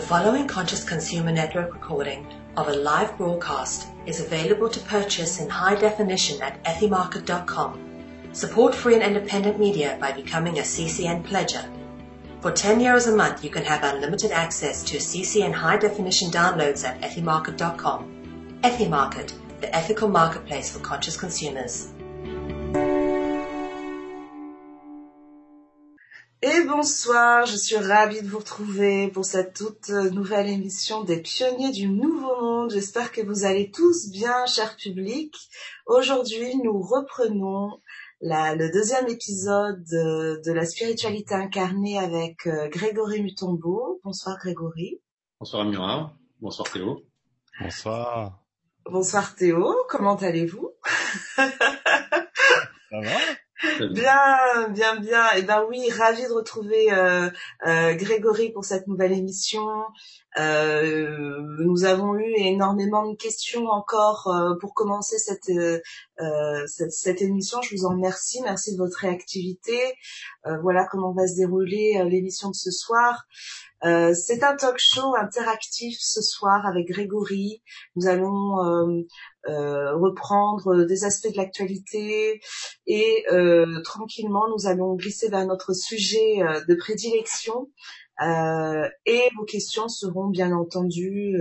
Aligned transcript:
The 0.00 0.06
following 0.06 0.48
Conscious 0.48 0.82
Consumer 0.82 1.30
Network 1.30 1.74
recording 1.74 2.26
of 2.56 2.68
a 2.68 2.72
live 2.72 3.18
broadcast 3.18 3.88
is 4.06 4.18
available 4.18 4.70
to 4.70 4.80
purchase 4.80 5.38
in 5.38 5.50
high 5.50 5.74
definition 5.74 6.40
at 6.40 6.64
ethymarket.com. 6.64 7.78
Support 8.32 8.74
free 8.74 8.94
and 8.94 9.02
independent 9.02 9.60
media 9.60 9.98
by 10.00 10.12
becoming 10.12 10.58
a 10.58 10.62
CCN 10.62 11.22
pledger. 11.24 11.68
For 12.40 12.50
10 12.50 12.80
euros 12.80 13.12
a 13.12 13.14
month, 13.14 13.44
you 13.44 13.50
can 13.50 13.62
have 13.64 13.84
unlimited 13.84 14.32
access 14.32 14.82
to 14.84 14.96
CCN 14.96 15.52
high 15.52 15.76
definition 15.76 16.30
downloads 16.30 16.82
at 16.82 16.98
ethymarket.com. 17.02 18.58
Ethymarket, 18.62 19.34
the 19.60 19.76
ethical 19.76 20.08
marketplace 20.08 20.70
for 20.70 20.78
conscious 20.78 21.18
consumers. 21.18 21.92
Et 26.42 26.64
bonsoir, 26.66 27.44
je 27.44 27.54
suis 27.54 27.76
ravie 27.76 28.22
de 28.22 28.28
vous 28.28 28.38
retrouver 28.38 29.08
pour 29.08 29.26
cette 29.26 29.54
toute 29.54 29.90
nouvelle 29.90 30.48
émission 30.48 31.04
des 31.04 31.20
pionniers 31.20 31.70
du 31.70 31.86
nouveau 31.86 32.34
monde. 32.40 32.70
J'espère 32.70 33.12
que 33.12 33.20
vous 33.20 33.44
allez 33.44 33.70
tous 33.70 34.08
bien, 34.08 34.46
cher 34.46 34.74
public. 34.76 35.36
Aujourd'hui, 35.84 36.56
nous 36.64 36.80
reprenons 36.80 37.82
la, 38.22 38.54
le 38.54 38.70
deuxième 38.72 39.06
épisode 39.08 39.84
de, 39.84 40.40
de, 40.42 40.52
la 40.52 40.64
spiritualité 40.64 41.34
incarnée 41.34 41.98
avec 41.98 42.46
euh, 42.46 42.68
Grégory 42.68 43.20
Mutombo. 43.20 44.00
Bonsoir 44.02 44.38
Grégory. 44.38 44.98
Bonsoir 45.40 45.66
Amira. 45.66 46.14
Bonsoir 46.40 46.70
Théo. 46.70 47.04
Bonsoir. 47.60 48.42
Bonsoir 48.86 49.34
Théo, 49.34 49.74
comment 49.90 50.16
allez-vous? 50.16 50.70
Ça 51.36 51.50
va? 52.92 53.18
Bien, 53.90 54.68
bien, 54.70 54.96
bien. 54.96 55.24
Eh 55.36 55.42
ben 55.42 55.64
oui, 55.68 55.90
ravi 55.90 56.22
de 56.22 56.32
retrouver 56.32 56.92
euh, 56.92 57.28
euh, 57.66 57.94
Grégory 57.94 58.50
pour 58.52 58.64
cette 58.64 58.86
nouvelle 58.86 59.12
émission. 59.12 59.66
Euh, 60.38 61.40
nous 61.58 61.84
avons 61.84 62.14
eu 62.14 62.32
énormément 62.36 63.06
de 63.10 63.16
questions 63.16 63.66
encore 63.66 64.28
euh, 64.28 64.54
pour 64.60 64.72
commencer 64.72 65.18
cette, 65.18 65.50
euh, 65.50 66.66
cette, 66.66 66.92
cette 66.92 67.20
émission. 67.20 67.60
Je 67.62 67.76
vous 67.76 67.84
en 67.84 67.90
remercie. 67.90 68.40
Merci 68.42 68.72
de 68.72 68.78
votre 68.78 68.98
réactivité. 68.98 69.78
voilà 70.62 70.86
comment 70.90 71.12
va 71.12 71.26
se 71.26 71.36
dérouler 71.36 72.02
l'émission 72.08 72.48
de 72.48 72.54
ce 72.54 72.70
soir. 72.70 73.26
Euh, 73.84 74.12
c'est 74.14 74.42
un 74.42 74.56
talk 74.56 74.76
show 74.78 75.14
interactif 75.16 75.96
ce 76.00 76.20
soir 76.20 76.66
avec 76.66 76.86
Grégory. 76.88 77.62
Nous 77.96 78.08
allons 78.08 78.62
euh, 78.62 79.02
euh, 79.48 79.96
reprendre 79.96 80.84
des 80.84 81.04
aspects 81.04 81.30
de 81.32 81.36
l'actualité 81.36 82.40
et 82.86 83.24
tranquillement 83.84 84.46
nous 84.48 84.66
allons 84.66 84.94
glisser 84.94 85.28
vers 85.28 85.46
notre 85.46 85.74
sujet 85.74 86.40
de 86.68 86.74
prédilection. 86.74 87.70
et 88.20 89.28
vos 89.36 89.44
questions 89.44 89.88
seront 89.88 90.28
bien 90.28 90.52
entendu 90.52 91.36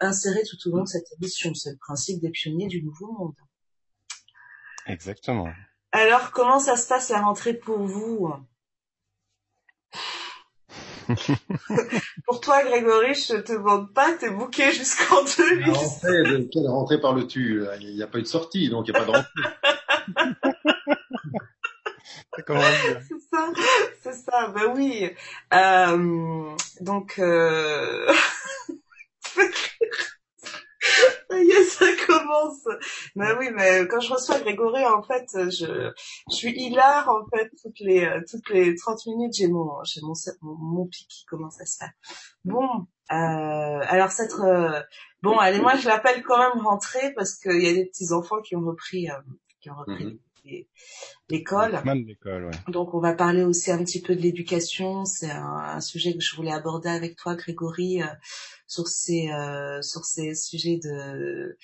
insérées 0.00 0.44
tout 0.48 0.68
au 0.68 0.76
long 0.76 0.82
de 0.84 0.88
cette 0.88 1.08
émission. 1.20 1.54
C'est 1.54 1.70
le 1.70 1.78
principe 1.78 2.20
des 2.20 2.30
pionniers 2.30 2.68
du 2.68 2.82
nouveau 2.82 3.12
monde. 3.12 3.34
Exactement. 4.86 5.52
Alors, 5.92 6.30
comment 6.30 6.58
ça 6.58 6.76
se 6.76 6.86
passe 6.86 7.10
la 7.10 7.22
rentrée 7.22 7.54
pour 7.54 7.78
vous? 7.78 8.32
Pour 12.26 12.40
toi, 12.40 12.64
Grégory, 12.64 13.14
je 13.14 13.36
te 13.36 13.52
demande 13.52 13.92
pas, 13.92 14.12
t'es 14.14 14.30
bouqué 14.30 14.72
jusqu'en 14.72 15.22
2000. 15.22 15.70
Rentrée, 15.70 16.22
de 16.22 16.48
quelle 16.52 16.68
rentrée 16.68 17.00
parles-tu 17.00 17.64
Il 17.80 17.94
n'y 17.94 18.02
a 18.02 18.06
pas 18.06 18.18
eu 18.18 18.22
de 18.22 18.26
sortie, 18.26 18.68
donc 18.68 18.88
il 18.88 18.92
n'y 18.92 18.96
a 18.96 19.00
pas 19.00 19.06
de 19.06 19.10
rentrée. 19.12 19.28
c'est 23.08 23.20
ça, 23.30 23.52
c'est 24.02 24.12
ça, 24.12 24.48
ben 24.48 24.72
oui. 24.74 25.10
Euh, 25.54 26.56
donc, 26.80 27.18
euh... 27.18 28.12
Ça 31.30 31.42
y 31.42 31.50
est, 31.50 31.64
ça 31.64 31.86
commence. 32.06 32.66
Mais 33.14 33.32
oui, 33.38 33.50
mais 33.52 33.86
quand 33.88 34.00
je 34.00 34.12
reçois 34.12 34.40
Grégory, 34.40 34.84
en 34.84 35.02
fait, 35.02 35.26
je, 35.34 35.90
je 36.30 36.34
suis 36.34 36.52
hilar, 36.52 37.08
en 37.08 37.26
fait, 37.28 37.50
toutes 37.62 37.80
les, 37.80 38.08
toutes 38.30 38.48
les 38.50 38.74
30 38.74 39.06
minutes, 39.06 39.34
j'ai 39.34 39.48
mon, 39.48 39.82
j'ai 39.84 40.00
mon, 40.02 40.14
mon, 40.42 40.86
pic 40.86 41.08
qui 41.08 41.24
commence 41.26 41.60
à 41.60 41.66
se 41.66 41.78
faire. 41.78 41.92
Bon, 42.44 42.86
euh, 43.12 43.80
alors 43.88 44.10
cette, 44.10 44.34
euh, 44.40 44.80
bon, 45.22 45.38
allez, 45.38 45.60
moi, 45.60 45.76
je 45.76 45.88
l'appelle 45.88 46.22
quand 46.22 46.38
même 46.38 46.64
rentrée 46.64 47.12
parce 47.14 47.36
qu'il 47.36 47.62
y 47.62 47.68
a 47.68 47.72
des 47.72 47.86
petits 47.86 48.12
enfants 48.12 48.40
qui 48.40 48.56
ont 48.56 48.64
repris, 48.64 49.10
euh, 49.10 49.14
qui 49.60 49.70
ont 49.70 49.76
repris 49.76 50.04
mhm. 50.04 50.18
L'école. 51.28 51.80
l'école, 51.84 52.44
ouais. 52.46 52.72
Donc, 52.72 52.94
on 52.94 53.00
va 53.00 53.14
parler 53.14 53.42
aussi 53.44 53.70
un 53.70 53.78
petit 53.78 54.00
peu 54.00 54.14
de 54.14 54.20
l'éducation. 54.20 55.04
C'est 55.04 55.30
un, 55.30 55.56
un, 55.76 55.80
sujet 55.80 56.14
que 56.14 56.20
je 56.20 56.34
voulais 56.36 56.52
aborder 56.52 56.88
avec 56.88 57.16
toi, 57.16 57.34
Grégory. 57.34 58.02
Euh, 58.02 58.06
sur 58.66 58.88
ces 58.88 59.30
euh, 59.30 59.80
sur 59.82 60.04
ces 60.04 60.34
sujets 60.34 60.78
de 60.82 61.56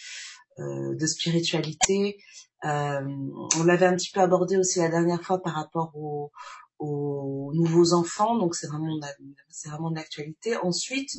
euh, 0.58 0.94
de 0.94 1.06
spiritualité. 1.06 2.18
On 2.64 3.64
l'avait 3.64 3.86
un 3.86 3.96
petit 3.96 4.12
peu 4.12 4.20
abordé 4.20 4.56
aussi 4.56 4.78
la 4.78 4.88
dernière 4.88 5.22
fois 5.22 5.42
par 5.42 5.54
rapport 5.54 5.90
aux, 5.96 6.30
aux 6.78 7.50
nouveaux 7.54 7.92
enfants, 7.92 8.36
donc 8.38 8.54
c'est 8.54 8.68
vraiment 8.68 9.00
c'est 9.48 9.68
vraiment 9.68 9.90
de 9.90 9.96
l'actualité. 9.96 10.56
Ensuite, 10.58 11.10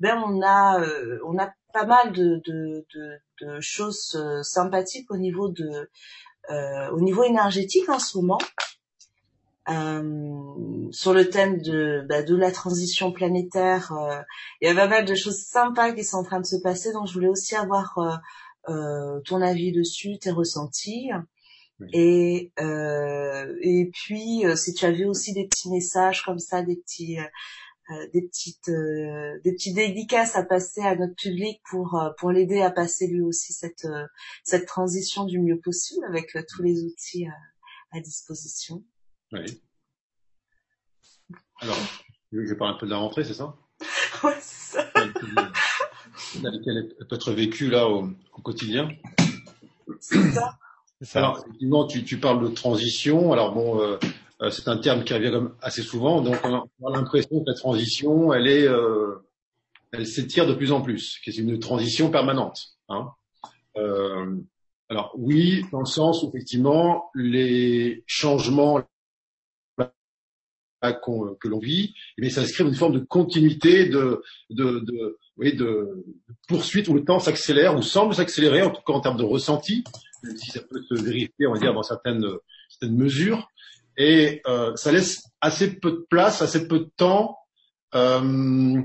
ben 0.00 0.20
on 0.26 0.42
a 0.42 0.84
on 1.24 1.38
a 1.38 1.52
pas 1.72 1.86
mal 1.86 2.12
de, 2.12 2.40
de, 2.44 2.84
de, 2.94 3.20
de 3.42 3.60
choses 3.60 4.18
sympathiques 4.42 5.10
au 5.12 5.18
niveau 5.18 5.48
de 5.48 5.88
euh, 6.50 6.90
au 6.90 7.00
niveau 7.00 7.24
énergétique 7.24 7.88
en 7.88 7.98
ce 7.98 8.16
moment. 8.18 8.38
Euh, 9.68 10.88
sur 10.92 11.12
le 11.12 11.28
thème 11.28 11.60
de, 11.60 12.02
bah, 12.08 12.22
de 12.22 12.34
la 12.34 12.50
transition 12.50 13.12
planétaire. 13.12 13.92
Euh, 13.92 14.20
il 14.60 14.68
y 14.68 14.70
a 14.70 14.74
pas 14.74 14.88
mal 14.88 15.04
de 15.04 15.14
choses 15.14 15.38
sympas 15.38 15.92
qui 15.92 16.04
sont 16.04 16.18
en 16.18 16.22
train 16.22 16.40
de 16.40 16.46
se 16.46 16.56
passer, 16.56 16.92
donc 16.92 17.06
je 17.06 17.12
voulais 17.12 17.28
aussi 17.28 17.54
avoir 17.54 17.98
euh, 17.98 18.16
euh 18.70 19.20
ton 19.26 19.42
avis 19.42 19.72
dessus, 19.72 20.18
tes 20.18 20.30
ressentis. 20.30 21.10
Et, 21.92 22.52
et 22.58 23.90
puis, 23.92 24.42
si 24.56 24.74
tu 24.74 24.84
avais 24.84 25.04
aussi 25.04 25.32
des 25.32 25.46
petits 25.46 25.70
messages 25.70 26.24
comme 26.24 26.40
ça, 26.40 26.62
des 26.62 26.76
petits... 26.76 27.18
des 28.12 28.22
petites 28.22 28.70
des 28.70 29.52
petits 29.52 29.72
dédicaces 29.72 30.36
à 30.36 30.42
passer 30.42 30.82
à 30.82 30.94
notre 30.94 31.14
public 31.14 31.60
pour 31.70 31.98
pour 32.18 32.30
l'aider 32.30 32.60
à 32.60 32.70
passer 32.70 33.06
lui 33.06 33.22
aussi 33.22 33.52
cette 33.52 33.86
cette 34.44 34.66
transition 34.66 35.24
du 35.24 35.40
mieux 35.40 35.58
possible 35.58 36.04
avec 36.06 36.36
tous 36.48 36.62
les 36.62 36.84
outils 36.84 37.26
à 37.92 38.00
disposition. 38.00 38.84
Oui. 39.32 39.60
Alors, 41.60 41.76
je 42.32 42.54
parle 42.54 42.74
un 42.74 42.78
peu 42.78 42.86
de 42.86 42.90
la 42.90 42.98
rentrée, 42.98 43.24
c'est 43.24 43.34
ça? 43.34 43.54
Ouais, 44.24 44.36
c'est 44.40 44.78
ça. 44.78 44.90
Laquelle 46.42 46.88
peut 47.08 47.14
être 47.14 47.32
vécue 47.32 47.70
là 47.70 47.88
au, 47.88 48.10
quotidien? 48.42 48.88
C'est 50.00 50.32
ça. 50.32 50.58
Alors, 51.14 51.38
effectivement, 51.38 51.86
tu, 51.86 52.02
tu, 52.02 52.18
parles 52.18 52.42
de 52.42 52.48
transition. 52.48 53.32
Alors 53.32 53.54
bon, 53.54 53.80
euh, 53.80 53.96
euh, 54.02 54.08
c'est 54.50 54.68
un 54.68 54.78
terme 54.78 55.04
qui 55.04 55.14
revient 55.14 55.30
comme 55.30 55.56
assez 55.60 55.82
souvent. 55.82 56.20
Donc, 56.20 56.36
on 56.44 56.54
a, 56.54 56.90
l'impression 56.92 57.40
que 57.40 57.50
la 57.50 57.54
transition, 57.54 58.32
elle 58.32 58.46
est, 58.46 58.66
euh, 58.66 59.16
elle 59.92 60.06
s'étire 60.06 60.46
de 60.46 60.54
plus 60.54 60.72
en 60.72 60.80
plus, 60.80 61.18
que 61.24 61.32
c'est 61.32 61.40
une 61.40 61.58
transition 61.58 62.10
permanente. 62.10 62.76
Hein. 62.88 63.10
Euh, 63.76 64.36
alors 64.88 65.12
oui, 65.16 65.64
dans 65.72 65.80
le 65.80 65.86
sens 65.86 66.22
où 66.22 66.28
effectivement 66.28 67.10
les 67.14 68.02
changements 68.06 68.82
que 70.80 71.48
l'on 71.48 71.58
vit, 71.58 71.94
mais 72.18 72.30
ça 72.30 72.42
s'inscrit 72.42 72.64
dans 72.64 72.70
une 72.70 72.76
forme 72.76 72.94
de 72.94 73.04
continuité, 73.04 73.88
de, 73.88 74.22
de, 74.50 74.78
de, 74.80 75.18
oui, 75.36 75.54
de, 75.54 76.04
poursuite 76.46 76.88
où 76.88 76.94
le 76.94 77.04
temps 77.04 77.18
s'accélère 77.18 77.76
ou 77.76 77.82
semble 77.82 78.14
s'accélérer, 78.14 78.62
en 78.62 78.70
tout 78.70 78.82
cas 78.86 78.92
en 78.92 79.00
termes 79.00 79.16
de 79.16 79.24
ressenti, 79.24 79.82
même 80.22 80.36
si 80.36 80.50
ça 80.50 80.60
peut 80.60 80.82
se 80.88 80.94
vérifier, 80.94 81.46
on 81.48 81.52
va 81.52 81.58
dire, 81.58 81.74
dans 81.74 81.82
certaines, 81.82 82.26
certaines 82.68 82.96
mesures. 82.96 83.48
Et 83.98 84.40
euh, 84.46 84.74
ça 84.76 84.92
laisse 84.92 85.24
assez 85.40 85.74
peu 85.78 85.90
de 85.90 86.06
place, 86.08 86.40
assez 86.40 86.68
peu 86.68 86.78
de 86.78 86.90
temps, 86.96 87.36
euh, 87.96 88.80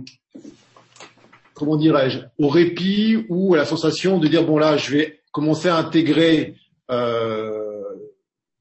comment 1.53 1.77
dirais-je, 1.77 2.19
au 2.39 2.47
répit 2.47 3.23
ou 3.29 3.53
à 3.53 3.57
la 3.57 3.65
sensation 3.65 4.17
de 4.17 4.27
dire 4.27 4.43
bon 4.43 4.57
là, 4.57 4.75
je 4.75 4.91
vais 4.91 5.21
commencer 5.31 5.69
à 5.69 5.77
intégrer 5.77 6.55
euh, 6.89 7.83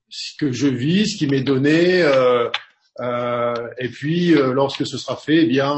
ce 0.08 0.36
que 0.38 0.52
je 0.52 0.68
vis, 0.68 1.12
ce 1.12 1.16
qui 1.16 1.26
m'est 1.26 1.42
donné, 1.42 2.02
euh, 2.02 2.48
euh, 3.00 3.54
et 3.78 3.88
puis, 3.88 4.34
lorsque 4.34 4.86
ce 4.86 4.98
sera 4.98 5.16
fait, 5.16 5.44
eh 5.44 5.46
bien, 5.46 5.74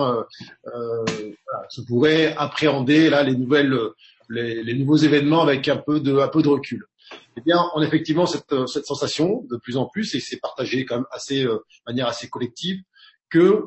voilà, 0.65 1.69
je 1.75 1.83
pourrais 1.83 2.35
appréhender 2.37 3.09
là 3.11 3.23
les 3.23 3.37
nouvelles, 3.37 3.79
les, 4.29 4.65
les, 4.65 4.75
nouveaux 4.75 4.97
événements 4.97 5.43
avec 5.43 5.69
un 5.69 5.77
peu 5.77 6.01
de, 6.01 6.19
un 6.19 6.29
peu 6.29 6.43
de 6.43 6.49
recul. 6.49 6.85
Eh 7.37 7.41
bien, 7.41 7.59
on 7.75 7.81
a 7.81 7.87
effectivement 7.87 8.27
cette, 8.27 8.55
cette 8.67 8.87
sensation 8.87 9.45
de 9.51 9.57
plus 9.57 9.77
en 9.77 9.87
plus, 9.87 10.15
et 10.15 10.21
c'est 10.21 10.39
partagé 10.39 10.85
quand 10.85 10.97
même 10.97 11.07
assez, 11.11 11.45
de 11.45 11.61
manière 11.87 12.07
assez 12.07 12.29
collective, 12.29 12.81
que 13.31 13.65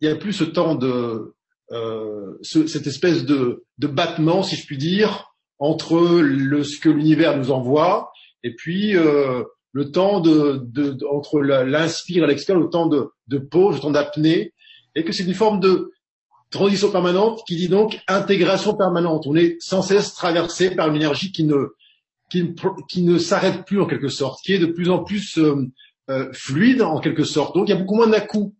il 0.00 0.08
n'y 0.08 0.14
a 0.14 0.16
plus 0.16 0.32
ce 0.32 0.44
temps 0.44 0.74
de 0.74 1.34
euh, 1.72 2.38
ce, 2.42 2.66
cette 2.66 2.86
espèce 2.86 3.24
de, 3.24 3.64
de 3.78 3.86
battement, 3.86 4.42
si 4.42 4.56
je 4.56 4.66
puis 4.66 4.78
dire, 4.78 5.32
entre 5.58 6.20
le, 6.20 6.64
ce 6.64 6.78
que 6.78 6.88
l'univers 6.88 7.36
nous 7.36 7.50
envoie 7.50 8.12
et 8.42 8.54
puis 8.54 8.96
euh, 8.96 9.42
le 9.72 9.90
temps 9.90 10.20
de, 10.20 10.60
de, 10.64 10.96
entre 11.10 11.40
l'inspire 11.40 12.24
et 12.24 12.26
l'expire, 12.26 12.58
le 12.58 12.68
temps 12.68 12.86
de, 12.86 13.08
de 13.26 13.38
pause, 13.38 13.76
le 13.76 13.80
temps 13.80 13.90
d'apnée, 13.90 14.52
et 14.94 15.04
que 15.04 15.12
c'est 15.12 15.24
une 15.24 15.34
forme 15.34 15.60
de, 15.60 15.92
transition 16.50 16.90
permanente 16.90 17.42
qui 17.46 17.56
dit 17.56 17.68
donc 17.68 18.00
intégration 18.06 18.76
permanente. 18.76 19.26
On 19.26 19.34
est 19.34 19.56
sans 19.60 19.82
cesse 19.82 20.14
traversé 20.14 20.70
par 20.70 20.88
une 20.88 20.96
énergie 20.96 21.32
qui 21.32 21.44
ne, 21.44 21.74
qui 22.28 23.02
ne, 23.02 23.18
s'arrête 23.18 23.64
plus 23.64 23.80
en 23.80 23.86
quelque 23.86 24.08
sorte, 24.08 24.40
qui 24.44 24.52
est 24.52 24.58
de 24.58 24.66
plus 24.66 24.90
en 24.90 25.04
plus 25.04 25.38
euh, 25.38 25.66
euh, 26.10 26.32
fluide 26.32 26.82
en 26.82 27.00
quelque 27.00 27.24
sorte. 27.24 27.54
Donc 27.54 27.68
il 27.68 27.72
y 27.72 27.74
a 27.74 27.78
beaucoup 27.78 27.96
moins 27.96 28.08
d'à-coups. 28.08 28.54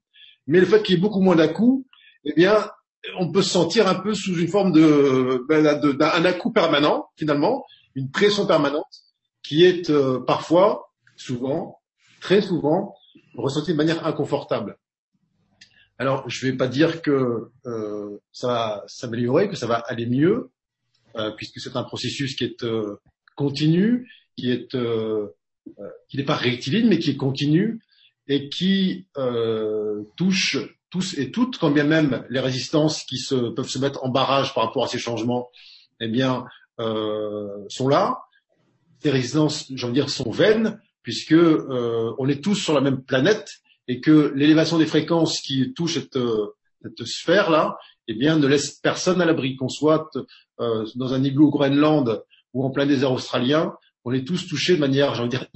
Mais 0.46 0.60
le 0.60 0.66
fait 0.66 0.82
qu'il 0.82 0.94
y 0.94 0.98
ait 0.98 1.00
beaucoup 1.00 1.20
moins 1.20 1.34
d'à-coups, 1.34 1.84
eh 2.24 2.32
bien, 2.34 2.70
on 3.18 3.30
peut 3.32 3.42
se 3.42 3.50
sentir 3.50 3.88
un 3.88 3.96
peu 3.96 4.14
sous 4.14 4.38
une 4.38 4.48
forme 4.48 4.72
de, 4.72 5.44
ben, 5.48 5.62
d'un 5.62 6.24
à-coup 6.24 6.52
permanent 6.52 7.08
finalement, 7.16 7.64
une 7.94 8.10
pression 8.10 8.46
permanente 8.46 8.84
qui 9.42 9.64
est 9.64 9.90
euh, 9.90 10.20
parfois, 10.20 10.92
souvent, 11.16 11.80
très 12.20 12.42
souvent, 12.42 12.94
ressentie 13.36 13.72
de 13.72 13.76
manière 13.76 14.06
inconfortable. 14.06 14.76
Alors, 15.98 16.28
je 16.28 16.44
ne 16.44 16.50
vais 16.50 16.56
pas 16.56 16.68
dire 16.68 17.00
que 17.00 17.50
euh, 17.64 18.18
ça 18.32 18.46
va 18.48 18.84
s'améliorer, 18.86 19.48
que 19.48 19.56
ça 19.56 19.66
va 19.66 19.76
aller 19.76 20.06
mieux, 20.06 20.50
euh, 21.16 21.30
puisque 21.30 21.60
c'est 21.60 21.76
un 21.76 21.84
processus 21.84 22.36
qui 22.36 22.44
est 22.44 22.64
euh, 22.64 23.00
continu, 23.36 24.10
qui 24.36 24.50
est 24.50 24.74
euh, 24.74 25.28
euh, 25.78 25.88
qui 26.08 26.16
n'est 26.16 26.24
pas 26.24 26.34
rectiligne, 26.34 26.88
mais 26.88 26.98
qui 26.98 27.10
est 27.10 27.16
continu 27.16 27.80
et 28.28 28.48
qui 28.48 29.06
touche 30.16 30.58
tous 30.90 31.16
et 31.16 31.30
toutes, 31.30 31.58
quand 31.58 31.70
bien 31.70 31.84
même 31.84 32.24
les 32.28 32.40
résistances 32.40 33.04
qui 33.04 33.18
se, 33.18 33.50
peuvent 33.50 33.68
se 33.68 33.78
mettre 33.78 34.02
en 34.04 34.08
barrage 34.08 34.52
par 34.52 34.64
rapport 34.64 34.82
à 34.82 34.88
ces 34.88 34.98
changements, 34.98 35.48
eh 36.00 36.08
bien, 36.08 36.44
sont 36.76 37.86
là. 37.88 38.18
Ces 39.00 39.10
résistances, 39.10 39.66
j'ai 39.72 39.84
envie 39.84 39.94
de 39.94 40.00
dire, 40.00 40.10
sont 40.10 40.32
vaines, 40.32 40.80
puisque 41.04 41.36
on 41.36 42.28
est 42.28 42.42
tous 42.42 42.56
sur 42.56 42.74
la 42.74 42.80
même 42.80 43.04
planète 43.04 43.60
et 43.86 44.00
que 44.00 44.32
l'élévation 44.34 44.76
des 44.76 44.86
fréquences 44.86 45.40
qui 45.40 45.72
touche 45.72 45.94
cette, 45.94 46.18
cette 46.82 47.06
sphère-là, 47.06 47.78
eh 48.08 48.14
bien, 48.14 48.36
ne 48.38 48.46
laisse 48.46 48.72
personne 48.72 49.20
à 49.20 49.24
l'abri, 49.24 49.56
qu'on 49.56 49.68
soit 49.68 50.10
euh, 50.60 50.86
dans 50.94 51.12
un 51.14 51.22
igloo 51.24 51.48
au 51.48 51.50
Groenland 51.50 52.22
ou 52.56 52.64
en 52.64 52.70
plein 52.70 52.86
désert 52.86 53.12
australien, 53.12 53.74
on 54.06 54.12
est 54.12 54.26
tous 54.26 54.48
touchés 54.48 54.76
de 54.76 54.80
manière, 54.80 55.14
j'ai 55.14 55.20
envie 55.20 55.28
de 55.28 55.36
dire, 55.36 55.46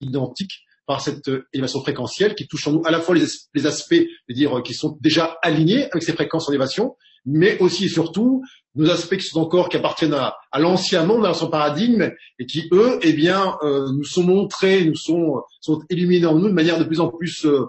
identique 0.00 0.64
par 0.84 1.00
cette 1.00 1.30
élévation 1.52 1.80
fréquentielle 1.80 2.34
qui 2.34 2.48
touche 2.48 2.66
en 2.66 2.72
nous 2.72 2.82
à 2.84 2.90
la 2.90 3.00
fois 3.00 3.14
les, 3.14 3.66
aspects, 3.66 4.02
dire, 4.28 4.62
qui 4.64 4.74
sont 4.74 4.98
déjà 5.00 5.38
alignés 5.42 5.84
avec 5.92 6.02
ces 6.02 6.12
fréquences 6.12 6.48
en 6.48 6.52
élévation, 6.52 6.96
mais 7.24 7.56
aussi 7.60 7.84
et 7.84 7.88
surtout 7.88 8.42
nos 8.74 8.90
aspects 8.90 9.16
qui 9.16 9.28
sont 9.28 9.40
encore 9.40 9.68
qui 9.68 9.76
appartiennent 9.76 10.14
à, 10.14 10.34
l'ancien 10.58 11.04
monde, 11.04 11.24
à 11.24 11.34
son 11.34 11.50
paradigme, 11.50 12.10
et 12.40 12.46
qui 12.46 12.68
eux, 12.72 12.98
eh 13.02 13.12
bien, 13.12 13.56
euh, 13.62 13.86
nous 13.92 14.04
sont 14.04 14.24
montrés, 14.24 14.84
nous 14.84 14.96
sont, 14.96 15.40
sont 15.60 15.82
illuminés 15.88 16.26
en 16.26 16.36
nous 16.36 16.48
de 16.48 16.54
manière 16.54 16.80
de 16.80 16.84
plus 16.84 16.98
en 16.98 17.10
plus 17.10 17.46
euh, 17.46 17.66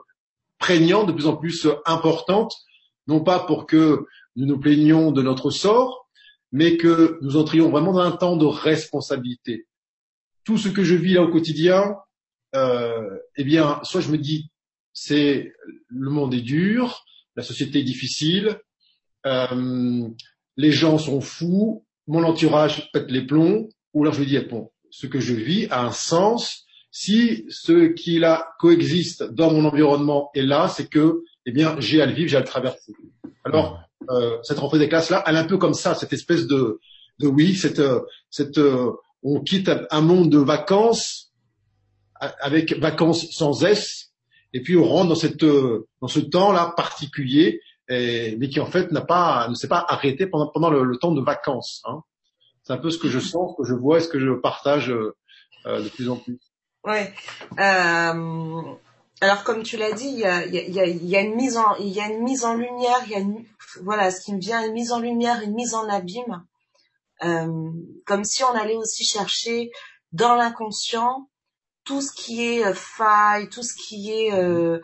prégnante, 0.57 1.05
de 1.05 1.11
plus 1.11 1.27
en 1.27 1.37
plus 1.37 1.67
euh, 1.67 1.75
importante, 1.85 2.51
non 3.05 3.23
pas 3.23 3.41
pour 3.41 3.67
que 3.67 4.07
nous 4.35 4.47
nous 4.47 4.59
plaignions 4.59 5.11
de 5.11 5.21
notre 5.21 5.51
sort, 5.51 6.02
mais 6.53 6.77
que 6.77 7.17
nous 7.21 7.35
entrions 7.35 7.69
vraiment 7.69 7.91
dans 7.93 8.01
un 8.01 8.11
temps 8.11 8.37
de 8.37 8.45
responsabilité. 8.45 9.65
Tout 10.45 10.57
ce 10.57 10.69
que 10.69 10.83
je 10.83 10.93
vis 10.93 11.15
là 11.15 11.23
au 11.23 11.29
quotidien, 11.29 11.95
euh, 12.55 13.17
eh 13.35 13.43
bien, 13.43 13.79
soit 13.83 14.01
je 14.01 14.11
me 14.11 14.19
dis, 14.19 14.51
c'est 14.93 15.51
le 15.87 16.11
monde 16.11 16.33
est 16.35 16.41
dur, 16.41 17.03
la 17.35 17.41
société 17.41 17.79
est 17.79 17.83
difficile, 17.83 18.59
euh, 19.25 20.07
les 20.55 20.71
gens 20.71 20.99
sont 20.99 21.21
fous, 21.21 21.85
mon 22.05 22.23
entourage 22.23 22.91
pète 22.91 23.09
les 23.09 23.25
plombs, 23.25 23.67
ou 23.93 24.03
alors 24.03 24.13
je 24.13 24.21
me 24.21 24.25
dis, 24.25 24.37
bon, 24.39 24.71
ce 24.91 25.07
que 25.07 25.19
je 25.19 25.33
vis 25.33 25.67
a 25.71 25.83
un 25.83 25.91
sens. 25.91 26.67
Si 26.91 27.45
ce 27.49 27.87
qui 27.87 28.19
là 28.19 28.53
coexiste 28.59 29.23
dans 29.23 29.51
mon 29.51 29.65
environnement 29.65 30.29
est 30.35 30.43
là, 30.43 30.67
c'est 30.67 30.87
que, 30.87 31.23
eh 31.45 31.51
bien, 31.51 31.75
j'ai 31.79 32.01
à 32.01 32.05
le 32.05 32.13
vivre, 32.13 32.29
j'ai 32.29 32.37
à 32.37 32.41
le 32.41 32.45
traverser. 32.45 32.93
Alors, 33.43 33.79
euh, 34.09 34.37
cette 34.43 34.59
rentrée 34.59 34.79
des 34.79 34.89
classes 34.89 35.09
là, 35.09 35.23
elle 35.27 35.35
est 35.35 35.39
un 35.39 35.45
peu 35.45 35.57
comme 35.57 35.73
ça, 35.73 35.95
cette 35.95 36.13
espèce 36.13 36.47
de, 36.47 36.79
de 37.19 37.27
oui, 37.27 37.55
cette, 37.55 37.81
cette, 38.29 38.57
euh, 38.57 38.91
on 39.21 39.41
quitte 39.41 39.69
un 39.91 40.01
monde 40.01 40.29
de 40.29 40.37
vacances 40.39 41.31
avec 42.19 42.77
vacances 42.79 43.31
sans 43.31 43.63
S, 43.63 44.11
et 44.53 44.61
puis 44.61 44.77
on 44.77 44.85
rentre 44.85 45.09
dans 45.09 45.15
cette, 45.15 45.43
dans 45.43 46.07
ce 46.07 46.19
temps 46.19 46.51
là 46.51 46.73
particulier 46.77 47.59
et, 47.89 48.37
mais 48.37 48.47
qui 48.49 48.59
en 48.59 48.65
fait 48.65 48.91
n'a 48.91 49.01
pas, 49.01 49.47
ne 49.49 49.55
s'est 49.55 49.67
pas 49.67 49.85
arrêté 49.87 50.27
pendant, 50.27 50.47
pendant 50.47 50.69
le, 50.69 50.83
le 50.83 50.97
temps 50.97 51.11
de 51.11 51.21
vacances. 51.21 51.81
Hein. 51.85 52.01
C'est 52.63 52.71
un 52.71 52.77
peu 52.77 52.89
ce 52.89 52.97
que 52.97 53.09
je 53.09 53.19
sens, 53.19 53.51
ce 53.51 53.61
que 53.61 53.67
je 53.67 53.73
vois 53.73 53.97
et 53.97 54.01
ce 54.01 54.07
que 54.07 54.19
je 54.19 54.31
partage 54.31 54.89
euh, 54.89 55.13
de 55.65 55.89
plus 55.89 56.09
en 56.09 56.15
plus. 56.15 56.39
Ouais. 56.85 57.13
Euh, 57.59 58.61
alors 59.21 59.43
comme 59.43 59.63
tu 59.63 59.77
l'as 59.77 59.93
dit, 59.93 60.07
il 60.07 60.19
y 60.19 60.25
a, 60.25 61.21
une 61.21 61.35
mise 61.35 61.57
en, 61.57 61.75
il 61.75 61.89
y 61.89 62.01
a 62.01 62.07
une 62.07 62.23
mise 62.23 62.43
en 62.43 62.55
lumière, 62.55 62.99
il 63.05 63.11
y 63.11 63.15
a 63.15 63.19
une, 63.19 63.45
voilà, 63.81 64.11
ce 64.11 64.21
qui 64.21 64.33
me 64.33 64.39
vient, 64.39 64.65
une 64.65 64.73
mise 64.73 64.91
en 64.91 64.99
lumière, 64.99 65.41
une 65.41 65.53
mise 65.53 65.73
en 65.73 65.87
abîme, 65.87 66.45
euh, 67.23 67.71
comme 68.05 68.23
si 68.23 68.43
on 68.43 68.53
allait 68.53 68.75
aussi 68.75 69.05
chercher 69.05 69.71
dans 70.11 70.35
l'inconscient 70.35 71.29
tout 71.85 72.01
ce 72.01 72.11
qui 72.13 72.43
est 72.43 72.65
euh, 72.65 72.73
faille, 72.73 73.49
tout 73.49 73.63
ce 73.63 73.73
qui 73.75 74.11
est 74.11 74.33
euh, 74.33 74.79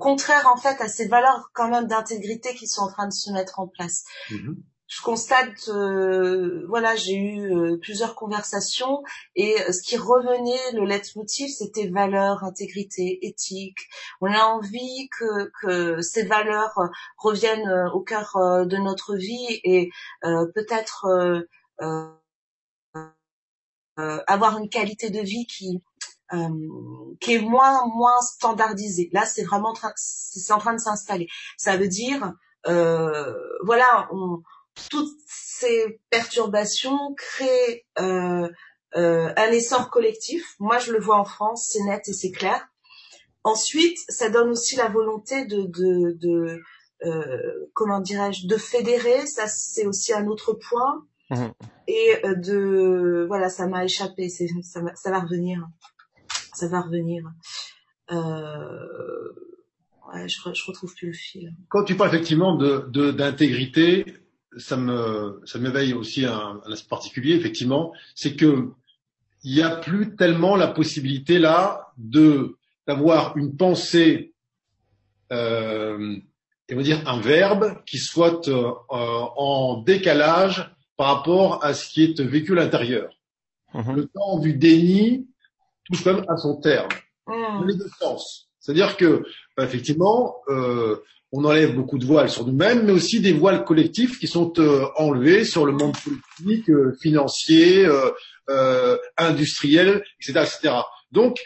contraire 0.00 0.50
en 0.52 0.56
fait 0.56 0.80
à 0.80 0.88
ces 0.88 1.08
valeurs 1.08 1.50
quand 1.52 1.68
même 1.68 1.86
d'intégrité 1.86 2.54
qui 2.54 2.66
sont 2.66 2.82
en 2.82 2.92
train 2.92 3.06
de 3.06 3.12
se 3.12 3.30
mettre 3.32 3.60
en 3.60 3.66
place. 3.66 4.04
Mm-hmm. 4.30 4.56
Je 4.86 5.00
constate, 5.02 5.68
euh, 5.68 6.64
voilà, 6.68 6.94
j'ai 6.94 7.14
eu 7.16 7.54
euh, 7.54 7.78
plusieurs 7.78 8.14
conversations 8.14 9.02
et 9.34 9.56
ce 9.72 9.80
qui 9.82 9.96
revenait, 9.96 10.72
le 10.72 10.84
leitmotiv, 10.84 11.48
c'était 11.48 11.88
valeurs, 11.88 12.44
intégrité, 12.44 13.26
éthique. 13.26 13.78
On 14.20 14.32
a 14.32 14.44
envie 14.44 15.08
que, 15.18 15.50
que 15.62 16.00
ces 16.02 16.24
valeurs 16.24 16.78
reviennent 17.18 17.88
au 17.94 18.00
cœur 18.00 18.36
de 18.66 18.76
notre 18.76 19.16
vie 19.16 19.60
et 19.64 19.90
peut-être 20.22 21.46
avoir 23.96 24.58
une 24.58 24.68
qualité 24.68 25.10
de 25.10 25.20
vie 25.20 25.46
qui 25.46 25.82
euh, 26.32 26.48
qui 27.20 27.34
est 27.34 27.40
moins 27.40 27.86
moins 27.94 28.20
standardisé. 28.22 29.10
Là, 29.12 29.26
c'est 29.26 29.44
vraiment 29.44 29.74
c'est 29.96 30.52
en 30.52 30.58
train 30.58 30.72
de 30.72 30.80
s'installer. 30.80 31.28
Ça 31.58 31.76
veut 31.76 31.88
dire, 31.88 32.32
euh, 32.66 33.34
voilà, 33.64 34.08
on, 34.12 34.42
toutes 34.90 35.16
ces 35.26 36.00
perturbations 36.10 37.14
créent 37.16 37.84
euh, 37.98 38.48
euh, 38.96 39.32
un 39.36 39.50
essor 39.50 39.90
collectif. 39.90 40.54
Moi, 40.58 40.78
je 40.78 40.92
le 40.92 41.00
vois 41.00 41.18
en 41.18 41.24
France, 41.24 41.68
c'est 41.72 41.82
net 41.84 42.08
et 42.08 42.12
c'est 42.12 42.30
clair. 42.30 42.68
Ensuite, 43.42 43.98
ça 44.08 44.30
donne 44.30 44.50
aussi 44.50 44.76
la 44.76 44.88
volonté 44.88 45.44
de, 45.44 45.62
de, 45.62 46.16
de 46.18 46.62
euh, 47.04 47.68
comment 47.74 48.00
dirais-je, 48.00 48.46
de 48.46 48.56
fédérer. 48.56 49.26
Ça, 49.26 49.46
c'est 49.46 49.86
aussi 49.86 50.12
un 50.12 50.26
autre 50.26 50.54
point. 50.54 51.06
Mmh. 51.30 51.46
Et 51.88 52.20
de, 52.24 53.24
voilà, 53.26 53.48
ça 53.48 53.66
m'a 53.66 53.84
échappé. 53.84 54.28
Ça, 54.28 54.46
ça 54.94 55.10
va 55.10 55.20
revenir 55.20 55.66
ça 56.54 56.68
va 56.68 56.80
revenir. 56.80 57.24
Euh, 58.10 58.16
ouais, 60.12 60.28
je, 60.28 60.38
je 60.52 60.64
retrouve 60.66 60.94
plus 60.94 61.08
le 61.08 61.12
fil. 61.12 61.54
Quand 61.68 61.84
tu 61.84 61.96
parles 61.96 62.14
effectivement 62.14 62.56
de 62.56 63.10
d'intégrité, 63.10 64.04
ça 64.58 64.76
me 64.76 65.40
ça 65.44 65.58
m'éveille 65.58 65.92
aussi 65.92 66.24
un, 66.24 66.60
un 66.64 66.72
aspect 66.72 66.88
particulier 66.88 67.34
effectivement, 67.34 67.92
c'est 68.14 68.36
que 68.36 68.70
il 69.42 69.54
n'y 69.54 69.62
a 69.62 69.76
plus 69.76 70.16
tellement 70.16 70.56
la 70.56 70.68
possibilité 70.68 71.38
là 71.38 71.92
de 71.98 72.56
d'avoir 72.86 73.36
une 73.36 73.56
pensée 73.56 74.32
euh, 75.32 76.16
et 76.68 76.74
on 76.74 76.76
va 76.78 76.82
dire 76.82 77.08
un 77.08 77.20
verbe 77.20 77.82
qui 77.84 77.98
soit 77.98 78.48
euh, 78.48 78.72
en 78.88 79.82
décalage 79.82 80.70
par 80.96 81.16
rapport 81.16 81.64
à 81.64 81.74
ce 81.74 81.88
qui 81.88 82.04
est 82.04 82.20
vécu 82.20 82.52
à 82.52 82.62
l'intérieur. 82.62 83.12
Mm-hmm. 83.74 83.94
Le 83.94 84.06
temps 84.06 84.38
du 84.38 84.54
déni 84.54 85.26
touche 85.84 86.04
quand 86.04 86.14
même 86.14 86.24
à 86.28 86.36
son 86.36 86.60
terme. 86.60 86.88
Mmh. 87.26 87.66
les 87.66 87.74
deux 87.74 87.88
sens. 87.98 88.48
C'est-à-dire 88.60 88.96
que, 88.96 89.24
bah, 89.56 89.64
effectivement, 89.64 90.36
euh, 90.48 91.02
on 91.36 91.44
enlève 91.44 91.74
beaucoup 91.74 91.98
de 91.98 92.06
voiles 92.06 92.30
sur 92.30 92.46
nous-mêmes, 92.46 92.84
mais 92.84 92.92
aussi 92.92 93.20
des 93.20 93.32
voiles 93.32 93.64
collectifs 93.64 94.20
qui 94.20 94.28
sont 94.28 94.52
euh, 94.58 94.86
enlevés 94.96 95.44
sur 95.44 95.66
le 95.66 95.72
monde 95.72 95.94
politique, 95.96 96.70
euh, 96.70 96.96
financier, 97.02 97.84
euh, 97.84 98.10
euh, 98.50 98.96
industriel, 99.16 100.04
etc., 100.20 100.46
etc. 100.46 100.74
Donc, 101.10 101.38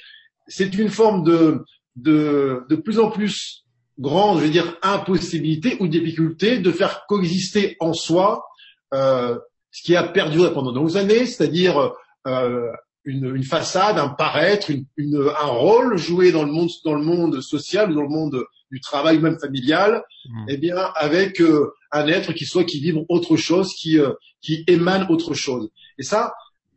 c'est 0.46 0.74
une 0.74 0.90
forme 0.90 1.24
de, 1.24 1.64
de, 1.96 2.64
de 2.68 2.76
plus 2.76 2.98
en 2.98 3.10
plus 3.10 3.64
grande, 3.98 4.40
je 4.40 4.44
veux 4.44 4.50
dire, 4.50 4.76
impossibilité 4.82 5.78
ou 5.80 5.88
difficulté 5.88 6.58
de 6.58 6.70
faire 6.70 7.06
coexister 7.08 7.76
en 7.80 7.94
soi 7.94 8.44
ce 8.92 9.82
qui 9.82 9.96
a 9.96 10.02
perduré 10.02 10.52
pendant 10.52 10.72
de 10.72 10.78
longues 10.78 10.96
années, 10.96 11.26
c'est-à-dire 11.26 11.92
euh, 12.26 12.70
une, 13.04 13.34
une, 13.34 13.42
façade, 13.42 13.98
un 13.98 14.08
paraître, 14.08 14.70
une, 14.70 14.84
une, 14.96 15.30
un 15.40 15.46
rôle 15.46 15.96
joué 15.96 16.32
dans 16.32 16.44
le 16.44 16.52
monde, 16.52 16.70
dans 16.84 16.94
le 16.94 17.02
monde 17.02 17.40
social 17.40 17.94
dans 17.94 18.02
le 18.02 18.08
monde 18.08 18.44
du 18.70 18.80
travail 18.80 19.18
même 19.18 19.38
familial, 19.38 20.02
mmh. 20.28 20.46
eh 20.48 20.56
bien 20.56 20.76
avec 20.94 21.40
euh, 21.40 21.72
un 21.90 22.06
être 22.08 22.32
qui 22.32 22.44
soit 22.44 22.64
qui 22.64 22.80
vibre 22.80 23.04
autre 23.08 23.36
chose, 23.36 23.72
qui 23.74 23.98
euh, 23.98 24.12
qui 24.40 24.64
émane 24.66 25.06
autre 25.08 25.34
chose. 25.34 25.70
Et 25.98 26.02
ça, 26.02 26.34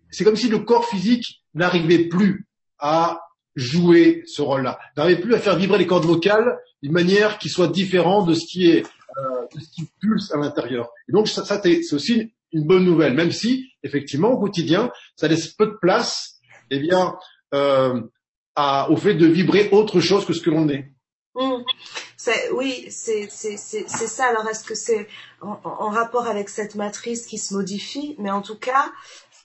c'est 0.09 0.23
comme 0.23 0.35
si 0.35 0.49
le 0.49 0.59
corps 0.59 0.87
physique 0.87 1.43
n'arrivait 1.53 2.05
plus 2.07 2.47
à 2.79 3.21
jouer 3.55 4.23
ce 4.25 4.41
rôle-là, 4.41 4.79
n'arrivait 4.95 5.21
plus 5.21 5.35
à 5.35 5.39
faire 5.39 5.57
vibrer 5.57 5.77
les 5.77 5.87
cordes 5.87 6.05
vocales 6.05 6.57
d'une 6.81 6.93
manière 6.93 7.37
qui 7.37 7.49
soit 7.49 7.67
différente 7.67 8.27
de 8.27 8.33
ce 8.33 8.45
qui 8.45 8.69
est 8.69 8.85
euh, 9.17 9.45
de 9.53 9.59
ce 9.59 9.69
qui 9.69 9.89
pulse 9.99 10.31
à 10.31 10.37
l'intérieur. 10.37 10.89
Et 11.09 11.11
donc 11.11 11.27
ça, 11.27 11.43
ça 11.43 11.61
c'est 11.61 11.93
aussi 11.93 12.31
une 12.53 12.65
bonne 12.65 12.85
nouvelle, 12.85 13.13
même 13.13 13.31
si 13.31 13.67
effectivement 13.83 14.29
au 14.29 14.39
quotidien, 14.39 14.89
ça 15.15 15.27
laisse 15.27 15.47
peu 15.49 15.65
de 15.65 15.77
place, 15.81 16.39
eh 16.69 16.79
bien, 16.79 17.15
euh, 17.53 18.01
à, 18.55 18.89
au 18.89 18.95
fait 18.95 19.13
de 19.13 19.25
vibrer 19.25 19.69
autre 19.71 19.99
chose 19.99 20.25
que 20.25 20.33
ce 20.33 20.41
que 20.41 20.49
l'on 20.49 20.69
est. 20.69 20.91
Mmh. 21.35 21.63
Oui, 22.53 22.87
c'est, 22.89 23.29
ça. 23.29 24.25
Alors, 24.25 24.47
est-ce 24.47 24.63
que 24.63 24.75
c'est 24.75 25.07
en, 25.41 25.89
rapport 25.89 26.27
avec 26.27 26.49
cette 26.49 26.75
matrice 26.75 27.25
qui 27.25 27.37
se 27.37 27.53
modifie? 27.53 28.15
Mais 28.19 28.31
en 28.31 28.41
tout 28.41 28.57
cas, 28.57 28.91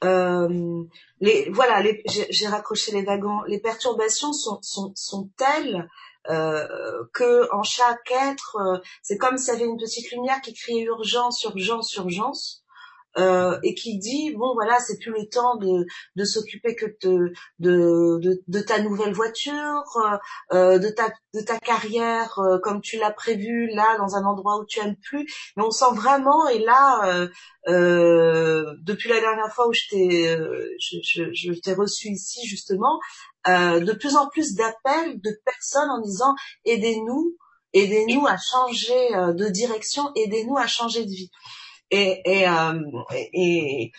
euh, 0.05 0.83
les, 1.21 1.49
voilà, 1.51 1.83
j'ai 2.07 2.47
raccroché 2.49 2.93
les 2.93 3.03
wagons. 3.03 3.43
Les 3.47 3.61
perturbations 3.61 4.33
sont, 4.33 4.59
sont, 4.63 4.93
sont 4.95 5.31
telles 5.37 5.89
euh, 6.29 6.67
que 7.13 7.49
en 7.55 7.63
chaque 7.63 8.11
être, 8.11 8.57
euh, 8.57 8.79
c'est 9.03 9.17
comme 9.17 9.39
s'il 9.39 9.55
y 9.55 9.57
avait 9.57 9.67
une 9.67 9.79
petite 9.79 10.11
lumière 10.11 10.41
qui 10.41 10.55
criait 10.55 10.83
urgence, 10.83 11.45
urgence, 11.45 11.95
urgence 11.95 12.65
euh, 13.19 13.59
et 13.63 13.75
qui 13.75 13.99
dit 13.99 14.35
bon 14.35 14.55
voilà 14.55 14.79
c'est 14.81 14.99
plus 14.99 15.13
le 15.13 15.27
temps 15.29 15.57
de, 15.57 15.87
de 16.17 16.25
s'occuper 16.25 16.75
que 16.75 16.87
de, 17.03 17.33
de, 17.59 18.43
de, 18.47 18.61
ta 18.61 18.81
nouvelle 18.81 19.15
voiture, 19.15 19.85
euh, 20.53 20.79
de, 20.79 20.89
ta, 20.89 21.11
de 21.35 21.41
ta 21.41 21.59
carrière 21.59 22.39
euh, 22.39 22.59
comme 22.59 22.81
tu 22.81 22.99
l'as 22.99 23.13
prévu 23.13 23.69
là 23.69 23.97
dans 23.99 24.17
un 24.17 24.25
endroit 24.25 24.59
où 24.61 24.65
tu 24.67 24.81
aimes 24.81 24.97
plus. 24.97 25.27
Mais 25.57 25.63
on 25.63 25.71
sent 25.71 25.95
vraiment 25.95 26.49
et 26.49 26.59
là 26.59 27.01
euh, 27.07 27.29
euh, 27.69 28.75
depuis 28.83 29.09
la 29.09 29.21
dernière 29.21 29.53
fois 29.53 29.69
où 29.69 29.73
je 29.73 29.89
t'ai 29.91 30.29
euh, 30.29 30.69
je, 30.79 30.99
je, 31.03 31.25
je 31.33 31.53
t'ai 31.53 31.75
reçu 31.75 32.09
ici 32.09 32.47
justement 32.47 33.01
de 33.47 33.93
plus 33.93 34.17
en 34.17 34.29
plus 34.29 34.55
d'appels 34.55 35.21
de 35.21 35.31
personnes 35.45 35.89
en 35.89 36.01
disant 36.01 36.35
aidez-nous 36.65 37.37
aidez-nous 37.73 38.27
à 38.27 38.37
changer 38.37 39.11
de 39.13 39.49
direction 39.49 40.11
aidez-nous 40.17 40.57
à 40.57 40.67
changer 40.67 41.05
de 41.05 41.11
vie 41.11 41.31
et, 41.91 42.23
et, 42.25 42.49
euh, 42.49 42.81
et, 43.33 43.93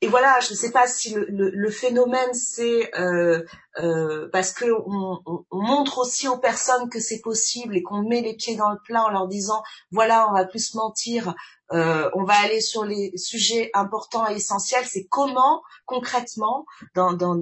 et, 0.00 0.08
voilà, 0.08 0.40
je 0.40 0.52
ne 0.52 0.56
sais 0.56 0.70
pas 0.70 0.86
si 0.86 1.14
le, 1.14 1.26
le, 1.28 1.50
le 1.50 1.70
phénomène 1.70 2.32
c'est 2.34 2.90
euh, 2.98 3.42
euh, 3.78 4.28
parce 4.32 4.52
que 4.52 4.64
on, 4.86 5.20
on, 5.50 5.62
montre 5.62 5.98
aussi 5.98 6.26
aux 6.26 6.38
personnes 6.38 6.88
que 6.88 6.98
c'est 6.98 7.20
possible 7.20 7.76
et 7.76 7.82
qu'on 7.82 8.02
met 8.02 8.22
les 8.22 8.34
pieds 8.34 8.56
dans 8.56 8.70
le 8.70 8.78
plat 8.84 9.04
en 9.04 9.10
leur 9.10 9.28
disant 9.28 9.62
voilà, 9.92 10.28
on 10.30 10.32
va 10.32 10.44
plus 10.44 10.74
mentir, 10.74 11.34
euh, 11.72 12.10
on 12.14 12.24
va 12.24 12.34
aller 12.42 12.60
sur 12.60 12.84
les 12.84 13.12
sujets 13.16 13.70
importants 13.74 14.28
et 14.28 14.34
essentiels. 14.34 14.86
C'est 14.86 15.06
comment 15.06 15.62
concrètement 15.86 16.64
dans, 16.94 17.12
dans, 17.12 17.36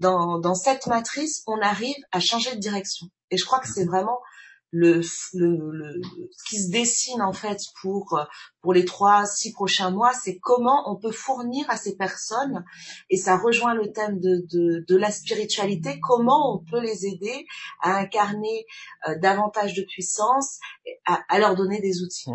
dans, 0.00 0.38
dans 0.38 0.54
cette 0.54 0.86
matrice 0.86 1.42
on 1.46 1.60
arrive 1.60 1.96
à 2.12 2.20
changer 2.20 2.54
de 2.54 2.60
direction. 2.60 3.06
Et 3.30 3.38
je 3.38 3.44
crois 3.44 3.58
que 3.58 3.68
c'est 3.68 3.86
vraiment 3.86 4.20
le, 4.72 5.02
le, 5.34 5.70
le, 5.70 6.00
ce 6.30 6.44
qui 6.48 6.62
se 6.62 6.70
dessine 6.70 7.20
en 7.20 7.34
fait 7.34 7.58
pour 7.80 8.18
pour 8.62 8.72
les 8.72 8.86
trois 8.86 9.26
six 9.26 9.52
prochains 9.52 9.90
mois, 9.90 10.12
c'est 10.14 10.38
comment 10.38 10.90
on 10.90 10.96
peut 10.96 11.12
fournir 11.12 11.66
à 11.68 11.76
ces 11.76 11.94
personnes 11.94 12.64
et 13.10 13.18
ça 13.18 13.36
rejoint 13.36 13.74
le 13.74 13.92
thème 13.92 14.18
de 14.18 14.46
de, 14.50 14.84
de 14.88 14.96
la 14.96 15.10
spiritualité, 15.10 16.00
comment 16.00 16.54
on 16.54 16.58
peut 16.64 16.80
les 16.80 17.06
aider 17.06 17.46
à 17.82 17.98
incarner 17.98 18.64
euh, 19.06 19.18
davantage 19.20 19.74
de 19.74 19.82
puissance, 19.82 20.58
à, 21.04 21.20
à, 21.28 21.38
leur 21.38 21.54
donner 21.54 21.80
des 21.82 22.02
outils. 22.02 22.30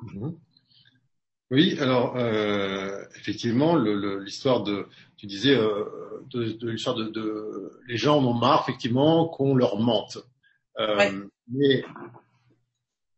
Mmh. 0.00 0.30
Oui, 1.50 1.78
alors 1.80 2.16
euh, 2.16 3.04
effectivement, 3.16 3.76
l'histoire 3.76 4.64
de, 4.64 4.86
tu 5.16 5.26
disais, 5.26 5.54
euh, 5.54 5.84
de, 6.26 6.52
de 6.52 6.70
l'histoire 6.70 6.96
de, 6.96 7.04
de, 7.04 7.80
les 7.86 7.96
gens 7.96 8.18
en 8.18 8.24
ont 8.24 8.34
marre 8.34 8.62
effectivement 8.64 9.28
qu'on 9.28 9.54
leur 9.54 9.78
mente. 9.78 10.18
Euh, 10.78 10.96
ouais. 10.96 11.12
Mais 11.50 11.84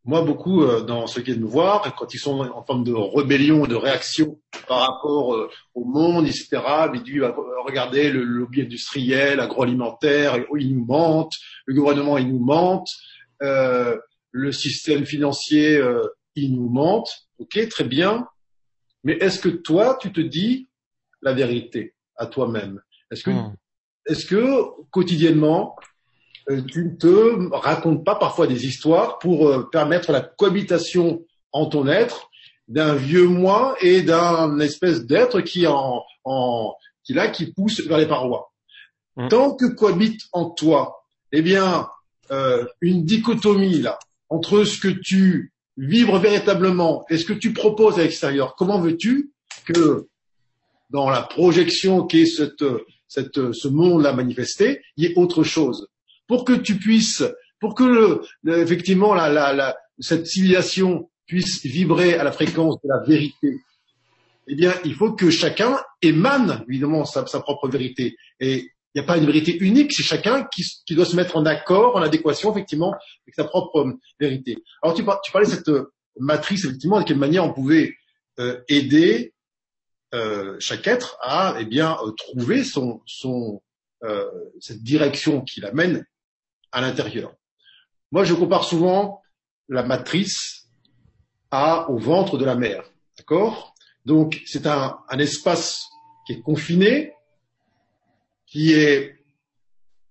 moi, 0.04 0.22
beaucoup 0.22 0.62
euh, 0.62 0.80
dans 0.80 1.06
ceux 1.06 1.20
qui 1.20 1.32
viennent 1.32 1.42
me 1.42 1.48
voir, 1.48 1.94
quand 1.96 2.14
ils 2.14 2.18
sont 2.18 2.40
en 2.40 2.64
forme 2.64 2.84
de 2.84 2.92
rébellion, 2.92 3.66
de 3.66 3.74
réaction 3.74 4.40
par 4.66 4.80
rapport 4.80 5.34
euh, 5.34 5.50
au 5.74 5.84
monde, 5.84 6.26
etc., 6.26 6.62
ils 6.94 7.02
disent 7.02 7.22
regardez 7.64 8.10
le 8.10 8.22
lobby 8.22 8.62
industriel, 8.62 9.40
agroalimentaire, 9.40 10.38
il 10.58 10.76
nous 10.76 10.84
mente, 10.84 11.34
le 11.66 11.74
gouvernement 11.74 12.18
il 12.18 12.28
nous 12.28 12.44
mente, 12.44 12.88
euh, 13.42 13.98
le 14.30 14.52
système 14.52 15.04
financier 15.04 15.76
euh, 15.76 16.06
il 16.34 16.54
nous 16.54 16.68
mente. 16.68 17.10
Ok, 17.38 17.68
très 17.68 17.84
bien. 17.84 18.26
Mais 19.04 19.14
est-ce 19.14 19.40
que 19.40 19.48
toi, 19.48 19.98
tu 20.00 20.12
te 20.12 20.20
dis 20.20 20.68
la 21.22 21.32
vérité 21.32 21.94
à 22.16 22.26
toi-même? 22.26 22.80
Est-ce 23.10 23.24
que, 23.24 23.30
mmh. 23.30 23.56
est-ce 24.06 24.26
que 24.26 24.64
quotidiennement, 24.90 25.76
tu 26.68 26.84
ne 26.84 26.96
te 26.96 27.54
racontes 27.54 28.04
pas 28.04 28.14
parfois 28.14 28.46
des 28.46 28.66
histoires 28.66 29.18
pour 29.18 29.48
euh, 29.48 29.68
permettre 29.70 30.12
la 30.12 30.20
cohabitation 30.20 31.24
en 31.52 31.66
ton 31.66 31.86
être 31.86 32.30
d'un 32.68 32.94
vieux 32.94 33.26
moi 33.26 33.76
et 33.80 34.02
d'un 34.02 34.58
espèce 34.60 35.04
d'être 35.04 35.40
qui 35.40 35.66
en, 35.66 36.02
en 36.24 36.74
qui 37.04 37.14
là 37.14 37.28
qui 37.28 37.52
pousse 37.52 37.80
vers 37.80 37.98
les 37.98 38.06
parois. 38.06 38.52
Mmh. 39.16 39.28
Tant 39.28 39.54
que 39.54 39.66
cohabite 39.66 40.20
en 40.32 40.50
toi, 40.50 41.04
eh 41.32 41.42
bien 41.42 41.88
euh, 42.30 42.64
une 42.80 43.04
dichotomie 43.04 43.80
là 43.80 43.98
entre 44.28 44.64
ce 44.64 44.78
que 44.78 44.88
tu 44.88 45.52
vibres 45.76 46.18
véritablement 46.18 47.04
et 47.10 47.18
ce 47.18 47.24
que 47.24 47.32
tu 47.32 47.52
proposes 47.52 47.98
à 47.98 48.02
l'extérieur. 48.02 48.54
Comment 48.54 48.80
veux-tu 48.80 49.32
que 49.66 50.06
dans 50.90 51.10
la 51.10 51.22
projection 51.22 52.06
qui 52.06 52.22
est 52.22 52.26
cette, 52.26 52.64
cette, 53.08 53.52
ce 53.52 53.68
monde-là 53.68 54.12
manifesté, 54.12 54.82
il 54.96 55.04
y 55.04 55.06
ait 55.08 55.18
autre 55.18 55.42
chose? 55.42 55.88
Pour 56.30 56.44
que 56.44 56.52
tu 56.52 56.76
puisses, 56.76 57.24
pour 57.58 57.74
que 57.74 58.22
effectivement 58.46 59.16
cette 59.98 60.28
civilisation 60.28 61.10
puisse 61.26 61.66
vibrer 61.66 62.14
à 62.14 62.22
la 62.22 62.30
fréquence 62.30 62.80
de 62.84 62.88
la 62.88 63.02
vérité, 63.04 63.58
eh 64.46 64.54
bien, 64.54 64.72
il 64.84 64.94
faut 64.94 65.12
que 65.12 65.28
chacun 65.28 65.80
émane 66.02 66.64
évidemment 66.68 67.04
sa, 67.04 67.24
propre 67.40 67.66
vérité. 67.68 68.16
Et 68.38 68.58
il 68.58 68.70
n'y 68.94 69.00
a 69.00 69.04
pas 69.04 69.16
une 69.16 69.26
vérité 69.26 69.58
unique, 69.58 69.92
c'est 69.92 70.04
chacun 70.04 70.46
qui, 70.54 70.94
doit 70.94 71.04
se 71.04 71.16
mettre 71.16 71.36
en 71.36 71.44
accord, 71.46 71.96
en 71.96 72.00
adéquation 72.00 72.52
effectivement 72.52 72.92
avec 72.92 73.34
sa 73.34 73.42
propre 73.42 73.80
euh, 73.80 73.92
vérité. 74.20 74.56
Alors 74.84 74.94
tu, 74.94 75.02
parlais 75.02 75.48
de 75.48 75.50
cette 75.50 75.68
euh, 75.68 75.92
matrice 76.16 76.64
effectivement, 76.64 77.00
de 77.00 77.04
quelle 77.04 77.18
manière 77.18 77.44
on 77.44 77.52
pouvait 77.52 77.92
euh, 78.38 78.60
aider 78.68 79.34
chaque 80.60 80.86
être 80.86 81.18
à 81.22 81.56
eh 81.58 81.64
bien 81.64 81.96
trouver 82.16 82.62
son 82.62 83.00
cette 84.58 84.82
direction 84.82 85.42
qui 85.42 85.60
l'amène 85.60 86.04
à 86.72 86.80
l'intérieur. 86.80 87.34
Moi, 88.12 88.24
je 88.24 88.34
compare 88.34 88.64
souvent 88.64 89.22
la 89.68 89.82
matrice 89.82 90.66
à, 91.50 91.90
au 91.90 91.98
ventre 91.98 92.38
de 92.38 92.44
la 92.44 92.54
mer. 92.54 92.84
D'accord? 93.18 93.74
Donc, 94.04 94.40
c'est 94.46 94.66
un, 94.66 94.98
un, 95.08 95.18
espace 95.18 95.86
qui 96.26 96.34
est 96.34 96.40
confiné, 96.40 97.12
qui 98.46 98.72
est, 98.72 99.16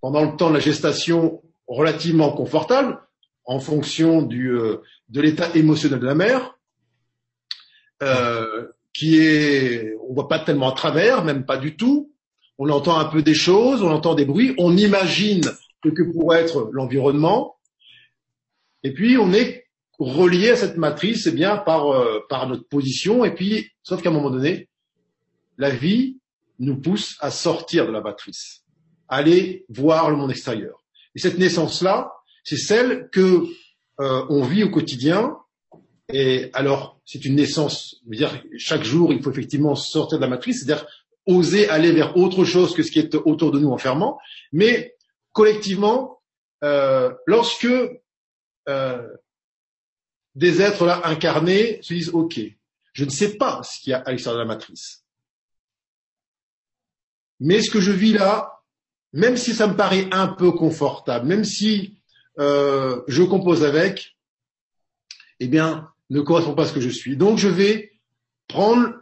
pendant 0.00 0.22
le 0.22 0.36
temps 0.36 0.48
de 0.48 0.54
la 0.54 0.60
gestation, 0.60 1.42
relativement 1.66 2.32
confortable, 2.32 3.00
en 3.44 3.58
fonction 3.58 4.22
du, 4.22 4.50
euh, 4.50 4.82
de 5.08 5.20
l'état 5.20 5.50
émotionnel 5.54 6.00
de 6.00 6.06
la 6.06 6.14
mère, 6.14 6.56
euh, 8.02 8.68
qui 8.92 9.18
est, 9.18 9.94
on 10.08 10.14
voit 10.14 10.28
pas 10.28 10.38
tellement 10.38 10.70
à 10.70 10.74
travers, 10.74 11.24
même 11.24 11.44
pas 11.44 11.56
du 11.56 11.76
tout. 11.76 12.12
On 12.58 12.68
entend 12.68 12.98
un 12.98 13.06
peu 13.06 13.22
des 13.22 13.34
choses, 13.34 13.82
on 13.82 13.90
entend 13.90 14.14
des 14.14 14.24
bruits, 14.24 14.54
on 14.58 14.76
imagine 14.76 15.42
ce 15.84 15.90
que 15.90 16.02
pourrait 16.02 16.42
être 16.42 16.70
l'environnement. 16.72 17.56
Et 18.82 18.92
puis 18.92 19.18
on 19.18 19.32
est 19.32 19.66
relié 19.98 20.50
à 20.50 20.56
cette 20.56 20.76
matrice 20.76 21.26
eh 21.26 21.32
bien 21.32 21.58
par 21.58 21.90
euh, 21.90 22.20
par 22.28 22.48
notre 22.48 22.66
position 22.66 23.24
et 23.24 23.34
puis 23.34 23.68
sauf 23.82 24.00
qu'à 24.02 24.08
un 24.08 24.12
moment 24.12 24.30
donné 24.30 24.68
la 25.58 25.70
vie 25.70 26.18
nous 26.58 26.80
pousse 26.80 27.16
à 27.20 27.30
sortir 27.30 27.86
de 27.86 27.92
la 27.92 28.00
matrice, 28.00 28.62
à 29.08 29.16
aller 29.16 29.64
voir 29.68 30.10
le 30.10 30.16
monde 30.16 30.30
extérieur. 30.30 30.82
Et 31.14 31.18
cette 31.18 31.38
naissance 31.38 31.82
là, 31.82 32.12
c'est 32.44 32.56
celle 32.56 33.08
que 33.10 33.44
euh, 34.00 34.24
on 34.30 34.42
vit 34.42 34.64
au 34.64 34.70
quotidien. 34.70 35.36
Et 36.12 36.50
alors 36.54 36.98
c'est 37.04 37.24
une 37.24 37.36
naissance, 37.36 38.00
dire 38.06 38.42
chaque 38.56 38.84
jour 38.84 39.12
il 39.12 39.22
faut 39.22 39.30
effectivement 39.30 39.74
sortir 39.74 40.18
de 40.18 40.22
la 40.22 40.30
matrice, 40.30 40.64
c'est-à-dire 40.64 40.86
oser 41.26 41.68
aller 41.68 41.92
vers 41.92 42.16
autre 42.16 42.44
chose 42.44 42.74
que 42.74 42.82
ce 42.82 42.90
qui 42.90 42.98
est 42.98 43.14
autour 43.14 43.52
de 43.52 43.58
nous 43.58 43.70
enfermant, 43.70 44.18
mais 44.52 44.94
collectivement, 45.32 46.20
euh, 46.64 47.12
lorsque 47.26 47.68
euh, 48.68 49.08
des 50.34 50.62
êtres 50.62 50.84
là 50.84 51.00
incarnés 51.04 51.80
se 51.82 51.94
disent 51.94 52.10
OK, 52.10 52.40
je 52.92 53.04
ne 53.04 53.10
sais 53.10 53.36
pas 53.36 53.62
ce 53.62 53.80
qu'il 53.80 53.90
y 53.90 53.94
a 53.94 53.98
à 53.98 54.10
l'extérieur 54.10 54.42
de 54.42 54.48
la 54.48 54.54
matrice, 54.54 55.04
mais 57.40 57.62
ce 57.62 57.70
que 57.70 57.80
je 57.80 57.92
vis 57.92 58.12
là, 58.12 58.60
même 59.12 59.36
si 59.36 59.54
ça 59.54 59.66
me 59.66 59.74
paraît 59.74 60.08
un 60.12 60.28
peu 60.28 60.52
confortable, 60.52 61.26
même 61.26 61.44
si 61.44 62.00
euh, 62.38 63.02
je 63.08 63.22
compose 63.22 63.64
avec, 63.64 64.16
eh 65.40 65.48
bien, 65.48 65.90
ne 66.10 66.20
correspond 66.20 66.54
pas 66.54 66.64
à 66.64 66.66
ce 66.66 66.72
que 66.72 66.80
je 66.80 66.90
suis. 66.90 67.16
Donc, 67.16 67.38
je 67.38 67.48
vais 67.48 67.92
prendre 68.46 68.94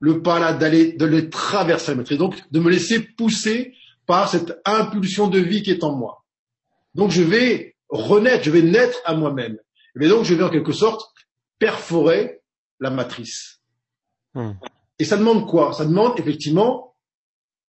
le 0.00 0.22
pas 0.22 0.38
là 0.38 0.52
d'aller 0.52 0.92
de 0.92 1.06
le 1.06 1.30
traverser 1.30 1.92
la 1.92 1.98
matrice, 1.98 2.18
donc 2.18 2.36
de 2.50 2.60
me 2.60 2.70
laisser 2.70 3.00
pousser 3.00 3.74
par 4.06 4.28
cette 4.28 4.60
impulsion 4.64 5.28
de 5.28 5.38
vie 5.38 5.62
qui 5.62 5.70
est 5.70 5.84
en 5.84 5.94
moi. 5.94 6.24
Donc 6.94 7.10
je 7.10 7.22
vais 7.22 7.76
renaître, 7.88 8.44
je 8.44 8.50
vais 8.50 8.62
naître 8.62 8.98
à 9.04 9.14
moi-même. 9.14 9.58
Mais 9.96 10.08
donc, 10.08 10.24
je 10.24 10.34
vais 10.34 10.44
en 10.44 10.50
quelque 10.50 10.72
sorte 10.72 11.10
perforer 11.58 12.42
la 12.80 12.90
matrice. 12.90 13.62
Hmm. 14.34 14.52
Et 14.98 15.04
ça 15.04 15.16
demande 15.16 15.48
quoi? 15.48 15.72
Ça 15.72 15.86
demande 15.86 16.18
effectivement 16.18 16.94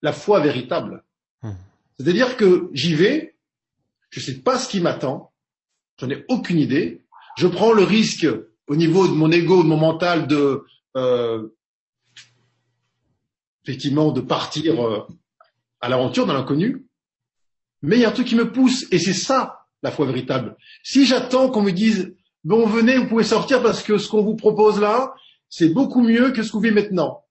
la 0.02 0.12
foi 0.12 0.42
véritable. 0.42 1.04
Hmm. 1.42 1.54
C'est-à-dire 1.98 2.36
que 2.36 2.70
j'y 2.74 2.94
vais, 2.94 3.38
je 4.10 4.20
ne 4.20 4.26
sais 4.26 4.42
pas 4.42 4.60
ce 4.60 4.68
qui 4.68 4.82
m'attend, 4.82 5.32
j'en 5.98 6.10
ai 6.10 6.26
aucune 6.28 6.60
idée, 6.60 7.06
je 7.38 7.48
prends 7.48 7.72
le 7.72 7.84
risque 7.84 8.28
au 8.68 8.76
niveau 8.76 9.08
de 9.08 9.14
mon 9.14 9.32
ego, 9.32 9.64
de 9.64 9.68
mon 9.68 9.78
mental, 9.78 10.28
de 10.28 10.66
euh, 10.98 11.48
effectivement 13.64 14.12
de 14.12 14.22
partir 14.22 14.86
euh, 14.86 15.08
à 15.82 15.90
l'aventure 15.90 16.26
dans 16.26 16.34
l'inconnu, 16.34 16.86
mais 17.82 17.98
il 17.98 18.02
y 18.02 18.06
a 18.06 18.10
un 18.10 18.12
truc 18.12 18.28
qui 18.28 18.36
me 18.36 18.52
pousse, 18.52 18.86
et 18.92 19.00
c'est 19.00 19.14
ça 19.14 19.60
la 19.84 19.92
foi 19.92 20.06
véritable. 20.06 20.58
Si 20.84 21.06
j'attends 21.06 21.50
qu'on 21.50 21.62
me 21.62 21.72
dise 21.72 22.16
bon 22.44 22.66
venez, 22.66 22.98
vous 22.98 23.08
pouvez 23.08 23.24
sortir 23.24 23.62
parce 23.62 23.84
que 23.84 23.98
ce 23.98 24.08
qu'on 24.08 24.24
vous 24.24 24.36
propose 24.36 24.80
là, 24.80 25.14
c'est 25.50 25.70
beaucoup 25.70 26.02
mieux 26.02 26.32
que 26.32 26.44
ce 26.44 26.50
que 26.50 26.54
vous 26.54 26.62
vivez 26.62 26.76
maintenant. 26.76 27.24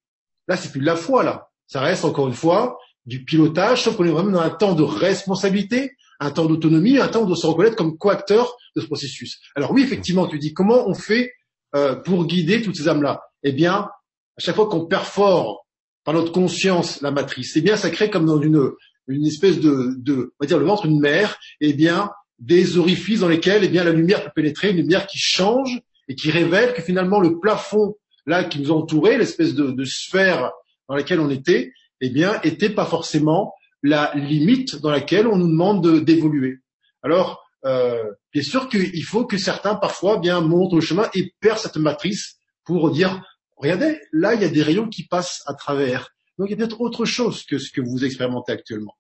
Là, 0.49 0.57
c'est 0.57 0.71
plus 0.71 0.81
de 0.81 0.87
la 0.87 0.97
foi 0.97 1.23
là. 1.23 1.49
Ça 1.67 1.81
reste 1.81 2.05
encore 2.05 2.29
une 2.29 2.35
fois 2.35 2.79
du 3.05 3.25
pilotage, 3.25 3.83
sauf 3.83 3.97
qu'on 3.97 4.05
est 4.05 4.11
vraiment 4.11 4.33
dans 4.33 4.41
un 4.41 4.51
temps 4.51 4.75
de 4.75 4.83
responsabilité, 4.83 5.93
un 6.21 6.31
temps 6.31 6.47
d'autonomie, 6.47 6.99
un 6.99 7.09
temps 7.09 7.25
de 7.25 7.35
se 7.35 7.47
reconnaître 7.47 7.77
comme 7.77 7.99
coacteur 7.99 8.55
de 8.75 8.81
ce 8.81 8.87
processus. 8.87 9.41
Alors 9.55 9.73
oui, 9.73 9.83
effectivement, 9.83 10.27
tu 10.27 10.39
dis 10.39 10.53
comment 10.53 10.89
on 10.89 10.95
fait 10.95 11.33
euh, 11.75 11.97
pour 11.97 12.27
guider 12.27 12.63
toutes 12.63 12.77
ces 12.77 12.89
âmes-là? 12.89 13.23
Eh 13.43 13.53
bien, 13.53 13.75
à 13.75 14.41
chaque 14.41 14.57
fois 14.57 14.69
qu'on 14.69 14.87
perfore 14.87 15.66
par 16.07 16.15
notre 16.15 16.31
conscience 16.33 17.03
la 17.03 17.11
matrice, 17.11 17.57
eh 17.57 17.61
bien, 17.61 17.77
ça 17.77 17.91
crée 17.91 18.09
comme 18.09 18.27
dans 18.27 18.41
une, 18.41 18.71
une 19.09 19.27
espèce 19.27 19.59
de, 19.59 19.97
de, 19.99 20.33
on 20.39 20.45
va 20.45 20.47
dire 20.47 20.59
le 20.59 20.65
ventre 20.65 20.87
d'une 20.87 21.01
mère, 21.01 21.37
eh 21.61 21.73
bien, 21.73 22.11
des 22.39 22.79
orifices 22.79 23.21
dans 23.21 23.29
lesquels, 23.29 23.65
eh 23.65 23.69
bien, 23.69 23.83
la 23.83 23.91
lumière 23.91 24.23
peut 24.23 24.31
pénétrer, 24.37 24.71
une 24.71 24.77
lumière 24.77 25.09
qui 25.09 25.19
change 25.19 25.81
et 26.09 26.15
qui 26.15 26.31
révèle 26.31 26.75
que 26.75 26.81
finalement 26.81 27.19
le 27.19 27.41
plafond 27.41 27.97
là 28.25 28.45
qui 28.45 28.61
nous 28.61 28.71
entourait, 28.71 29.19
l'espèce 29.19 29.55
de, 29.55 29.73
de 29.73 29.85
sphère 29.85 30.53
dans 30.89 30.95
laquelle 30.95 31.19
on 31.19 31.29
était, 31.29 31.73
eh 32.01 32.11
bien, 32.11 32.41
était 32.43 32.71
pas 32.71 32.87
forcément 32.87 33.53
la 33.83 34.13
limite 34.15 34.77
dans 34.77 34.91
laquelle 34.91 35.27
on 35.27 35.37
nous 35.37 35.49
demande 35.49 36.05
d'évoluer. 36.05 36.59
Alors, 37.03 37.45
euh, 37.65 38.05
bien 38.33 38.43
sûr 38.43 38.69
qu'il 38.69 39.05
faut 39.05 39.27
que 39.27 39.39
certains 39.39 39.75
parfois 39.75 40.19
bien 40.19 40.41
montrent 40.41 40.77
le 40.77 40.81
chemin 40.81 41.09
et 41.15 41.35
perdent 41.41 41.59
cette 41.59 41.77
matrice 41.77 42.37
pour 42.65 42.93
dire 42.93 43.23
regardez, 43.57 44.01
là 44.13 44.35
il 44.35 44.43
y 44.43 44.45
a 44.45 44.49
des 44.49 44.63
rayons 44.63 44.89
qui 44.89 45.07
passent 45.07 45.43
à 45.47 45.55
travers. 45.55 46.15
Donc 46.39 46.49
il 46.49 46.53
y 46.53 46.55
a 46.55 46.57
peut-être 46.57 46.81
autre 46.81 47.05
chose 47.05 47.45
que 47.45 47.59
ce 47.59 47.71
que 47.71 47.81
vous 47.81 48.05
expérimentez 48.05 48.53
actuellement. 48.53 48.97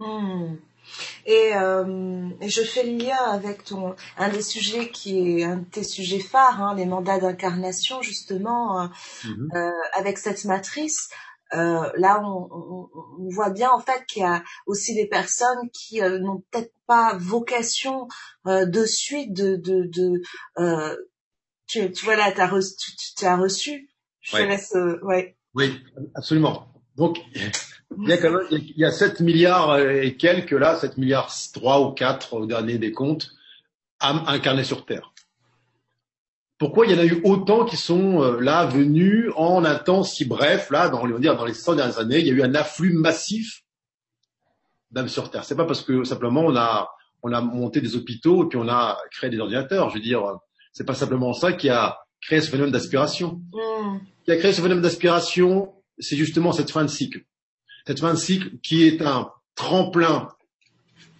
Hmm. 0.00 0.56
Et, 1.26 1.54
euh, 1.54 2.30
je 2.40 2.62
fais 2.62 2.84
le 2.84 2.96
lien 2.96 3.18
avec 3.30 3.64
ton 3.64 3.94
un 4.16 4.28
des 4.30 4.42
sujets 4.42 4.90
qui 4.90 5.40
est 5.40 5.44
un 5.44 5.56
de 5.56 5.64
tes 5.64 5.82
sujets 5.84 6.20
phares, 6.20 6.62
hein, 6.62 6.74
les 6.74 6.86
mandats 6.86 7.18
d'incarnation 7.18 8.00
justement, 8.00 8.80
euh, 8.80 8.86
mm-hmm. 9.24 9.56
euh, 9.56 9.70
avec 9.98 10.18
cette 10.18 10.44
matrice. 10.46 11.10
Euh, 11.54 11.90
là, 11.96 12.20
on, 12.22 12.48
on, 12.50 12.90
on, 13.20 13.28
voit 13.30 13.48
bien 13.50 13.70
en 13.70 13.80
fait 13.80 14.04
qu'il 14.06 14.22
y 14.22 14.26
a 14.26 14.42
aussi 14.66 14.94
des 14.94 15.06
personnes 15.06 15.70
qui 15.72 16.02
euh, 16.02 16.18
n'ont 16.18 16.42
peut-être 16.50 16.74
pas 16.86 17.16
vocation 17.18 18.06
euh, 18.46 18.66
de 18.66 18.84
suite 18.84 19.32
de, 19.32 19.56
de, 19.56 19.84
de 19.84 20.22
tu, 21.68 21.92
tu 21.92 22.04
vois 22.04 22.16
là, 22.16 22.32
as 22.36 22.48
reçu, 22.48 22.74
tu, 22.76 23.14
tu, 23.16 23.24
as 23.24 23.36
reçu. 23.36 23.88
Je 24.20 24.36
ouais. 24.36 24.42
te 24.42 24.48
laisse, 24.48 24.76
ouais. 25.02 25.36
Oui, 25.54 25.80
absolument. 26.14 26.72
Donc, 26.96 27.20
il 27.34 28.08
y 28.08 28.12
a 28.12 28.18
quand 28.18 28.32
même, 28.32 28.46
il 28.50 28.76
y 28.76 28.84
a 28.84 28.90
7 28.90 29.20
milliards 29.20 29.78
et 29.78 30.16
quelques 30.16 30.50
là, 30.50 30.76
7 30.76 30.98
milliards 30.98 31.32
3 31.52 31.80
ou 31.86 31.92
4 31.92 32.34
au 32.34 32.46
dernier 32.46 32.78
des 32.78 32.92
comptes, 32.92 33.30
âmes 34.00 34.24
incarnées 34.26 34.64
sur 34.64 34.84
Terre. 34.84 35.12
Pourquoi 36.58 36.86
il 36.86 36.92
y 36.92 36.94
en 36.96 36.98
a 36.98 37.04
eu 37.04 37.20
autant 37.22 37.64
qui 37.64 37.76
sont 37.76 38.20
euh, 38.20 38.40
là 38.40 38.66
venus 38.66 39.30
en 39.36 39.64
un 39.64 39.76
temps 39.76 40.02
si 40.02 40.24
bref, 40.24 40.70
là, 40.70 40.88
dans, 40.88 41.00
on 41.00 41.06
va 41.06 41.18
dire, 41.20 41.36
dans 41.36 41.44
les 41.44 41.54
100 41.54 41.76
dernières 41.76 41.98
années, 42.00 42.18
il 42.18 42.26
y 42.26 42.30
a 42.30 42.34
eu 42.34 42.42
un 42.42 42.54
afflux 42.56 42.92
massif 42.92 43.62
d'âmes 44.90 45.08
sur 45.08 45.30
Terre. 45.30 45.44
C'est 45.44 45.56
pas 45.56 45.66
parce 45.66 45.82
que 45.82 46.02
simplement 46.02 46.40
on 46.40 46.56
a, 46.56 46.90
on 47.22 47.32
a 47.32 47.40
monté 47.40 47.80
des 47.80 47.94
hôpitaux 47.94 48.44
et 48.44 48.48
puis 48.48 48.58
on 48.58 48.68
a 48.68 48.98
créé 49.12 49.30
des 49.30 49.38
ordinateurs. 49.38 49.90
Je 49.90 49.94
veux 49.94 50.02
dire, 50.02 50.38
c'est 50.72 50.84
pas 50.84 50.94
simplement 50.94 51.32
ça 51.32 51.52
qui 51.52 51.68
a 51.68 51.98
créé 52.20 52.40
ce 52.40 52.50
phénomène 52.50 52.72
d'aspiration. 52.72 53.40
Mm. 53.52 53.98
Qui 54.24 54.32
a 54.32 54.36
créé 54.36 54.52
ce 54.52 54.60
phénomène 54.60 54.82
d'aspiration, 54.82 55.72
c'est 55.98 56.16
justement 56.16 56.52
cette 56.52 56.70
fin 56.70 56.84
de 56.84 56.90
cycle. 56.90 57.24
Cette 57.86 58.00
fin 58.00 58.12
de 58.12 58.18
cycle 58.18 58.58
qui 58.62 58.84
est 58.84 59.02
un 59.02 59.30
tremplin 59.54 60.28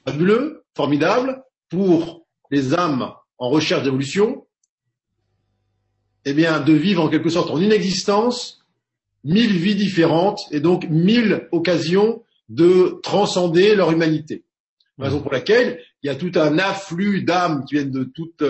fabuleux, 0.06 0.64
formidable, 0.74 1.42
pour 1.68 2.26
les 2.50 2.74
âmes 2.74 3.12
en 3.38 3.50
recherche 3.50 3.82
d'évolution, 3.82 4.46
eh 6.24 6.34
bien, 6.34 6.60
de 6.60 6.72
vivre 6.72 7.02
en 7.02 7.08
quelque 7.08 7.30
sorte 7.30 7.50
en 7.50 7.60
une 7.60 7.72
existence, 7.72 8.64
mille 9.24 9.56
vies 9.56 9.74
différentes 9.74 10.42
et 10.50 10.60
donc 10.60 10.86
mille 10.88 11.48
occasions 11.52 12.22
de 12.48 13.00
transcender 13.02 13.74
leur 13.74 13.90
humanité. 13.90 14.44
Raison 14.98 15.20
pour 15.20 15.32
laquelle 15.32 15.80
il 16.02 16.08
y 16.08 16.10
a 16.10 16.16
tout 16.16 16.32
un 16.34 16.58
afflux 16.58 17.22
d'âmes 17.22 17.64
qui 17.64 17.76
viennent 17.76 17.90
de 17.90 18.04
toutes 18.04 18.42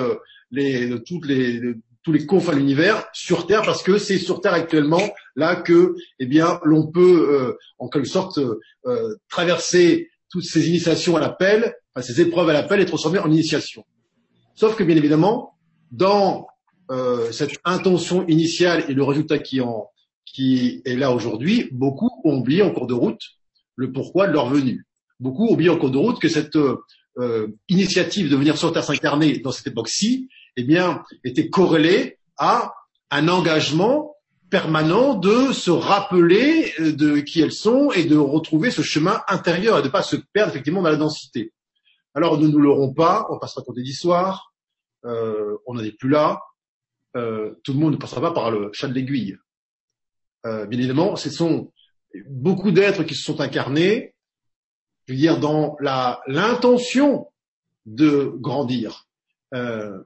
les, 0.50 1.02
toutes 1.04 1.26
les, 1.26 1.60
tous 2.02 2.12
les 2.12 2.26
confins 2.26 2.52
de 2.52 2.58
l'univers 2.58 3.06
sur 3.12 3.46
Terre 3.46 3.62
parce 3.62 3.82
que 3.82 3.98
c'est 3.98 4.18
sur 4.18 4.40
Terre 4.40 4.54
actuellement 4.54 5.02
là 5.36 5.56
que, 5.56 5.94
eh 6.18 6.26
bien, 6.26 6.58
l'on 6.64 6.86
peut 6.86 7.28
euh, 7.30 7.58
en 7.78 7.88
quelque 7.88 8.08
sorte 8.08 8.38
euh, 8.38 9.16
traverser 9.28 10.08
toutes 10.30 10.44
ces 10.44 10.68
initiations 10.68 11.16
à 11.16 11.20
l'appel, 11.20 11.74
enfin, 11.94 12.02
ces 12.02 12.20
épreuves 12.20 12.48
à 12.48 12.52
l'appel 12.52 12.80
et 12.80 12.86
transformer 12.86 13.18
en 13.18 13.30
initiation. 13.30 13.84
Sauf 14.54 14.74
que 14.76 14.84
bien 14.84 14.96
évidemment, 14.96 15.54
dans 15.90 16.46
euh, 16.90 17.30
cette 17.32 17.58
intention 17.64 18.26
initiale 18.26 18.84
et 18.88 18.94
le 18.94 19.04
résultat 19.04 19.38
qui, 19.38 19.60
en, 19.60 19.88
qui 20.24 20.82
est 20.84 20.96
là 20.96 21.12
aujourd'hui, 21.12 21.68
beaucoup 21.72 22.10
ont 22.24 22.38
oublié 22.38 22.62
en 22.62 22.72
cours 22.72 22.86
de 22.86 22.94
route 22.94 23.20
le 23.76 23.92
pourquoi 23.92 24.26
de 24.26 24.32
leur 24.32 24.48
venue. 24.48 24.86
Beaucoup 25.20 25.46
ont 25.46 25.52
oublié 25.52 25.70
en 25.70 25.76
cours 25.76 25.90
de 25.90 25.98
route 25.98 26.18
que 26.18 26.28
cette 26.28 26.56
euh, 27.18 27.48
initiative 27.68 28.30
de 28.30 28.36
venir 28.36 28.56
sur 28.56 28.72
Terre 28.72 28.84
s'incarner 28.84 29.38
dans 29.38 29.52
cette 29.52 29.66
époque-ci, 29.66 30.28
eh 30.56 30.62
bien, 30.62 31.02
était 31.24 31.48
corrélée 31.48 32.18
à 32.36 32.72
un 33.10 33.28
engagement 33.28 34.14
permanent 34.50 35.14
de 35.14 35.52
se 35.52 35.70
rappeler 35.70 36.72
euh, 36.80 36.92
de 36.92 37.20
qui 37.20 37.40
elles 37.40 37.52
sont 37.52 37.92
et 37.92 38.04
de 38.04 38.16
retrouver 38.16 38.70
ce 38.70 38.82
chemin 38.82 39.20
intérieur 39.28 39.78
et 39.78 39.82
de 39.82 39.86
ne 39.86 39.92
pas 39.92 40.02
se 40.02 40.16
perdre 40.16 40.52
effectivement 40.52 40.82
dans 40.82 40.90
la 40.90 40.96
densité. 40.96 41.52
Alors, 42.14 42.38
nous 42.38 42.48
ne 42.48 42.56
l'aurons 42.56 42.94
pas, 42.94 43.26
on 43.30 43.38
passera 43.38 43.62
compter 43.62 43.82
d'histoire, 43.82 44.52
euh, 45.04 45.56
on 45.66 45.74
n'en 45.74 45.82
est 45.82 45.92
plus 45.92 46.08
là, 46.08 46.40
euh, 47.16 47.54
tout 47.62 47.72
le 47.72 47.78
monde 47.78 47.92
ne 47.92 47.98
passera 47.98 48.20
pas 48.20 48.32
par 48.32 48.50
le 48.50 48.70
chat 48.72 48.88
de 48.88 48.94
l'aiguille. 48.94 49.36
Bien 50.44 50.78
évidemment, 50.78 51.14
ce 51.14 51.28
sont 51.28 51.72
beaucoup 52.26 52.70
d'êtres 52.70 53.02
qui 53.02 53.14
se 53.14 53.22
sont 53.22 53.42
incarnés, 53.42 54.14
je 55.08 55.14
veux 55.14 55.18
dire, 55.18 55.40
dans 55.40 55.76
la 55.80 56.20
l'intention 56.26 57.28
de 57.86 58.30
grandir. 58.36 59.06
Euh, 59.54 60.02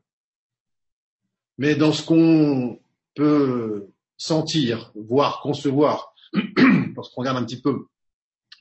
mais 1.58 1.74
dans 1.74 1.92
ce 1.92 2.06
qu'on 2.06 2.80
peut 3.16 3.88
sentir, 4.16 4.92
voir, 4.94 5.40
concevoir, 5.40 6.14
lorsqu'on 6.96 7.22
regarde 7.22 7.38
un 7.38 7.44
petit 7.44 7.60
peu 7.60 7.86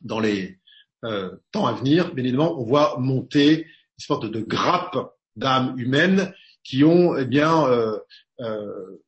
dans 0.02 0.20
les 0.20 0.58
euh, 1.06 1.36
temps 1.52 1.68
à 1.68 1.74
venir, 1.74 2.14
bien 2.16 2.24
évidemment, 2.24 2.60
on 2.60 2.64
voit 2.64 2.98
monter 2.98 3.66
une 3.66 4.06
sorte 4.06 4.26
de 4.26 4.42
grappe 4.42 4.98
d'âmes 5.36 5.76
humaines 5.78 6.34
qui 6.64 6.84
ont, 6.84 7.16
eh 7.16 7.26
bien, 7.26 7.68
euh, 7.68 8.00
euh, 8.40 9.00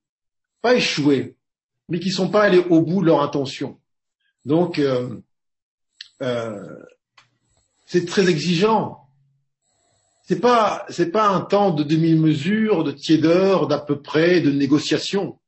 pas 0.62 0.76
échoué, 0.76 1.36
mais 1.90 2.00
qui 2.00 2.12
sont 2.12 2.30
pas 2.30 2.44
allés 2.44 2.60
au 2.60 2.82
bout 2.82 3.02
de 3.02 3.08
leur 3.08 3.22
intention. 3.22 3.80
Donc, 4.46 4.78
euh, 4.78 5.18
euh, 6.22 6.78
c'est 7.94 8.06
très 8.06 8.28
exigeant. 8.28 9.08
C'est 10.24 10.40
pas, 10.40 10.84
c'est 10.90 11.12
pas 11.12 11.28
un 11.28 11.42
temps 11.42 11.70
de 11.70 11.84
demi-mesure, 11.84 12.84
de 12.84 12.92
tiédeur, 12.92 13.68
d'à 13.68 13.78
peu 13.78 14.02
près, 14.02 14.42
de 14.42 14.50
négociation. 14.50 15.40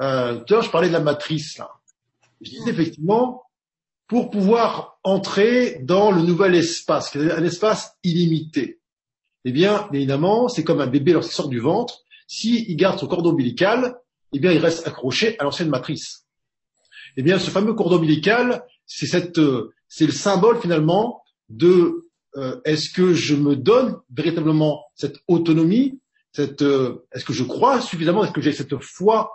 Euh, 0.00 0.40
tout 0.46 0.54
à 0.54 0.62
je 0.62 0.70
parlais 0.70 0.88
de 0.88 0.94
la 0.94 1.00
matrice. 1.00 1.58
Là. 1.58 1.68
Je 2.40 2.48
disais 2.52 2.70
effectivement, 2.70 3.42
pour 4.06 4.30
pouvoir 4.30 4.98
entrer 5.02 5.78
dans 5.82 6.10
le 6.10 6.22
nouvel 6.22 6.54
espace, 6.54 7.14
un 7.16 7.44
espace 7.44 7.98
illimité, 8.02 8.80
eh 9.44 9.52
bien, 9.52 9.86
évidemment, 9.92 10.48
c'est 10.48 10.64
comme 10.64 10.80
un 10.80 10.86
bébé 10.86 11.12
lorsqu'il 11.12 11.36
sort 11.36 11.48
du 11.48 11.60
ventre. 11.60 12.00
S'il 12.26 12.74
garde 12.78 12.98
son 12.98 13.08
cordon 13.08 13.32
ombilical, 13.32 14.00
eh 14.32 14.38
bien, 14.38 14.52
il 14.52 14.58
reste 14.58 14.88
accroché 14.88 15.38
à 15.38 15.44
l'ancienne 15.44 15.68
matrice. 15.68 16.24
Eh 17.18 17.22
bien, 17.22 17.38
ce 17.38 17.50
fameux 17.50 17.74
cordon 17.74 17.96
ombilical, 17.96 18.64
c'est 18.86 19.06
cette, 19.06 19.38
c'est 19.86 20.06
le 20.06 20.12
symbole 20.12 20.58
finalement 20.62 21.23
de 21.48 22.04
euh, 22.36 22.60
est-ce 22.64 22.90
que 22.90 23.14
je 23.14 23.34
me 23.34 23.56
donne 23.56 23.96
véritablement 24.12 24.84
cette 24.94 25.18
autonomie, 25.28 26.00
cette, 26.32 26.62
euh, 26.62 27.06
est-ce 27.12 27.24
que 27.24 27.32
je 27.32 27.44
crois 27.44 27.80
suffisamment, 27.80 28.24
est-ce 28.24 28.32
que 28.32 28.40
j'ai 28.40 28.52
cette 28.52 28.76
foi 28.82 29.30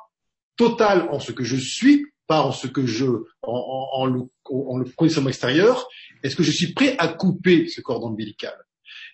totale 0.57 1.07
en 1.11 1.19
ce 1.19 1.31
que 1.31 1.43
je 1.43 1.55
suis, 1.55 2.05
pas 2.27 2.41
en 2.41 2.51
ce 2.51 2.67
que 2.67 2.85
je, 2.85 3.05
en, 3.05 3.19
en, 3.43 4.01
en 4.01 4.05
le, 4.05 4.21
en 4.51 4.77
le 4.77 4.85
conditionnement 4.95 5.29
extérieur, 5.29 5.87
est-ce 6.23 6.35
que 6.35 6.43
je 6.43 6.51
suis 6.51 6.73
prêt 6.73 6.95
à 6.99 7.07
couper 7.07 7.67
ce 7.67 7.81
cordon 7.81 8.07
ombilical? 8.07 8.55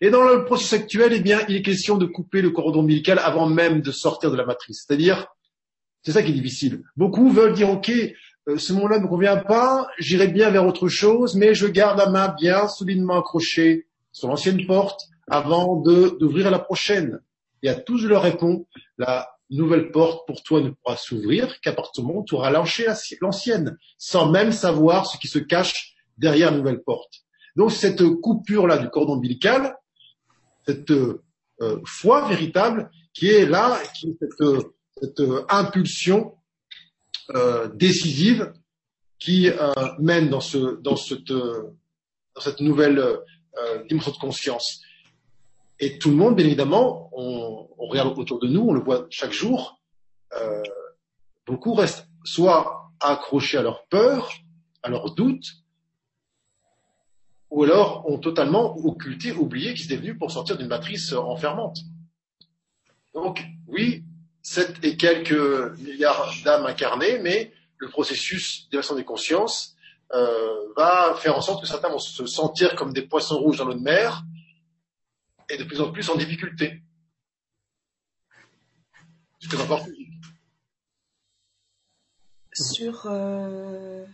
Et 0.01 0.09
dans 0.09 0.23
le 0.23 0.45
processus 0.45 0.73
actuel, 0.73 1.13
eh 1.13 1.19
bien, 1.19 1.41
il 1.47 1.55
est 1.55 1.61
question 1.61 1.97
de 1.97 2.05
couper 2.05 2.41
le 2.41 2.49
cordon 2.49 2.79
ombilical 2.79 3.19
avant 3.19 3.47
même 3.47 3.81
de 3.81 3.91
sortir 3.91 4.31
de 4.31 4.35
la 4.35 4.45
matrice. 4.45 4.83
C'est-à-dire, 4.85 5.27
c'est 6.03 6.11
ça 6.11 6.23
qui 6.23 6.31
est 6.31 6.35
difficile. 6.35 6.83
Beaucoup 6.95 7.29
veulent 7.29 7.53
dire, 7.53 7.69
OK, 7.69 7.91
ce 8.57 8.73
monde-là 8.73 8.99
ne 8.99 9.03
me 9.03 9.07
convient 9.07 9.37
pas, 9.37 9.87
j'irai 9.97 10.27
bien 10.27 10.49
vers 10.49 10.65
autre 10.65 10.87
chose, 10.87 11.35
mais 11.35 11.55
je 11.55 11.67
garde 11.67 11.97
la 11.97 12.09
main 12.09 12.27
bien 12.39 12.67
solidement 12.67 13.19
accrochée 13.19 13.87
sur 14.11 14.27
l'ancienne 14.27 14.65
porte 14.65 15.07
avant 15.27 15.77
d'ouvrir 15.77 16.51
la 16.51 16.59
prochaine. 16.59 17.19
Et 17.63 17.69
à 17.69 17.75
tous, 17.75 17.97
je 17.97 18.07
leur 18.07 18.21
réponds, 18.21 18.67
la 18.97 19.27
nouvelle 19.49 19.91
porte 19.91 20.27
pour 20.27 20.43
toi 20.43 20.61
ne 20.61 20.69
pourra 20.69 20.97
s'ouvrir 20.97 21.59
qu'à 21.61 21.73
partir 21.73 22.03
du 22.03 22.07
moment 22.07 22.21
où 22.21 22.25
tu 22.25 22.35
auras 22.35 22.51
lâché 22.51 22.85
l'ancienne, 23.21 23.77
sans 23.97 24.29
même 24.31 24.51
savoir 24.51 25.07
ce 25.07 25.17
qui 25.17 25.27
se 25.27 25.39
cache 25.39 25.95
derrière 26.17 26.51
la 26.51 26.57
nouvelle 26.57 26.83
porte. 26.83 27.13
Donc 27.55 27.71
cette 27.71 28.03
coupure-là 28.03 28.77
du 28.77 28.89
cordon 28.89 29.13
ombilical, 29.13 29.75
cette 30.67 30.91
euh, 30.91 31.21
foi 31.85 32.27
véritable 32.27 32.91
qui 33.13 33.29
est 33.29 33.45
là, 33.45 33.79
qui 33.95 34.09
est 34.09 34.17
cette, 34.19 34.67
cette 35.01 35.21
impulsion 35.49 36.35
euh, 37.33 37.67
décisive 37.73 38.53
qui 39.19 39.49
euh, 39.49 39.71
mène 39.99 40.29
dans, 40.29 40.41
ce, 40.41 40.79
dans, 40.81 40.95
cette, 40.95 41.31
dans 41.31 42.41
cette 42.41 42.61
nouvelle 42.61 43.01
dimension 43.87 44.11
de 44.11 44.17
conscience. 44.17 44.81
Et 45.79 45.97
tout 45.97 46.09
le 46.09 46.15
monde, 46.15 46.35
bien 46.35 46.45
évidemment, 46.45 47.09
on, 47.13 47.67
on, 47.77 47.87
regarde 47.87 48.17
autour 48.17 48.39
de 48.39 48.47
nous, 48.47 48.61
on 48.61 48.73
le 48.73 48.81
voit 48.81 49.07
chaque 49.09 49.31
jour, 49.31 49.81
euh, 50.39 50.61
beaucoup 51.45 51.73
restent 51.73 52.07
soit 52.23 52.91
accrochés 52.99 53.57
à 53.57 53.61
leur 53.61 53.85
peur, 53.87 54.31
à 54.83 54.89
leurs 54.89 55.13
doutes, 55.13 55.63
ou 57.49 57.63
alors 57.63 58.09
ont 58.09 58.19
totalement 58.19 58.75
occulté, 58.77 59.31
oublié 59.31 59.73
qu'ils 59.73 59.85
étaient 59.85 60.01
venus 60.01 60.17
pour 60.17 60.31
sortir 60.31 60.57
d'une 60.57 60.67
matrice 60.67 61.13
enfermante. 61.13 61.77
Donc, 63.13 63.45
oui, 63.67 64.03
7 64.45 64.83
et 64.83 64.95
quelques 64.95 65.31
milliards 65.79 66.31
d'âmes 66.43 66.67
incarnées, 66.67 67.17
mais 67.17 67.51
le 67.77 67.89
processus 67.89 68.69
d'évasion 68.69 68.93
des 68.93 69.03
consciences 69.03 69.75
euh, 70.13 70.71
va 70.77 71.15
faire 71.15 71.35
en 71.35 71.41
sorte 71.41 71.61
que 71.61 71.67
certains 71.67 71.89
vont 71.89 71.97
se 71.97 72.27
sentir 72.27 72.75
comme 72.75 72.93
des 72.93 73.01
poissons 73.01 73.39
rouges 73.39 73.57
dans 73.57 73.65
l'eau 73.65 73.73
de 73.73 73.79
mer, 73.79 74.23
et 75.49 75.57
de 75.57 75.63
plus 75.63 75.81
en 75.81 75.91
plus 75.91 76.07
en 76.11 76.15
difficulté. 76.15 76.83
Sur, 82.53 83.07
euh, 83.07 84.05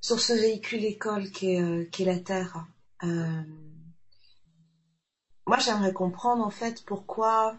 sur 0.00 0.18
ce 0.18 0.32
véhicule 0.32 0.86
école 0.86 1.30
qui 1.30 1.56
est, 1.56 1.60
euh, 1.60 2.04
la 2.06 2.18
Terre, 2.20 2.64
moi 5.46 5.58
j'aimerais 5.58 5.92
comprendre 5.92 6.42
en 6.42 6.50
fait 6.50 6.82
pourquoi 6.86 7.54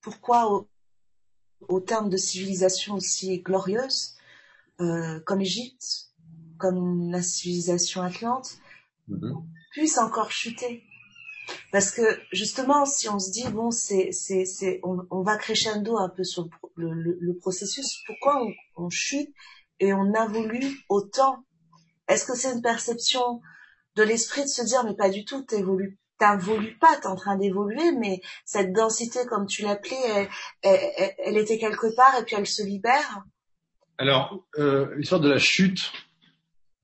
pourquoi 0.00 0.52
au, 0.52 0.68
au, 1.68 1.80
terme 1.80 2.08
de 2.08 2.16
civilisation 2.16 2.94
aussi 2.94 3.40
glorieuse 3.40 4.16
comme 4.78 5.40
l'Égypte, 5.40 6.10
comme 6.58 7.10
la 7.10 7.22
civilisation 7.22 8.02
atlante, 8.02 8.58
mm-hmm. 9.10 9.44
puisse 9.72 9.98
encore 9.98 10.30
chuter? 10.30 10.84
Parce 11.72 11.90
que 11.90 12.02
justement, 12.32 12.84
si 12.84 13.08
on 13.08 13.18
se 13.18 13.30
dit 13.30 13.48
bon, 13.48 13.70
c'est, 13.70 14.10
c'est, 14.12 14.44
c'est, 14.44 14.80
on, 14.82 15.22
va 15.22 15.36
crescendo 15.36 15.96
un 15.98 16.08
peu 16.08 16.24
sur 16.24 16.48
le, 16.76 16.92
le, 16.92 17.36
processus, 17.36 18.02
pourquoi 18.06 18.42
on, 18.76 18.90
chute 18.90 19.32
et 19.78 19.92
on 19.92 20.12
évolue 20.14 20.84
autant? 20.88 21.44
Est-ce 22.08 22.24
que 22.24 22.36
c'est 22.36 22.52
une 22.52 22.62
perception 22.62 23.40
de 23.96 24.02
l'esprit 24.02 24.42
de 24.42 24.48
se 24.48 24.62
dire 24.62 24.84
mais 24.84 24.94
pas 24.94 25.10
du 25.10 25.24
tout, 25.24 25.42
t'évolues, 25.42 25.99
t'évolues 26.20 26.78
pas, 26.78 26.96
t'es 27.00 27.06
en 27.06 27.16
train 27.16 27.36
d'évoluer, 27.36 27.92
mais 27.98 28.20
cette 28.44 28.72
densité, 28.72 29.20
comme 29.28 29.46
tu 29.46 29.62
l'appelais, 29.62 30.28
elle, 30.62 31.36
était 31.36 31.58
quelque 31.58 31.94
part 31.94 32.14
et 32.20 32.24
puis 32.24 32.36
elle 32.36 32.46
se 32.46 32.62
libère. 32.62 33.24
Alors, 33.98 34.46
euh, 34.58 34.94
l'histoire 34.96 35.20
de 35.20 35.28
la 35.28 35.38
chute, 35.38 35.92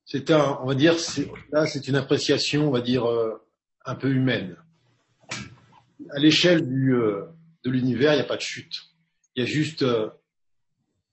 c'est 0.05 0.31
un, 0.31 0.59
on 0.62 0.66
va 0.66 0.75
dire, 0.75 0.94
là, 1.51 1.66
c'est 1.66 1.88
une 1.88 1.96
appréciation, 1.96 2.68
on 2.68 2.70
va 2.70 2.81
dire, 2.81 3.07
euh, 3.07 3.42
un 3.85 3.94
peu 3.94 4.11
humaine. 4.11 4.57
À 6.11 6.18
l'échelle 6.18 6.62
euh, 6.62 7.35
de 7.64 7.70
l'univers, 7.70 8.12
il 8.12 8.16
n'y 8.16 8.22
a 8.22 8.27
pas 8.27 8.37
de 8.37 8.42
chute. 8.42 8.75
Il 9.35 9.40
y 9.40 9.46
a 9.46 9.46
juste, 9.46 9.85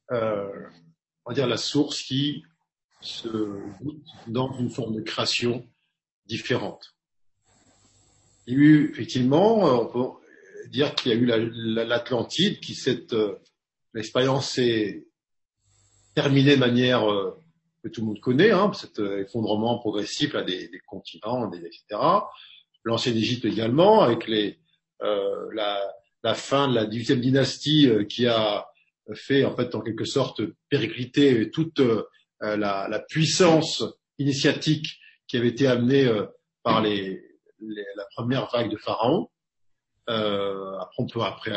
on 0.10 1.32
dire, 1.32 1.48
la 1.48 1.58
source 1.58 2.02
qui 2.02 2.44
se 3.00 3.28
goûte 3.82 4.06
dans 4.28 4.52
une 4.60 4.70
forme 4.70 4.96
de 4.96 5.02
création 5.02 5.66
différente. 6.26 6.93
Il 8.48 8.54
y 8.54 8.58
a 8.58 8.60
eu, 8.60 8.90
effectivement, 8.92 9.82
on 9.82 9.86
peut 9.88 10.70
dire 10.70 10.96
qu'il 10.96 11.12
y 11.12 11.16
a 11.16 11.18
eu 11.18 11.26
l'Atlantide, 11.26 12.60
qui 12.60 12.74
cette, 12.76 13.16
l'expérience 13.94 14.52
s'est 14.52 15.06
terminée 16.16 16.56
de 16.56 16.60
manière 16.60 17.06
que 17.84 17.90
tout 17.90 18.02
le 18.02 18.08
monde 18.08 18.20
connaît, 18.22 18.52
hein, 18.52 18.72
cet 18.74 19.00
euh, 19.00 19.22
effondrement 19.22 19.78
progressif 19.78 20.34
là, 20.34 20.44
des, 20.44 20.70
continents, 20.88 21.52
etc. 21.52 22.02
L'ancienne 22.84 23.18
Égypte 23.18 23.46
également, 23.46 24.02
avec 24.02 24.28
les, 24.28 24.60
euh, 25.02 25.50
la, 25.54 25.82
la, 26.24 26.34
fin 26.34 26.70
de 26.70 26.76
la 26.76 26.86
18e 26.86 27.20
dynastie 27.20 27.90
euh, 27.90 28.06
qui 28.06 28.26
a 28.26 28.68
fait 29.16 29.44
en 29.44 29.54
fait 29.54 29.76
en 29.76 29.82
quelque 29.82 30.06
sorte 30.06 30.42
péricliter 30.70 31.52
toute 31.52 31.82
euh, 31.82 32.04
la, 32.42 32.88
la, 32.90 33.00
puissance 33.00 33.84
initiatique 34.18 34.98
qui 35.28 35.36
avait 35.36 35.50
été 35.50 35.68
amenée 35.68 36.10
par 36.62 36.82
les, 36.82 37.22
les, 37.68 37.86
la 37.96 38.06
première 38.16 38.50
vague 38.52 38.70
de 38.70 38.78
pharaons. 38.78 39.30
après, 40.08 40.96
on 40.98 41.08
peut 41.08 41.22
après 41.22 41.54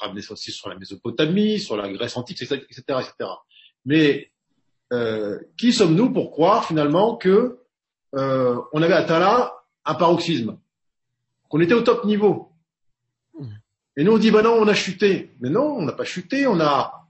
ramener 0.00 0.22
ça 0.22 0.32
aussi 0.32 0.52
sur 0.52 0.68
la 0.68 0.76
Mésopotamie, 0.76 1.58
sur 1.58 1.76
la 1.76 1.90
Grèce 1.92 2.16
antique, 2.16 2.40
etc., 2.42 2.62
etc. 2.70 2.82
etc. 3.00 3.30
Mais 3.84 4.30
euh, 4.92 5.38
qui 5.56 5.72
sommes-nous 5.72 6.12
pour 6.12 6.32
croire 6.32 6.64
finalement 6.64 7.16
que 7.16 7.60
euh, 8.16 8.60
on 8.72 8.82
avait 8.82 8.94
atteint 8.94 9.20
là 9.20 9.54
un 9.84 9.94
paroxysme, 9.94 10.58
qu'on 11.48 11.60
était 11.60 11.74
au 11.74 11.82
top 11.82 12.04
niveau? 12.04 12.48
Et 13.96 14.04
nous 14.04 14.12
on 14.12 14.18
dit 14.18 14.30
bah 14.30 14.42
non 14.42 14.52
on 14.54 14.66
a 14.66 14.74
chuté, 14.74 15.30
mais 15.40 15.50
non 15.50 15.76
on 15.76 15.82
n'a 15.82 15.92
pas 15.92 16.04
chuté, 16.04 16.46
on 16.46 16.60
a 16.60 17.08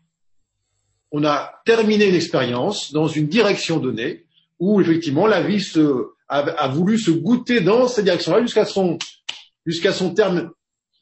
on 1.11 1.25
a 1.25 1.61
terminé 1.65 2.11
l'expérience 2.11 2.93
dans 2.93 3.09
une 3.09 3.29
direction 3.29 3.79
donnée 3.79 4.27
où 4.59 4.81
effectivement 4.81 5.27
la 5.27 5.43
vie 5.43 5.61
se, 5.61 6.13
a, 6.31 6.39
a 6.39 6.69
voulu 6.69 6.99
se 6.99 7.11
goûter 7.11 7.61
dans 7.61 7.89
cette 7.89 8.05
direction-là 8.05 8.41
jusqu'à 8.43 8.65
son 8.65 8.99
jusqu'à 9.67 9.93
son 9.93 10.15
terme 10.15 10.51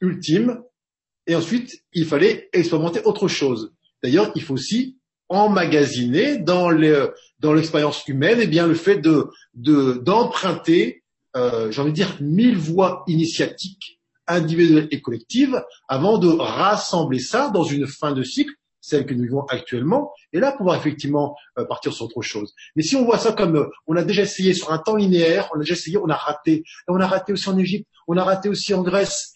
ultime 0.01 0.61
et 1.27 1.37
ensuite 1.37 1.85
il 1.93 2.07
fallait 2.07 2.49
expérimenter 2.53 3.03
autre 3.05 3.29
chose. 3.29 3.73
D'ailleurs 4.03 4.33
il 4.35 4.43
faut 4.43 4.55
aussi 4.55 4.99
emmagasiner 5.29 6.39
dans 6.39 6.71
le, 6.71 7.15
dans 7.39 7.53
l'expérience 7.53 8.07
humaine, 8.09 8.39
eh 8.41 8.47
bien 8.47 8.67
le 8.67 8.75
fait 8.75 8.97
de 8.97 9.29
d'emprunter, 9.55 11.03
euh, 11.37 11.71
j'ai 11.71 11.81
envie 11.83 11.91
de 11.91 11.97
dire, 11.97 12.17
mille 12.21 12.57
voies 12.57 13.05
initiatiques 13.07 14.01
individuelles 14.27 14.89
et 14.91 15.01
collectives 15.01 15.63
avant 15.89 16.19
de 16.19 16.29
rassembler 16.29 17.19
ça 17.19 17.51
dans 17.51 17.65
une 17.65 17.87
fin 17.87 18.13
de 18.13 18.23
cycle, 18.23 18.53
celle 18.81 19.07
que 19.07 19.15
nous 19.15 19.25
vivons 19.25 19.45
actuellement, 19.47 20.13
et 20.33 20.41
là 20.41 20.53
pouvoir 20.53 20.77
effectivement 20.77 21.37
euh, 21.59 21.65
partir 21.65 21.93
sur 21.93 22.07
autre 22.07 22.23
chose. 22.23 22.55
Mais 22.77 22.83
si 22.83 22.97
on 22.97 23.05
voit 23.05 23.19
ça 23.19 23.33
comme 23.33 23.57
euh, 23.57 23.71
on 23.87 23.97
a 23.97 24.05
déjà 24.05 24.23
essayé 24.23 24.55
sur 24.55 24.73
un 24.73 24.79
temps 24.79 24.97
linéaire, 24.97 25.49
on 25.53 25.57
a 25.57 25.61
déjà 25.61 25.75
essayé, 25.75 25.97
on 25.99 26.09
a 26.09 26.15
raté, 26.15 26.65
on 26.87 27.01
a 27.01 27.07
raté 27.07 27.33
aussi 27.33 27.49
en 27.49 27.59
Égypte, 27.59 27.89
on 28.07 28.17
a 28.17 28.25
raté 28.25 28.49
aussi 28.49 28.75
en 28.75 28.83
Grèce, 28.83 29.33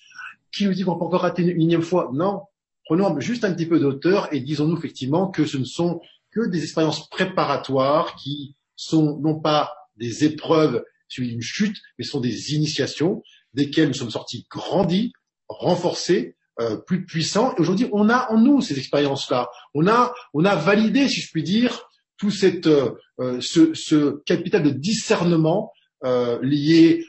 qui 0.52 0.66
nous 0.66 0.74
dit 0.74 0.85
qu'on 0.85 0.98
peut 0.98 1.05
encore 1.05 1.22
rater 1.22 1.42
une 1.42 1.61
énième 1.61 1.83
fois? 1.83 2.11
Non, 2.12 2.42
prenons 2.85 3.18
juste 3.20 3.44
un 3.44 3.52
petit 3.52 3.66
peu 3.66 3.81
d'auteur 3.81 4.33
et 4.33 4.40
disons-nous 4.40 4.76
effectivement 4.76 5.28
que 5.28 5.44
ce 5.46 5.57
ne 5.57 5.64
sont 5.64 6.00
que 6.31 6.48
des 6.48 6.62
expériences 6.62 7.09
préparatoires 7.09 8.16
qui 8.16 8.57
sont 8.76 9.18
non 9.20 9.38
pas 9.38 9.72
des 9.96 10.24
épreuves 10.24 10.83
suivies 11.09 11.33
d'une 11.33 11.42
chute, 11.42 11.76
mais 11.98 12.05
sont 12.05 12.20
des 12.20 12.55
initiations 12.55 13.22
desquelles 13.55 13.88
nous 13.88 13.94
sommes 13.94 14.11
sortis 14.11 14.46
grandis, 14.50 15.12
renforcés, 15.48 16.37
euh, 16.60 16.76
plus 16.76 17.04
puissants. 17.04 17.54
Et 17.56 17.60
aujourd'hui, 17.60 17.88
on 17.92 18.08
a 18.08 18.30
en 18.30 18.38
nous 18.38 18.60
ces 18.60 18.78
expériences-là. 18.78 19.48
On 19.74 19.86
a, 19.86 20.14
on 20.34 20.44
a 20.44 20.54
validé, 20.54 21.08
si 21.08 21.20
je 21.20 21.30
puis 21.30 21.42
dire, 21.42 21.88
tout 22.16 22.30
cette, 22.30 22.66
euh, 22.66 23.40
ce, 23.40 23.74
ce, 23.74 24.22
capital 24.24 24.62
de 24.62 24.70
discernement 24.70 25.72
euh, 26.04 26.38
lié 26.42 27.04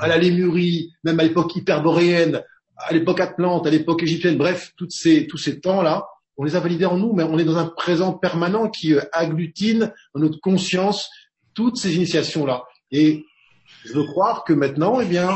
à 0.00 0.08
la 0.08 0.18
lémurie, 0.18 0.92
même 1.04 1.20
à 1.20 1.22
l'époque 1.22 1.54
hyperboréenne, 1.56 2.42
à 2.76 2.92
l'époque 2.92 3.20
atlante, 3.20 3.66
à 3.66 3.70
l'époque 3.70 4.02
égyptienne, 4.02 4.36
bref, 4.36 4.72
toutes 4.76 4.92
ces, 4.92 5.26
tous 5.26 5.38
ces 5.38 5.60
temps-là, 5.60 6.06
on 6.36 6.44
les 6.44 6.54
a 6.54 6.60
validés 6.60 6.86
en 6.86 6.96
nous, 6.96 7.12
mais 7.12 7.24
on 7.24 7.38
est 7.38 7.44
dans 7.44 7.56
un 7.56 7.66
présent 7.66 8.12
permanent 8.12 8.68
qui 8.68 8.94
euh, 8.94 9.00
agglutine 9.12 9.92
dans 10.14 10.20
notre 10.20 10.40
conscience 10.40 11.10
toutes 11.54 11.76
ces 11.76 11.96
initiations-là. 11.96 12.64
Et 12.92 13.24
je 13.84 13.92
veux 13.92 14.04
croire 14.04 14.44
que 14.44 14.52
maintenant, 14.52 15.00
eh 15.00 15.04
bien, 15.04 15.30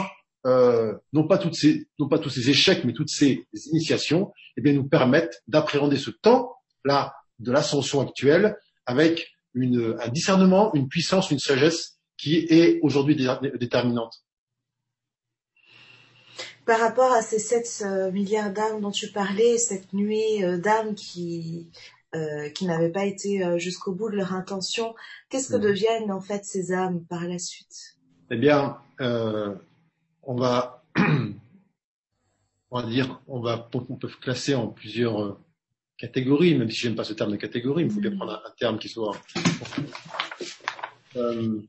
euh, 0.46 0.94
non 1.12 1.26
pas 1.26 1.38
toutes 1.38 1.55
ces, 1.55 1.87
non 1.98 2.09
pas 2.09 2.18
tous 2.18 2.31
ces 2.31 2.50
échecs, 2.50 2.85
mais 2.85 2.92
toutes 2.92 3.11
ces 3.11 3.46
initiations, 3.72 4.33
eh 4.57 4.61
bien, 4.61 4.72
nous 4.72 4.87
permettent 4.88 5.42
d'appréhender 5.46 5.96
ce 5.96 6.11
temps-là 6.11 7.14
de 7.38 7.52
l'ascension 7.52 8.00
actuelle 8.00 8.57
avec 8.87 9.31
une, 9.55 9.96
un 10.00 10.09
discernement, 10.09 10.74
une 10.74 10.88
puissance, 10.88 11.31
une 11.31 11.38
sagesse 11.38 11.98
qui 12.16 12.46
est 12.50 12.81
aujourd'hui 12.83 13.16
déterminante. 13.59 14.24
Par 16.64 16.78
rapport 16.78 17.12
à 17.12 17.22
ces 17.22 17.40
7 17.40 17.83
euh, 17.85 18.12
milliards 18.12 18.52
d'âmes 18.52 18.81
dont 18.81 18.92
tu 18.92 19.09
parlais, 19.09 19.59
cette 19.59 19.92
nuée 19.92 20.44
euh, 20.44 20.59
d'âmes 20.59 20.94
qui, 20.94 21.68
euh, 22.14 22.48
qui 22.50 22.66
n'avaient 22.66 22.92
pas 22.92 23.05
été 23.05 23.59
jusqu'au 23.59 23.92
bout 23.92 24.11
de 24.11 24.16
leur 24.16 24.33
intention, 24.33 24.94
qu'est-ce 25.28 25.48
que 25.48 25.57
mhm. 25.57 25.62
deviennent 25.62 26.12
en 26.12 26.20
fait 26.20 26.44
ces 26.44 26.72
âmes 26.72 27.05
par 27.09 27.26
la 27.26 27.38
suite? 27.38 27.96
Eh 28.31 28.37
bien, 28.37 28.78
euh, 29.02 29.55
on 30.22 30.35
va, 30.35 30.85
on 32.70 32.80
va 32.80 32.87
dire, 32.88 33.20
on 33.26 33.40
va, 33.40 33.68
on 33.74 33.96
peut 33.96 34.08
classer 34.20 34.54
en 34.54 34.68
plusieurs 34.68 35.22
euh, 35.22 35.38
catégories, 35.96 36.54
même 36.54 36.70
si 36.70 36.78
j'aime 36.78 36.94
pas 36.94 37.04
ce 37.04 37.12
terme 37.12 37.32
de 37.32 37.37
catégorie, 37.37 37.85
il 37.85 37.90
faut 37.90 38.00
bien 38.00 38.11
mhm. 38.11 38.16
prendre 38.16 38.42
un, 38.44 38.50
terme 38.58 38.78
qui 38.78 38.88
soit. 38.88 39.16
Euh, 41.16 41.61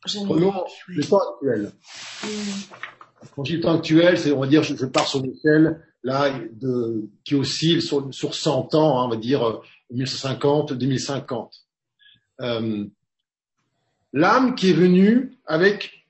prenons 0.00 0.64
le 0.88 1.04
temps 1.04 1.18
actuel. 1.18 1.72
Quand 3.34 3.44
je 3.44 3.50
dis 3.50 3.56
le 3.56 3.62
temps 3.62 3.76
actuel, 3.76 4.18
c'est, 4.18 4.32
on 4.32 4.40
va 4.40 4.46
dire, 4.46 4.62
je, 4.62 4.76
je 4.76 4.86
pars 4.86 5.06
sur 5.06 5.24
une 5.24 5.32
échelle 5.32 5.84
là 6.02 6.30
de, 6.52 7.08
qui 7.24 7.34
oscille 7.34 7.82
sur, 7.82 8.12
sur 8.12 8.34
100 8.34 8.74
ans, 8.74 9.00
hein, 9.00 9.04
on 9.06 9.08
va 9.08 9.16
dire 9.16 9.60
1950, 9.90 10.72
2050. 10.72 11.54
Euh, 12.40 12.84
L'âme 14.12 14.54
qui 14.54 14.70
est 14.70 14.74
venue 14.74 15.38
avec 15.46 16.01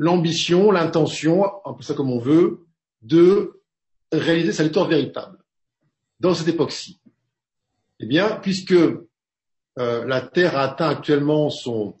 l'ambition, 0.00 0.70
l'intention, 0.70 1.44
un 1.66 1.74
peu 1.74 1.82
ça 1.82 1.92
comme 1.92 2.10
on 2.10 2.18
veut, 2.18 2.64
de 3.02 3.60
réaliser 4.10 4.50
sa 4.50 4.62
lecture 4.62 4.88
véritable 4.88 5.36
dans 6.20 6.32
cette 6.32 6.48
époque-ci. 6.48 6.98
Eh 8.00 8.06
bien, 8.06 8.30
puisque 8.42 8.72
euh, 8.72 8.96
la 9.76 10.22
Terre 10.22 10.56
a 10.56 10.62
atteint 10.62 10.88
actuellement 10.88 11.50
son, 11.50 11.94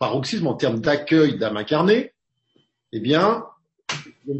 paroxysme 0.00 0.46
en 0.46 0.54
termes 0.54 0.80
d'accueil 0.80 1.36
d'âme 1.36 1.58
incarnée, 1.58 2.14
eh 2.92 3.00
bien, 3.00 3.44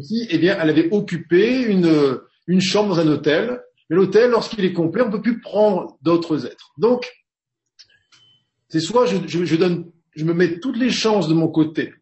si, 0.01 0.27
eh 0.31 0.39
bien, 0.39 0.57
elle 0.59 0.71
avait 0.71 0.89
occupé 0.91 1.61
une, 1.61 2.19
une 2.47 2.61
chambre 2.61 2.95
dans 2.95 3.01
un 3.01 3.07
hôtel, 3.07 3.61
mais 3.91 3.95
l'hôtel, 3.95 4.31
lorsqu'il 4.31 4.65
est 4.65 4.73
complet, 4.73 5.03
on 5.03 5.07
ne 5.07 5.11
peut 5.11 5.21
plus 5.21 5.39
prendre 5.39 5.99
d'autres 6.01 6.47
êtres. 6.47 6.73
Donc, 6.79 7.07
c'est 8.69 8.79
soit 8.79 9.05
je, 9.05 9.17
je, 9.27 9.55
donne, 9.55 9.91
je 10.15 10.25
me 10.25 10.33
mets 10.33 10.59
toutes 10.59 10.77
les 10.77 10.89
chances 10.89 11.27
de 11.27 11.35
mon 11.35 11.47
côté 11.47 11.93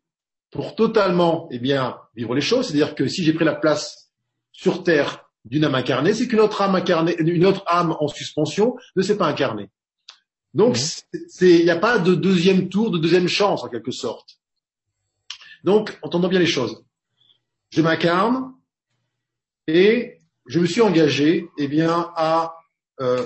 pour 0.55 0.75
totalement, 0.75 1.47
eh 1.51 1.59
bien, 1.59 1.97
vivre 2.15 2.33
les 2.33 2.41
choses. 2.41 2.67
C'est-à-dire 2.67 2.95
que 2.95 3.07
si 3.07 3.23
j'ai 3.23 3.33
pris 3.33 3.43
la 3.43 3.53
place 3.53 4.09
sur 4.53 4.83
Terre 4.83 5.29
d'une 5.43 5.65
âme 5.65 5.75
incarnée, 5.75 6.13
c'est 6.13 6.27
qu'une 6.27 6.39
autre 6.39 6.61
âme 6.61 6.75
incarnée, 6.75 7.15
une 7.19 7.45
autre 7.45 7.63
âme 7.67 7.95
en 7.99 8.07
suspension 8.07 8.75
ne 8.95 9.01
s'est 9.01 9.17
pas 9.17 9.27
incarnée. 9.27 9.69
Donc, 10.53 10.77
il 11.41 11.65
n'y 11.65 11.69
a 11.69 11.75
pas 11.75 11.99
de 11.99 12.15
deuxième 12.15 12.69
tour, 12.69 12.89
de 12.89 12.97
deuxième 12.97 13.27
chance 13.27 13.65
en 13.65 13.67
quelque 13.67 13.91
sorte. 13.91 14.39
Donc, 15.65 15.99
entendons 16.01 16.29
bien 16.29 16.39
les 16.39 16.45
choses. 16.45 16.85
Je 17.71 17.81
m'incarne 17.81 18.53
et 19.67 20.21
je 20.45 20.59
me 20.61 20.65
suis 20.65 20.81
engagé 20.81 21.49
eh 21.57 21.67
bien, 21.67 22.13
à 22.15 22.55
euh, 23.01 23.25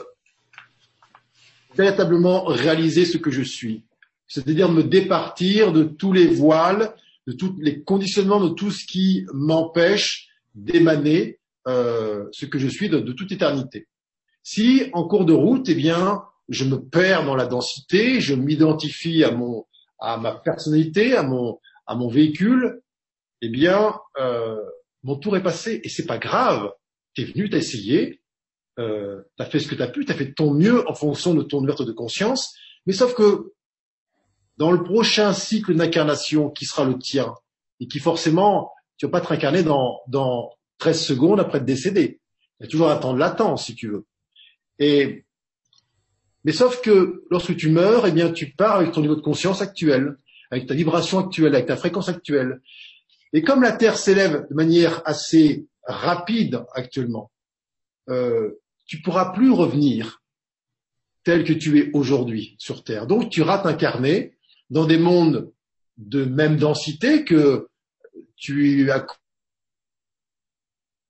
véritablement 1.75 2.45
réaliser 2.45 3.05
ce 3.05 3.17
que 3.17 3.29
je 3.29 3.43
suis, 3.43 3.85
c'est-à-dire 4.27 4.71
me 4.71 4.81
départir 4.81 5.71
de 5.71 5.83
tous 5.83 6.11
les 6.11 6.25
voiles, 6.25 6.95
de 7.29 7.33
tous 7.33 7.55
les 7.59 7.83
conditionnements, 7.83 8.43
de 8.43 8.49
tout 8.49 8.71
ce 8.71 8.85
qui 8.85 9.27
m'empêche 9.33 10.29
d'émaner 10.55 11.39
euh, 11.67 12.25
ce 12.31 12.47
que 12.47 12.57
je 12.57 12.67
suis 12.67 12.89
de, 12.89 12.99
de, 12.99 13.11
toute 13.11 13.31
éternité. 13.31 13.87
Si 14.41 14.89
en 14.93 15.07
cours 15.07 15.25
de 15.25 15.33
route, 15.33 15.69
eh 15.69 15.75
bien, 15.75 16.23
je 16.47 16.65
me 16.65 16.77
perds 16.77 17.25
dans 17.25 17.35
la 17.35 17.45
densité, 17.45 18.19
je 18.19 18.33
m'identifie 18.33 19.23
à 19.23 19.31
mon 19.31 19.65
à 19.99 20.17
ma 20.17 20.33
personnalité, 20.33 21.15
à 21.15 21.21
mon 21.21 21.59
à 21.85 21.93
mon 21.93 22.07
véhicule, 22.07 22.81
eh 23.43 23.49
bien, 23.49 23.93
euh, 24.19 24.57
mon 25.03 25.15
tour 25.15 25.37
est 25.37 25.43
passé. 25.43 25.81
Et 25.83 25.89
c'est 25.89 26.07
pas 26.07 26.17
grave. 26.17 26.71
Tu 27.13 27.21
es 27.21 27.25
venu, 27.25 27.47
tu 27.47 27.55
as 27.55 27.59
essayé, 27.59 28.21
euh, 28.79 29.21
tu 29.37 29.43
as 29.43 29.45
fait 29.45 29.59
ce 29.59 29.67
que 29.67 29.75
tu 29.75 29.83
as 29.83 29.87
pu, 29.87 30.03
tu 30.03 30.11
as 30.11 30.15
fait 30.15 30.33
ton 30.33 30.51
mieux 30.55 30.89
en 30.89 30.95
fonction 30.95 31.35
de 31.35 31.43
ton 31.43 31.59
ouverture 31.59 31.85
de 31.85 31.91
conscience, 31.91 32.55
mais 32.87 32.93
sauf 32.93 33.13
que 33.13 33.53
dans 34.59 34.73
le 34.73 34.83
prochain 34.83 35.31
cycle 35.31 35.73
d'incarnation 35.73 36.49
qui 36.49 36.65
sera 36.65 36.83
le 36.83 36.99
tien, 36.99 37.33
et 37.79 37.87
qui 37.87 37.99
forcément, 37.99 38.73
tu 38.97 39.05
vas 39.05 39.11
pas 39.13 39.21
te 39.21 39.27
réincarner 39.27 39.63
dans, 39.63 40.01
dans 40.09 40.51
13 40.79 41.01
secondes 41.01 41.39
après 41.39 41.61
te 41.61 41.63
décéder. 41.63 42.19
Il 42.59 42.63
y 42.63 42.67
a 42.67 42.69
toujours 42.69 42.89
un 42.89 42.97
temps 42.97 43.13
de 43.13 43.19
latence, 43.19 43.67
si 43.67 43.75
tu 43.75 43.87
veux. 43.87 44.05
Et, 44.77 45.23
mais 46.43 46.51
sauf 46.51 46.81
que 46.81 47.23
lorsque 47.31 47.55
tu 47.55 47.69
meurs, 47.69 48.05
eh 48.05 48.11
bien, 48.11 48.33
tu 48.33 48.51
pars 48.51 48.75
avec 48.75 48.91
ton 48.91 48.99
niveau 48.99 49.15
de 49.15 49.21
conscience 49.21 49.61
actuel, 49.61 50.17
avec 50.51 50.67
ta 50.67 50.73
vibration 50.73 51.19
actuelle, 51.19 51.55
avec 51.55 51.67
ta 51.67 51.77
fréquence 51.77 52.09
actuelle. 52.09 52.59
Et 53.31 53.43
comme 53.43 53.61
la 53.61 53.71
Terre 53.71 53.97
s'élève 53.97 54.45
de 54.49 54.55
manière 54.55 55.01
assez 55.05 55.67
rapide 55.83 56.65
actuellement, 56.73 57.31
euh, 58.09 58.59
tu 58.85 59.01
pourras 59.01 59.31
plus 59.31 59.51
revenir 59.51 60.21
tel 61.23 61.45
que 61.45 61.53
tu 61.53 61.79
es 61.79 61.91
aujourd'hui 61.93 62.57
sur 62.59 62.83
Terre. 62.83 63.07
Donc 63.07 63.29
tu 63.29 63.41
rates 63.41 63.65
incarné 63.65 64.35
dans 64.69 64.85
des 64.85 64.97
mondes 64.97 65.51
de 65.97 66.25
même 66.25 66.57
densité 66.57 67.25
que 67.25 67.67
tu 68.35 68.89
as 68.91 69.05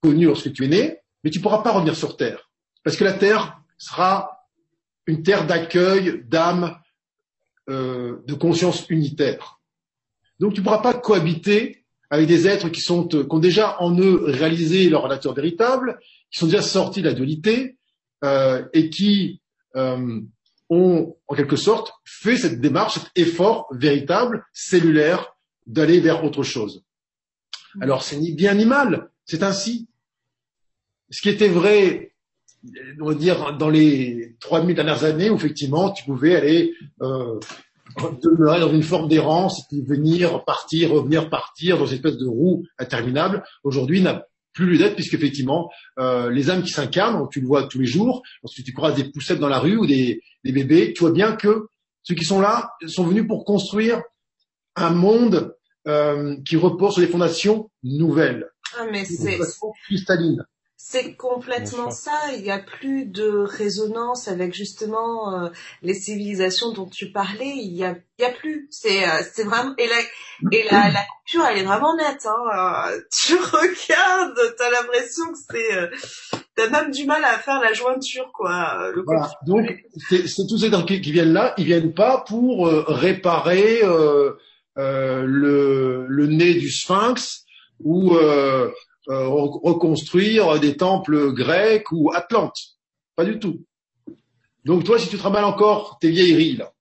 connu 0.02 0.26
lorsque 0.26 0.52
tu 0.54 0.66
es 0.66 0.68
né, 0.68 0.98
mais 1.24 1.30
tu 1.30 1.40
pourras 1.40 1.62
pas 1.62 1.72
revenir 1.72 1.96
sur 1.96 2.18
Terre. 2.18 2.50
Parce 2.84 2.98
que 2.98 3.04
la 3.04 3.14
Terre 3.14 3.62
sera 3.78 4.48
une 5.06 5.24
terre 5.24 5.46
d'accueil 5.46 6.24
d'âme, 6.26 6.80
euh, 7.70 8.18
de 8.26 8.34
conscience 8.34 8.88
unitaire. 8.90 9.60
Donc 10.40 10.54
tu 10.54 10.62
pourras 10.62 10.82
pas 10.82 10.94
cohabiter 10.94 11.80
avec 12.10 12.28
des 12.28 12.48
êtres 12.48 12.70
qui, 12.70 12.82
sont, 12.82 13.08
euh, 13.14 13.24
qui 13.24 13.36
ont 13.36 13.40
déjà 13.40 13.80
en 13.82 13.98
eux 14.00 14.24
réalisé 14.26 14.90
leur 14.90 15.08
nature 15.08 15.34
véritable, 15.34 16.00
qui 16.32 16.40
sont 16.40 16.48
déjà 16.48 16.62
sortis 16.62 17.02
de 17.02 17.08
la 17.08 17.14
dualité 17.14 17.78
euh, 18.24 18.66
et 18.74 18.90
qui 18.90 19.42
euh, 19.76 20.22
ont 20.70 21.16
en 21.28 21.36
quelque 21.36 21.56
sorte 21.56 21.92
fait 22.06 22.38
cette 22.38 22.62
démarche, 22.62 22.96
cet 22.96 23.12
effort 23.16 23.68
véritable, 23.72 24.46
cellulaire, 24.54 25.36
d'aller 25.66 26.00
vers 26.00 26.24
autre 26.24 26.44
chose. 26.44 26.84
Alors 27.82 28.04
c'est 28.04 28.18
ni 28.18 28.34
bien 28.34 28.54
ni 28.54 28.66
mal, 28.66 29.10
c'est 29.26 29.44
ainsi. 29.44 29.88
Ce 31.12 31.22
qui 31.22 31.30
était 31.30 31.48
vrai, 31.48 32.14
on 33.00 33.06
va 33.06 33.14
dire, 33.16 33.58
dans 33.58 33.70
les 33.70 34.36
3000 34.42 34.76
dernières 34.76 35.04
années, 35.04 35.30
où 35.30 35.36
effectivement 35.36 35.92
tu 35.92 36.04
pouvais 36.04 36.36
aller 36.36 36.74
euh, 37.02 37.40
demeurer 38.22 38.60
dans 38.60 38.72
une 38.72 38.84
forme 38.84 39.08
d'errance, 39.08 39.68
venir, 39.72 40.44
partir, 40.46 40.92
revenir, 40.92 41.30
partir, 41.30 41.78
dans 41.78 41.86
une 41.86 41.96
espèce 41.96 42.18
de 42.18 42.28
roue 42.28 42.64
interminable, 42.78 43.44
aujourd'hui 43.64 44.02
n'a 44.02 44.26
plus 44.66 44.78
d'être, 44.78 44.96
puisqu'effectivement, 44.96 45.70
euh, 46.00 46.30
les 46.30 46.50
âmes 46.50 46.64
qui 46.64 46.72
s'incarnent, 46.72 47.28
tu 47.32 47.42
le 47.42 47.48
vois 47.48 47.68
tous 47.68 47.80
les 47.80 47.86
jours, 47.86 48.22
lorsque 48.44 48.64
tu 48.64 48.74
croises 48.74 48.96
des 48.96 49.06
poussettes 49.06 49.40
dans 49.40 49.50
la 49.50 49.60
rue 49.60 49.78
ou 49.78 49.86
des, 49.86 50.22
des 50.44 50.52
bébés, 50.52 50.94
tu 50.94 51.02
vois 51.02 51.12
bien 51.12 51.36
que 51.36 51.68
ceux 52.04 52.16
qui 52.16 52.26
sont 52.26 52.42
là 52.42 52.72
sont 52.88 53.06
venus 53.06 53.28
pour 53.28 53.46
construire 53.46 54.02
un 54.76 54.92
monde 54.92 55.56
euh, 55.88 56.38
qui 56.46 56.56
repose 56.56 56.94
sur 56.94 57.02
des 57.02 57.08
fondations 57.08 57.70
nouvelles. 57.84 58.48
Ah, 58.78 58.86
mais 58.92 59.06
c'est 59.06 59.40
cristalline. 59.86 60.46
C'est 60.82 61.16
complètement 61.16 61.92
ça. 61.92 62.18
Il 62.38 62.42
n'y 62.42 62.52
a 62.52 62.58
plus 62.58 63.06
de 63.06 63.28
résonance 63.30 64.30
avec 64.30 64.54
justement 64.54 65.34
euh, 65.34 65.50
les 65.82 65.94
civilisations 65.94 66.72
dont 66.72 66.88
tu 66.88 67.12
parlais. 67.12 67.54
Il 67.58 67.76
y 67.76 67.84
a, 67.84 67.98
il 68.18 68.22
y 68.22 68.26
a 68.26 68.32
plus. 68.32 68.70
C'est, 68.72 69.04
euh, 69.04 69.22
c'est 69.34 69.44
vraiment 69.44 69.74
et 69.78 69.88
la 69.88 70.00
et 70.54 70.64
la, 70.72 70.90
la 70.90 71.02
coupure, 71.02 71.46
elle 71.52 71.58
est 71.58 71.64
vraiment 71.66 71.98
nette. 71.98 72.26
Hein. 72.26 72.92
Euh, 72.94 73.02
tu 73.12 73.36
regardes, 73.36 74.56
t'as 74.58 74.72
l'impression 74.72 75.26
que 75.34 75.38
c'est, 75.52 76.40
t'as 76.56 76.70
même 76.70 76.92
du 76.92 77.06
mal 77.06 77.26
à 77.26 77.38
faire 77.40 77.60
la 77.60 77.74
jointure, 77.74 78.32
quoi. 78.34 78.90
Le 78.96 79.04
voilà. 79.06 79.30
Donc 79.46 79.70
c'est, 80.08 80.30
c'est 80.30 80.48
tous 80.48 80.60
ces 80.60 80.72
gens 80.72 80.86
qui, 80.86 81.02
qui, 81.02 81.12
viennent 81.12 81.34
là, 81.34 81.54
ils 81.58 81.66
viennent 81.66 81.94
pas 81.94 82.24
pour 82.26 82.68
réparer 82.70 83.82
le, 84.78 86.06
le 86.08 86.28
nez 86.28 86.54
du 86.54 86.72
sphinx 86.72 87.44
ou 87.80 88.16
euh, 88.16 88.70
reconstruire 89.16 90.60
des 90.60 90.78
temples 90.78 91.34
grecs 91.34 91.92
ou 91.92 92.12
atlantes. 92.14 92.60
Pas 93.16 93.26
du 93.26 93.40
tout. 93.40 93.66
Donc 94.66 94.84
toi, 94.84 95.00
si 95.00 95.10
tu 95.10 95.18
te 95.18 95.24
rappelles 95.24 95.46
encore 95.46 95.98
tes 96.00 96.10
vieilleries 96.10 96.58
là, 96.58 96.72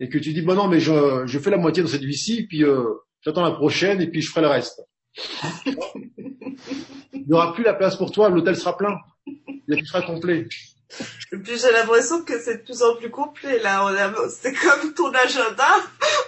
et 0.00 0.08
que 0.08 0.18
tu 0.18 0.32
dis 0.32 0.42
bon 0.42 0.54
non 0.54 0.66
mais 0.66 0.80
je, 0.80 1.22
je 1.26 1.38
fais 1.38 1.50
la 1.50 1.56
moitié 1.56 1.82
dans 1.82 1.88
cette 1.88 2.02
vie-ci, 2.02 2.46
puis 2.46 2.64
euh, 2.64 2.84
j'attends 3.20 3.42
la 3.42 3.52
prochaine 3.52 4.00
et 4.00 4.10
puis 4.10 4.20
je 4.22 4.30
ferai 4.30 4.40
le 4.40 4.48
reste. 4.48 4.82
Il 7.12 7.24
n'y 7.26 7.32
aura 7.32 7.54
plus 7.54 7.62
la 7.62 7.74
place 7.74 7.96
pour 7.96 8.10
toi, 8.10 8.28
l'hôtel 8.28 8.56
sera 8.56 8.76
plein, 8.76 8.98
il 9.26 9.86
sera 9.86 10.02
complet. 10.02 10.48
Et 11.32 11.36
puis 11.36 11.58
j'ai 11.58 11.72
l'impression 11.72 12.24
que 12.24 12.40
c'est 12.40 12.58
de 12.58 12.62
plus 12.62 12.82
en 12.82 12.96
plus 12.96 13.10
complet 13.10 13.58
là. 13.60 13.94
c'est 14.28 14.52
comme 14.52 14.92
ton 14.94 15.12
agenda, 15.12 15.68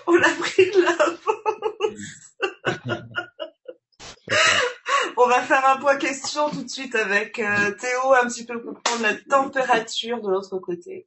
on 0.07 0.17
a 0.17 0.31
pris 0.39 0.71
de 0.71 0.81
l'avance. 0.81 1.19
On 5.17 5.29
va 5.29 5.43
faire 5.43 5.67
un 5.69 5.77
point 5.77 5.97
question 5.97 6.51
tout 6.51 6.63
de 6.63 6.69
suite 6.69 6.95
avec 6.95 7.39
euh, 7.39 7.71
Théo, 7.73 8.13
un 8.15 8.27
petit 8.27 8.45
peu 8.45 8.61
pour 8.61 8.81
prendre 8.81 9.03
la 9.03 9.15
température 9.15 10.21
de 10.21 10.31
l'autre 10.31 10.59
côté. 10.59 11.07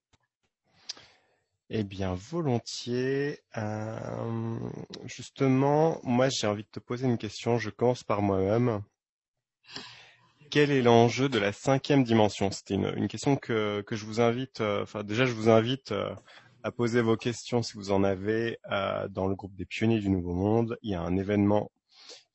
Eh 1.69 1.83
bien, 1.83 2.15
volontiers. 2.15 3.39
Euh, 3.57 4.57
justement, 5.05 5.99
moi, 6.03 6.29
j'ai 6.29 6.47
envie 6.47 6.63
de 6.63 6.69
te 6.69 6.79
poser 6.79 7.05
une 7.05 7.17
question. 7.17 7.57
Je 7.57 7.69
commence 7.69 8.03
par 8.03 8.21
moi-même. 8.21 8.81
Quel 10.49 10.71
est 10.71 10.81
l'enjeu 10.81 11.27
de 11.27 11.39
la 11.39 11.51
cinquième 11.51 12.05
dimension? 12.05 12.51
C'était 12.51 12.75
une, 12.75 13.09
question 13.09 13.35
que, 13.35 13.83
je 13.89 14.05
vous 14.05 14.21
invite. 14.21 14.61
Euh, 14.61 14.83
enfin, 14.83 15.03
déjà, 15.03 15.25
je 15.25 15.33
vous 15.33 15.49
invite 15.49 15.93
à 16.63 16.71
poser 16.71 17.01
vos 17.01 17.17
questions 17.17 17.61
si 17.61 17.73
vous 17.73 17.91
en 17.91 18.03
avez 18.03 18.59
dans 19.09 19.27
le 19.27 19.35
groupe 19.35 19.55
des 19.55 19.65
pionniers 19.65 19.99
du 19.99 20.09
Nouveau 20.09 20.33
Monde. 20.33 20.77
Il 20.83 20.91
y 20.91 20.95
a 20.95 21.01
un 21.01 21.17
événement 21.17 21.69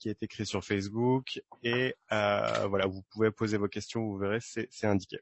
qui 0.02 0.08
est 0.08 0.22
écrit 0.22 0.44
sur 0.44 0.64
Facebook 0.64 1.40
et 1.62 1.94
voilà, 2.10 2.86
vous 2.86 3.02
pouvez 3.10 3.30
poser 3.30 3.56
vos 3.56 3.68
questions. 3.68 4.02
Vous 4.02 4.18
verrez, 4.18 4.40
c'est 4.40 4.86
indiqué. 4.86 5.18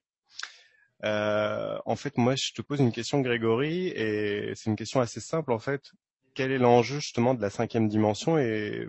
Euh, 1.05 1.79
en 1.87 1.97
fait, 1.97 2.17
moi, 2.19 2.35
je 2.37 2.53
te 2.53 2.63
pose 2.63 2.81
une 2.81 2.93
question, 2.93 3.21
Grégory, 3.21 3.89
et 3.89 4.53
c'est 4.55 4.71
une 4.71 4.77
question 4.77 5.01
assez 5.01 5.21
simple, 5.21 5.53
en 5.53 5.59
fait. 5.59 5.93
Quel 6.35 6.53
est 6.53 6.59
l'enjeu 6.59 7.01
justement 7.01 7.35
de 7.35 7.41
la 7.41 7.51
cinquième 7.51 7.89
dimension 7.89 8.39
et 8.39 8.89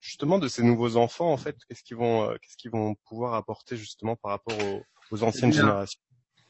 justement 0.00 0.38
de 0.38 0.48
ces 0.48 0.62
nouveaux 0.62 0.96
enfants, 0.96 1.32
en 1.32 1.36
fait, 1.36 1.56
qu'est-ce 1.68 1.82
qu'ils 1.82 1.96
vont, 1.96 2.30
euh, 2.30 2.36
qu'est-ce 2.40 2.56
qu'ils 2.56 2.70
vont 2.70 2.94
pouvoir 3.06 3.34
apporter 3.34 3.76
justement 3.76 4.16
par 4.16 4.32
rapport 4.32 4.56
aux, 5.10 5.22
anciennes 5.22 5.52
générations? 5.52 6.00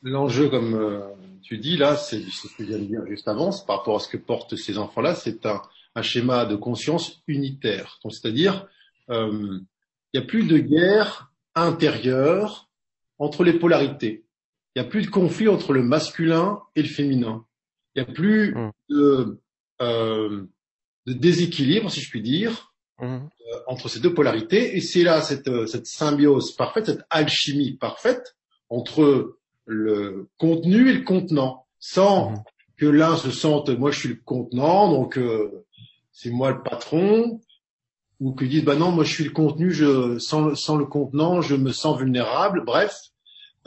L'enjeu, 0.03 0.49
comme 0.49 0.75
euh, 0.75 1.09
tu 1.43 1.59
dis 1.59 1.77
là, 1.77 1.97
c'est 1.97 2.21
ce 2.21 2.47
que 2.57 2.65
je 2.65 2.69
viens 2.69 2.79
de 2.79 2.85
dire 2.85 3.07
juste 3.07 3.27
avant, 3.27 3.51
par 3.67 3.79
rapport 3.79 3.97
à 3.97 4.01
ce 4.01 4.09
que 4.09 4.17
portent 4.17 4.55
ces 4.55 4.79
enfants-là, 4.79 5.17
c'est 5.17 5.45
un, 5.45 5.61
un, 5.95 6.03
schéma 6.03 6.45
de 6.45 6.57
conscience 6.57 7.23
unitaire. 7.27 7.99
c'est-à-dire, 8.09 8.67
il 9.09 9.67
n'y 10.15 10.21
a 10.21 10.27
plus 10.27 10.47
de 10.47 10.59
guerre 10.59 11.33
intérieure 11.55 12.69
entre 13.19 13.45
les 13.45 13.55
polarités. 13.55 14.25
Il 14.75 14.83
n'y 14.83 14.87
a 14.87 14.91
plus 14.91 15.03
de 15.03 15.11
conflit 15.11 15.49
entre 15.49 15.73
le 15.73 15.83
masculin 15.83 16.63
et 16.77 16.83
le 16.83 16.89
féminin. 16.89 17.45
Il 17.95 18.03
n'y 18.03 18.09
a 18.09 18.13
plus 18.13 18.55
mmh. 18.55 18.71
de, 18.91 19.41
euh, 19.83 20.47
de, 21.07 21.13
déséquilibre, 21.13 21.91
si 21.91 22.01
je 22.01 22.11
puis 22.11 22.23
dire, 22.23 22.73
mmh. 23.01 23.05
euh, 23.05 23.21
entre 23.67 23.89
ces 23.89 24.01
deux 24.01 24.15
polarités. 24.15 24.77
Et 24.77 24.81
c'est 24.81 25.03
là 25.03 25.21
cette, 25.21 25.49
euh, 25.49 25.67
cette 25.67 25.87
symbiose 25.87 26.55
parfaite, 26.55 26.87
cette 26.87 27.05
alchimie 27.11 27.73
parfaite 27.73 28.37
entre 28.69 29.39
le 29.67 30.29
contenu 30.39 30.91
et 30.91 30.95
le 30.95 31.03
contenant, 31.03 31.67
sans 31.81 32.31
mmh. 32.31 32.43
que 32.77 32.87
l'un 32.87 33.17
se 33.17 33.31
sente 33.31 33.71
moi 33.71 33.91
je 33.91 33.99
suis 33.99 34.09
le 34.11 34.21
contenant, 34.25 34.91
donc 34.91 35.19
euh, 35.19 35.67
c'est 36.19 36.31
moi 36.31 36.51
le 36.51 36.63
patron, 36.65 37.41
ou 38.19 38.33
que 38.33 38.45
disent 38.45 38.65
bah 38.65 38.75
non 38.75 38.91
moi 38.91 39.05
je 39.05 39.13
suis 39.13 39.25
le 39.25 39.31
contenu, 39.31 39.71
je 39.71 40.19
sans, 40.19 40.57
sans 40.57 40.77
le 40.77 40.85
contenant 40.85 41.43
je 41.43 41.55
me 41.55 41.71
sens 41.71 41.97
vulnérable. 41.97 42.65
Bref, 42.65 42.99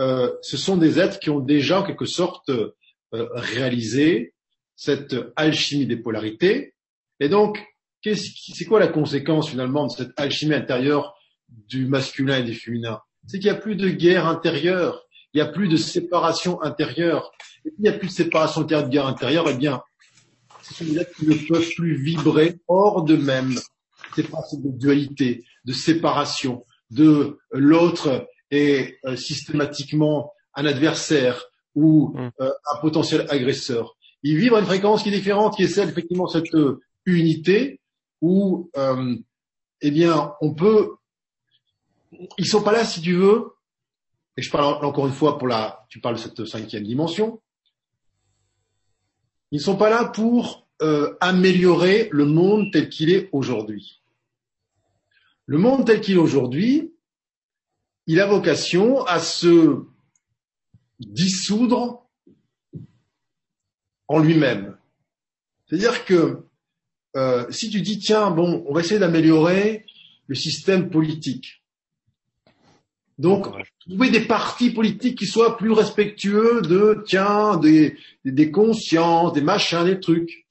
euh, 0.01 0.29
ce 0.41 0.57
sont 0.57 0.75
des 0.75 0.99
êtres 0.99 1.19
qui 1.19 1.29
ont 1.29 1.39
déjà 1.39 1.79
en 1.79 1.83
quelque 1.83 2.05
sorte 2.05 2.49
euh, 2.49 2.73
réalisé 3.11 4.33
cette 4.75 5.15
alchimie 5.37 5.85
des 5.85 5.95
polarités. 5.95 6.73
Et 7.21 7.29
donc, 7.29 7.63
c'est 8.03 8.65
quoi 8.65 8.79
la 8.81 8.87
conséquence 8.87 9.49
finalement 9.49 9.87
de 9.87 9.91
cette 9.91 10.19
alchimie 10.19 10.55
intérieure 10.55 11.15
du 11.47 11.85
masculin 11.85 12.39
et 12.39 12.43
du 12.43 12.53
féminin? 12.53 12.99
C'est 13.27 13.39
qu'il 13.39 13.49
n'y 13.49 13.57
a 13.57 13.61
plus 13.61 13.75
de 13.77 13.89
guerre 13.89 14.27
intérieure, 14.27 15.05
il 15.33 15.41
n'y 15.41 15.47
a 15.47 15.51
plus 15.51 15.69
de 15.69 15.77
séparation 15.77 16.61
intérieure. 16.63 17.31
Et 17.63 17.69
il 17.77 17.83
n'y 17.83 17.89
a 17.89 17.93
plus 17.93 18.07
de 18.07 18.13
séparation 18.13 18.61
de 18.61 18.89
guerre 18.89 19.07
intérieure, 19.07 19.47
eh 19.47 19.53
bien, 19.53 19.81
ce 20.71 20.85
sont 20.85 20.91
des 20.91 20.99
êtres 20.99 21.15
qui 21.15 21.27
ne 21.27 21.35
peuvent 21.47 21.69
plus 21.75 21.95
vibrer 21.95 22.59
hors 22.67 23.03
d'eux-mêmes. 23.03 23.55
C'est 24.15 24.29
pas 24.29 24.39
de 24.51 24.77
dualité, 24.77 25.43
de 25.65 25.73
séparation, 25.73 26.65
de 26.89 27.37
l'autre 27.51 28.27
est 28.49 28.97
euh, 29.05 29.15
systématiquement 29.15 30.33
un 30.55 30.65
adversaire 30.65 31.43
ou 31.75 32.13
euh, 32.17 32.29
un 32.39 32.81
potentiel 32.81 33.25
agresseur. 33.29 33.95
Ils 34.23 34.37
vivent 34.37 34.53
à 34.53 34.59
une 34.59 34.65
fréquence 34.65 35.03
qui 35.03 35.09
est 35.09 35.13
différente, 35.13 35.55
qui 35.55 35.63
est 35.63 35.67
celle 35.67 35.89
effectivement 35.89 36.27
cette 36.27 36.53
unité 37.05 37.79
où, 38.21 38.69
eh 39.81 39.89
bien, 39.91 40.33
on 40.41 40.53
peut. 40.53 40.95
Ils 42.37 42.45
sont 42.45 42.61
pas 42.61 42.71
là, 42.71 42.85
si 42.85 43.01
tu 43.01 43.13
veux. 43.15 43.53
Et 44.37 44.43
je 44.43 44.51
parle 44.51 44.85
encore 44.85 45.07
une 45.07 45.13
fois 45.13 45.39
pour 45.39 45.47
la. 45.47 45.85
Tu 45.89 45.99
parles 45.99 46.15
de 46.15 46.19
cette 46.19 46.45
cinquième 46.45 46.83
dimension. 46.83 47.41
Ils 49.51 49.57
ne 49.57 49.63
sont 49.63 49.77
pas 49.77 49.89
là 49.89 50.05
pour 50.05 50.67
améliorer 51.19 52.09
le 52.11 52.25
monde 52.25 52.71
tel 52.71 52.89
qu'il 52.89 53.11
est 53.11 53.29
aujourd'hui. 53.33 54.01
Le 55.45 55.59
monde 55.59 55.85
tel 55.85 56.01
qu'il 56.01 56.15
est 56.15 56.19
aujourd'hui, 56.19 56.91
il 58.07 58.19
a 58.19 58.25
vocation 58.25 59.05
à 59.05 59.19
se 59.19 59.83
dissoudre 60.99 62.07
en 64.07 64.19
lui-même. 64.19 64.77
C'est-à-dire 65.65 66.05
que 66.05 66.45
euh, 67.15 67.49
si 67.51 67.69
tu 67.69 67.81
dis 67.81 67.99
tiens 67.99 68.31
bon 68.31 68.65
on 68.67 68.73
va 68.73 68.81
essayer 68.81 68.99
d'améliorer 68.99 69.85
le 70.27 70.35
système 70.35 70.89
politique, 70.89 71.60
donc 73.21 73.47
trouver 73.79 74.09
des 74.09 74.21
partis 74.21 74.71
politiques 74.71 75.17
qui 75.19 75.27
soient 75.27 75.55
plus 75.55 75.71
respectueux 75.71 76.61
de 76.61 77.03
tiens 77.05 77.57
des, 77.57 77.95
des 78.25 78.49
consciences, 78.49 79.33
des 79.33 79.41
machins, 79.41 79.85
des 79.85 79.99
trucs. 79.99 80.47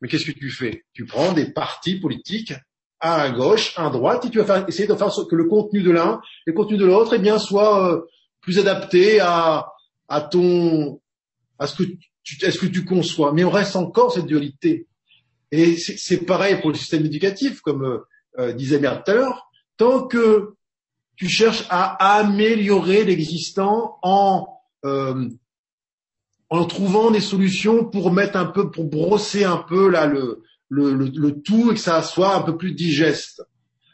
Mais 0.00 0.08
qu'est-ce 0.08 0.26
que 0.26 0.32
tu 0.36 0.50
fais? 0.50 0.84
Tu 0.92 1.06
prends 1.06 1.32
des 1.32 1.46
partis 1.46 2.00
politiques 2.00 2.52
à 2.98 3.30
gauche, 3.30 3.74
à 3.76 3.90
droite, 3.90 4.24
et 4.24 4.30
tu 4.30 4.38
vas 4.38 4.44
faire, 4.44 4.68
essayer 4.68 4.88
de 4.88 4.94
faire 4.94 5.10
que 5.30 5.36
le 5.36 5.44
contenu 5.44 5.82
de 5.82 5.92
l'un 5.92 6.20
et 6.46 6.50
le 6.50 6.52
contenu 6.52 6.76
de 6.76 6.84
l'autre, 6.84 7.14
eh 7.14 7.18
bien, 7.20 7.38
soit 7.38 7.92
euh, 7.92 8.00
plus 8.40 8.58
adapté 8.58 9.20
à, 9.20 9.66
à 10.08 10.20
ton, 10.20 11.00
à 11.60 11.68
ce 11.68 11.76
que 11.76 11.84
tu, 12.24 12.44
est 12.44 12.50
ce 12.50 12.58
que 12.58 12.66
tu 12.66 12.84
conçois. 12.84 13.32
Mais 13.32 13.44
on 13.44 13.50
reste 13.50 13.76
encore 13.76 14.12
cette 14.12 14.26
dualité. 14.26 14.88
Et 15.52 15.76
c'est 15.76 16.24
pareil 16.24 16.60
pour 16.60 16.70
le 16.70 16.76
système 16.76 17.04
éducatif, 17.06 17.60
comme 17.60 17.84
euh, 17.84 17.98
euh 18.38 18.52
disait 18.52 18.80
Merde 18.80 19.02
tout 19.04 19.12
à 19.12 19.14
l'heure. 19.14 19.50
Tant 19.76 20.06
que 20.06 20.54
tu 21.22 21.28
cherches 21.28 21.64
à 21.70 22.18
améliorer 22.18 23.04
l'existant 23.04 23.96
en 24.02 24.58
euh, 24.84 25.28
en 26.50 26.64
trouvant 26.64 27.12
des 27.12 27.20
solutions 27.20 27.84
pour 27.84 28.10
mettre 28.10 28.36
un 28.36 28.46
peu, 28.46 28.72
pour 28.72 28.86
brosser 28.86 29.44
un 29.44 29.58
peu 29.58 29.88
là 29.88 30.06
le 30.06 30.42
le, 30.68 31.30
tout 31.30 31.70
et 31.70 31.74
que 31.74 31.80
ça 31.80 32.02
soit 32.02 32.34
un 32.34 32.40
peu 32.40 32.56
plus 32.56 32.72
digeste. 32.72 33.40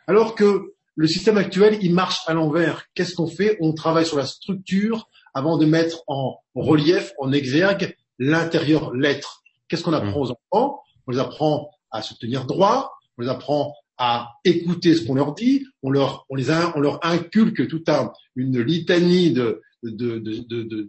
Alors 0.07 0.35
que 0.37 0.73
le 0.95 1.07
système 1.07 1.37
actuel, 1.37 1.79
il 1.83 1.93
marche 1.93 2.21
à 2.29 2.33
l'envers. 2.33 2.87
Qu'est-ce 2.95 3.15
qu'on 3.15 3.27
fait? 3.27 3.59
On 3.61 3.75
travaille 3.75 4.07
sur 4.07 4.17
la 4.17 4.25
structure 4.25 5.11
avant 5.35 5.59
de 5.59 5.67
mettre 5.67 6.05
en 6.07 6.39
relief, 6.55 7.13
en 7.19 7.31
exergue, 7.33 7.95
l'intérieur, 8.19 8.95
l'être. 8.95 9.43
Qu'est-ce 9.69 9.83
qu'on 9.83 9.93
apprend 9.93 10.23
aux 10.23 10.31
enfants? 10.31 10.81
On 11.07 11.11
les 11.11 11.19
apprend 11.19 11.69
à 11.91 12.01
se 12.01 12.15
tenir 12.15 12.47
droit, 12.47 12.95
on 13.19 13.23
les 13.23 13.29
apprend 13.29 13.75
à 13.99 14.35
écouter 14.45 14.95
ce 14.95 15.05
qu'on 15.05 15.15
leur 15.15 15.35
dit, 15.35 15.67
on 15.83 15.91
leur, 15.91 16.25
on 16.29 16.37
les 16.37 16.51
on 16.75 16.81
leur 16.81 17.05
inculque 17.05 17.69
tout 17.69 17.83
un, 17.89 18.13
une 18.37 18.61
litanie 18.61 19.33
de, 19.33 19.61
de, 19.83 20.19
de, 20.19 20.47
de, 20.49 20.89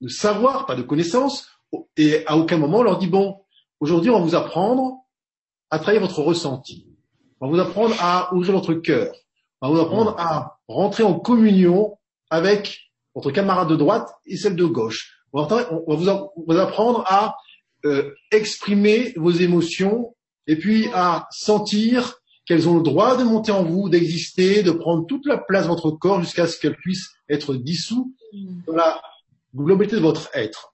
de 0.00 0.08
savoir, 0.08 0.66
pas 0.66 0.76
de 0.76 0.82
connaissances, 0.82 1.48
et 1.96 2.24
à 2.26 2.36
aucun 2.36 2.58
moment 2.58 2.78
on 2.78 2.82
leur 2.82 2.98
dit 2.98 3.08
bon, 3.08 3.40
Aujourd'hui, 3.80 4.10
on 4.10 4.18
va 4.18 4.24
vous 4.24 4.34
apprendre 4.34 5.06
à 5.70 5.78
travailler 5.78 6.00
votre 6.00 6.20
ressenti. 6.20 6.86
On 7.40 7.46
va 7.46 7.52
vous 7.52 7.68
apprendre 7.68 7.96
à 7.98 8.32
ouvrir 8.34 8.52
votre 8.52 8.74
cœur. 8.74 9.14
On 9.62 9.68
va 9.68 9.74
vous 9.74 9.80
apprendre 9.80 10.14
à 10.18 10.58
rentrer 10.68 11.02
en 11.02 11.18
communion 11.18 11.96
avec 12.28 12.78
votre 13.14 13.30
camarade 13.30 13.68
de 13.68 13.76
droite 13.76 14.10
et 14.26 14.36
celle 14.36 14.54
de 14.54 14.66
gauche. 14.66 15.16
On 15.32 15.42
va, 15.42 15.64
vous, 15.86 16.58
apprendre 16.58 17.04
à 17.06 17.36
euh, 17.86 18.12
exprimer 18.30 19.14
vos 19.16 19.30
émotions 19.30 20.14
et 20.50 20.56
puis 20.56 20.88
à 20.92 21.26
sentir 21.30 22.14
qu'elles 22.44 22.68
ont 22.68 22.76
le 22.76 22.82
droit 22.82 23.16
de 23.16 23.24
monter 23.24 23.52
en 23.52 23.62
vous, 23.62 23.88
d'exister, 23.88 24.62
de 24.62 24.72
prendre 24.72 25.06
toute 25.06 25.26
la 25.26 25.38
place 25.38 25.64
de 25.64 25.68
votre 25.68 25.90
corps 25.90 26.20
jusqu'à 26.20 26.46
ce 26.46 26.58
qu'elles 26.58 26.76
puissent 26.76 27.10
être 27.28 27.54
dissous 27.54 28.14
dans 28.66 28.74
la 28.74 29.00
globalité 29.54 29.96
de 29.96 30.00
votre 30.00 30.28
être 30.34 30.70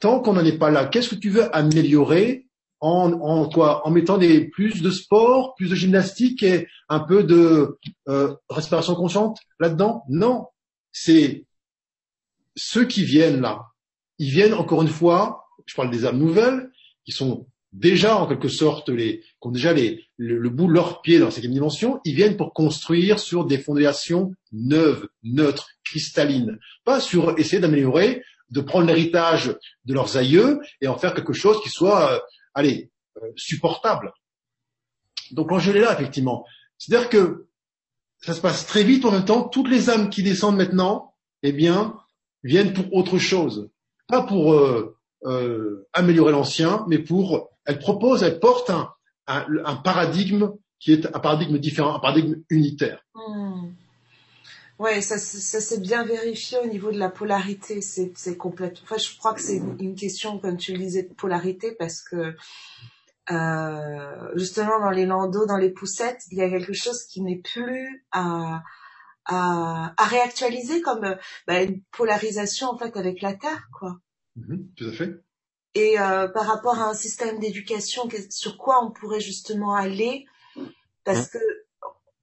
tant 0.00 0.20
qu'on 0.20 0.32
n'en 0.32 0.44
est 0.44 0.58
pas 0.58 0.70
là, 0.70 0.86
qu'est-ce 0.86 1.10
que 1.10 1.14
tu 1.14 1.30
veux 1.30 1.54
améliorer 1.54 2.46
en, 2.80 3.12
en 3.12 3.48
quoi? 3.48 3.86
En 3.86 3.90
mettant 3.90 4.16
des 4.18 4.48
plus 4.48 4.82
de 4.82 4.90
sport, 4.90 5.54
plus 5.54 5.68
de 5.68 5.74
gymnastique 5.74 6.42
et 6.42 6.66
un 6.88 7.00
peu 7.00 7.22
de 7.22 7.78
euh, 8.08 8.34
respiration 8.48 8.94
consciente 8.94 9.38
là-dedans? 9.60 10.02
Non, 10.08 10.46
c'est 10.90 11.46
ceux 12.56 12.86
qui 12.86 13.04
viennent 13.04 13.42
là. 13.42 13.66
Ils 14.18 14.30
viennent 14.30 14.54
encore 14.54 14.82
une 14.82 14.88
fois. 14.88 15.46
Je 15.66 15.74
parle 15.74 15.90
des 15.90 16.06
âmes 16.06 16.18
nouvelles 16.18 16.70
qui 17.04 17.12
sont 17.12 17.46
déjà 17.72 18.16
en 18.16 18.26
quelque 18.26 18.48
sorte 18.48 18.88
les, 18.88 19.20
qui 19.20 19.48
ont 19.48 19.50
déjà 19.50 19.72
les, 19.72 20.04
le, 20.16 20.48
bout 20.50 20.66
de 20.66 20.72
leurs 20.72 21.02
pieds 21.02 21.18
dans 21.18 21.26
la 21.26 21.30
cinquième 21.30 21.52
dimension, 21.52 22.00
ils 22.04 22.14
viennent 22.14 22.36
pour 22.36 22.52
construire 22.52 23.18
sur 23.18 23.44
des 23.44 23.58
fondations 23.58 24.32
neuves, 24.52 25.08
neutres, 25.22 25.68
cristallines, 25.84 26.58
pas 26.84 27.00
sur 27.00 27.38
essayer 27.38 27.60
d'améliorer 27.60 28.22
de 28.50 28.60
prendre 28.60 28.86
l'héritage 28.86 29.56
de 29.84 29.94
leurs 29.94 30.16
aïeux 30.16 30.60
et 30.80 30.88
en 30.88 30.98
faire 30.98 31.14
quelque 31.14 31.32
chose 31.32 31.62
qui 31.62 31.68
soit, 31.68 32.12
euh, 32.12 32.18
allez, 32.54 32.90
euh, 33.22 33.28
supportable. 33.36 34.12
Donc 35.30 35.50
l'enjeu 35.50 35.74
est 35.76 35.80
là, 35.80 35.92
effectivement. 35.92 36.44
C'est-à-dire 36.76 37.08
que 37.08 37.46
ça 38.18 38.34
se 38.34 38.40
passe 38.40 38.66
très 38.66 38.82
vite 38.82 39.04
en 39.04 39.12
même 39.12 39.24
temps. 39.24 39.48
Toutes 39.48 39.68
les 39.68 39.88
âmes 39.88 40.10
qui 40.10 40.22
descendent 40.22 40.56
maintenant, 40.56 41.14
eh 41.42 41.52
bien, 41.52 41.96
viennent 42.42 42.72
pour 42.72 42.92
autre 42.92 43.18
chose. 43.18 43.70
Pas 44.08 44.22
pour 44.22 44.54
euh, 44.54 44.96
euh, 45.24 45.86
améliorer 45.92 46.32
l'ancien, 46.32 46.84
mais 46.88 46.98
pour, 46.98 47.50
elle 47.66 47.78
propose, 47.78 48.22
elle 48.22 48.40
porte 48.40 48.70
un, 48.70 48.92
un, 49.26 49.46
un, 49.64 49.76
paradigme 49.76 50.52
qui 50.78 50.92
est 50.92 51.06
un 51.06 51.18
paradigme 51.18 51.58
différent, 51.58 51.94
un 51.94 52.00
paradigme 52.00 52.42
unitaire. 52.48 53.04
Hmm. 53.14 53.68
Ouais, 54.78 55.02
ça, 55.02 55.18
ça 55.18 55.60
s'est 55.60 55.80
bien 55.80 56.04
vérifié 56.04 56.56
au 56.58 56.66
niveau 56.66 56.90
de 56.90 56.98
la 56.98 57.10
polarité. 57.10 57.82
C'est, 57.82 58.36
complètement. 58.38 58.80
Enfin, 58.84 58.96
je 58.96 59.14
crois 59.18 59.34
que 59.34 59.42
c'est 59.42 59.60
une, 59.78 59.94
question, 59.94 60.38
comme 60.38 60.56
tu 60.56 60.72
le 60.72 60.78
disais, 60.78 61.02
de 61.02 61.12
polarité, 61.12 61.72
parce 61.78 62.00
que 62.00 62.34
euh, 63.30 64.28
justement 64.36 64.80
dans 64.80 64.90
les 64.90 65.04
landaux, 65.04 65.44
dans 65.44 65.58
les 65.58 65.68
poussettes, 65.68 66.22
il 66.30 66.38
y 66.38 66.42
a 66.42 66.48
quelque 66.48 66.72
chose 66.72 67.04
qui 67.04 67.20
n'est 67.20 67.36
plus 67.36 68.06
à 68.10 68.62
à, 69.26 69.92
à 69.96 70.04
réactualiser 70.06 70.80
comme 70.82 71.16
bah, 71.46 71.62
une 71.62 71.82
polarisation 71.92 72.68
en 72.68 72.78
fait 72.78 72.96
avec 72.96 73.22
la 73.22 73.34
terre, 73.34 73.68
quoi. 73.78 73.98
Mm-hmm, 74.40 74.74
tout 74.76 74.86
à 74.86 74.92
fait. 74.92 75.10
Et 75.74 76.00
euh, 76.00 76.28
par 76.28 76.46
rapport 76.46 76.78
à 76.80 76.88
un 76.88 76.94
système 76.94 77.38
d'éducation, 77.38 78.08
sur 78.30 78.58
quoi 78.58 78.84
on 78.84 78.90
pourrait 78.90 79.20
justement 79.20 79.74
aller? 79.74 80.26
Parce 81.04 81.28
que 81.28 81.38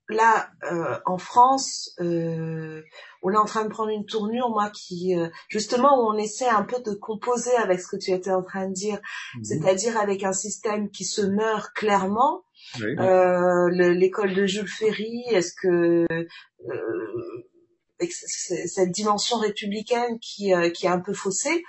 là, 0.10 0.50
euh, 0.72 0.98
en 1.06 1.18
France, 1.18 1.96
euh, 2.02 2.82
on 3.22 3.32
est 3.32 3.38
en 3.38 3.46
train 3.46 3.64
de 3.64 3.70
prendre 3.70 3.90
une 3.90 4.06
tournure, 4.06 4.50
moi, 4.50 4.70
qui 4.70 5.16
justement 5.48 6.02
où 6.02 6.10
on 6.14 6.18
essaie 6.18 6.48
un 6.48 6.64
peu 6.64 6.82
de 6.82 6.94
composer 6.94 7.56
avec 7.56 7.80
ce 7.80 7.88
que 7.88 7.96
tu 7.98 8.12
étais 8.12 8.32
en 8.32 8.44
train 8.44 8.68
de 8.68 8.74
dire, 8.74 8.98
mm-hmm. 8.98 9.44
c'est-à-dire 9.44 9.98
avec 9.98 10.24
un 10.24 10.34
système 10.34 10.90
qui 10.90 11.06
se 11.06 11.22
meurt 11.22 11.74
clairement. 11.74 12.44
L'école 12.76 14.34
de 14.34 14.46
Jules 14.46 14.68
Ferry, 14.68 15.24
est-ce 15.30 15.54
que 15.54 16.06
cette 18.00 18.92
dimension 18.92 19.38
républicaine 19.38 20.20
qui, 20.20 20.54
euh, 20.54 20.70
qui 20.70 20.86
est 20.86 20.90
un 20.90 21.00
peu 21.00 21.14
faussée. 21.14 21.64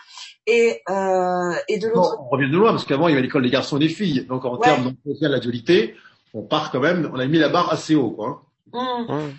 Et, 0.46 0.82
euh, 0.88 1.54
et 1.68 1.78
de 1.78 1.88
l'autre. 1.88 2.16
on 2.20 2.28
revient 2.28 2.50
de 2.50 2.56
loin 2.56 2.70
parce 2.70 2.84
qu'avant 2.84 3.08
il 3.08 3.12
y 3.12 3.14
avait 3.14 3.22
l'école 3.22 3.42
des 3.42 3.50
garçons 3.50 3.76
et 3.76 3.80
des 3.80 3.88
filles. 3.88 4.26
Donc 4.26 4.44
en 4.44 4.56
termes 4.56 4.92
de 5.04 5.28
la 5.28 5.40
dualité, 5.40 5.94
on 6.34 6.42
part 6.42 6.70
quand 6.70 6.80
même, 6.80 7.10
on 7.12 7.18
a 7.18 7.26
mis 7.26 7.38
la 7.38 7.48
barre 7.48 7.72
assez 7.72 7.94
haut, 7.94 8.10
quoi. 8.10 8.44
Mmh. 8.72 9.30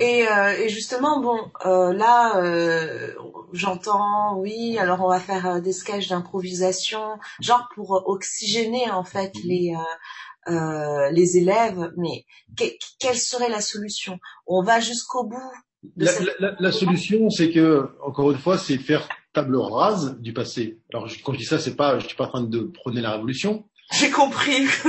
Et, 0.00 0.26
euh, 0.26 0.56
et, 0.58 0.68
justement, 0.68 1.20
bon, 1.20 1.38
euh, 1.66 1.92
là, 1.92 2.38
euh, 2.38 3.12
j'entends, 3.52 4.38
oui, 4.38 4.78
alors 4.78 5.02
on 5.02 5.08
va 5.08 5.20
faire 5.20 5.46
euh, 5.46 5.60
des 5.60 5.72
sketchs 5.72 6.08
d'improvisation, 6.08 7.18
genre 7.40 7.68
pour 7.74 8.02
oxygéner 8.06 8.90
en 8.90 9.04
fait 9.04 9.34
mmh. 9.34 9.48
les 9.48 9.74
les 11.12 11.36
élèves. 11.36 11.92
Mais 11.96 12.24
quelle 12.98 13.18
serait 13.18 13.50
la 13.50 13.60
solution? 13.60 14.18
On 14.46 14.62
va 14.62 14.80
jusqu'au 14.80 15.24
bout 15.24 15.52
la, 15.96 16.12
la, 16.38 16.56
la, 16.58 16.72
solution, 16.72 17.28
c'est 17.30 17.50
que, 17.50 17.88
encore 18.02 18.30
une 18.30 18.38
fois, 18.38 18.56
c'est 18.58 18.78
faire 18.78 19.08
table 19.32 19.56
rase 19.56 20.18
du 20.20 20.32
passé. 20.32 20.78
Alors, 20.92 21.08
quand 21.24 21.32
je 21.32 21.38
dis 21.38 21.44
ça, 21.44 21.58
c'est 21.58 21.74
pas, 21.74 21.98
je 21.98 22.06
suis 22.06 22.16
pas 22.16 22.26
en 22.26 22.28
train 22.28 22.42
de 22.42 22.60
prôner 22.60 23.00
la 23.00 23.12
révolution. 23.12 23.64
J'ai 23.92 24.10
compris. 24.10 24.66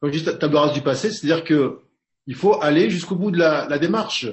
quand 0.00 0.08
je 0.08 0.10
dis 0.10 0.24
table 0.24 0.56
rase 0.56 0.72
du 0.72 0.82
passé, 0.82 1.10
c'est-à-dire 1.10 1.44
que 1.44 1.82
il 2.26 2.34
faut 2.34 2.60
aller 2.60 2.90
jusqu'au 2.90 3.14
bout 3.14 3.30
de 3.30 3.38
la, 3.38 3.68
la 3.68 3.78
démarche, 3.78 4.26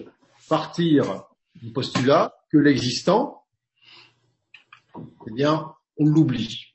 partir 0.50 1.26
du 1.62 1.72
postulat 1.72 2.34
que 2.52 2.58
l'existant, 2.58 3.44
eh 4.96 5.32
bien, 5.32 5.74
on 5.98 6.06
l'oublie. 6.06 6.74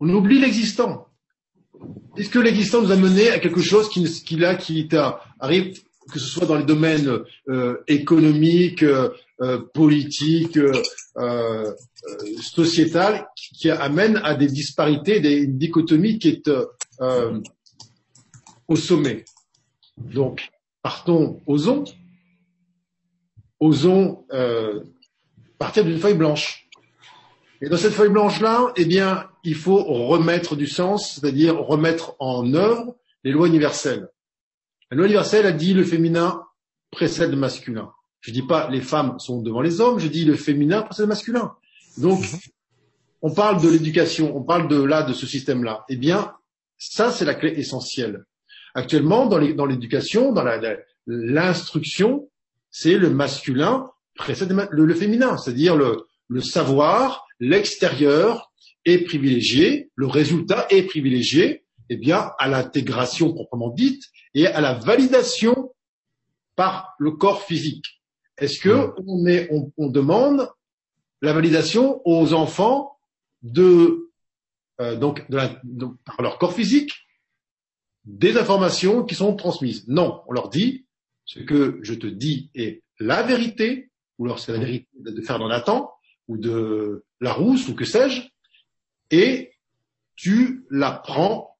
On 0.00 0.08
oublie 0.10 0.38
l'existant. 0.38 1.07
Est-ce 2.16 2.30
que 2.30 2.38
l'existant 2.38 2.82
nous 2.82 2.90
a 2.90 2.96
mené 2.96 3.30
à 3.30 3.38
quelque 3.38 3.62
chose 3.62 3.88
qui, 3.88 4.04
qui 4.04 4.36
là, 4.36 4.58
arrive, 5.38 5.80
que 6.12 6.18
ce 6.18 6.26
soit 6.26 6.46
dans 6.46 6.56
les 6.56 6.64
domaines 6.64 7.20
euh, 7.48 7.76
économiques, 7.86 8.82
euh, 8.82 9.10
politiques, 9.72 10.58
euh, 10.58 11.72
sociétales, 12.40 13.28
qui, 13.36 13.70
amène 13.70 14.20
à 14.24 14.34
des 14.34 14.48
disparités, 14.48 15.20
des, 15.20 15.36
une 15.42 15.58
dichotomie 15.58 16.18
qui 16.18 16.28
est 16.28 16.50
au 18.66 18.76
sommet. 18.76 19.24
Donc, 19.96 20.48
partons, 20.82 21.40
osons, 21.46 21.84
osons 23.60 24.24
partir 25.58 25.84
d'une 25.84 25.98
feuille 25.98 26.14
blanche. 26.14 26.68
Et 27.60 27.68
dans 27.68 27.76
cette 27.76 27.92
feuille 27.92 28.10
blanche-là, 28.10 28.72
eh 28.76 28.84
bien, 28.84 29.27
il 29.44 29.54
faut 29.54 29.82
remettre 29.82 30.56
du 30.56 30.66
sens, 30.66 31.14
c'est-à-dire 31.14 31.58
remettre 31.58 32.16
en 32.18 32.54
œuvre 32.54 32.96
les 33.24 33.32
lois 33.32 33.48
universelles. 33.48 34.08
La 34.90 34.96
loi 34.96 35.06
universelle 35.06 35.46
a 35.46 35.52
dit 35.52 35.74
le 35.74 35.84
féminin 35.84 36.42
précède 36.90 37.30
le 37.30 37.36
masculin. 37.36 37.92
Je 38.20 38.32
dis 38.32 38.42
pas 38.42 38.68
les 38.70 38.80
femmes 38.80 39.18
sont 39.18 39.42
devant 39.42 39.60
les 39.60 39.80
hommes, 39.80 39.98
je 39.98 40.08
dis 40.08 40.24
le 40.24 40.34
féminin 40.34 40.82
précède 40.82 41.04
le 41.04 41.08
masculin. 41.08 41.54
Donc, 41.98 42.24
on 43.22 43.32
parle 43.32 43.60
de 43.62 43.68
l'éducation, 43.68 44.36
on 44.36 44.42
parle 44.42 44.68
de 44.68 44.80
là, 44.80 45.02
de 45.02 45.12
ce 45.12 45.26
système-là. 45.26 45.84
Eh 45.88 45.96
bien, 45.96 46.32
ça, 46.78 47.10
c'est 47.10 47.24
la 47.24 47.34
clé 47.34 47.50
essentielle. 47.56 48.24
Actuellement, 48.74 49.26
dans 49.26 49.38
l'éducation, 49.38 50.32
dans 50.32 50.44
l'instruction, 51.06 52.28
c'est 52.70 52.98
le 52.98 53.10
masculin 53.10 53.90
précède 54.14 54.52
le, 54.70 54.84
le 54.84 54.94
féminin, 54.94 55.36
c'est-à-dire 55.36 55.76
le, 55.76 56.04
le 56.28 56.40
savoir, 56.40 57.26
l'extérieur 57.40 58.47
est 58.88 59.04
privilégié, 59.04 59.90
le 59.94 60.06
résultat 60.06 60.66
est 60.70 60.82
privilégié, 60.82 61.64
eh 61.90 61.96
bien, 61.96 62.32
à 62.38 62.48
l'intégration 62.48 63.32
proprement 63.32 63.70
dite 63.70 64.02
et 64.34 64.46
à 64.46 64.60
la 64.60 64.74
validation 64.74 65.74
par 66.56 66.94
le 66.98 67.12
corps 67.12 67.42
physique. 67.42 68.02
Est-ce 68.36 68.60
que 68.60 68.92
on, 69.06 69.26
est, 69.26 69.48
on, 69.50 69.72
on, 69.76 69.88
demande 69.88 70.48
la 71.22 71.32
validation 71.32 72.00
aux 72.04 72.32
enfants 72.34 72.98
de 73.42 74.10
euh, 74.80 74.96
donc, 74.96 75.28
de 75.30 75.36
la, 75.36 75.60
par 76.04 76.22
leur 76.22 76.38
corps 76.38 76.54
physique 76.54 76.92
des 78.04 78.36
informations 78.36 79.04
qui 79.04 79.14
sont 79.14 79.34
transmises? 79.34 79.86
Non, 79.88 80.22
on 80.28 80.32
leur 80.32 80.50
dit 80.50 80.86
ce 81.24 81.40
que 81.40 81.78
je 81.82 81.94
te 81.94 82.06
dis 82.06 82.50
est 82.54 82.82
la 83.00 83.22
vérité, 83.22 83.90
ou 84.18 84.26
lorsque 84.26 84.48
la 84.48 84.58
vérité 84.58 84.88
de 84.98 85.20
faire 85.20 85.38
dans 85.38 85.60
temps 85.60 85.92
ou 86.26 86.36
de 86.36 87.04
la 87.20 87.32
rousse 87.32 87.68
ou 87.68 87.74
que 87.74 87.84
sais-je, 87.84 88.22
et 89.10 89.52
tu 90.16 90.66
la 90.70 90.92
prends 90.92 91.56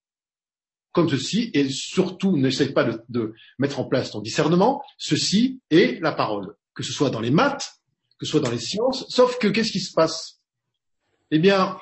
comme 0.92 1.08
ceci, 1.08 1.50
et 1.54 1.68
surtout 1.68 2.36
n'essaye 2.36 2.72
pas 2.72 2.84
de, 3.08 3.34
mettre 3.58 3.78
en 3.78 3.84
place 3.84 4.10
ton 4.10 4.20
discernement, 4.20 4.82
ceci 4.96 5.60
est 5.70 6.02
la 6.02 6.10
parole, 6.10 6.56
que 6.74 6.82
ce 6.82 6.92
soit 6.92 7.10
dans 7.10 7.20
les 7.20 7.30
maths, 7.30 7.80
que 8.18 8.26
ce 8.26 8.32
soit 8.32 8.40
dans 8.40 8.50
les 8.50 8.58
sciences, 8.58 9.06
sauf 9.08 9.38
que 9.38 9.46
qu'est-ce 9.46 9.70
qui 9.70 9.78
se 9.78 9.92
passe? 9.92 10.40
Eh 11.30 11.38
bien, 11.38 11.78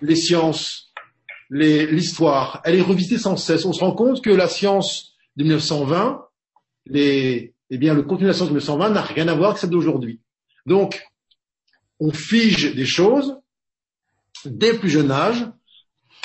les 0.00 0.16
sciences, 0.16 0.92
l'histoire, 1.48 2.60
elle 2.64 2.74
est 2.74 2.82
revisitée 2.82 3.18
sans 3.18 3.36
cesse. 3.36 3.64
On 3.66 3.72
se 3.72 3.80
rend 3.80 3.92
compte 3.92 4.22
que 4.22 4.30
la 4.30 4.48
science 4.48 5.14
de 5.36 5.44
1920, 5.44 6.24
les, 6.86 7.54
eh 7.70 7.78
bien, 7.78 7.94
le 7.94 8.02
contenu 8.02 8.24
de 8.24 8.28
la 8.28 8.34
science 8.34 8.48
de 8.48 8.54
1920 8.54 8.90
n'a 8.90 9.02
rien 9.02 9.28
à 9.28 9.34
voir 9.34 9.50
avec 9.50 9.60
celle 9.60 9.70
d'aujourd'hui. 9.70 10.20
Donc, 10.64 11.04
on 12.00 12.12
fige 12.12 12.74
des 12.74 12.86
choses 12.86 13.38
dès 14.44 14.72
le 14.72 14.78
plus 14.78 14.90
jeune 14.90 15.10
âge 15.10 15.46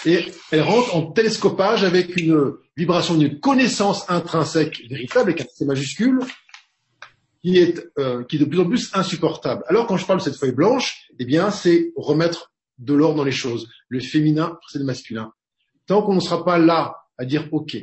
et 0.06 0.26
elles 0.52 0.62
rentrent 0.62 0.96
en 0.96 1.12
télescopage 1.12 1.84
avec 1.84 2.16
une 2.18 2.54
vibration 2.76 3.16
d'une 3.16 3.40
connaissance 3.40 4.10
intrinsèque 4.10 4.82
véritable 4.90 5.32
avec 5.32 5.42
un 5.42 5.46
C 5.54 5.66
majuscule 5.66 6.20
qui 7.42 7.58
est, 7.58 7.84
euh, 7.98 8.24
qui 8.24 8.38
de 8.38 8.46
plus 8.46 8.60
en 8.60 8.68
plus 8.68 8.92
insupportable. 8.94 9.64
Alors 9.68 9.88
quand 9.88 9.98
je 9.98 10.06
parle 10.06 10.20
de 10.20 10.24
cette 10.24 10.38
feuille 10.38 10.52
blanche, 10.52 11.08
eh 11.20 11.26
bien 11.26 11.52
c'est 11.52 11.92
remettre 11.96 12.52
de 12.80 12.94
l'ordre 12.94 13.18
dans 13.18 13.24
les 13.24 13.32
choses. 13.32 13.70
Le 13.90 14.00
féminin, 14.00 14.58
c'est 14.70 14.80
le 14.80 14.86
masculin. 14.86 15.32
Tant 15.86 16.02
qu'on 16.02 16.16
ne 16.16 16.20
sera 16.20 16.44
pas 16.44 16.58
là 16.58 16.96
à 17.18 17.26
dire 17.26 17.48
OK, 17.52 17.78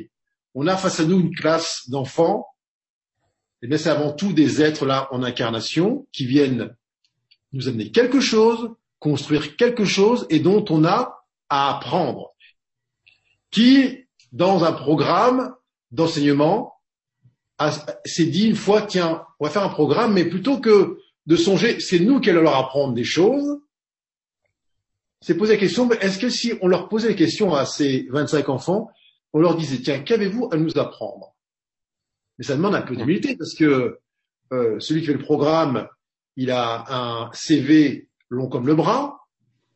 on 0.55 0.67
a 0.67 0.75
face 0.75 0.99
à 0.99 1.05
nous 1.05 1.19
une 1.19 1.35
classe 1.35 1.89
d'enfants 1.89 2.45
eh 3.61 3.67
bien, 3.67 3.77
c'est 3.77 3.89
avant 3.89 4.13
tout 4.13 4.33
des 4.33 4.61
êtres 4.61 4.85
là 4.85 5.07
en 5.11 5.23
incarnation 5.23 6.07
qui 6.11 6.25
viennent 6.25 6.75
nous 7.51 7.67
amener 7.67 7.91
quelque 7.91 8.19
chose, 8.19 8.69
construire 8.99 9.55
quelque 9.55 9.85
chose 9.85 10.25
et 10.29 10.39
dont 10.39 10.65
on 10.69 10.85
a 10.85 11.25
à 11.49 11.77
apprendre. 11.77 12.33
Qui, 13.51 14.05
dans 14.31 14.63
un 14.63 14.73
programme 14.73 15.55
d'enseignement, 15.91 16.75
s'est 18.05 18.25
dit 18.25 18.47
une 18.47 18.55
fois, 18.55 18.83
tiens, 18.83 19.25
on 19.39 19.45
va 19.45 19.51
faire 19.51 19.63
un 19.63 19.69
programme, 19.69 20.13
mais 20.13 20.25
plutôt 20.25 20.59
que 20.59 20.99
de 21.25 21.35
songer, 21.35 21.79
c'est 21.79 21.99
nous 21.99 22.19
qui 22.19 22.29
allons 22.29 22.41
leur 22.41 22.57
apprendre 22.57 22.93
des 22.93 23.03
choses, 23.03 23.59
c'est 25.21 25.35
poser 25.35 25.53
la 25.53 25.59
question, 25.59 25.89
est-ce 25.91 26.17
que 26.17 26.29
si 26.29 26.53
on 26.61 26.67
leur 26.67 26.87
posait 26.87 27.09
la 27.09 27.13
question 27.13 27.53
à 27.53 27.65
ces 27.65 28.07
25 28.09 28.47
enfants, 28.49 28.89
on 29.33 29.39
leur 29.39 29.55
disait, 29.55 29.79
tiens, 29.79 29.99
qu'avez-vous 29.99 30.49
à 30.51 30.57
nous 30.57 30.77
apprendre? 30.77 31.35
Mais 32.37 32.45
ça 32.45 32.55
demande 32.55 32.75
un 32.75 32.81
peu 32.81 32.95
d'humilité 32.95 33.35
parce 33.35 33.53
que 33.53 33.99
euh, 34.53 34.79
celui 34.79 35.01
qui 35.01 35.07
fait 35.07 35.13
le 35.13 35.19
programme, 35.19 35.87
il 36.37 36.51
a 36.51 36.85
un 36.89 37.31
CV 37.33 38.08
long 38.29 38.47
comme 38.47 38.67
le 38.67 38.75
bras. 38.75 39.19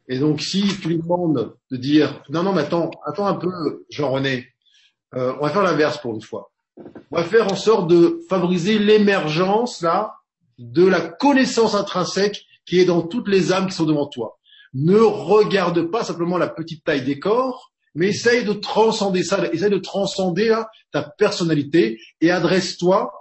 Et 0.07 0.19
donc, 0.19 0.41
si 0.41 0.67
tu 0.81 0.89
lui 0.89 0.97
demandes 0.97 1.55
de 1.71 1.77
dire 1.77 2.23
non, 2.29 2.43
non, 2.43 2.53
mais 2.53 2.61
attends, 2.61 2.91
attends 3.05 3.27
un 3.27 3.35
peu, 3.35 3.85
Jean-René, 3.89 4.47
euh, 5.15 5.33
on 5.39 5.45
va 5.45 5.49
faire 5.49 5.63
l'inverse 5.63 5.97
pour 5.99 6.13
une 6.13 6.21
fois. 6.21 6.51
On 7.11 7.17
va 7.17 7.23
faire 7.23 7.51
en 7.51 7.55
sorte 7.55 7.87
de 7.87 8.19
favoriser 8.29 8.79
l'émergence, 8.79 9.81
là, 9.81 10.15
de 10.57 10.85
la 10.85 11.01
connaissance 11.01 11.75
intrinsèque 11.75 12.45
qui 12.65 12.79
est 12.79 12.85
dans 12.85 13.01
toutes 13.01 13.27
les 13.27 13.51
âmes 13.51 13.67
qui 13.67 13.75
sont 13.75 13.85
devant 13.85 14.07
toi. 14.07 14.37
Ne 14.73 14.97
regarde 14.97 15.83
pas 15.91 16.03
simplement 16.03 16.37
la 16.37 16.47
petite 16.47 16.83
taille 16.83 17.03
des 17.03 17.19
corps, 17.19 17.71
mais 17.95 18.07
essaye 18.07 18.43
de 18.43 18.53
transcender 18.53 19.23
ça, 19.23 19.45
essaye 19.51 19.69
de 19.69 19.77
transcender 19.77 20.47
là, 20.47 20.67
ta 20.91 21.03
personnalité 21.03 21.99
et 22.21 22.31
adresse-toi 22.31 23.13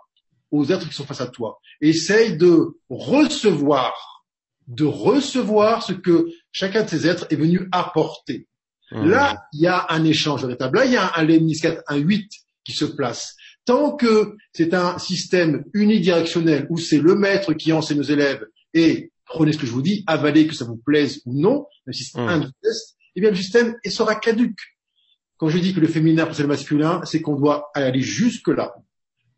aux 0.51 0.65
êtres 0.67 0.89
qui 0.89 0.95
sont 0.95 1.05
face 1.05 1.21
à 1.21 1.27
toi. 1.27 1.59
Essaye 1.81 2.37
de 2.37 2.79
recevoir, 2.89 3.93
de 4.69 4.85
recevoir 4.85 5.83
ce 5.83 5.93
que 5.93 6.29
chacun 6.51 6.85
de 6.85 6.89
ces 6.89 7.07
êtres 7.07 7.27
est 7.31 7.37
venu 7.37 7.69
apporter. 7.73 8.47
Mmh. 8.93 9.09
Là, 9.09 9.45
il 9.53 9.61
y 9.61 9.67
a 9.67 9.87
un 9.89 10.05
échange 10.05 10.43
véritable. 10.43 10.79
Là, 10.79 10.85
il 10.85 10.93
y 10.93 10.97
a 10.97 11.13
un 11.17 11.25
lemniscate, 11.25 11.83
un 11.89 11.97
8 11.97 12.31
qui 12.65 12.73
se 12.73 12.85
place. 12.85 13.37
Tant 13.65 13.97
que 13.97 14.37
c'est 14.53 14.75
un 14.75 14.99
système 14.99 15.65
unidirectionnel 15.73 16.67
où 16.69 16.79
c'est 16.79 16.99
le 16.99 17.15
maître 17.15 17.55
qui 17.55 17.73
enseigne 17.73 18.01
aux 18.01 18.05
élèves 18.05 18.45
et 18.75 19.13
prenez 19.25 19.53
ce 19.53 19.59
que 19.59 19.67
je 19.67 19.73
vous 19.73 19.83
dis, 19.83 20.05
avalez 20.07 20.47
que 20.47 20.55
ça 20.55 20.65
vous 20.65 20.77
plaise 20.77 21.23
ou 21.27 21.41
non, 21.41 21.67
même 21.87 21.93
si 21.93 22.05
c'est 22.05 22.21
mmh. 22.21 22.29
un 22.29 22.41
test, 22.63 22.97
eh 23.17 23.21
bien 23.21 23.31
le 23.31 23.37
système 23.37 23.77
il 23.85 23.93
sera 23.93 24.15
caduque. 24.15 24.61
Quand 25.39 25.49
je 25.49 25.59
dis 25.59 25.75
que 25.75 25.81
le 25.81 25.89
féminin 25.89 26.29
c'est 26.33 26.43
le 26.43 26.49
masculin, 26.49 27.01
c'est 27.05 27.21
qu'on 27.21 27.37
doit 27.37 27.71
aller 27.75 28.01
jusque 28.01 28.49
là. 28.49 28.75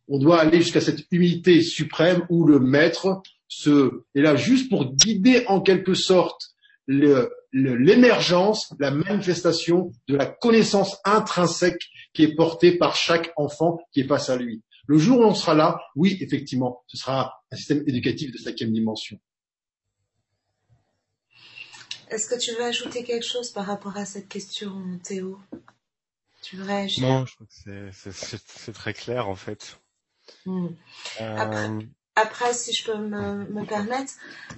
On 0.08 0.18
doit 0.18 0.40
aller 0.40 0.60
jusqu'à 0.60 0.80
cette 0.80 1.06
humilité 1.10 1.62
suprême 1.62 2.26
où 2.28 2.44
le 2.46 2.60
maître 2.60 3.22
se, 3.54 4.04
est 4.14 4.20
là 4.20 4.36
juste 4.36 4.68
pour 4.68 4.94
guider 4.94 5.44
en 5.46 5.60
quelque 5.60 5.94
sorte 5.94 6.54
l'émergence, 6.86 8.74
la 8.78 8.90
manifestation 8.90 9.92
de 10.08 10.16
la 10.16 10.26
connaissance 10.26 10.98
intrinsèque 11.04 11.80
qui 12.12 12.24
est 12.24 12.34
portée 12.34 12.76
par 12.76 12.96
chaque 12.96 13.32
enfant 13.36 13.78
qui 13.92 14.00
est 14.00 14.06
face 14.06 14.28
à 14.28 14.36
lui. 14.36 14.62
Le 14.86 14.98
jour 14.98 15.20
où 15.20 15.22
on 15.22 15.34
sera 15.34 15.54
là, 15.54 15.80
oui, 15.96 16.18
effectivement, 16.20 16.82
ce 16.88 16.98
sera 16.98 17.32
un 17.50 17.56
système 17.56 17.82
éducatif 17.86 18.32
de 18.32 18.38
cinquième 18.38 18.72
dimension. 18.72 19.18
Est-ce 22.10 22.28
que 22.28 22.38
tu 22.38 22.52
veux 22.52 22.64
ajouter 22.64 23.02
quelque 23.02 23.24
chose 23.24 23.50
par 23.50 23.64
rapport 23.64 23.96
à 23.96 24.04
cette 24.04 24.28
question, 24.28 24.98
Théo? 25.02 25.40
Tu 26.42 26.56
veux 26.56 26.64
réagir? 26.64 27.02
Non, 27.02 27.24
je 27.24 27.34
crois 27.34 27.46
que 27.46 27.90
c'est 27.92 28.72
très 28.72 28.92
clair 28.92 29.28
en 29.28 29.36
fait. 29.36 29.80
Hmm. 30.44 30.68
Euh, 31.20 31.36
après, 31.36 31.70
si 32.52 32.72
je 32.72 32.84
peux 32.84 32.98
me, 32.98 33.66
permettre, 33.66 34.12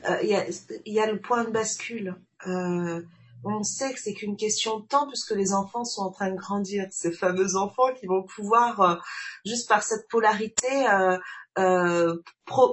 euh, 0.09 0.19
il 0.23 0.93
y, 0.93 1.01
a, 1.01 1.07
le 1.07 1.21
point 1.21 1.45
de 1.45 1.51
bascule. 1.51 2.17
Euh, 2.47 3.03
on 3.45 3.63
sait 3.63 3.93
que 3.93 4.01
c'est 4.01 4.15
qu'une 4.15 4.37
question 4.37 4.81
de 4.81 4.87
temps 4.87 5.07
puisque 5.07 5.31
les 5.31 5.53
enfants 5.53 5.85
sont 5.85 6.03
en 6.03 6.11
train 6.11 6.31
de 6.31 6.37
grandir. 6.37 6.87
Ces 6.91 7.13
fameux 7.13 7.57
enfants 7.57 7.93
qui 7.95 8.07
vont 8.07 8.25
pouvoir, 8.25 8.81
euh, 8.81 8.97
juste 9.45 9.69
par 9.69 9.83
cette 9.83 10.09
polarité, 10.09 10.87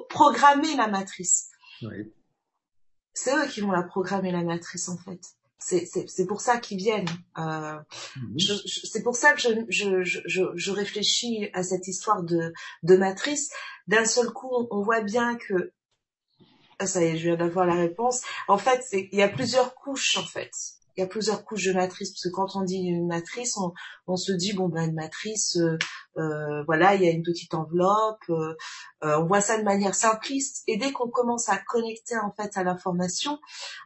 programmer 0.09 0.75
la 0.75 0.87
matrice. 0.87 1.49
C'est 3.13 3.35
eux 3.35 3.47
qui 3.47 3.61
vont 3.61 3.71
la 3.71 3.83
programmer 3.83 4.31
la 4.31 4.43
matrice 4.43 4.89
en 4.89 4.97
fait 4.97 5.21
c'est 5.63 6.25
pour 6.27 6.41
ça 6.41 6.57
qu'ils 6.57 6.77
viennent. 6.77 7.07
Euh, 7.37 7.79
mhm. 8.17 8.37
c'est 8.91 9.03
pour 9.03 9.15
ça 9.15 9.33
que 9.33 9.41
je, 9.41 9.49
je, 9.69 10.03
je, 10.03 10.43
je, 10.53 10.71
réfléchis 10.71 11.49
à 11.53 11.63
cette 11.63 11.87
histoire 11.87 12.23
de, 12.23 12.53
de 12.83 12.97
matrice. 12.97 13.51
D'un 13.87 14.05
seul 14.05 14.31
coup, 14.31 14.51
on, 14.71 14.81
voit 14.81 15.01
bien 15.01 15.35
que 15.35 15.71
ah, 16.79 16.87
ça 16.87 17.03
y 17.03 17.07
est, 17.07 17.17
je 17.17 17.23
viens 17.23 17.37
d'avoir 17.37 17.65
la 17.65 17.75
réponse. 17.75 18.21
En 18.47 18.57
fait, 18.57 18.83
il 18.91 19.17
y 19.17 19.21
a 19.21 19.29
plusieurs 19.29 19.75
couches 19.75 20.17
en 20.17 20.25
fait 20.25 20.51
il 20.95 21.01
y 21.01 21.03
a 21.03 21.07
plusieurs 21.07 21.43
couches 21.43 21.65
de 21.65 21.73
matrice 21.73 22.11
parce 22.11 22.23
que 22.23 22.29
quand 22.29 22.55
on 22.55 22.61
dit 22.61 22.77
une 22.77 23.07
matrice, 23.07 23.57
on, 23.57 23.73
on 24.07 24.15
se 24.15 24.31
dit 24.31 24.53
bon 24.53 24.69
ben 24.69 24.89
une 24.89 24.95
matrice, 24.95 25.57
euh, 25.57 25.77
euh 26.17 26.63
voilà, 26.65 26.95
il 26.95 27.03
y 27.03 27.07
a 27.07 27.11
une 27.11 27.23
petite 27.23 27.53
enveloppe, 27.53 28.23
euh, 28.29 28.55
euh, 29.03 29.19
on 29.19 29.25
voit 29.25 29.41
ça 29.41 29.57
de 29.57 29.63
manière 29.63 29.95
simpliste. 29.95 30.63
Et 30.67 30.77
dès 30.77 30.91
qu'on 30.91 31.09
commence 31.09 31.49
à 31.49 31.57
connecter 31.57 32.17
en 32.17 32.31
fait 32.31 32.55
à 32.57 32.63
l'information, 32.63 33.39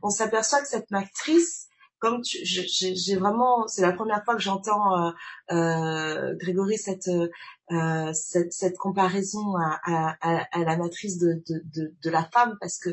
on 0.04 0.10
s'aperçoit 0.10 0.62
que 0.62 0.68
cette 0.68 0.92
matrice 0.92 1.67
comme 2.00 2.22
j'ai 2.24 3.16
vraiment, 3.16 3.68
c'est 3.68 3.82
la 3.82 3.94
première 3.94 4.24
fois 4.24 4.36
que 4.36 4.42
j'entends 4.42 4.96
euh, 4.98 5.12
euh, 5.52 6.36
Grégory 6.36 6.78
cette, 6.78 7.08
euh, 7.08 8.14
cette, 8.14 8.54
cette 8.54 8.78
comparaison 8.78 9.56
à, 9.56 9.80
à, 9.84 10.48
à, 10.52 10.64
la 10.64 10.78
matrice 10.78 11.18
de, 11.18 11.42
de, 11.48 11.62
de, 11.74 11.96
de, 12.02 12.10
la 12.10 12.24
femme 12.24 12.58
parce 12.60 12.78
que 12.78 12.90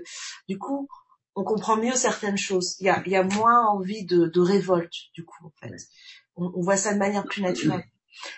du 0.49 0.59
coup 0.59 0.89
on 1.35 1.45
comprend 1.45 1.77
mieux 1.77 1.95
certaines 1.95 2.39
choses. 2.39 2.77
Il 2.81 2.87
y 2.87 2.91
a, 2.91 3.03
il 3.05 3.13
y 3.13 3.17
a 3.17 3.25
moins 3.25 3.67
envie 3.67 4.05
de, 4.07 4.27
de 4.27 4.41
révolte 4.41 4.95
du 5.15 5.25
coup 5.25 5.47
en 5.47 5.53
fait. 5.61 5.75
On, 6.37 6.53
on 6.55 6.61
voit 6.63 6.77
ça 6.77 6.95
de 6.95 6.99
manière 6.99 7.25
plus 7.25 7.43
naturelle. 7.43 7.85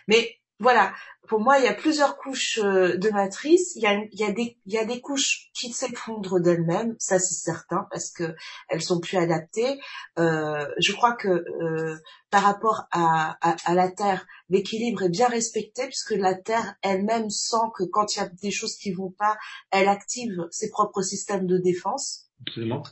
Mais 0.09 0.37
voilà, 0.59 0.95
pour 1.29 1.41
moi, 1.41 1.59
il 1.59 1.65
y 1.65 1.69
a 1.69 1.75
plusieurs 1.75 2.17
couches 2.17 2.59
euh, 2.63 2.97
de 2.97 3.11
matrice. 3.11 3.75
Il 3.77 3.83
y 3.83 3.87
a, 4.25 4.33
des, 4.33 4.57
il 4.65 4.73
y 4.73 4.79
a 4.79 4.85
des 4.85 5.01
couches 5.01 5.51
qui 5.53 5.71
s'effondrent 5.71 6.41
d'elles-mêmes, 6.41 6.97
ça 6.99 7.19
c'est 7.19 7.35
certain, 7.35 7.87
parce 7.91 8.11
que 8.11 8.35
elles 8.69 8.83
sont 8.83 9.01
plus 9.01 9.19
adaptées. 9.19 9.79
Euh, 10.19 10.67
je 10.79 10.93
crois 10.93 11.13
que 11.13 11.29
euh, 11.29 11.99
par 12.31 12.43
rapport 12.43 12.87
à, 12.91 13.37
à, 13.41 13.57
à 13.65 13.75
la 13.75 13.91
Terre, 13.91 14.27
l'équilibre 14.49 15.03
est 15.03 15.11
bien 15.11 15.29
respecté, 15.29 15.85
puisque 15.85 16.13
la 16.13 16.35
Terre 16.35 16.77
elle-même 16.83 17.29
sent 17.29 17.67
que 17.77 17.85
quand 17.85 18.15
il 18.15 18.21
y 18.21 18.23
a 18.23 18.29
des 18.29 18.51
choses 18.51 18.77
qui 18.77 18.93
vont 18.93 19.11
pas, 19.11 19.37
elle 19.71 19.89
active 19.89 20.47
ses 20.51 20.71
propres 20.71 21.03
systèmes 21.03 21.47
de 21.47 21.59
défense. 21.59 22.31
Absolument. 22.47 22.83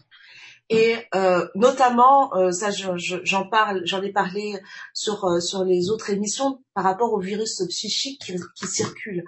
Et 0.70 0.96
euh, 1.14 1.46
notamment, 1.54 2.34
euh, 2.36 2.50
ça 2.50 2.70
j'en 2.70 3.48
parle, 3.48 3.82
j'en 3.84 4.02
ai 4.02 4.12
parlé 4.12 4.58
sur 4.94 5.24
euh, 5.26 5.38
sur 5.40 5.62
les 5.62 5.90
autres 5.90 6.08
émissions 6.10 6.62
par 6.72 6.84
rapport 6.84 7.12
au 7.12 7.20
virus 7.20 7.62
psychique 7.68 8.22
qui, 8.24 8.36
qui, 8.54 8.66
circule. 8.66 9.24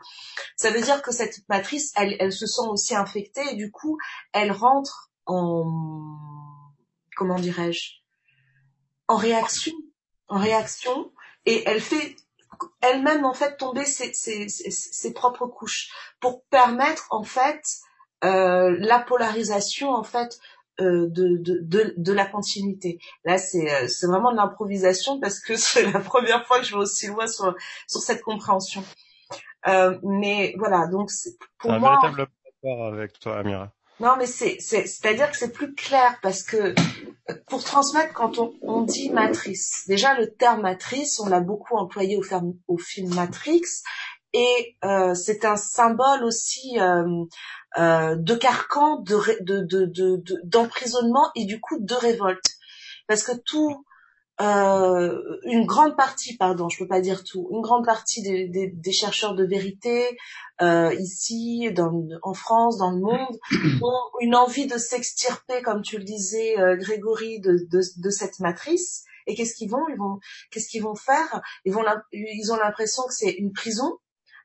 Ça 0.56 0.70
veut 0.70 0.80
dire 0.80 1.02
que 1.02 1.12
cette 1.12 1.46
matrice, 1.50 1.92
elle, 1.96 2.16
elle 2.20 2.32
se 2.32 2.46
sent 2.46 2.66
aussi 2.68 2.96
infectée 2.96 3.42
et 3.52 3.54
du 3.54 3.70
coup, 3.70 3.98
elle 4.32 4.50
rentre 4.50 5.10
en 5.26 5.64
comment 7.16 7.38
dirais-je 7.38 8.06
en 9.08 9.16
réaction, 9.16 9.72
en 10.28 10.38
réaction, 10.38 11.12
et 11.44 11.62
elle 11.66 11.80
fait 11.80 12.16
elle-même 12.80 13.24
en 13.24 13.34
fait 13.34 13.56
tomber 13.56 13.84
ses, 13.84 14.12
ses, 14.14 14.48
ses, 14.48 14.70
ses, 14.70 15.12
propres 15.12 15.46
couches 15.46 15.90
pour 16.20 16.42
permettre 16.44 17.06
en 17.10 17.22
fait 17.22 17.62
euh, 18.24 18.74
la 18.78 18.98
polarisation 18.98 19.90
en 19.90 20.02
fait 20.02 20.38
de, 20.78 21.36
de, 21.38 21.58
de, 21.62 21.94
de, 21.96 22.12
la 22.12 22.26
continuité. 22.26 22.98
Là, 23.24 23.38
c'est 23.38 23.70
euh, 23.70 23.88
c'est 23.88 24.06
vraiment 24.06 24.30
de 24.32 24.36
l'improvisation 24.36 25.20
parce 25.20 25.40
que 25.40 25.56
c'est 25.56 25.90
la 25.90 26.00
première 26.00 26.46
fois 26.46 26.60
que 26.60 26.66
je 26.66 26.74
vais 26.74 26.80
aussi 26.80 27.06
loin 27.08 27.26
sur, 27.26 27.54
sur 27.86 28.00
cette 28.00 28.22
compréhension. 28.22 28.84
Euh, 29.68 29.98
mais 30.02 30.54
voilà, 30.58 30.86
donc 30.86 31.10
pour 31.58 31.72
un 31.72 31.78
moi... 31.78 31.98
Un 31.98 32.00
véritable 32.00 32.28
rapport 32.62 32.86
avec 32.86 33.18
toi, 33.18 33.38
Amira. 33.38 33.72
Non, 33.98 34.16
mais 34.18 34.26
c'est 34.26 34.60
c'est-à-dire 34.60 35.30
que 35.30 35.38
c'est 35.38 35.52
plus 35.52 35.74
clair 35.74 36.18
parce 36.20 36.42
que 36.42 36.74
pour 37.48 37.64
transmettre, 37.64 38.12
quand 38.12 38.38
on, 38.38 38.52
on 38.60 38.82
dit 38.82 39.10
matrice, 39.10 39.84
déjà 39.88 40.18
le 40.18 40.30
terme 40.34 40.62
matrice, 40.62 41.18
on 41.18 41.28
l'a 41.28 41.40
beaucoup 41.40 41.76
employé 41.76 42.18
au, 42.18 42.22
au 42.68 42.76
film 42.76 43.14
Matrix, 43.14 43.62
et 44.36 44.76
euh, 44.84 45.14
c'est 45.14 45.46
un 45.46 45.56
symbole 45.56 46.22
aussi 46.22 46.78
euh, 46.78 47.24
euh, 47.78 48.16
de 48.16 48.34
carcan, 48.34 49.00
de, 49.00 50.22
d'emprisonnement 50.44 51.30
et 51.34 51.46
du 51.46 51.58
coup 51.58 51.78
de 51.80 51.94
révolte. 51.94 52.44
Parce 53.08 53.22
que 53.22 53.32
tout, 53.32 53.82
euh, 54.42 55.18
une 55.44 55.64
grande 55.64 55.96
partie, 55.96 56.36
pardon, 56.36 56.68
je 56.68 56.78
peux 56.78 56.86
pas 56.86 57.00
dire 57.00 57.24
tout, 57.24 57.48
une 57.50 57.62
grande 57.62 57.86
partie 57.86 58.20
des, 58.20 58.92
chercheurs 58.92 59.34
de 59.34 59.44
vérité 59.44 60.18
euh, 60.60 60.92
ici, 61.00 61.70
en 62.22 62.34
France, 62.34 62.76
dans 62.76 62.90
le 62.90 63.00
monde, 63.00 63.38
ont 63.82 64.20
une 64.20 64.36
envie 64.36 64.66
de 64.66 64.76
s'extirper, 64.76 65.62
comme 65.62 65.80
tu 65.80 65.96
le 65.96 66.04
disais, 66.04 66.56
Grégory, 66.76 67.40
de, 67.40 68.10
cette 68.10 68.38
matrice. 68.40 69.04
Et 69.26 69.34
qu'est-ce 69.34 69.54
qu'ils 69.54 69.70
vont? 69.70 69.88
Ils 69.88 69.96
vont, 69.96 70.18
qu'est-ce 70.50 70.68
qu'ils 70.68 70.82
vont 70.82 70.94
faire? 70.94 71.40
Ils 71.64 71.72
vont, 71.72 71.82
ils 72.12 72.52
ont 72.52 72.56
l'impression 72.56 73.02
que 73.08 73.14
c'est 73.14 73.32
une 73.32 73.52
prison 73.52 73.98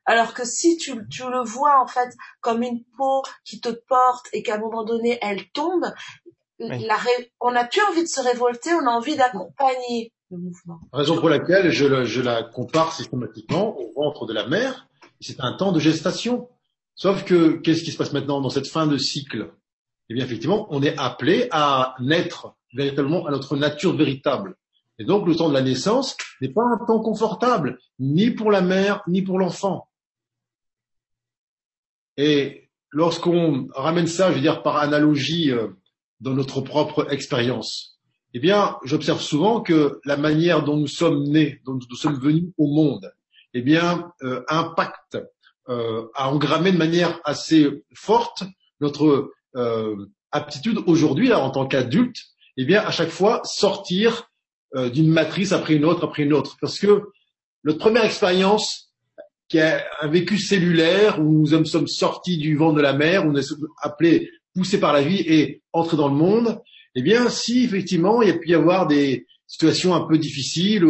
alors 0.04 0.34
que 0.34 0.44
si 0.44 0.76
tu, 0.76 0.94
le 0.94 1.44
vois 1.44 1.80
en 1.80 1.86
fait 1.86 2.14
comme 2.40 2.62
une 2.62 2.82
peau 2.96 3.22
qui 3.44 3.60
te 3.60 3.68
porte 3.68 4.26
et 4.32 4.42
qu'à 4.42 4.56
un 4.56 4.58
moment 4.58 4.84
donné 4.84 5.18
elle 5.22 5.48
tombe, 5.52 5.84
on 7.40 7.52
n'a 7.52 7.64
plus 7.64 7.82
envie 7.90 8.02
de 8.02 8.08
se 8.08 8.20
révolter, 8.20 8.70
on 8.74 8.86
a 8.86 8.90
envie 8.90 9.16
d'accompagner 9.16 10.12
le 10.30 10.38
mouvement. 10.38 10.80
Raison 10.92 11.18
pour 11.18 11.28
laquelle 11.28 11.70
je, 11.70 12.20
la 12.20 12.42
compare 12.42 12.92
systématiquement 12.92 13.76
au 13.78 13.92
ventre 13.94 14.26
de 14.26 14.32
la 14.32 14.46
mère. 14.46 14.88
C'est 15.20 15.40
un 15.40 15.52
temps 15.52 15.72
de 15.72 15.78
gestation. 15.78 16.48
Sauf 16.94 17.24
que 17.24 17.52
qu'est-ce 17.52 17.82
qui 17.82 17.92
se 17.92 17.96
passe 17.96 18.12
maintenant 18.12 18.40
dans 18.40 18.50
cette 18.50 18.66
fin 18.66 18.86
de 18.86 18.98
cycle? 18.98 19.52
Eh 20.08 20.14
bien, 20.14 20.24
effectivement, 20.24 20.66
on 20.70 20.82
est 20.82 20.98
appelé 20.98 21.48
à 21.52 21.94
naître 22.00 22.54
véritablement 22.74 23.26
à 23.26 23.30
notre 23.30 23.56
nature 23.56 23.96
véritable. 23.96 24.56
Et 24.98 25.04
donc, 25.04 25.26
le 25.26 25.34
temps 25.34 25.48
de 25.48 25.54
la 25.54 25.62
naissance 25.62 26.16
n'est 26.40 26.52
pas 26.52 26.62
un 26.62 26.84
temps 26.86 27.00
confortable, 27.00 27.78
ni 27.98 28.30
pour 28.30 28.50
la 28.50 28.60
mère, 28.60 29.02
ni 29.06 29.22
pour 29.22 29.38
l'enfant. 29.38 29.88
Et 32.22 32.70
lorsqu'on 32.92 33.66
ramène 33.74 34.06
ça, 34.06 34.30
je 34.30 34.36
veux 34.36 34.40
dire, 34.40 34.62
par 34.62 34.76
analogie 34.76 35.50
euh, 35.50 35.66
dans 36.20 36.34
notre 36.34 36.60
propre 36.60 37.12
expérience, 37.12 37.98
eh 38.32 38.38
bien, 38.38 38.76
j'observe 38.84 39.20
souvent 39.20 39.60
que 39.60 39.98
la 40.04 40.16
manière 40.16 40.62
dont 40.62 40.76
nous 40.76 40.86
sommes 40.86 41.24
nés, 41.24 41.60
dont 41.64 41.74
nous 41.74 41.96
sommes 41.96 42.20
venus 42.20 42.52
au 42.58 42.68
monde, 42.68 43.12
eh 43.54 43.60
bien, 43.60 44.12
euh, 44.22 44.44
impacte, 44.48 45.18
euh, 45.68 46.06
a 46.14 46.30
engrammé 46.30 46.70
de 46.70 46.76
manière 46.76 47.18
assez 47.24 47.82
forte 47.92 48.44
notre 48.80 49.32
euh, 49.56 49.96
aptitude 50.30 50.78
aujourd'hui, 50.86 51.32
en 51.32 51.50
tant 51.50 51.66
qu'adulte, 51.66 52.18
eh 52.56 52.64
bien, 52.64 52.82
à 52.82 52.92
chaque 52.92 53.10
fois 53.10 53.40
sortir 53.44 54.28
d'une 54.74 55.10
matrice 55.10 55.50
après 55.52 55.74
une 55.74 55.84
autre, 55.84 56.04
après 56.04 56.22
une 56.22 56.32
autre, 56.32 56.56
parce 56.60 56.78
que 56.78 57.02
notre 57.64 57.78
première 57.78 58.04
expérience 58.04 58.91
qui 59.52 59.60
a 59.60 59.84
un 60.00 60.08
vécu 60.08 60.38
cellulaire 60.38 61.20
où 61.20 61.46
nous 61.46 61.64
sommes 61.66 61.86
sortis 61.86 62.38
du 62.38 62.56
vent 62.56 62.72
de 62.72 62.80
la 62.80 62.94
mer, 62.94 63.26
où 63.26 63.32
nous 63.32 63.42
sommes 63.42 63.68
appelés, 63.82 64.30
poussés 64.54 64.80
par 64.80 64.94
la 64.94 65.02
vie 65.02 65.20
et 65.26 65.60
entrés 65.74 65.98
dans 65.98 66.08
le 66.08 66.14
monde, 66.14 66.58
eh 66.94 67.02
bien, 67.02 67.28
si 67.28 67.62
effectivement 67.62 68.22
il 68.22 68.28
y 68.28 68.30
a 68.30 68.38
pu 68.38 68.48
y 68.48 68.54
avoir 68.54 68.86
des 68.86 69.26
situations 69.46 69.94
un 69.94 70.08
peu 70.08 70.16
difficiles, 70.16 70.86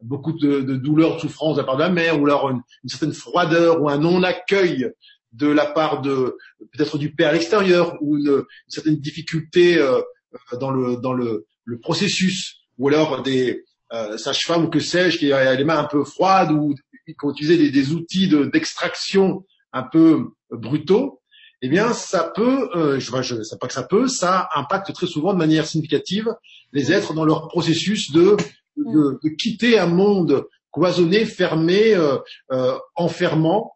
beaucoup 0.00 0.32
de, 0.32 0.62
douleurs, 0.62 1.16
de 1.16 1.20
souffrances 1.20 1.56
de 1.56 1.60
la 1.60 1.66
part 1.66 1.76
de 1.76 1.82
la 1.82 1.90
mère, 1.90 2.18
ou 2.18 2.24
alors 2.24 2.48
une, 2.48 2.62
certaine 2.86 3.12
froideur 3.12 3.82
ou 3.82 3.90
un 3.90 3.98
non-accueil 3.98 4.90
de 5.32 5.48
la 5.48 5.66
part 5.66 6.00
de 6.00 6.38
peut-être 6.72 6.96
du 6.96 7.14
père 7.14 7.28
à 7.28 7.32
l'extérieur, 7.32 7.98
ou 8.00 8.16
une, 8.16 8.44
certaine 8.66 8.96
difficulté 8.96 9.76
euh, 9.76 10.00
dans 10.58 10.70
le 10.70 10.96
dans 10.96 11.12
le, 11.12 11.44
le 11.64 11.78
processus, 11.78 12.62
ou 12.78 12.88
alors 12.88 13.22
des 13.22 13.62
euh, 13.92 14.18
sages-femmes 14.18 14.64
ou 14.64 14.68
que 14.68 14.80
sais-je 14.80 15.18
qui 15.18 15.32
a 15.32 15.54
les 15.54 15.62
mains 15.62 15.78
un 15.78 15.84
peu 15.84 16.02
froides 16.02 16.50
ou 16.50 16.74
qui 17.14 17.24
ont 17.24 17.30
utilisé 17.30 17.56
des, 17.56 17.70
des 17.70 17.92
outils 17.92 18.28
d'extraction 18.52 19.44
un 19.72 19.82
peu 19.82 20.30
brutaux, 20.50 21.20
eh 21.62 21.68
bien, 21.68 21.92
ça 21.92 22.32
peut, 22.34 22.68
euh, 22.76 23.00
je 23.00 23.34
ne 23.34 23.42
sais 23.42 23.56
pas 23.58 23.66
que 23.66 23.72
ça 23.72 23.82
peut, 23.82 24.08
ça 24.08 24.48
impacte 24.54 24.92
très 24.92 25.06
souvent 25.06 25.32
de 25.32 25.38
manière 25.38 25.66
significative 25.66 26.28
les 26.72 26.92
êtres 26.92 27.14
dans 27.14 27.24
leur 27.24 27.48
processus 27.48 28.12
de, 28.12 28.36
de, 28.76 29.18
de 29.22 29.28
quitter 29.30 29.78
un 29.78 29.86
monde 29.86 30.44
cloisonné, 30.72 31.24
fermé, 31.24 31.94
euh, 31.94 32.18
euh, 32.52 32.78
enfermant, 32.94 33.72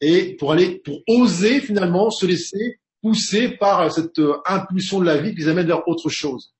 et 0.00 0.36
pour 0.36 0.52
aller, 0.52 0.80
pour 0.84 1.02
oser 1.06 1.60
finalement 1.60 2.10
se 2.10 2.24
laisser 2.24 2.78
pousser 3.02 3.48
par 3.48 3.92
cette 3.92 4.18
euh, 4.18 4.38
impulsion 4.46 5.00
de 5.00 5.04
la 5.04 5.18
vie 5.18 5.34
qui 5.34 5.42
les 5.42 5.48
amène 5.48 5.66
vers 5.66 5.86
autre 5.86 6.08
chose. 6.08 6.54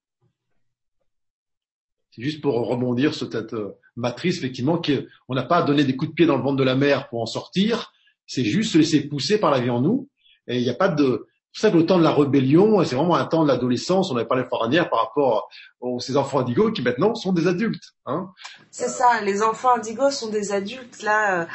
Juste 2.18 2.42
pour 2.42 2.54
rebondir 2.54 3.14
sur 3.14 3.30
cette 3.32 3.54
euh, 3.54 3.78
matrice, 3.96 4.38
effectivement, 4.38 4.80
qu'on 4.80 5.34
n'a 5.34 5.44
pas 5.44 5.58
à 5.58 5.62
donner 5.62 5.84
des 5.84 5.96
coups 5.96 6.10
de 6.10 6.14
pied 6.14 6.26
dans 6.26 6.36
le 6.36 6.42
ventre 6.42 6.56
de 6.56 6.64
la 6.64 6.74
mer 6.74 7.08
pour 7.08 7.22
en 7.22 7.26
sortir, 7.26 7.92
c'est 8.26 8.44
juste 8.44 8.72
se 8.72 8.78
laisser 8.78 9.08
pousser 9.08 9.38
par 9.38 9.50
la 9.50 9.60
vie 9.60 9.70
en 9.70 9.80
nous, 9.80 10.08
et 10.46 10.58
il 10.58 10.62
n'y 10.62 10.70
a 10.70 10.74
pas 10.74 10.88
de, 10.88 11.26
c'est 11.52 11.62
ça 11.62 11.70
que 11.70 11.76
le 11.76 11.86
temps 11.86 11.98
de 11.98 12.04
la 12.04 12.12
rébellion, 12.12 12.84
c'est 12.84 12.94
vraiment 12.94 13.16
un 13.16 13.24
temps 13.24 13.42
de 13.42 13.48
l'adolescence. 13.48 14.10
On 14.10 14.16
avait 14.16 14.26
parlé 14.26 14.44
la 14.44 14.58
dernière 14.58 14.90
par 14.90 15.00
rapport 15.00 15.48
aux 15.80 15.98
ces 15.98 16.16
enfants 16.16 16.40
indigos 16.40 16.72
qui 16.72 16.82
maintenant 16.82 17.14
sont 17.14 17.32
des 17.32 17.46
adultes. 17.46 17.94
Hein. 18.06 18.30
C'est 18.70 18.88
ça, 18.88 19.20
les 19.22 19.42
enfants 19.42 19.76
indigos 19.76 20.10
sont 20.10 20.28
des 20.28 20.52
adultes 20.52 21.02
là. 21.02 21.48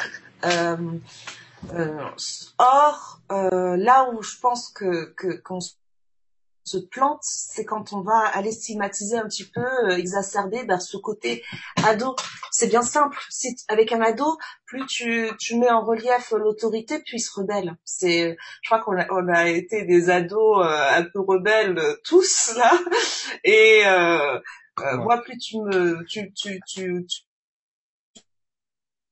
Euh, 0.46 0.78
euh, 1.74 1.98
or, 2.58 3.22
euh, 3.32 3.78
là 3.78 4.10
où 4.12 4.22
je 4.22 4.38
pense 4.42 4.70
que 4.70 5.14
qu'on 5.44 5.60
se 6.64 6.78
plante, 6.78 7.22
c'est 7.22 7.66
quand 7.66 7.94
on 7.94 8.02
va 8.02 8.20
aller 8.34 8.52
stigmatiser 8.52 9.18
un 9.18 9.26
petit 9.26 9.46
peu, 9.50 9.62
euh, 9.62 9.98
exacerber 9.98 10.64
bah, 10.64 10.80
ce 10.80 10.98
côté 10.98 11.44
ado. 11.84 12.16
C'est 12.52 12.68
bien 12.68 12.82
simple. 12.82 13.18
Si, 13.30 13.56
avec 13.68 13.92
un 13.92 14.02
ado, 14.02 14.38
plus 14.66 14.86
tu, 14.88 15.30
tu 15.40 15.58
mets 15.58 15.70
en 15.70 15.84
relief 15.84 16.32
l'autorité, 16.32 17.00
plus 17.00 17.14
il 17.14 17.20
se 17.20 17.40
rebelle. 17.40 17.76
C'est, 17.84 18.38
je 18.62 18.70
crois 18.70 18.84
qu'on 18.84 18.98
a, 18.98 19.08
on 19.12 19.28
a 19.28 19.50
été 19.50 19.84
des 19.86 20.10
ados 20.10 20.66
euh, 20.66 20.98
un 20.98 21.04
peu 21.04 21.20
rebelles 21.20 21.78
euh, 21.78 21.96
tous 22.04 22.54
là. 22.58 22.72
Et 23.44 23.84
euh, 23.86 24.40
moi, 24.98 25.22
plus 25.22 25.38
tu 25.38 25.58
me, 25.58 26.04
tu, 26.06 26.34
tu, 26.34 26.60
tu, 26.68 27.06
tu 27.08 27.22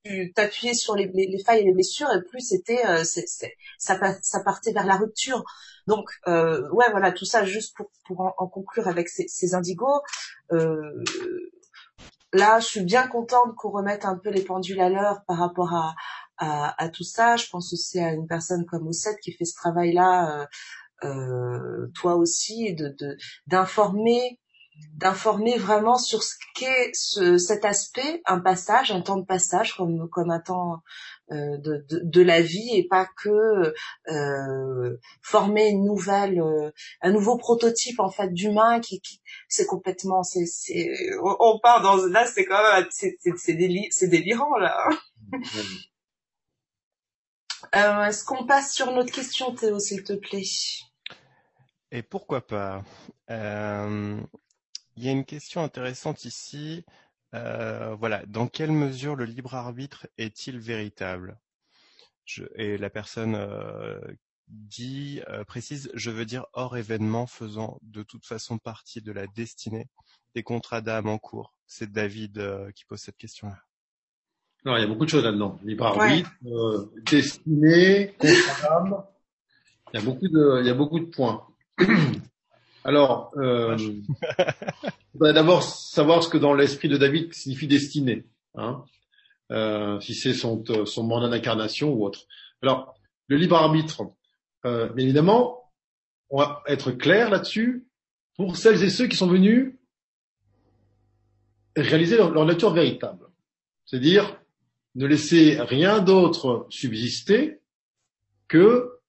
tu 0.04 0.32
t'appuyais 0.34 0.74
sur 0.74 0.96
les, 0.96 1.08
les, 1.14 1.28
les, 1.28 1.44
failles 1.44 1.62
et 1.62 1.66
les 1.66 1.74
blessures 1.74 2.12
et 2.12 2.22
plus 2.24 2.42
c'était 2.42 2.86
euh, 2.88 3.04
ça, 3.04 3.96
ça 4.22 4.40
partait 4.44 4.72
vers 4.72 4.86
la 4.86 4.98
rupture. 4.98 5.44
Donc 5.88 6.10
euh, 6.28 6.70
ouais 6.72 6.90
voilà 6.92 7.12
tout 7.12 7.26
ça 7.26 7.46
juste 7.46 7.76
pour, 7.76 7.92
pour 8.06 8.22
en, 8.22 8.48
conclure 8.48 8.88
avec 8.88 9.10
ces, 9.10 9.28
ces 9.28 9.54
indigos. 9.54 10.02
Euh, 10.52 11.04
là 12.34 12.60
je 12.60 12.68
suis 12.68 12.84
bien 12.84 13.08
contente 13.08 13.56
qu'on 13.56 13.72
remette 13.72 14.06
un 14.06 14.18
peu 14.18 14.30
les 14.30 14.44
pendules 14.44 14.80
à 14.80 14.90
l'heure 14.90 15.22
par 15.28 15.38
rapport 15.38 15.74
à, 15.74 15.96
à, 16.38 16.84
à, 16.84 16.90
tout 16.90 17.04
ça. 17.04 17.36
Je 17.36 17.48
pense 17.50 17.74
aussi 17.74 18.00
à 18.00 18.12
une 18.14 18.28
personne 18.28 18.66
comme 18.66 18.88
Ossette 18.88 19.20
qui 19.20 19.32
fait 19.34 19.46
ce 19.46 19.56
travail 19.56 19.94
là 19.94 20.42
euh, 20.42 20.46
euh, 21.04 21.88
toi 21.96 22.16
aussi 22.16 22.74
de 22.74 22.96
d'informer 23.48 24.40
d'informer 24.94 25.58
vraiment 25.58 25.98
sur 25.98 26.24
ce 26.24 26.36
qu'est 26.56 26.92
ce, 26.94 27.38
cet 27.38 27.66
aspect, 27.66 28.22
un 28.26 28.40
passage, 28.40 28.92
un 28.92 29.02
temps 29.02 29.18
de 29.18 29.26
passage 29.26 29.76
comme, 29.76 30.10
comme 30.10 30.30
un 30.32 30.40
temps 30.40 30.84
euh, 31.32 31.58
de, 31.58 31.86
de, 31.90 32.02
de, 32.04 32.22
la 32.22 32.42
vie 32.42 32.70
et 32.74 32.88
pas 32.88 33.08
que 33.18 33.74
euh, 34.10 34.98
former 35.22 35.70
une 35.70 35.86
nouvelle, 35.86 36.42
euh, 36.42 36.72
un 37.02 37.12
nouveau 37.12 37.38
prototype 37.38 38.00
en 38.00 38.10
fait 38.10 38.34
d'humain 38.34 38.80
qui, 38.80 39.02
qui 39.02 39.22
c'est 39.48 39.66
complètement, 39.66 40.24
c'est, 40.24 40.46
c'est, 40.46 40.90
on, 41.22 41.60
part 41.60 41.82
dans 41.82 41.96
là 42.08 42.26
c'est 42.26 42.46
quand 42.46 42.62
même, 42.62 42.86
c'est, 42.90 43.18
c'est, 43.22 43.34
c'est, 43.38 43.58
c'est 43.92 44.08
délirant 44.08 44.58
là. 44.58 44.88
Euh, 47.76 48.06
est-ce 48.06 48.26
qu'on 48.26 48.46
passe 48.46 48.74
sur 48.74 48.92
notre 48.92 49.14
question 49.14 49.56
Théo 49.56 49.80
s'il 49.80 50.04
te 50.04 50.14
plaît? 50.14 50.44
Et 51.92 52.02
pourquoi 52.04 52.46
pas? 52.46 52.84
Euh, 53.30 54.20
il 55.02 55.06
y 55.08 55.10
a 55.10 55.14
une 55.14 55.26
question 55.26 55.64
intéressante 55.64 56.26
ici. 56.26 56.86
Euh, 57.34 57.96
voilà, 57.96 58.24
dans 58.28 58.48
quelle 58.48 58.72
mesure 58.72 59.16
le 59.16 59.26
libre 59.26 59.56
arbitre 59.56 60.08
est-il 60.20 60.60
véritable? 60.60 61.40
Je, 62.24 62.44
Et 62.54 62.78
la 62.78 62.92
personne 62.92 63.34
euh, 63.34 64.00
dit, 64.48 65.22
euh, 65.28 65.44
précise, 65.44 65.90
je 65.96 66.12
veux 66.12 66.26
dire 66.26 66.46
hors 66.54 66.78
événement 66.78 67.26
faisant 67.26 67.80
de 67.82 68.04
toute 68.04 68.28
façon 68.28 68.60
partie 68.60 69.02
de 69.02 69.12
la 69.12 69.26
destinée 69.26 69.88
des 70.36 70.44
contrats 70.44 70.82
d'âme 70.82 71.08
en 71.08 71.18
cours. 71.18 71.56
C'est 71.66 71.92
David 71.92 72.38
euh, 72.38 72.70
qui 72.72 72.86
pose 72.86 73.00
cette 73.00 73.18
question-là. 73.18 73.58
Non, 74.64 74.78
il 74.78 74.82
y 74.82 74.84
a 74.84 74.88
beaucoup 74.88 75.06
de 75.06 75.10
choses 75.10 75.24
là-dedans. 75.24 75.58
Libre 75.64 75.88
arbitre, 75.88 76.30
euh, 76.46 76.92
destinée, 77.10 78.14
contrat 78.20 78.62
d'âme. 78.62 79.04
Il 79.94 80.00
y 80.00 80.04
a 80.04 80.06
beaucoup 80.06 80.28
de, 80.28 80.62
il 80.62 80.68
y 80.68 80.70
a 80.70 80.76
beaucoup 80.76 81.00
de 81.00 81.06
points. 81.06 81.48
Alors, 82.84 83.32
euh, 83.38 83.78
d'abord 85.14 85.64
savoir 85.64 86.24
ce 86.24 86.30
que 86.30 86.38
dans 86.38 86.54
l'esprit 86.54 86.90
de 86.90 86.98
David 86.98 87.34
signifie 87.34 87.68
destinée, 87.68 88.26
hein, 88.56 88.84
euh, 89.52 90.00
si 90.00 90.16
c'est 90.16 90.34
son, 90.34 90.64
son 90.86 91.04
mandat 91.04 91.30
d'incarnation 91.30 91.94
ou 91.94 92.06
autre. 92.06 92.22
Alors, 92.62 92.96
le 93.28 93.38
libre 93.38 93.56
arbitre, 93.56 94.04
euh, 94.66 94.90
bien 94.90 95.06
évidemment, 95.06 95.72
on 96.30 96.40
va 96.40 96.64
être 96.68 96.92
clair 96.92 97.30
là-dessus 97.30 97.86
pour 98.36 98.58
celles 98.58 98.84
et 98.84 98.90
ceux 98.90 99.08
qui 99.08 99.18
sont 99.18 99.28
venus 99.28 99.76
réaliser 101.76 102.18
leur, 102.18 102.32
leur 102.32 102.46
nature 102.46 102.74
véritable, 102.74 103.28
c'est-à-dire 103.86 104.38
ne 104.96 105.06
laisser 105.06 105.62
rien 105.62 106.00
d'autre 106.00 106.66
subsister 106.70 107.60
que 108.48 109.00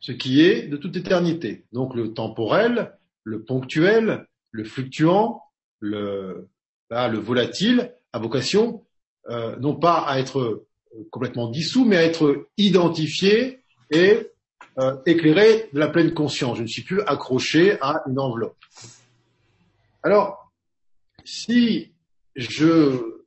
ce 0.00 0.12
qui 0.12 0.42
est 0.42 0.68
de 0.68 0.76
toute 0.76 0.96
éternité. 0.96 1.64
Donc 1.72 1.94
le 1.94 2.12
temporel, 2.12 2.98
le 3.24 3.42
ponctuel, 3.42 4.26
le 4.50 4.64
fluctuant, 4.64 5.42
le, 5.80 6.48
le 6.90 7.18
volatile 7.18 7.92
a 8.12 8.18
vocation 8.18 8.84
euh, 9.30 9.56
non 9.56 9.74
pas 9.74 10.00
à 10.00 10.18
être 10.18 10.38
euh, 10.38 10.66
complètement 11.10 11.48
dissous, 11.48 11.84
mais 11.84 11.96
à 11.96 12.04
être 12.04 12.46
identifié 12.58 13.60
et 13.90 14.30
euh, 14.78 14.96
éclairé 15.06 15.70
de 15.72 15.78
la 15.78 15.88
pleine 15.88 16.12
conscience. 16.12 16.58
Je 16.58 16.62
ne 16.62 16.68
suis 16.68 16.82
plus 16.82 17.00
accroché 17.02 17.78
à 17.80 18.02
une 18.06 18.18
enveloppe. 18.18 18.56
Alors, 20.02 20.52
si 21.24 21.92
je 22.36 23.22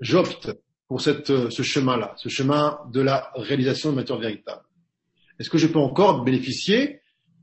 j'opte 0.00 0.50
pour 0.86 1.00
cette, 1.00 1.50
ce 1.50 1.62
chemin-là, 1.62 2.14
ce 2.16 2.28
chemin 2.28 2.78
de 2.92 3.00
la 3.00 3.32
réalisation 3.34 3.90
de 3.90 3.96
matière 3.96 4.18
véritable, 4.18 4.62
est-ce 5.40 5.50
que 5.50 5.58
je 5.58 5.66
peux 5.66 5.80
encore 5.80 6.22
bénéficier 6.22 6.97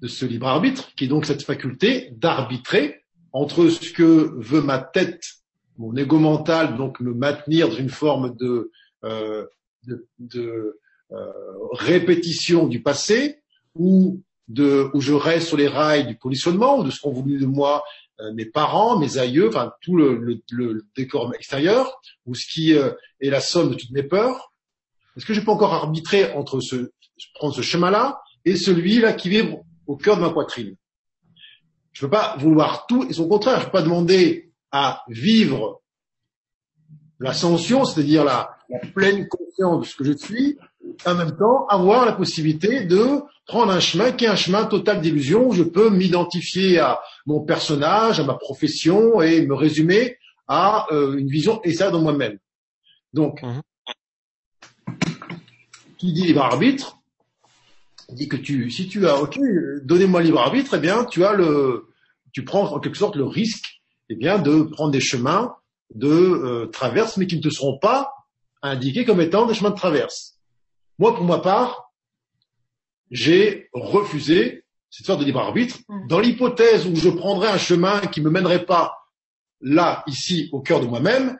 de 0.06 0.10
ce 0.10 0.24
libre 0.24 0.48
arbitre, 0.48 0.94
qui 0.96 1.06
est 1.06 1.08
donc 1.08 1.26
cette 1.26 1.42
faculté 1.42 2.10
d'arbitrer 2.12 3.02
entre 3.34 3.70
ce 3.70 3.92
que 3.92 4.36
veut 4.38 4.62
ma 4.62 4.78
tête, 4.78 5.24
mon 5.80 5.96
ego 5.98 6.20
mental, 6.20 6.78
donc 6.78 7.00
me 7.00 7.12
maintenir 7.12 7.70
dans 7.70 7.76
une 7.76 7.90
forme 7.90 8.36
de, 8.38 8.72
euh, 9.04 9.48
de, 10.20 10.80
euh, 11.12 11.32
répétition 11.72 12.68
du 12.68 12.84
passé, 12.84 13.42
ou 13.74 14.22
de, 14.48 14.92
où 14.94 15.02
je 15.02 15.14
reste 15.14 15.48
sur 15.48 15.58
les 15.58 15.68
rails 15.68 16.06
du 16.06 16.20
conditionnement, 16.20 16.78
ou 16.78 16.84
de 16.84 16.92
ce 16.92 17.02
qu'ont 17.02 17.12
voulu 17.12 17.40
de 17.40 17.48
moi 17.48 17.84
euh, 18.20 18.32
mes 18.34 18.46
parents, 18.46 19.00
mes 19.00 19.18
aïeux, 19.18 19.48
enfin 19.48 19.74
tout 19.82 19.96
le, 19.98 20.40
décor 20.96 21.34
extérieur, 21.34 22.00
ou 22.28 22.36
ce 22.36 22.46
qui 22.46 22.74
est 22.74 23.30
la 23.32 23.42
somme 23.42 23.72
de 23.72 23.76
toutes 23.76 23.92
mes 23.92 24.04
peurs. 24.04 24.54
Est-ce 25.18 25.26
que 25.26 25.34
je 25.34 25.42
peux 25.42 25.52
encore 25.52 25.74
arbitrer 25.74 26.32
entre 26.34 26.60
ce, 26.60 26.92
prendre 27.34 27.56
ce 27.56 27.64
chemin-là 27.64 28.22
et 28.46 28.56
celui-là 28.56 29.14
qui 29.14 29.30
vibre 29.30 29.65
au 29.88 29.96
cœur 29.96 30.18
de 30.18 30.22
ma 30.22 30.30
poitrine. 30.32 30.76
Je 31.92 32.06
ne 32.06 32.10
peux 32.10 32.12
pas 32.18 32.36
vouloir 32.38 32.88
tout 32.88 33.06
et 33.10 33.14
son 33.14 33.28
contraire. 33.28 33.56
Je 33.56 33.60
ne 33.62 33.66
peux 33.66 33.72
pas 33.72 33.82
demander 33.82 34.52
à 34.72 35.04
vivre 35.08 35.82
l'ascension, 37.20 37.86
c'est-à-dire 37.86 38.24
la, 38.26 38.58
la 38.70 38.80
pleine 38.80 39.28
conscience 39.28 39.82
de 39.82 39.86
ce 39.86 39.96
que 39.96 40.04
je 40.04 40.12
suis, 40.14 40.58
en 41.06 41.16
même 41.16 41.38
temps 41.38 41.66
avoir 41.68 42.06
la 42.06 42.12
possibilité 42.12 42.84
de 42.84 43.22
prendre 43.48 43.72
un 43.72 43.80
chemin 43.80 44.12
qui 44.12 44.26
est 44.26 44.30
un 44.30 44.36
chemin 44.36 44.66
total 44.66 45.02
d'illusion 45.02 45.48
où 45.48 45.54
je 45.54 45.64
peux 45.64 45.90
m'identifier 45.90 46.80
à 46.80 47.00
mon 47.26 47.42
personnage, 47.42 48.20
à 48.20 48.24
ma 48.24 48.34
profession 48.34 49.22
et 49.22 49.46
me 49.46 49.54
résumer 49.54 50.18
à 50.48 50.88
euh, 50.92 51.18
une 51.18 51.28
vision 51.28 51.62
et 51.64 51.74
ça 51.74 51.90
dans 51.92 52.02
moi-même. 52.02 52.38
Donc, 53.14 53.42
Mhm. 53.44 53.62
qui 55.98 56.12
dit 56.12 56.24
libre 56.28 56.44
arbitre 56.44 56.95
dit 58.12 58.28
que 58.28 58.36
tu, 58.36 58.70
si 58.70 58.88
tu 58.88 59.08
as, 59.08 59.22
ok, 59.22 59.38
donnez-moi 59.84 60.22
libre 60.22 60.40
arbitre, 60.40 60.76
eh 60.76 60.80
bien, 60.80 61.06
tu 61.06 61.26
as 61.26 61.34
le, 61.34 61.88
tu 62.32 62.44
prends 62.44 62.72
en 62.74 62.80
quelque 62.80 62.98
sorte 62.98 63.16
le 63.16 63.26
risque, 63.26 63.82
eh 64.10 64.16
bien, 64.16 64.38
de 64.38 64.64
prendre 64.64 64.92
des 64.92 65.00
chemins 65.00 65.56
de 65.94 66.10
euh, 66.10 66.66
traverse, 66.68 67.18
mais 67.18 67.28
qui 67.28 67.38
ne 67.38 67.42
te 67.42 67.50
seront 67.50 67.78
pas 67.78 68.12
indiqués 68.62 69.06
comme 69.06 69.22
étant 69.22 69.46
des 69.46 69.54
chemins 69.54 69.70
de 69.70 69.76
traverse. 69.76 70.40
Moi, 71.00 71.16
pour 71.16 71.26
ma 71.26 71.40
part, 71.40 71.92
j'ai 73.12 73.70
refusé 73.74 74.66
cette 74.90 75.06
sorte 75.06 75.20
de 75.20 75.26
libre 75.26 75.40
arbitre. 75.40 75.78
Mm. 75.88 76.08
Dans 76.08 76.20
l'hypothèse 76.20 76.88
où 76.88 76.96
je 76.96 77.10
prendrais 77.10 77.50
un 77.50 77.58
chemin 77.58 78.00
qui 78.02 78.22
me 78.22 78.30
mènerait 78.30 78.66
pas 78.66 78.94
là, 79.62 80.04
ici, 80.08 80.50
au 80.52 80.62
cœur 80.62 80.80
de 80.80 80.88
moi-même, 80.88 81.38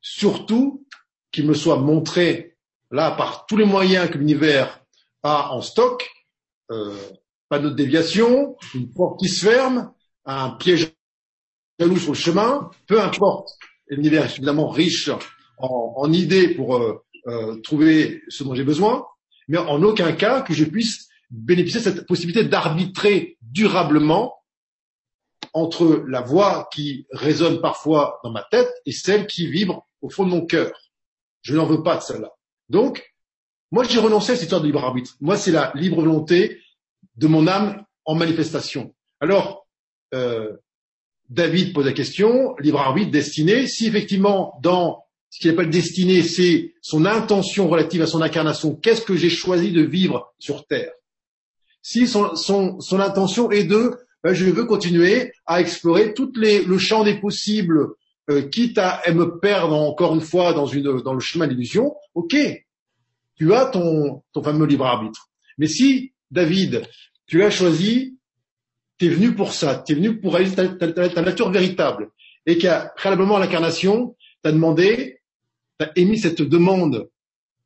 surtout 0.00 0.86
qu'il 1.32 1.46
me 1.46 1.54
soit 1.54 1.76
montré 1.76 2.56
là 2.90 3.10
par 3.10 3.46
tous 3.46 3.56
les 3.56 3.64
moyens 3.64 4.10
que 4.10 4.18
l'univers 4.18 4.80
a 5.28 5.52
en 5.52 5.60
stock, 5.60 6.08
euh, 6.70 6.96
pas 7.48 7.58
de 7.58 7.70
déviation, 7.70 8.56
une 8.74 8.90
porte 8.92 9.20
qui 9.20 9.28
se 9.28 9.46
ferme, 9.46 9.92
un 10.24 10.50
piège 10.50 10.92
jaloux 11.78 11.98
sur 11.98 12.12
le 12.12 12.18
chemin, 12.18 12.70
peu 12.86 13.00
importe. 13.00 13.50
L'univers 13.88 14.26
est 14.26 14.28
suffisamment 14.28 14.68
riche 14.68 15.10
en, 15.58 15.94
en 15.96 16.12
idées 16.12 16.54
pour 16.54 16.76
euh, 16.76 17.04
euh, 17.26 17.60
trouver 17.60 18.22
ce 18.28 18.44
dont 18.44 18.54
j'ai 18.54 18.64
besoin, 18.64 19.06
mais 19.48 19.58
en 19.58 19.82
aucun 19.82 20.12
cas 20.12 20.42
que 20.42 20.54
je 20.54 20.64
puisse 20.64 21.08
bénéficier 21.30 21.80
de 21.80 21.84
cette 21.84 22.06
possibilité 22.06 22.44
d'arbitrer 22.44 23.38
durablement 23.42 24.34
entre 25.52 26.04
la 26.06 26.20
voix 26.20 26.68
qui 26.72 27.06
résonne 27.10 27.60
parfois 27.60 28.20
dans 28.24 28.30
ma 28.30 28.44
tête 28.50 28.70
et 28.86 28.92
celle 28.92 29.26
qui 29.26 29.46
vibre 29.50 29.86
au 30.02 30.10
fond 30.10 30.24
de 30.24 30.30
mon 30.30 30.46
cœur. 30.46 30.72
Je 31.42 31.54
n'en 31.54 31.66
veux 31.66 31.82
pas 31.82 31.96
de 31.96 32.02
celle-là. 32.02 32.32
Donc, 32.68 33.14
moi, 33.70 33.84
j'ai 33.84 33.98
renoncé 33.98 34.32
à 34.32 34.34
cette 34.34 34.44
histoire 34.44 34.60
de 34.60 34.66
libre 34.66 34.82
arbitre. 34.82 35.16
Moi, 35.20 35.36
c'est 35.36 35.50
la 35.50 35.72
libre 35.74 35.96
volonté 36.00 36.60
de 37.16 37.26
mon 37.26 37.46
âme 37.46 37.84
en 38.04 38.14
manifestation. 38.14 38.94
Alors, 39.20 39.66
euh, 40.14 40.56
David 41.28 41.74
pose 41.74 41.84
la 41.84 41.92
question, 41.92 42.56
libre 42.58 42.80
arbitre, 42.80 43.10
destinée. 43.10 43.66
Si 43.66 43.86
effectivement, 43.86 44.58
dans 44.62 45.04
ce 45.30 45.40
qu'il 45.40 45.50
appelle 45.50 45.68
destinée, 45.68 46.22
c'est 46.22 46.72
son 46.80 47.04
intention 47.04 47.68
relative 47.68 48.00
à 48.00 48.06
son 48.06 48.22
incarnation, 48.22 48.74
qu'est-ce 48.74 49.02
que 49.02 49.14
j'ai 49.14 49.28
choisi 49.28 49.72
de 49.72 49.82
vivre 49.82 50.32
sur 50.38 50.66
Terre? 50.66 50.92
Si 51.82 52.06
son, 52.06 52.34
son, 52.34 52.80
son 52.80 53.00
intention 53.00 53.50
est 53.50 53.64
de, 53.64 53.98
ben, 54.24 54.32
je 54.32 54.46
veux 54.46 54.64
continuer 54.64 55.32
à 55.44 55.60
explorer 55.60 56.14
tout 56.14 56.32
le 56.34 56.78
champ 56.78 57.04
des 57.04 57.20
possibles, 57.20 57.88
euh, 58.30 58.42
quitte 58.42 58.78
à, 58.78 58.90
à 58.90 59.12
me 59.12 59.38
perdre 59.38 59.74
encore 59.74 60.14
une 60.14 60.22
fois 60.22 60.54
dans, 60.54 60.66
une, 60.66 61.02
dans 61.02 61.14
le 61.14 61.20
chemin 61.20 61.46
d'illusion, 61.46 61.94
ok, 62.14 62.36
tu 63.38 63.54
as 63.54 63.66
ton, 63.66 64.22
ton 64.32 64.42
fameux 64.42 64.66
libre 64.66 64.86
arbitre. 64.86 65.28
Mais 65.56 65.66
si, 65.66 66.12
David, 66.30 66.82
tu 67.26 67.42
as 67.44 67.50
choisi, 67.50 68.18
tu 68.98 69.06
es 69.06 69.08
venu 69.08 69.34
pour 69.34 69.52
ça, 69.52 69.82
tu 69.86 69.92
es 69.92 69.96
venu 69.96 70.20
pour 70.20 70.34
réaliser 70.34 70.56
ta, 70.56 71.22
nature 71.22 71.50
véritable, 71.50 72.10
et 72.46 72.58
qu'à 72.58 72.92
préalablement 72.96 73.36
à 73.36 73.40
l'incarnation, 73.40 74.16
tu 74.42 74.48
as 74.48 74.52
demandé, 74.52 75.20
tu 75.78 75.86
as 75.86 75.92
émis 75.96 76.18
cette 76.18 76.42
demande 76.42 77.08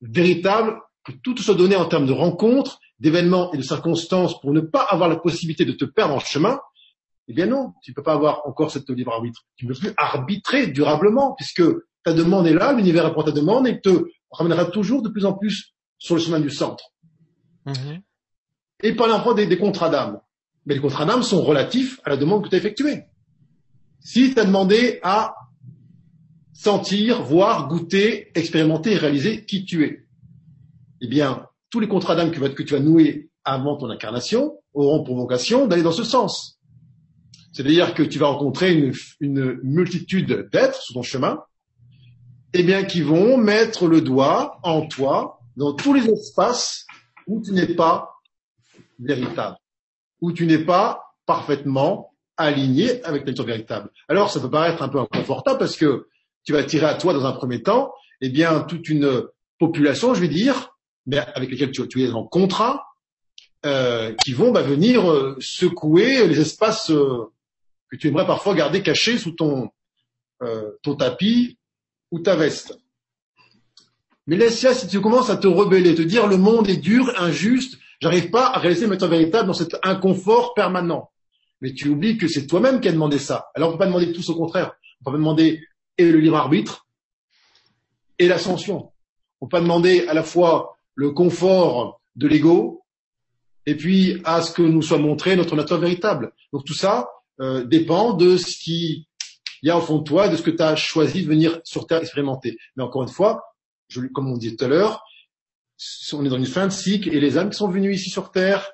véritable, 0.01 0.79
que 1.05 1.13
tout 1.13 1.37
soit 1.39 1.55
donné 1.55 1.75
en 1.75 1.87
termes 1.87 2.07
de 2.07 2.13
rencontres, 2.13 2.79
d'événements 3.01 3.53
et 3.53 3.57
de 3.57 3.63
circonstances 3.63 4.41
pour 4.41 4.53
ne 4.53 4.61
pas 4.61 4.83
avoir 4.83 5.09
la 5.09 5.17
possibilité 5.17 5.65
de 5.65 5.73
te 5.73 5.85
perdre 5.85 6.15
en 6.15 6.21
chemin, 6.21 6.61
eh 7.29 7.33
bien 7.33 7.47
non, 7.47 7.73
tu 7.83 7.91
ne 7.91 7.95
peux 7.95 8.03
pas 8.03 8.13
avoir 8.13 8.47
encore 8.47 8.71
cette 8.71 8.89
libre 8.91 9.13
arbitre. 9.13 9.45
Tu 9.57 9.67
ne 9.67 9.73
peux 9.73 9.79
plus 9.79 9.93
arbitrer 9.97 10.69
durablement, 10.69 11.35
puisque 11.35 11.63
ta 12.05 12.13
demande 12.13 12.47
est 12.47 12.55
là, 12.55 12.73
l'univers 12.73 13.05
répond 13.05 13.23
à 13.23 13.25
ta 13.25 13.31
demande 13.33 13.67
et 13.67 13.81
te 13.81 14.07
ramènera 14.33 14.67
toujours 14.67 15.03
de 15.03 15.09
plus 15.09 15.25
en 15.25 15.35
plus 15.35 15.75
sur 15.99 16.17
le 16.17 16.21
chemin 16.21 16.41
du 16.41 16.51
centre. 16.51 16.93
Mhm. 17.67 18.03
Et 18.83 18.95
par 18.95 19.07
exemple 19.07 19.37
des, 19.37 19.47
des 19.47 19.59
contrats 19.59 19.89
d'âme. 19.89 20.21
Mais 20.67 20.75
les 20.75 20.81
contrats 20.81 21.07
d'âme 21.07 21.23
sont 21.23 21.43
relatifs 21.43 22.01
à 22.05 22.11
la 22.11 22.17
demande 22.17 22.45
que 22.45 22.49
tu 22.49 22.55
as 22.55 22.59
effectuée. 22.59 23.05
Si 24.01 24.35
tu 24.35 24.41
as 24.41 24.45
demandé 24.45 24.99
à 25.03 25.35
sentir, 26.53 27.23
voir, 27.23 27.69
goûter, 27.69 28.31
expérimenter 28.37 28.93
et 28.93 28.97
réaliser 28.97 29.45
qui 29.45 29.65
tu 29.65 29.85
es, 29.85 30.07
eh 31.01 31.09
bien, 31.09 31.47
tous 31.71 31.81
les 31.81 31.89
contrats 31.89 32.15
d'âme 32.15 32.31
que, 32.31 32.63
tu 32.63 32.75
vas 32.75 32.81
nouer 32.81 33.31
avant 33.45 33.77
ton 33.77 33.91
incarnation 33.91 34.59
auront 34.75 35.03
pour 35.03 35.17
vocation 35.17 35.67
d'aller 35.67 35.83
dans 35.83 35.93
ce 35.93 36.05
sens. 36.05 36.61
C'est-à-dire 37.53 37.95
que 37.95 38.03
tu 38.03 38.19
vas 38.19 38.29
rencontrer 38.29 38.73
une, 38.73 38.93
une 39.21 39.59
multitude 39.63 40.49
d'êtres 40.53 40.81
sur 40.81 40.95
ton 40.95 41.03
chemin, 41.03 41.41
eh 42.55 42.63
bien, 42.63 42.85
qui 42.85 43.03
vont 43.03 43.37
mettre 43.37 43.87
le 43.87 44.01
doigt 44.01 44.59
en 44.63 44.87
toi 44.87 45.41
dans 45.57 45.75
tous 45.75 45.95
les 45.95 46.07
espaces 46.09 46.87
où 47.27 47.41
tu 47.41 47.53
n'es 47.53 47.75
pas 47.75 48.21
véritable, 48.99 49.57
où 50.21 50.33
tu 50.33 50.47
n'es 50.47 50.59
pas 50.59 51.15
parfaitement 51.27 52.13
aligné 52.37 53.03
avec 53.05 53.25
ta 53.25 53.31
nature 53.31 53.45
véritable. 53.45 53.91
Alors, 54.09 54.31
ça 54.31 54.41
peut 54.41 54.51
paraître 54.51 54.83
un 54.83 54.89
peu 54.89 54.99
inconfortable 54.99 55.59
parce 55.59 55.77
que 55.77 56.09
tu 56.45 56.53
vas 56.53 56.59
attirer 56.59 56.87
à 56.87 56.95
toi, 56.95 57.13
dans 57.13 57.25
un 57.25 57.33
premier 57.33 57.63
temps, 57.63 57.93
eh 58.21 58.29
bien, 58.29 58.61
toute 58.61 58.89
une 58.89 59.25
population, 59.59 60.15
je 60.15 60.21
vais 60.21 60.29
dire, 60.29 60.77
mais 61.07 61.19
avec 61.19 61.51
lesquelles 61.51 61.71
tu, 61.71 61.87
tu 61.89 62.03
es 62.03 62.11
en 62.11 62.25
contrat, 62.25 62.87
euh, 63.65 64.13
qui 64.25 64.33
vont 64.33 64.51
bah, 64.51 64.63
venir 64.63 65.09
euh, 65.11 65.37
secouer 65.39 66.27
les 66.27 66.41
espaces 66.41 66.91
euh, 66.91 67.31
que 67.91 67.97
tu 67.97 68.09
aimerais 68.09 68.27
parfois 68.27 68.55
garder 68.55 68.83
cachés 68.83 69.19
sous 69.19 69.33
ton, 69.33 69.71
euh, 70.43 70.73
ton 70.83 70.97
tapis 70.97 71.59
ou 72.13 72.21
ta 72.21 72.37
veste. 72.37 72.79
Mais 74.29 74.37
laisse 74.37 74.65
si 74.75 74.87
tu 74.87 75.01
commences 75.01 75.31
à 75.31 75.37
te 75.37 75.49
rebeller, 75.49 75.97
te 75.97 76.03
dire 76.03 76.29
le 76.29 76.37
monde 76.37 76.69
est 76.69 76.77
dur, 76.77 77.13
injuste, 77.19 77.79
j'arrive 78.01 78.31
pas 78.31 78.47
à 78.47 78.61
réaliser 78.61 78.87
ma 78.87 78.97
véritable 78.97 79.49
dans 79.49 79.55
cet 79.55 79.77
inconfort 79.83 80.55
permanent. 80.55 81.11
Mais 81.61 81.73
tu 81.73 81.89
oublies 81.89 82.19
que 82.19 82.29
c'est 82.29 82.47
toi-même 82.47 82.81
qui 82.81 82.89
as 82.89 82.93
demandé 82.93 83.19
ça. 83.19 83.47
Alors 83.55 83.71
on 83.71 83.73
peut 83.73 83.79
pas 83.79 83.87
demander 83.87 84.13
tous 84.13 84.29
au 84.31 84.37
contraire. 84.37 84.75
On 85.01 85.05
peut 85.05 85.13
pas 85.13 85.19
demander 85.19 85.61
et 85.99 86.11
le 86.11 86.21
libre 86.21 86.37
arbitre 86.37 86.87
et 88.19 88.29
l'ascension. 88.29 88.93
On 89.41 89.47
peut 89.47 89.57
pas 89.57 89.61
demander 89.61 90.07
à 90.07 90.15
la 90.15 90.23
fois 90.23 90.77
le 90.95 91.11
confort 91.11 92.01
de 92.15 92.29
l'ego 92.29 92.85
et 93.67 93.77
puis 93.77 94.21
à 94.25 94.43
ce 94.43 94.53
que 94.53 94.63
nous 94.63 94.83
soit 94.83 94.99
montré 94.99 95.35
notre 95.35 95.57
nature 95.57 95.79
véritable. 95.79 96.33
Donc 96.53 96.65
tout 96.65 96.75
ça 96.75 97.09
euh, 97.41 97.65
dépend 97.65 98.13
de 98.13 98.37
ce 98.37 98.57
qui 98.59 99.09
y 99.69 99.71
a 99.71 99.79
au 99.79 99.81
fond 99.81 99.99
de 99.99 100.05
toi, 100.05 100.29
de 100.29 100.37
ce 100.37 100.43
que 100.43 100.51
tu 100.51 100.63
as 100.63 100.77
choisi 100.77 101.23
de 101.23 101.29
venir 101.29 101.61
sur 101.65 101.87
Terre 101.87 102.01
expérimenter. 102.01 102.59
Mais 102.77 102.83
encore 102.83 103.03
une 103.03 103.09
fois, 103.09 103.43
je, 103.89 104.01
comme 104.01 104.31
on 104.31 104.37
dit 104.37 104.57
tout 104.57 104.65
à 104.65 104.69
l'heure, 104.69 105.05
on 106.13 106.25
est 106.25 106.29
dans 106.29 106.37
une 106.37 106.47
fin 106.47 106.67
de 106.67 106.73
cycle 106.73 107.15
et 107.15 107.21
les 107.21 107.39
âmes 107.39 107.51
qui 107.51 107.57
sont 107.57 107.69
venues 107.69 107.95
ici 107.95 108.11
sur 108.11 108.31
Terre 108.31 108.71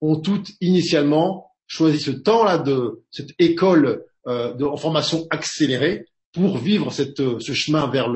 ont 0.00 0.16
toutes 0.16 0.50
initialement 0.60 1.50
choisi 1.66 2.00
ce 2.00 2.10
temps-là 2.10 2.58
de 2.58 3.02
cette 3.10 3.30
école 3.38 4.04
euh, 4.26 4.52
de 4.54 4.64
en 4.64 4.76
formation 4.76 5.26
accélérée 5.30 6.06
pour 6.32 6.58
vivre 6.58 6.92
cette, 6.92 7.20
euh, 7.20 7.38
ce 7.38 7.52
chemin 7.52 7.86
vers 7.88 8.08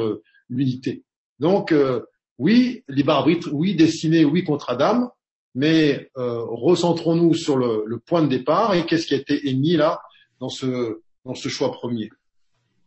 l'unité. 0.49 1.05
Donc 1.39 1.73
euh, 1.73 2.03
oui, 2.39 2.83
libre 2.89 3.13
arbitre, 3.13 3.51
oui, 3.53 3.75
destiné, 3.75 4.25
oui, 4.25 4.45
contre 4.45 4.71
Adam, 4.71 5.11
mais 5.55 6.11
euh, 6.17 6.43
recentrons-nous 6.45 7.35
sur 7.35 7.57
le, 7.57 7.85
le 7.87 7.99
point 7.99 8.23
de 8.23 8.29
départ 8.29 8.75
et 8.75 8.87
qu'est-ce 8.87 9.07
qui 9.07 9.15
a 9.15 9.19
été 9.19 9.49
émis 9.49 9.77
là 9.77 10.01
dans 10.41 10.49
ce, 10.49 11.01
dans 11.25 11.35
ce 11.35 11.49
choix 11.49 11.73
premier. 11.73 12.11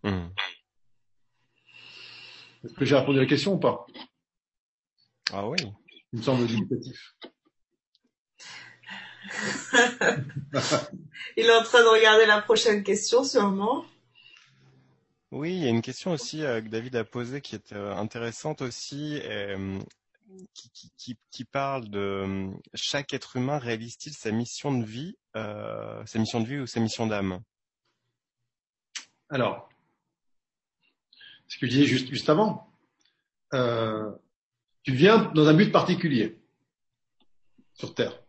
Mhm. 0.04 0.30
Est-ce 2.64 2.74
que 2.74 2.86
j'ai 2.86 2.96
répondu 2.96 3.20
à 3.20 3.22
la 3.22 3.28
question 3.28 3.54
ou 3.54 3.60
pas? 3.60 3.86
Ah 5.32 5.48
oui. 5.48 5.58
Il 6.14 6.20
me 6.20 6.24
semble 6.24 6.46
limitatif. 6.46 7.16
Il 11.38 11.46
est 11.46 11.56
en 11.56 11.64
train 11.64 11.84
de 11.84 11.90
regarder 11.90 12.26
la 12.26 12.42
prochaine 12.42 12.84
question, 12.84 13.24
sûrement. 13.24 13.86
Oui, 15.32 15.54
il 15.54 15.64
y 15.64 15.66
a 15.66 15.70
une 15.70 15.82
question 15.82 16.12
aussi 16.12 16.44
euh, 16.44 16.62
que 16.62 16.70
David 16.70 16.96
a 16.96 17.04
posée 17.04 17.42
qui 17.42 17.56
est 17.56 17.74
euh, 17.74 17.94
intéressante 17.94 18.62
aussi, 18.62 19.20
euh, 19.26 19.78
qui, 20.54 20.70
qui, 20.72 20.92
qui, 20.98 21.18
qui 21.32 21.44
parle 21.44 21.90
de 21.90 22.50
chaque 22.74 23.14
être 23.14 23.36
humain 23.36 23.58
réalise-t-il 23.58 24.14
sa 24.14 24.32
mission 24.32 24.78
de 24.78 24.86
vie, 24.86 25.18
euh, 25.36 26.06
sa 26.06 26.20
mission 26.20 26.40
de 26.40 26.48
vie 26.48 26.60
ou 26.60 26.66
sa 26.66 26.80
mission 26.80 27.08
d'âme? 27.08 27.42
Alors, 29.30 29.70
ce 31.48 31.58
que 31.58 31.66
je 31.66 31.72
disais 31.72 31.86
juste, 31.86 32.10
juste 32.10 32.30
avant, 32.30 32.70
euh, 33.54 34.12
tu 34.84 34.94
viens 34.94 35.32
dans 35.34 35.48
un 35.48 35.54
but 35.54 35.72
particulier 35.72 36.40
sur 37.74 37.94
Terre. 37.94 38.22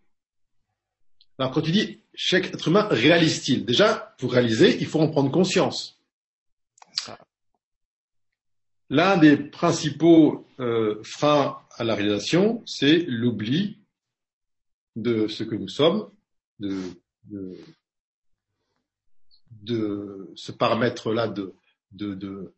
Alors 1.38 1.52
quand 1.52 1.62
tu 1.62 1.70
dis 1.70 2.00
chaque 2.14 2.46
être 2.46 2.66
humain 2.68 2.88
réalise-t-il? 2.90 3.64
Déjà, 3.64 4.14
pour 4.18 4.32
réaliser, 4.32 4.76
il 4.80 4.86
faut 4.86 5.00
en 5.00 5.08
prendre 5.08 5.30
conscience. 5.30 6.00
L'un 8.90 9.18
des 9.18 9.36
principaux 9.36 10.46
euh, 10.60 11.00
freins 11.04 11.60
à 11.76 11.84
la 11.84 11.94
réalisation, 11.94 12.62
c'est 12.66 13.04
l'oubli 13.06 13.78
de 14.96 15.28
ce 15.28 15.44
que 15.44 15.54
nous 15.54 15.68
sommes, 15.68 16.10
de, 16.58 16.80
de, 17.24 17.56
de 19.62 20.30
ce 20.34 20.52
paramètre-là 20.52 21.28
de, 21.28 21.54
de, 21.92 22.54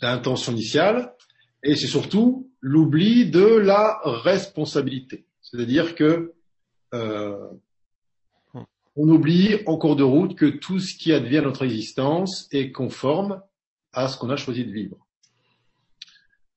d'intention 0.00 0.52
initiale, 0.52 1.14
et 1.62 1.76
c'est 1.76 1.86
surtout 1.86 2.50
l'oubli 2.60 3.30
de 3.30 3.44
la 3.44 4.00
responsabilité. 4.04 5.26
C'est-à-dire 5.42 5.94
que 5.94 6.32
euh, 6.94 7.36
on 8.96 9.08
oublie 9.08 9.56
en 9.66 9.76
cours 9.76 9.96
de 9.96 10.02
route 10.02 10.36
que 10.36 10.46
tout 10.46 10.80
ce 10.80 10.94
qui 10.94 11.12
advient 11.12 11.38
à 11.38 11.42
notre 11.42 11.64
existence 11.64 12.48
est 12.50 12.72
conforme 12.72 13.42
à 13.92 14.08
ce 14.08 14.18
qu'on 14.18 14.30
a 14.30 14.36
choisi 14.36 14.64
de 14.64 14.72
vivre. 14.72 14.96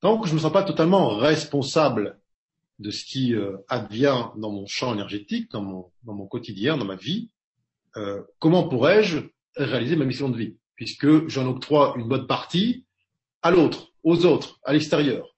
Donc, 0.01 0.25
je 0.25 0.31
ne 0.31 0.35
me 0.35 0.41
sens 0.41 0.51
pas 0.51 0.63
totalement 0.63 1.17
responsable 1.17 2.19
de 2.79 2.91
ce 2.91 3.05
qui 3.05 3.33
euh, 3.33 3.57
advient 3.69 4.25
dans 4.35 4.51
mon 4.51 4.65
champ 4.67 4.93
énergétique, 4.93 5.51
dans 5.51 5.61
mon, 5.61 5.91
dans 6.03 6.13
mon 6.13 6.27
quotidien, 6.27 6.77
dans 6.77 6.85
ma 6.85 6.95
vie. 6.95 7.29
Euh, 7.95 8.21
comment 8.39 8.67
pourrais-je 8.67 9.19
réaliser 9.55 9.95
ma 9.95 10.05
mission 10.05 10.29
de 10.29 10.37
vie 10.37 10.57
Puisque 10.75 11.27
j'en 11.27 11.47
octroie 11.47 11.93
une 11.97 12.07
bonne 12.07 12.27
partie 12.27 12.85
à 13.41 13.51
l'autre, 13.51 13.89
aux 14.03 14.25
autres, 14.25 14.59
à 14.63 14.73
l'extérieur. 14.73 15.35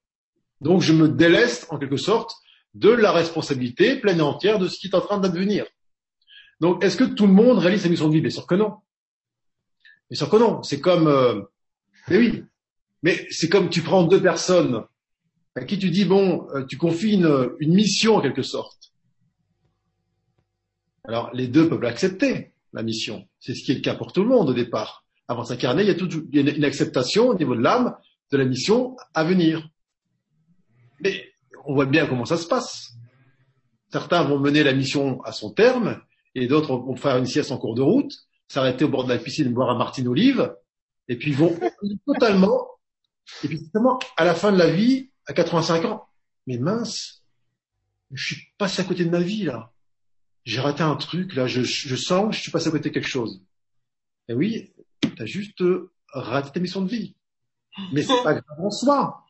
Donc, 0.61 0.81
je 0.81 0.93
me 0.93 1.09
déleste, 1.09 1.67
en 1.69 1.77
quelque 1.77 1.97
sorte, 1.97 2.31
de 2.73 2.89
la 2.89 3.11
responsabilité 3.11 3.97
pleine 3.99 4.19
et 4.19 4.23
entière 4.23 4.59
de 4.59 4.67
ce 4.67 4.79
qui 4.79 4.87
est 4.87 4.95
en 4.95 5.01
train 5.01 5.17
d'advenir. 5.17 5.65
Donc, 6.61 6.83
est-ce 6.83 6.97
que 6.97 7.03
tout 7.03 7.27
le 7.27 7.33
monde 7.33 7.59
réalise 7.59 7.83
sa 7.83 7.89
mission 7.89 8.07
de 8.07 8.13
vie? 8.13 8.21
Bien 8.21 8.29
sûr 8.29 8.47
que 8.47 8.55
non. 8.55 8.75
Bien 10.09 10.17
sûr 10.17 10.29
que 10.29 10.37
non. 10.37 10.63
C'est 10.63 10.79
comme, 10.79 11.07
euh, 11.07 11.41
mais 12.07 12.17
oui, 12.17 12.43
mais 13.03 13.27
c'est 13.29 13.49
comme 13.49 13.69
tu 13.69 13.81
prends 13.81 14.03
deux 14.03 14.21
personnes 14.21 14.83
à 15.55 15.63
qui 15.63 15.79
tu 15.79 15.89
dis 15.89 16.05
bon, 16.05 16.47
euh, 16.53 16.65
tu 16.65 16.77
confies 16.77 17.13
une, 17.13 17.55
mission 17.61 18.15
en 18.15 18.21
quelque 18.21 18.41
sorte. 18.41 18.93
Alors, 21.05 21.31
les 21.33 21.47
deux 21.47 21.69
peuvent 21.69 21.81
l'accepter, 21.81 22.53
la 22.73 22.83
mission. 22.83 23.27
C'est 23.45 23.53
ce 23.53 23.63
qui 23.63 23.73
est 23.73 23.75
le 23.75 23.81
cas 23.81 23.93
pour 23.93 24.11
tout 24.11 24.23
le 24.23 24.29
monde 24.29 24.49
au 24.49 24.53
départ. 24.55 25.05
Avant 25.27 25.43
de 25.43 25.47
s'incarner, 25.47 25.83
il 25.83 25.87
y 26.33 26.39
a, 26.39 26.55
une 26.55 26.65
acceptation 26.65 27.27
au 27.27 27.35
niveau 27.35 27.55
de 27.55 27.61
l'âme 27.61 27.95
de 28.31 28.37
la 28.37 28.45
mission 28.45 28.95
à 29.13 29.23
venir. 29.23 29.69
Mais 30.99 31.31
on 31.63 31.75
voit 31.75 31.85
bien 31.85 32.07
comment 32.07 32.25
ça 32.25 32.37
se 32.37 32.47
passe. 32.47 32.93
Certains 33.91 34.23
vont 34.23 34.39
mener 34.39 34.63
la 34.63 34.73
mission 34.73 35.21
à 35.21 35.31
son 35.31 35.51
terme 35.51 36.01
et 36.33 36.47
d'autres 36.47 36.75
vont 36.75 36.95
faire 36.95 37.17
une 37.17 37.27
sieste 37.27 37.51
en 37.51 37.59
cours 37.59 37.75
de 37.75 37.83
route, 37.83 38.11
s'arrêter 38.47 38.83
au 38.83 38.89
bord 38.89 39.03
de 39.03 39.13
la 39.13 39.19
piscine, 39.19 39.53
boire 39.53 39.69
un 39.69 39.77
martine 39.77 40.07
olive, 40.07 40.51
et 41.07 41.15
puis 41.15 41.31
vont 41.31 41.55
totalement, 42.07 42.67
et 43.43 43.47
puis 43.47 43.63
totalement, 43.63 43.99
à 44.17 44.25
la 44.25 44.33
fin 44.33 44.51
de 44.51 44.57
la 44.57 44.71
vie, 44.71 45.11
à 45.27 45.33
85 45.33 45.85
ans, 45.85 46.07
mais 46.47 46.57
mince, 46.57 47.23
je 48.11 48.25
suis 48.25 48.47
passé 48.57 48.81
à 48.81 48.85
côté 48.85 49.05
de 49.05 49.11
ma 49.11 49.21
vie 49.21 49.43
là. 49.43 49.71
J'ai 50.45 50.61
raté 50.61 50.83
un 50.83 50.95
truc 50.95 51.35
là, 51.35 51.47
je, 51.47 51.63
je 51.63 51.95
sens 51.95 52.29
que 52.29 52.35
je 52.35 52.41
suis 52.41 52.51
passé 52.51 52.69
à 52.69 52.71
côté 52.71 52.89
de 52.89 52.93
quelque 52.93 53.09
chose. 53.09 53.41
Et 54.29 54.33
oui, 54.33 54.71
tu 55.01 55.21
as 55.21 55.25
juste 55.25 55.63
raté 56.13 56.51
ta 56.51 56.59
mission 56.59 56.81
de 56.81 56.89
vie. 56.89 57.15
Mais 57.91 58.03
c'est 58.03 58.23
pas 58.23 58.33
grave 58.33 58.59
en 58.59 58.71
soi. 58.71 59.25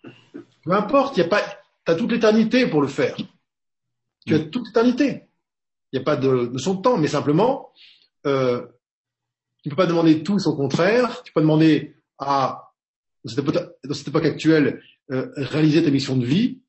Peu 0.63 0.71
importe, 0.71 1.17
y 1.17 1.21
a 1.21 1.27
pas, 1.27 1.41
t'as 1.83 1.95
toute 1.95 2.11
l'éternité 2.11 2.67
pour 2.67 2.81
le 2.81 2.87
faire. 2.87 3.15
Tu 4.25 4.35
as 4.35 4.39
toute 4.39 4.67
l'éternité. 4.67 5.23
Il 5.91 5.99
n'y 5.99 6.01
a 6.01 6.03
pas 6.03 6.15
de 6.15 6.47
notion 6.47 6.75
de 6.75 6.81
temps, 6.81 6.97
mais 6.97 7.07
simplement, 7.07 7.71
euh, 8.25 8.65
tu 9.63 9.69
ne 9.69 9.71
peux 9.71 9.77
pas 9.77 9.87
demander 9.87 10.23
tout 10.23 10.35
et 10.35 10.39
son 10.39 10.55
contraire. 10.55 11.23
Tu 11.23 11.31
peux 11.31 11.41
demander 11.41 11.95
à, 12.17 12.73
dans 13.23 13.93
cette 13.93 14.07
époque, 14.07 14.25
actuelle, 14.25 14.81
euh, 15.11 15.31
réaliser 15.37 15.83
ta 15.83 15.91
mission 15.91 16.17
de 16.17 16.25
vie 16.25 16.61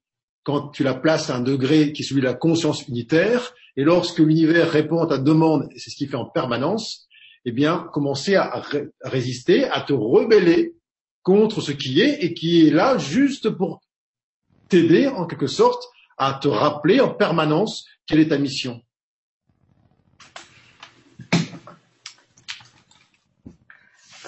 quand 0.42 0.68
tu 0.68 0.82
la 0.82 0.94
places 0.94 1.30
à 1.30 1.36
un 1.36 1.40
degré 1.40 1.92
qui 1.92 2.02
est 2.02 2.04
celui 2.04 2.20
de 2.20 2.26
la 2.26 2.34
conscience 2.34 2.86
unitaire. 2.88 3.52
Et 3.76 3.84
lorsque 3.84 4.18
l'univers 4.18 4.70
répond 4.70 5.02
à 5.02 5.06
ta 5.06 5.18
demande, 5.18 5.68
et 5.74 5.78
c'est 5.78 5.90
ce 5.90 5.96
qu'il 5.96 6.08
fait 6.08 6.16
en 6.16 6.24
permanence, 6.24 7.06
eh 7.44 7.52
bien, 7.52 7.88
commencer 7.92 8.34
à, 8.34 8.62
résister, 9.02 9.64
à 9.64 9.82
te 9.82 9.92
rebeller 9.92 10.74
contre 11.22 11.60
ce 11.60 11.72
qui 11.72 12.00
est 12.00 12.24
et 12.24 12.34
qui 12.34 12.66
est 12.66 12.70
là 12.70 12.98
juste 12.98 13.50
pour 13.50 13.82
t'aider 14.68 15.06
en 15.06 15.26
quelque 15.26 15.46
sorte 15.46 15.88
à 16.18 16.38
te 16.40 16.48
rappeler 16.48 17.00
en 17.00 17.12
permanence 17.12 17.86
quelle 18.06 18.20
est 18.20 18.28
ta 18.28 18.38
mission. 18.38 18.80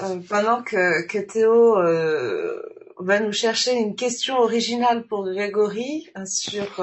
Euh, 0.03 0.21
pendant 0.29 0.63
que, 0.63 1.23
Théo 1.27 1.79
euh, 1.79 2.63
va 2.99 3.19
nous 3.21 3.33
chercher 3.33 3.73
une 3.73 3.97
question 3.97 4.37
originale 4.39 5.07
pour 5.07 5.25
Grégory 5.25 6.09
euh, 6.17 6.25
sur 6.25 6.81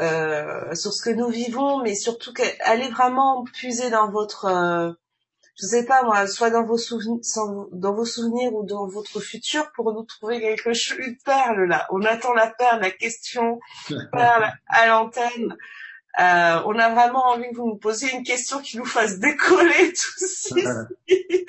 euh, 0.00 0.74
sur 0.74 0.92
ce 0.92 1.02
que 1.02 1.10
nous 1.10 1.28
vivons, 1.28 1.82
mais 1.82 1.94
surtout 1.94 2.32
allez 2.60 2.88
vraiment 2.88 3.44
puiser 3.44 3.90
dans 3.90 4.10
votre 4.10 4.96
je 5.60 5.66
sais 5.66 5.84
pas 5.84 6.04
moi, 6.04 6.26
soit 6.28 6.50
dans 6.50 6.64
vos 6.64 6.78
souvenirs, 6.78 7.20
dans 7.72 7.92
vos 7.92 8.04
souvenirs 8.04 8.54
ou 8.54 8.64
dans 8.64 8.86
votre 8.86 9.18
futur 9.18 9.72
pour 9.72 9.92
nous 9.92 10.04
trouver 10.04 10.40
quelque 10.40 10.72
chose, 10.72 10.98
une 10.98 11.16
perle 11.24 11.64
là. 11.64 11.86
On 11.90 12.02
attend 12.02 12.32
la 12.32 12.48
perle, 12.48 12.80
la 12.80 12.92
question 12.92 13.58
perle 14.12 14.52
à 14.68 14.86
l'antenne. 14.86 15.56
Euh, 16.20 16.62
on 16.64 16.78
a 16.78 16.88
vraiment 16.94 17.26
envie 17.26 17.50
que 17.50 17.56
vous 17.56 17.66
nous 17.66 17.76
posiez 17.76 18.12
une 18.14 18.22
question 18.22 18.60
qui 18.60 18.76
nous 18.78 18.84
fasse 18.84 19.18
décoller 19.18 19.92
tous 19.92 20.22
ici. 20.22 20.64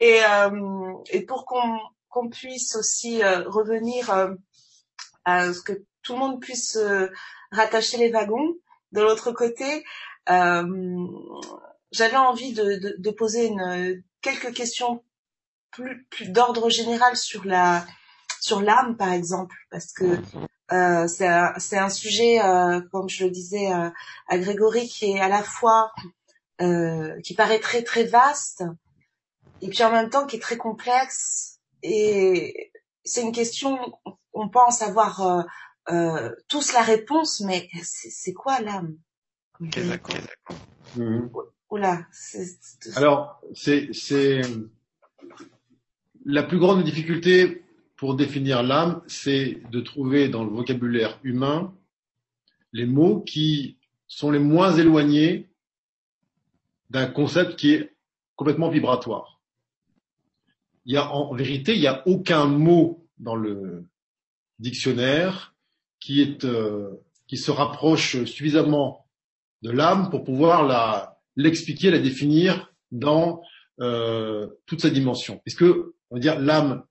et, 0.00 0.20
euh, 0.24 0.92
et 1.10 1.24
pour 1.24 1.46
qu'on 1.46 1.78
qu'on 2.08 2.28
puisse 2.28 2.74
aussi 2.74 3.22
euh, 3.22 3.48
revenir 3.48 4.10
euh, 4.10 4.34
à 5.24 5.52
ce 5.52 5.62
que 5.62 5.72
tout 6.02 6.14
le 6.14 6.18
monde 6.18 6.40
puisse 6.40 6.76
euh, 6.76 7.08
rattacher 7.52 7.98
les 7.98 8.10
wagons. 8.10 8.56
De 8.92 9.00
l'autre 9.00 9.30
côté, 9.32 9.84
j'avais 10.26 12.16
envie 12.16 12.52
de, 12.52 12.78
de, 12.78 12.94
de, 12.98 13.10
poser 13.10 13.46
une, 13.46 14.02
quelques 14.20 14.52
questions 14.52 15.02
plus, 15.70 16.04
plus 16.10 16.28
d'ordre 16.28 16.70
général 16.70 17.16
sur 17.16 17.44
la 17.44 17.84
sur 18.40 18.60
l'âme 18.62 18.96
par 18.96 19.12
exemple 19.12 19.54
parce 19.70 19.92
que 19.92 20.18
euh, 20.72 21.06
c'est 21.08 21.26
un, 21.26 21.54
un, 21.72 21.88
sujet, 21.88 22.40
euh, 22.42 22.80
comme 22.92 23.08
je 23.08 23.24
le 23.24 23.30
disais 23.30 23.72
euh, 23.72 23.90
à 24.28 24.38
Grégory, 24.38 24.86
qui 24.86 25.12
est 25.12 25.20
à 25.20 25.28
la 25.28 25.42
fois 25.42 25.90
euh, 26.60 27.20
qui 27.22 27.34
paraît 27.34 27.58
très 27.58 27.82
très 27.82 28.04
vaste 28.04 28.62
et 29.62 29.68
puis 29.68 29.82
en 29.82 29.90
même 29.90 30.10
temps 30.10 30.26
qui 30.26 30.36
est 30.36 30.40
très 30.40 30.56
complexe. 30.56 31.58
Et 31.82 32.72
c'est 33.04 33.22
une 33.22 33.32
question, 33.32 33.78
on 34.32 34.48
pense 34.48 34.80
avoir 34.82 35.44
euh, 35.92 36.30
tous 36.48 36.72
la 36.72 36.82
réponse, 36.82 37.40
mais 37.40 37.68
c'est 37.82 38.32
quoi 38.32 38.60
l'âme? 38.60 38.96
D'accord. 39.60 40.16
Mmh. 40.96 41.28
Oula. 41.70 42.06
Alors, 42.96 43.40
c'est 43.54 44.40
la 46.24 46.42
plus 46.42 46.58
grande 46.58 46.84
difficulté 46.84 47.64
pour 47.96 48.14
définir 48.14 48.62
l'âme, 48.62 49.02
c'est 49.06 49.60
de 49.70 49.80
trouver 49.80 50.28
dans 50.28 50.44
le 50.44 50.50
vocabulaire 50.50 51.18
humain 51.22 51.74
les 52.72 52.86
mots 52.86 53.20
qui 53.20 53.76
sont 54.06 54.30
les 54.30 54.38
moins 54.38 54.74
éloignés 54.74 55.50
d'un 56.88 57.06
concept 57.06 57.56
qui 57.56 57.72
est 57.72 57.94
complètement 58.36 58.70
vibratoire. 58.70 59.40
Il 60.86 60.94
y 60.94 60.96
a, 60.96 61.12
en 61.12 61.34
vérité, 61.34 61.74
il 61.74 61.80
n'y 61.80 61.86
a 61.86 62.02
aucun 62.08 62.46
mot 62.46 63.06
dans 63.18 63.36
le 63.36 63.86
dictionnaire 64.58 65.49
euh, 66.44 66.90
qui 67.28 67.36
se 67.36 67.50
rapproche 67.50 68.24
suffisamment 68.24 69.06
de 69.62 69.70
l'âme 69.70 70.10
pour 70.10 70.24
pouvoir 70.24 71.14
l'expliquer, 71.36 71.90
la 71.90 71.98
définir 71.98 72.72
dans 72.90 73.42
euh, 73.80 74.48
toute 74.66 74.80
sa 74.80 74.90
dimension. 74.90 75.40
Est-ce 75.46 75.54
que, 75.54 75.94
on 76.10 76.16
va 76.16 76.20
dire, 76.20 76.40
l'âme 76.40 76.84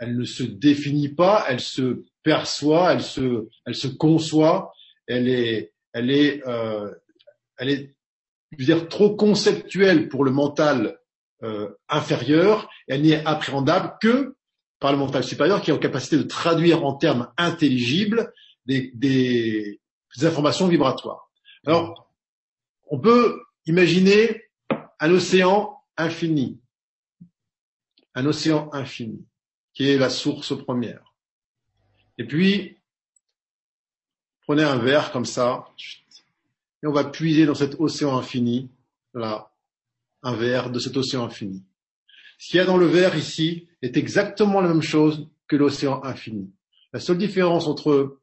elle 0.00 0.16
ne 0.16 0.24
se 0.24 0.42
définit 0.44 1.08
pas, 1.08 1.44
elle 1.48 1.60
se 1.60 2.04
perçoit, 2.22 2.92
elle 2.92 3.02
se, 3.02 3.86
conçoit, 3.96 4.72
elle 5.06 5.28
est, 5.28 5.72
euh, 6.46 6.94
trop 8.88 9.16
conceptuelle 9.16 10.08
pour 10.08 10.24
le 10.24 10.30
mental 10.30 10.98
inférieur. 11.88 12.68
Elle 12.86 13.02
n'est 13.02 13.24
appréhendable 13.24 13.94
que 14.00 14.36
par 14.78 14.92
le 14.92 14.98
mental 14.98 15.24
supérieur 15.24 15.62
qui 15.62 15.70
est 15.70 15.74
en 15.74 15.78
capacité 15.78 16.16
de 16.16 16.22
traduire 16.22 16.84
en 16.84 16.94
termes 16.94 17.32
intelligibles 17.36 18.32
des, 18.68 18.92
des, 18.94 19.80
informations 20.22 20.68
vibratoires. 20.68 21.30
Alors, 21.66 22.12
on 22.90 22.98
peut 22.98 23.42
imaginer 23.66 24.42
un 25.00 25.10
océan 25.10 25.76
infini, 25.96 26.60
un 28.14 28.26
océan 28.26 28.68
infini 28.72 29.26
qui 29.72 29.88
est 29.88 29.98
la 29.98 30.10
source 30.10 30.56
première. 30.56 31.14
Et 32.18 32.24
puis, 32.24 32.78
prenez 34.46 34.64
un 34.64 34.78
verre 34.78 35.12
comme 35.12 35.24
ça, 35.24 35.68
et 36.82 36.86
on 36.86 36.92
va 36.92 37.04
puiser 37.04 37.46
dans 37.46 37.54
cet 37.54 37.80
océan 37.80 38.16
infini, 38.18 38.70
là, 39.14 39.52
un 40.22 40.34
verre 40.34 40.70
de 40.70 40.78
cet 40.78 40.96
océan 40.96 41.24
infini. 41.24 41.64
Ce 42.38 42.50
qu'il 42.50 42.58
y 42.58 42.60
a 42.60 42.64
dans 42.64 42.76
le 42.76 42.86
verre 42.86 43.16
ici 43.16 43.68
est 43.82 43.96
exactement 43.96 44.60
la 44.60 44.68
même 44.68 44.82
chose 44.82 45.28
que 45.46 45.56
l'océan 45.56 46.02
infini. 46.02 46.52
La 46.92 47.00
seule 47.00 47.18
différence 47.18 47.66
entre 47.66 48.17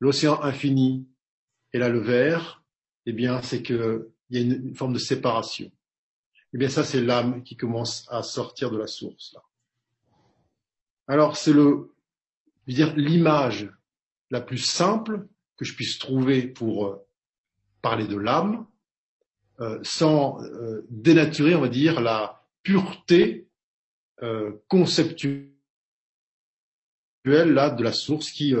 l'océan 0.00 0.42
infini 0.42 1.06
et 1.72 1.78
là 1.78 1.88
le 1.88 2.00
verre, 2.00 2.60
eh 3.06 3.12
bien, 3.12 3.40
c'est 3.42 3.62
qu'il 3.62 4.06
y 4.30 4.38
a 4.38 4.40
une, 4.40 4.74
forme 4.74 4.92
de 4.92 4.98
séparation. 4.98 5.70
Eh 6.52 6.58
bien, 6.58 6.68
ça, 6.68 6.84
c'est 6.84 7.00
l'âme 7.00 7.42
qui 7.42 7.56
commence 7.56 8.06
à 8.10 8.22
sortir 8.22 8.70
de 8.70 8.78
la 8.78 8.86
source. 8.86 9.36
Alors, 11.06 11.36
c'est 11.36 11.52
le, 11.52 11.94
je 12.66 12.74
dire, 12.74 12.94
l'image 12.96 13.70
la 14.30 14.40
plus 14.40 14.58
simple 14.58 15.26
que 15.56 15.64
je 15.64 15.74
puisse 15.74 15.98
trouver 15.98 16.46
pour 16.46 16.86
euh, 16.86 17.06
parler 17.82 18.06
de 18.06 18.16
l'âme, 18.16 18.66
euh, 19.60 19.78
sans 19.82 20.42
euh, 20.42 20.86
dénaturer, 20.88 21.54
on 21.54 21.60
va 21.60 21.68
dire, 21.68 22.00
la 22.00 22.46
pureté 22.62 23.46
conceptuelle 24.68 25.48
là 27.24 27.70
de 27.70 27.82
la 27.82 27.92
source 27.92 28.30
qui 28.30 28.54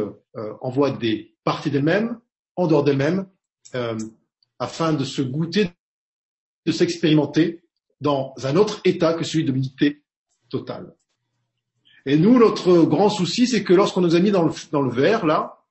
envoie 0.62 0.90
des 0.90 1.29
parties 1.44 1.70
d'elle-même 1.70 2.18
en 2.56 2.66
dehors 2.66 2.84
d'elle-même 2.84 3.26
afin 4.58 4.92
de 4.92 5.04
se 5.04 5.22
goûter, 5.22 5.70
de 6.66 6.72
s'expérimenter 6.72 7.62
dans 8.00 8.34
un 8.44 8.56
autre 8.56 8.80
état 8.84 9.14
que 9.14 9.24
celui 9.24 9.44
de 9.44 9.96
totale. 10.48 10.94
Et 12.06 12.16
nous, 12.16 12.38
notre 12.38 12.82
grand 12.84 13.08
souci, 13.08 13.46
c'est 13.46 13.62
que 13.62 13.74
lorsqu'on 13.74 14.00
nous 14.00 14.14
a 14.14 14.20
mis 14.20 14.30
dans 14.30 14.44
le, 14.44 14.52
dans 14.72 14.82
le 14.82 14.90
verre, 14.90 15.26
là, 15.26 15.64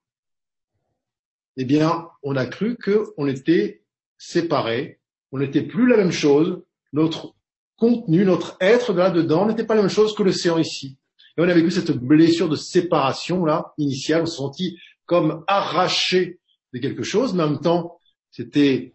eh 1.57 1.65
bien, 1.65 2.07
on 2.23 2.35
a 2.35 2.45
cru 2.45 2.77
qu'on 2.77 3.27
était 3.27 3.83
séparés, 4.17 4.99
on 5.31 5.39
n'était 5.39 5.63
plus 5.63 5.87
la 5.87 5.97
même 5.97 6.11
chose, 6.11 6.61
notre 6.93 7.35
contenu, 7.77 8.25
notre 8.25 8.57
être 8.59 8.93
là-dedans 8.93 9.47
n'était 9.47 9.65
pas 9.65 9.75
la 9.75 9.81
même 9.81 9.89
chose 9.89 10.15
que 10.15 10.23
l'océan 10.23 10.57
ici. 10.57 10.97
Et 11.37 11.41
on 11.41 11.47
a 11.47 11.53
vécu 11.53 11.71
cette 11.71 11.91
blessure 11.91 12.49
de 12.49 12.55
séparation 12.55 13.45
là, 13.45 13.73
initiale, 13.77 14.23
on 14.23 14.25
s'est 14.25 14.37
senti 14.37 14.77
comme 15.09 15.43
arraché 15.47 16.39
de 16.71 16.77
quelque 16.77 17.01
chose, 17.01 17.33
mais 17.33 17.41
en 17.41 17.49
même 17.49 17.61
temps, 17.61 17.97
c'était 18.29 18.93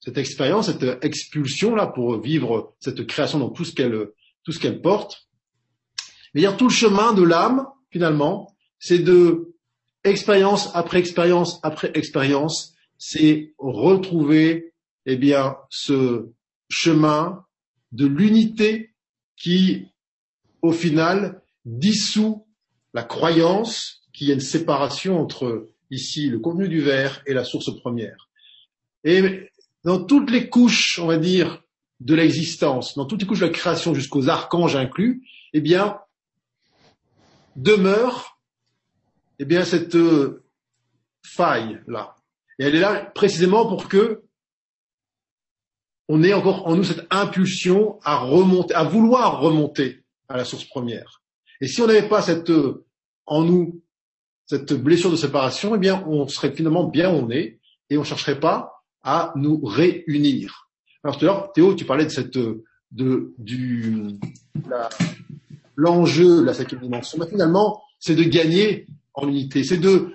cette 0.00 0.16
expérience, 0.16 0.72
cette 0.72 1.04
expulsion 1.04 1.74
là 1.74 1.86
pour 1.86 2.18
vivre 2.22 2.74
cette 2.80 3.06
création 3.06 3.38
dans 3.38 3.50
tout 3.50 3.66
ce 3.66 3.74
qu'elle, 3.74 4.08
tout 4.44 4.52
ce 4.52 4.58
qu'elle 4.58 4.80
porte. 4.80 5.28
Mais 6.32 6.40
dire 6.40 6.56
tout 6.56 6.68
le 6.68 6.72
chemin 6.72 7.12
de 7.12 7.22
l'âme, 7.22 7.66
finalement, 7.90 8.56
c'est 8.78 8.98
de 8.98 9.54
expérience 10.04 10.70
après 10.74 11.00
expérience 11.00 11.60
après 11.62 11.90
expérience, 11.92 12.74
c'est 12.96 13.52
retrouver 13.58 14.72
eh 15.04 15.16
bien 15.16 15.56
ce 15.68 16.30
chemin 16.70 17.44
de 17.92 18.06
l'unité 18.06 18.94
qui, 19.36 19.88
au 20.62 20.72
final, 20.72 21.42
dissout 21.66 22.46
la 22.94 23.02
croyance 23.02 24.05
qu'il 24.16 24.28
y 24.28 24.30
a 24.30 24.34
une 24.34 24.40
séparation 24.40 25.20
entre 25.20 25.68
ici 25.90 26.30
le 26.30 26.38
contenu 26.38 26.68
du 26.68 26.80
verre 26.80 27.22
et 27.26 27.34
la 27.34 27.44
source 27.44 27.70
première. 27.80 28.30
Et 29.04 29.50
dans 29.84 30.02
toutes 30.02 30.30
les 30.30 30.48
couches, 30.48 30.98
on 30.98 31.06
va 31.06 31.18
dire, 31.18 31.62
de 32.00 32.14
l'existence, 32.14 32.96
dans 32.96 33.04
toutes 33.04 33.20
les 33.20 33.26
couches 33.26 33.40
de 33.40 33.46
la 33.46 33.52
création 33.52 33.94
jusqu'aux 33.94 34.30
archanges 34.30 34.74
inclus, 34.74 35.22
eh 35.52 35.60
bien, 35.60 36.00
demeure 37.56 38.40
eh 39.38 39.44
bien, 39.44 39.66
cette 39.66 39.96
euh, 39.96 40.42
faille-là. 41.22 42.16
Et 42.58 42.64
elle 42.64 42.74
est 42.74 42.80
là 42.80 43.04
précisément 43.14 43.66
pour 43.66 43.86
que 43.86 44.22
on 46.08 46.22
ait 46.22 46.32
encore 46.32 46.66
en 46.66 46.74
nous 46.74 46.84
cette 46.84 47.06
impulsion 47.10 47.98
à 48.02 48.16
remonter, 48.16 48.72
à 48.72 48.84
vouloir 48.84 49.40
remonter 49.40 50.04
à 50.28 50.38
la 50.38 50.46
source 50.46 50.64
première. 50.64 51.22
Et 51.60 51.68
si 51.68 51.82
on 51.82 51.86
n'avait 51.86 52.08
pas 52.08 52.22
cette, 52.22 52.48
euh, 52.48 52.86
en 53.26 53.42
nous, 53.42 53.82
cette 54.46 54.72
blessure 54.72 55.10
de 55.10 55.16
séparation, 55.16 55.74
eh 55.74 55.78
bien, 55.78 56.04
on 56.06 56.26
serait 56.28 56.52
finalement 56.52 56.84
bien 56.84 57.12
où 57.12 57.16
on 57.16 57.30
est 57.30 57.58
et 57.90 57.96
on 57.96 58.00
ne 58.00 58.06
chercherait 58.06 58.40
pas 58.40 58.84
à 59.02 59.32
nous 59.36 59.60
réunir. 59.64 60.68
Alors 61.04 61.18
tout 61.18 61.24
à 61.24 61.28
l'heure, 61.28 61.52
Théo, 61.52 61.74
tu 61.74 61.84
parlais 61.84 62.04
de 62.04 62.10
cette, 62.10 62.38
de, 62.90 63.34
du, 63.38 64.18
l'enjeu 65.76 66.40
de 66.40 66.44
la 66.44 66.54
cinquième 66.54 66.80
dimension. 66.80 67.18
Mais 67.20 67.28
finalement, 67.28 67.82
c'est 67.98 68.14
de 68.14 68.22
gagner 68.22 68.86
en 69.14 69.28
unité. 69.28 69.64
C'est 69.64 69.78
de 69.78 70.12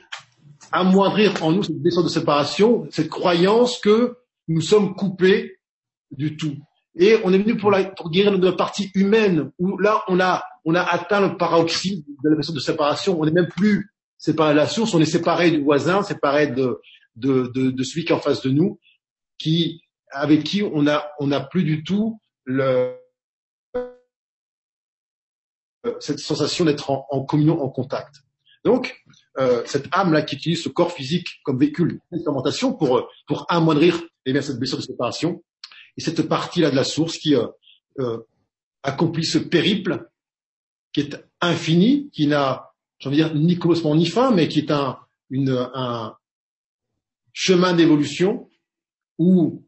amoindrir 0.72 1.44
en 1.44 1.52
nous 1.52 1.64
cette 1.64 1.80
blessure 1.80 2.04
de 2.04 2.10
séparation, 2.10 2.88
cette 2.90 3.10
croyance 3.10 3.80
que 3.80 4.18
nous 4.48 4.62
sommes 4.62 4.96
coupés 4.96 5.60
du 6.12 6.38
tout. 6.38 6.58
Et 6.96 7.18
on 7.24 7.32
est 7.34 7.38
venu 7.38 7.58
pour, 7.58 7.72
la, 7.72 7.86
pour 7.86 8.10
guérir 8.10 8.38
notre 8.38 8.58
partie 8.58 8.92
humaine, 8.96 9.52
où 9.60 9.78
là, 9.78 10.04
on 10.08 10.20
a, 10.20 10.44
on 10.66 10.76
a 10.76 10.82
atteint 10.82 11.22
le 11.22 11.38
paroxysme 11.38 12.04
de 12.24 12.30
la 12.30 12.36
blessure 12.36 12.54
de 12.54 12.60
séparation. 12.60 13.20
On 13.20 13.26
n'est 13.26 13.32
même 13.32 13.48
plus 13.48 13.92
séparé 14.22 14.54
de 14.54 14.58
la 14.58 14.68
source, 14.68 14.94
on 14.94 15.02
est 15.02 15.06
séparé 15.06 15.50
du 15.50 15.62
voisin, 15.62 16.04
séparé 16.04 16.48
de, 16.48 16.80
de, 17.16 17.48
de, 17.56 17.72
de 17.72 17.84
celui 17.84 18.06
qui 18.06 18.12
est 18.12 18.16
en 18.16 18.20
face 18.20 18.42
de 18.44 18.52
nous, 18.52 18.80
qui, 19.40 19.82
avec 20.12 20.44
qui 20.44 20.62
on 20.62 20.88
a, 20.88 21.10
on 21.20 21.28
n'a 21.28 21.42
plus 21.42 21.64
du 21.64 21.84
tout 21.84 22.22
le, 22.46 22.96
cette 26.00 26.20
sensation 26.20 26.66
d'être 26.66 26.92
en, 26.92 27.08
en 27.10 27.26
communion, 27.26 27.60
en 27.62 27.70
contact. 27.70 28.18
Donc, 28.64 29.04
euh, 29.40 29.64
cette 29.66 29.88
âme-là 29.92 30.22
qui 30.22 30.36
utilise 30.36 30.62
ce 30.62 30.70
corps 30.70 30.92
physique 30.92 31.40
comme 31.44 31.58
véhicule 31.58 32.00
d'expérimentation 32.12 32.74
pour, 32.74 33.10
pour 33.26 33.48
amoindrir 33.50 34.00
eh 34.28 34.34
bien, 34.34 34.44
cette 34.44 34.60
blessure 34.60 34.78
de 34.78 34.84
séparation, 34.84 35.44
et 35.98 36.02
cette 36.02 36.22
partie-là 36.28 36.70
de 36.70 36.76
la 36.76 36.84
source 36.84 37.18
qui 37.18 37.34
euh, 37.34 37.48
euh, 38.00 38.20
accomplit 38.84 39.26
ce 39.26 39.40
périple 39.40 40.08
qui 40.94 41.02
est 41.02 41.26
infini, 41.42 42.12
qui 42.12 42.28
n'a, 42.28 42.71
j'ai 43.02 43.10
envie 43.10 43.18
de 43.18 43.24
dire, 43.24 43.36
ni 43.36 43.58
commencement 43.58 43.96
ni 43.96 44.06
fin, 44.06 44.32
mais 44.32 44.48
qui 44.48 44.60
est 44.60 44.72
un, 44.72 44.98
une, 45.30 45.70
un 45.74 46.16
chemin 47.34 47.74
d'évolution 47.74 48.50
où 49.18 49.64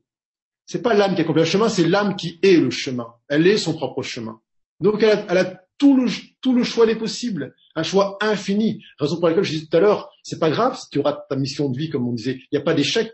c'est 0.65 0.81
pas 0.81 0.93
l'âme 0.93 1.15
qui 1.15 1.21
accomplit 1.21 1.41
le 1.41 1.47
chemin, 1.47 1.67
c'est 1.67 1.87
l'âme 1.87 2.15
qui 2.15 2.39
est 2.41 2.57
le 2.57 2.69
chemin. 2.69 3.07
Elle 3.27 3.47
est 3.47 3.57
son 3.57 3.73
propre 3.73 4.01
chemin. 4.01 4.39
Donc 4.79 5.01
elle 5.01 5.17
a, 5.17 5.25
elle 5.29 5.37
a 5.37 5.63
tout 5.77 5.97
le, 5.97 6.09
tout 6.41 6.53
le 6.53 6.63
choix 6.63 6.85
des 6.85 6.95
possibles, 6.95 7.55
un 7.75 7.83
choix 7.83 8.17
infini. 8.21 8.83
Raison 8.99 9.19
pour 9.19 9.27
laquelle 9.27 9.43
je 9.43 9.51
disais 9.51 9.65
tout 9.65 9.77
à 9.77 9.79
l'heure, 9.79 10.11
c'est 10.21 10.39
pas 10.39 10.51
grave 10.51 10.77
si 10.77 10.89
tu 10.91 10.99
rates 10.99 11.25
ta 11.27 11.35
mission 11.35 11.69
de 11.69 11.77
vie, 11.77 11.89
comme 11.89 12.07
on 12.07 12.13
disait. 12.13 12.35
Il 12.35 12.47
n'y 12.53 12.59
a 12.59 12.61
pas 12.61 12.73
d'échec. 12.73 13.11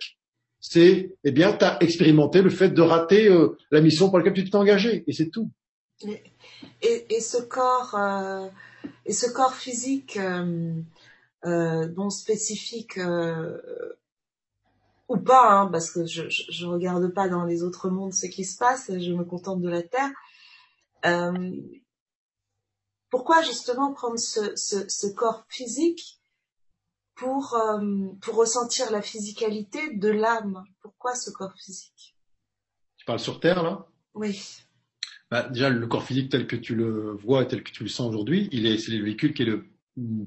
C'est, 0.60 1.16
eh 1.24 1.32
bien, 1.32 1.54
tu 1.54 1.64
as 1.64 1.82
expérimenté 1.82 2.42
le 2.42 2.50
fait 2.50 2.70
de 2.70 2.82
rater 2.82 3.30
euh, 3.30 3.58
la 3.72 3.80
mission 3.80 4.10
pour 4.10 4.18
laquelle 4.18 4.34
tu 4.34 4.44
t'es 4.44 4.56
engagé, 4.58 5.06
et 5.08 5.14
c'est 5.14 5.30
tout. 5.30 5.50
Et, 6.82 7.16
et, 7.16 7.22
ce 7.22 7.38
corps, 7.38 7.96
euh, 7.96 8.48
et 9.06 9.14
ce 9.14 9.30
corps 9.30 9.54
physique, 9.54 10.18
euh, 10.18 10.74
euh 11.46 11.88
bon 11.88 12.10
spécifique 12.10 12.98
euh, 12.98 13.60
ou 15.10 15.18
pas, 15.18 15.52
hein, 15.52 15.68
parce 15.68 15.92
que 15.92 16.06
je, 16.06 16.30
je, 16.30 16.44
je, 16.52 16.66
regarde 16.66 17.08
pas 17.14 17.28
dans 17.28 17.44
les 17.44 17.64
autres 17.64 17.90
mondes 17.90 18.14
ce 18.14 18.28
qui 18.28 18.46
se 18.46 18.58
passe, 18.58 18.88
je 18.88 19.14
me 19.14 19.24
contente 19.24 19.62
de 19.62 19.70
la 19.70 19.82
Terre. 19.82 20.12
Euh, 21.06 21.52
pourquoi 23.10 23.42
justement 23.42 23.92
prendre 23.94 24.20
ce, 24.20 24.56
ce, 24.56 24.88
ce 24.88 25.08
corps 25.08 25.44
physique 25.50 26.20
pour, 27.16 27.56
euh, 27.56 28.08
pour 28.22 28.36
ressentir 28.36 28.92
la 28.92 29.02
physicalité 29.02 29.96
de 29.96 30.10
l'âme? 30.10 30.64
Pourquoi 30.82 31.16
ce 31.16 31.32
corps 31.32 31.54
physique? 31.58 32.16
Tu 32.98 33.06
parles 33.06 33.20
sur 33.20 33.40
Terre 33.40 33.64
là? 33.64 33.88
Oui. 34.14 34.64
Bah, 35.32 35.48
déjà, 35.50 35.70
le 35.70 35.86
corps 35.88 36.04
physique 36.04 36.30
tel 36.30 36.48
que 36.48 36.56
tu 36.56 36.76
le 36.76 37.12
vois 37.12 37.44
et 37.44 37.48
tel 37.48 37.64
que 37.64 37.72
tu 37.72 37.84
le 37.84 37.90
sens 37.90 38.10
aujourd'hui, 38.10 38.50
il 38.52 38.66
est, 38.66 38.78
c'est 38.78 38.92
le 38.92 39.04
véhicule 39.04 39.34
qui 39.34 39.44
est 39.44 39.46
le 39.46 39.66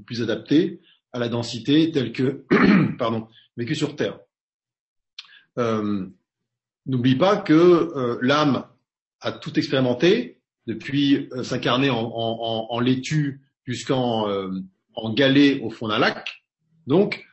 plus 0.07 0.23
adapté 0.23 0.81
à 1.13 1.19
la 1.19 1.29
densité 1.29 1.91
telle 1.91 2.13
que, 2.13 2.45
pardon, 2.99 3.27
vécu 3.57 3.75
sur 3.75 3.97
Terre. 3.97 4.19
Euh, 5.59 6.07
N'oublie 6.85 7.15
pas 7.15 7.37
que 7.37 7.53
euh, 7.53 8.19
l'âme 8.23 8.67
a 9.21 9.31
tout 9.31 9.57
expérimenté, 9.57 10.41
depuis 10.67 11.29
euh, 11.33 11.45
s'incarner 11.45 11.91
en, 11.91 12.01
en, 12.01 12.67
en, 12.71 12.81
laitue 12.81 13.41
jusqu'en 13.65 14.29
euh, 14.29 14.51
en 14.95 15.13
galet 15.13 15.61
au 15.61 15.71
fond 15.71 15.89
d'un 15.89 15.99
lac. 15.99 16.45
Donc, 16.87 17.25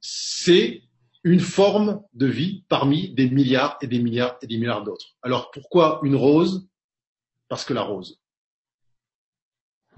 c'est 0.00 0.82
une 1.24 1.40
forme 1.40 2.02
de 2.14 2.26
vie 2.26 2.64
parmi 2.68 3.10
des 3.10 3.30
milliards 3.30 3.78
et 3.80 3.86
des 3.86 4.00
milliards 4.00 4.36
et 4.42 4.46
des 4.46 4.56
milliards 4.56 4.82
d'autres. 4.82 5.14
Alors 5.22 5.50
pourquoi 5.50 6.00
une 6.02 6.16
rose? 6.16 6.68
Parce 7.48 7.64
que 7.64 7.74
la 7.74 7.82
rose. 7.82 8.18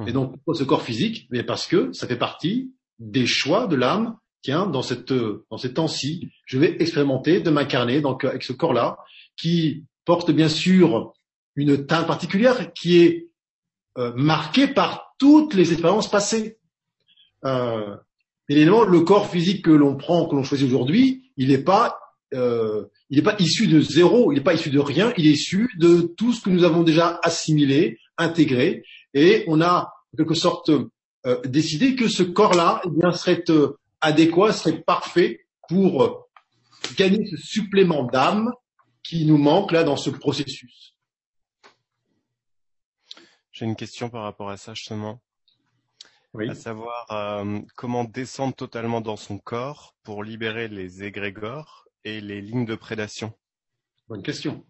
Et 0.07 0.13
donc 0.13 0.33
pourquoi 0.33 0.55
ce 0.55 0.65
corps 0.65 0.83
physique? 0.83 1.29
Mais 1.31 1.45
parce 1.45 1.67
que 1.67 1.93
ça 1.93 2.07
fait 2.07 2.19
partie 2.19 2.75
des 2.99 3.27
choix 3.27 3.67
de 3.67 3.77
l'âme. 3.77 4.19
Tiens, 4.43 4.67
dans 4.67 4.83
cette 4.83 5.13
dans 5.13 5.57
ces 5.57 5.73
temps-ci, 5.73 6.31
je 6.45 6.59
vais 6.59 6.77
expérimenter 6.83 7.41
de 7.41 7.49
m'incarner 7.51 8.01
donc 8.03 8.25
avec 8.25 8.43
ce 8.43 8.53
corps-là 8.53 8.99
qui 9.37 9.87
porte 10.05 10.31
bien 10.31 10.49
sûr 10.49 11.15
une 11.57 11.87
teinte 11.87 12.07
particulière 12.07 12.73
qui 12.75 12.99
est 12.99 13.29
euh, 13.97 14.13
marquée 14.17 14.67
par 14.67 15.15
toutes 15.19 15.55
les 15.55 15.73
expériences 15.73 16.11
passées. 16.11 16.59
Euh, 17.45 17.97
évidemment, 18.49 18.85
le 18.85 19.01
corps 19.01 19.31
physique 19.31 19.65
que 19.65 19.71
l'on 19.71 19.97
prend, 19.97 20.27
que 20.27 20.35
l'on 20.35 20.45
choisit 20.45 20.67
aujourd'hui, 20.67 21.31
il 21.37 21.49
n'est 21.49 21.59
pas 21.63 21.99
euh, 22.33 22.87
il 23.11 23.19
n'est 23.19 23.23
pas 23.23 23.37
issu 23.39 23.69
de 23.69 23.81
zéro, 23.81 24.33
il 24.33 24.37
n'est 24.37 24.45
pas 24.45 24.55
issu 24.55 24.71
de 24.71 24.81
rien, 24.81 25.13
il 25.17 25.27
est 25.27 25.33
issu 25.33 25.69
de 25.79 26.13
tout 26.17 26.33
ce 26.33 26.41
que 26.41 26.51
nous 26.51 26.65
avons 26.65 26.83
déjà 26.83 27.21
assimilé, 27.23 27.99
intégré, 28.19 28.83
et 29.13 29.45
on 29.47 29.61
a 29.61 29.93
en 30.13 30.17
quelque 30.17 30.35
sorte 30.35 30.71
euh, 31.27 31.41
décidé 31.45 31.97
que 31.97 32.09
ce 32.09 32.23
corps-là 32.23 32.83
eh 32.85 32.91
bien 32.91 33.13
serait 33.13 33.45
euh, 33.51 33.79
adéquat, 34.01 34.53
serait 34.53 34.83
parfait 34.83 35.47
pour 35.69 36.03
euh, 36.03 36.13
gagner 36.97 37.25
ce 37.27 37.37
supplément 37.37 38.05
d'âme 38.05 38.51
qui 39.03 39.25
nous 39.27 39.39
manque 39.39 39.73
là 39.73 39.85
dans 39.85 39.97
ce 39.97 40.11
processus. 40.11 40.95
J'ai 43.53 43.65
une 43.65 43.77
question 43.77 44.11
par 44.11 44.25
rapport 44.25 44.51
à 44.51 44.57
ça 44.57 44.75
justement. 44.75 45.21
Oui. 46.35 46.51
À 46.51 46.55
savoir 46.55 47.07
euh, 47.13 47.61
comment 47.77 48.05
descendre 48.05 48.55
totalement 48.55 49.01
dans 49.01 49.17
son 49.17 49.39
corps 49.39 49.95
pour 50.03 50.25
libérer 50.25 50.67
les 50.69 51.05
égrégores 51.05 51.87
et 52.05 52.21
les 52.21 52.41
lignes 52.41 52.67
de 52.67 52.75
prédation. 52.75 53.33
Bonne 54.09 54.23
question. 54.23 54.65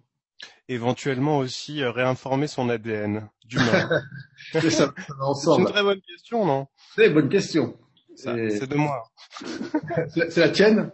Éventuellement 0.68 1.38
aussi 1.38 1.82
euh, 1.82 1.90
réinformer 1.90 2.46
son 2.48 2.68
ADN 2.68 3.28
d'humain. 3.46 3.88
C'est 4.52 4.70
ça, 4.70 4.92
C'est 4.96 5.56
une 5.58 5.64
très 5.66 5.82
bonne 5.82 6.00
question, 6.02 6.44
non? 6.44 6.66
C'est 6.94 7.06
une 7.06 7.14
bonne 7.14 7.28
question. 7.30 7.78
C'est 8.14 8.66
de 8.66 8.76
moi. 8.76 9.10
C'est 10.08 10.36
la 10.36 10.48
tienne? 10.50 10.90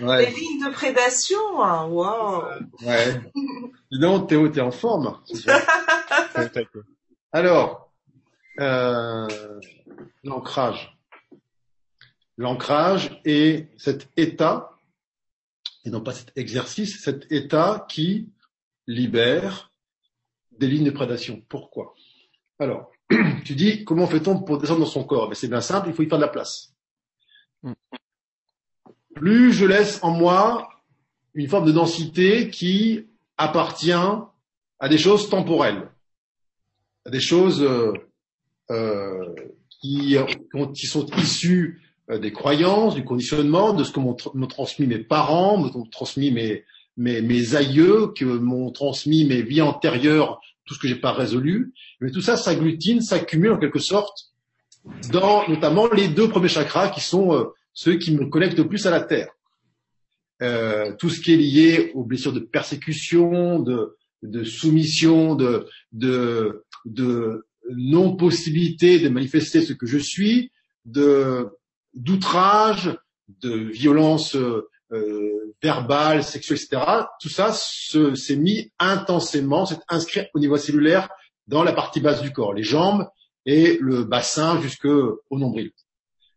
Les 0.00 0.04
Ouais. 0.04 0.30
lignes 0.30 0.66
de 0.66 0.72
prédation, 0.72 1.62
hein, 1.62 1.86
wow. 1.86 2.42
ouais. 2.82 3.20
Dis 3.90 3.98
donc, 3.98 4.28
Théo, 4.28 4.48
t'es 4.50 4.60
en 4.60 4.70
forme. 4.70 5.18
Alors, 7.32 7.85
euh, 8.60 9.28
l'ancrage. 10.24 10.98
L'ancrage 12.38 13.20
est 13.24 13.68
cet 13.78 14.08
état, 14.16 14.70
et 15.84 15.90
non 15.90 16.00
pas 16.00 16.12
cet 16.12 16.36
exercice, 16.36 17.02
cet 17.02 17.30
état 17.32 17.86
qui 17.88 18.28
libère 18.86 19.72
des 20.52 20.68
lignes 20.68 20.84
de 20.84 20.90
prédation. 20.90 21.42
Pourquoi? 21.48 21.94
Alors, 22.58 22.90
tu 23.44 23.54
dis, 23.54 23.84
comment 23.84 24.06
fait-on 24.06 24.42
pour 24.42 24.58
descendre 24.58 24.80
dans 24.80 24.86
son 24.86 25.04
corps? 25.04 25.28
Ben, 25.28 25.34
C'est 25.34 25.48
bien 25.48 25.60
simple, 25.60 25.88
il 25.88 25.94
faut 25.94 26.02
y 26.02 26.08
faire 26.08 26.18
de 26.18 26.24
la 26.24 26.30
place. 26.30 26.74
Mm. 27.62 27.72
Plus 29.14 29.52
je 29.52 29.64
laisse 29.64 30.02
en 30.02 30.10
moi 30.10 30.68
une 31.34 31.48
forme 31.48 31.66
de 31.66 31.72
densité 31.72 32.50
qui 32.50 33.06
appartient 33.38 33.92
à 33.92 34.88
des 34.88 34.98
choses 34.98 35.30
temporelles, 35.30 35.88
à 37.04 37.10
des 37.10 37.20
choses 37.20 37.62
euh, 38.70 39.34
qui, 39.70 40.16
qui 40.74 40.86
sont 40.86 41.06
issues 41.18 41.82
euh, 42.10 42.18
des 42.18 42.32
croyances, 42.32 42.94
du 42.94 43.04
conditionnement, 43.04 43.72
de 43.72 43.82
ce 43.82 43.90
que 43.90 44.00
m'ont 44.00 44.46
transmis 44.46 44.86
mes 44.86 44.98
parents, 44.98 45.56
m'ont 45.56 45.86
transmis 45.86 46.30
mes, 46.30 46.64
mes, 46.96 47.20
mes 47.20 47.56
aïeux, 47.56 48.12
que 48.16 48.24
m'ont 48.24 48.70
transmis 48.70 49.24
mes 49.24 49.42
vies 49.42 49.62
antérieures, 49.62 50.40
tout 50.64 50.74
ce 50.74 50.78
que 50.78 50.88
j'ai 50.88 50.96
pas 50.96 51.12
résolu. 51.12 51.72
Mais 52.00 52.10
tout 52.10 52.20
ça 52.20 52.36
s'agglutine, 52.36 53.00
s'accumule 53.00 53.52
en 53.52 53.58
quelque 53.58 53.80
sorte 53.80 54.32
dans 55.10 55.48
notamment 55.48 55.88
les 55.88 56.08
deux 56.08 56.28
premiers 56.28 56.48
chakras 56.48 56.90
qui 56.90 57.00
sont 57.00 57.34
euh, 57.34 57.44
ceux 57.72 57.96
qui 57.96 58.14
me 58.14 58.26
connectent 58.26 58.58
le 58.58 58.68
plus 58.68 58.86
à 58.86 58.90
la 58.90 59.00
terre. 59.00 59.30
Euh, 60.42 60.92
tout 60.98 61.08
ce 61.08 61.20
qui 61.20 61.32
est 61.32 61.36
lié 61.36 61.92
aux 61.94 62.04
blessures 62.04 62.32
de 62.32 62.40
persécution, 62.40 63.58
de, 63.58 63.96
de 64.22 64.44
soumission, 64.44 65.34
de, 65.34 65.66
de, 65.92 66.64
de 66.84 67.46
non-possibilité 67.74 68.98
de 69.00 69.08
manifester 69.08 69.62
ce 69.62 69.72
que 69.72 69.86
je 69.86 69.98
suis, 69.98 70.50
de 70.84 71.48
d'outrage, 71.94 72.96
de 73.42 73.50
violence 73.54 74.36
euh, 74.36 74.68
euh, 74.92 75.54
verbale, 75.62 76.22
sexuelle, 76.22 76.58
etc. 76.58 76.82
Tout 77.20 77.28
ça 77.30 77.52
se- 77.52 78.14
s'est 78.14 78.36
mis 78.36 78.70
intensément, 78.78 79.64
s'est 79.66 79.78
inscrit 79.88 80.26
au 80.34 80.38
niveau 80.38 80.56
cellulaire 80.58 81.08
dans 81.48 81.64
la 81.64 81.72
partie 81.72 82.00
basse 82.00 82.20
du 82.22 82.32
corps, 82.32 82.52
les 82.54 82.62
jambes 82.62 83.08
et 83.46 83.78
le 83.80 84.04
bassin 84.04 84.60
jusqu'au 84.60 85.20
nombril. 85.30 85.70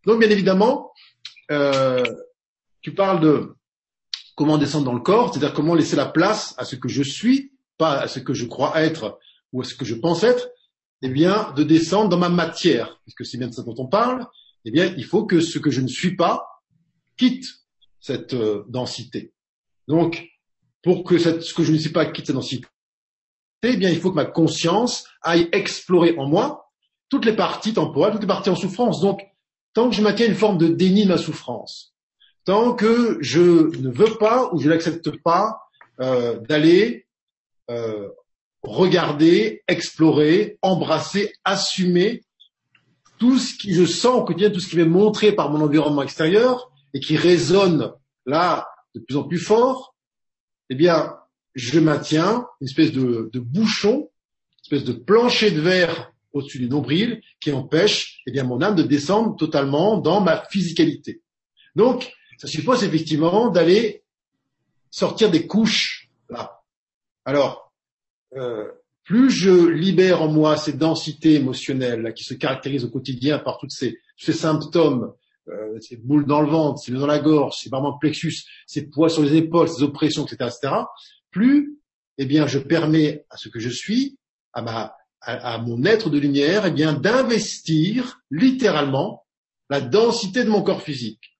Donc 0.05 0.19
bien 0.19 0.29
évidemment, 0.29 0.91
euh, 1.51 2.03
tu 2.81 2.93
parles 2.93 3.19
de 3.19 3.55
comment 4.35 4.57
descendre 4.57 4.85
dans 4.85 4.93
le 4.93 5.01
corps, 5.01 5.31
c'est-à-dire 5.33 5.53
comment 5.53 5.75
laisser 5.75 5.95
la 5.97 6.05
place 6.05 6.55
à 6.57 6.63
ce 6.65 6.75
que 6.77 6.87
je 6.87 7.03
suis, 7.03 7.51
pas 7.77 7.99
à 7.99 8.07
ce 8.07 8.19
que 8.19 8.33
je 8.33 8.45
crois 8.45 8.81
être 8.81 9.19
ou 9.51 9.61
à 9.61 9.65
ce 9.65 9.75
que 9.75 9.83
je 9.85 9.95
pense 9.95 10.23
être, 10.23 10.47
eh 11.01 11.09
bien, 11.09 11.51
de 11.55 11.63
descendre 11.63 12.09
dans 12.09 12.17
ma 12.17 12.29
matière, 12.29 12.99
puisque 13.03 13.25
c'est 13.25 13.37
bien 13.37 13.47
de 13.47 13.53
ça 13.53 13.63
dont 13.63 13.75
on 13.77 13.87
parle, 13.87 14.27
eh 14.65 14.71
bien, 14.71 14.93
il 14.97 15.05
faut 15.05 15.25
que 15.25 15.39
ce 15.39 15.59
que 15.59 15.71
je 15.71 15.81
ne 15.81 15.87
suis 15.87 16.15
pas 16.15 16.45
quitte 17.17 17.45
cette 17.99 18.33
euh, 18.33 18.63
densité. 18.69 19.33
Donc, 19.87 20.27
pour 20.83 21.03
que 21.03 21.17
cette- 21.17 21.41
ce 21.41 21.53
que 21.53 21.63
je 21.63 21.71
ne 21.71 21.77
suis 21.77 21.91
pas 21.91 22.05
quitte 22.05 22.27
cette 22.27 22.35
densité, 22.35 22.67
eh 23.63 23.75
bien, 23.77 23.89
il 23.89 23.99
faut 23.99 24.09
que 24.11 24.15
ma 24.15 24.25
conscience 24.25 25.05
aille 25.21 25.49
explorer 25.51 26.17
en 26.17 26.27
moi 26.27 26.69
toutes 27.09 27.25
les 27.25 27.35
parties 27.35 27.73
temporelles, 27.73 28.13
toutes 28.13 28.21
les 28.21 28.27
parties 28.27 28.49
en 28.49 28.55
souffrance. 28.55 29.01
Donc, 29.01 29.21
tant 29.73 29.89
que 29.89 29.95
je 29.95 30.01
maintiens 30.01 30.27
une 30.27 30.35
forme 30.35 30.57
de 30.57 30.67
déni 30.67 31.03
de 31.03 31.09
ma 31.09 31.17
souffrance, 31.17 31.93
tant 32.45 32.73
que 32.73 33.17
je 33.21 33.41
ne 33.77 33.89
veux 33.89 34.17
pas 34.17 34.49
ou 34.53 34.59
je 34.59 34.69
n'accepte 34.69 35.09
pas 35.23 35.59
euh, 36.01 36.39
d'aller 36.41 37.05
euh, 37.69 38.09
regarder, 38.63 39.63
explorer, 39.67 40.57
embrasser, 40.61 41.33
assumer 41.43 42.23
tout 43.17 43.37
ce 43.37 43.55
qui 43.55 43.73
je 43.73 43.85
sens 43.85 44.21
au 44.21 44.23
quotidien, 44.23 44.49
tout 44.49 44.59
ce 44.59 44.69
qui 44.69 44.77
m'est 44.77 44.85
montré 44.85 45.31
par 45.31 45.51
mon 45.51 45.61
environnement 45.61 46.03
extérieur 46.03 46.71
et 46.93 46.99
qui 46.99 47.17
résonne 47.17 47.91
là 48.25 48.67
de 48.95 48.99
plus 48.99 49.17
en 49.17 49.23
plus 49.23 49.39
fort, 49.39 49.95
eh 50.69 50.75
bien, 50.75 51.15
je 51.55 51.79
maintiens 51.79 52.47
une 52.61 52.67
espèce 52.67 52.91
de, 52.91 53.29
de 53.31 53.39
bouchon, 53.39 54.09
une 54.71 54.77
espèce 54.77 54.83
de 54.83 54.93
plancher 54.93 55.51
de 55.51 55.61
verre 55.61 56.11
au-dessus 56.33 56.59
du 56.59 56.69
nombril 56.69 57.21
qui 57.41 57.51
empêche 57.51 58.21
eh 58.27 58.31
bien, 58.31 58.43
mon 58.43 58.61
âme 58.61 58.75
de 58.75 58.83
descendre 58.83 59.35
totalement 59.35 59.97
dans 59.97 60.21
ma 60.21 60.43
physicalité. 60.45 61.21
Donc, 61.75 62.11
ça 62.37 62.47
suppose 62.47 62.83
effectivement 62.83 63.49
d'aller 63.49 64.03
sortir 64.91 65.29
des 65.29 65.45
couches 65.45 66.09
là. 66.29 66.61
Alors, 67.25 67.68
euh, 68.35 68.67
plus 69.03 69.29
je 69.31 69.67
libère 69.67 70.21
en 70.21 70.27
moi 70.27 70.57
ces 70.57 70.73
densités 70.73 71.35
émotionnelles 71.35 72.13
qui 72.13 72.23
se 72.23 72.33
caractérisent 72.33 72.85
au 72.85 72.89
quotidien 72.89 73.39
par 73.39 73.57
tous 73.57 73.69
ces, 73.69 73.99
ces 74.17 74.33
symptômes, 74.33 75.13
euh, 75.47 75.79
ces 75.79 75.97
boules 75.97 76.25
dans 76.25 76.41
le 76.41 76.49
ventre, 76.49 76.79
ces 76.79 76.91
nœuds 76.91 76.99
dans 76.99 77.07
la 77.07 77.19
gorge, 77.19 77.57
ces 77.57 77.69
barres 77.69 77.97
plexus, 77.99 78.43
ces 78.67 78.87
poids 78.87 79.09
sur 79.09 79.23
les 79.23 79.35
épaules, 79.35 79.67
ces 79.67 79.83
oppressions, 79.83 80.25
etc., 80.25 80.51
etc., 80.51 80.75
plus 81.31 81.79
eh 82.19 82.25
bien, 82.25 82.47
je 82.47 82.59
permets 82.59 83.25
à 83.29 83.37
ce 83.37 83.47
que 83.47 83.59
je 83.59 83.69
suis, 83.69 84.19
à, 84.51 84.61
ma, 84.61 84.93
à, 85.21 85.57
mon 85.59 85.85
être 85.85 86.09
de 86.09 86.19
lumière, 86.19 86.65
eh 86.65 86.71
bien, 86.71 86.93
d'investir 86.93 88.19
littéralement 88.29 89.25
la 89.69 89.79
densité 89.79 90.43
de 90.43 90.49
mon 90.49 90.61
corps 90.61 90.81
physique. 90.81 91.39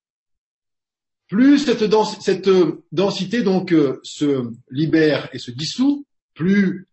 Plus 1.28 1.60
cette, 1.60 1.84
cette 2.22 2.48
euh, 2.48 2.86
densité 2.94 3.44
donc 3.44 3.74
euh, 3.74 4.00
se 4.04 4.52
libère 4.72 5.30
et 5.34 5.38
se 5.38 5.52
dissout, 5.52 6.08
plus 6.40 6.88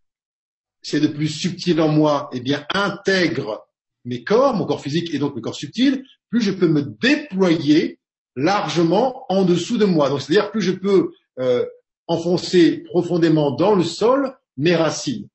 c'est 0.82 1.00
de 1.00 1.08
plus 1.08 1.28
subtil 1.28 1.80
en 1.80 1.88
moi, 1.88 2.28
eh 2.32 2.40
bien, 2.40 2.64
intègre 2.72 3.66
mes 4.04 4.22
corps, 4.22 4.54
mon 4.54 4.66
corps 4.66 4.80
physique 4.80 5.12
et 5.12 5.18
donc 5.18 5.34
mes 5.34 5.40
corps 5.40 5.54
subtils, 5.54 6.04
plus 6.30 6.40
je 6.42 6.52
peux 6.52 6.68
me 6.68 6.82
déployer 6.82 7.98
largement 8.36 9.24
en 9.28 9.44
dessous 9.44 9.78
de 9.78 9.84
moi. 9.84 10.08
Donc, 10.10 10.20
c'est-à-dire 10.20 10.52
plus 10.52 10.62
je 10.62 10.72
peux 10.72 11.10
euh, 11.40 11.64
enfoncer 12.06 12.84
profondément 12.84 13.50
dans 13.50 13.74
le 13.74 13.82
sol 13.82 14.36
mes 14.56 14.76
racines. 14.76 15.28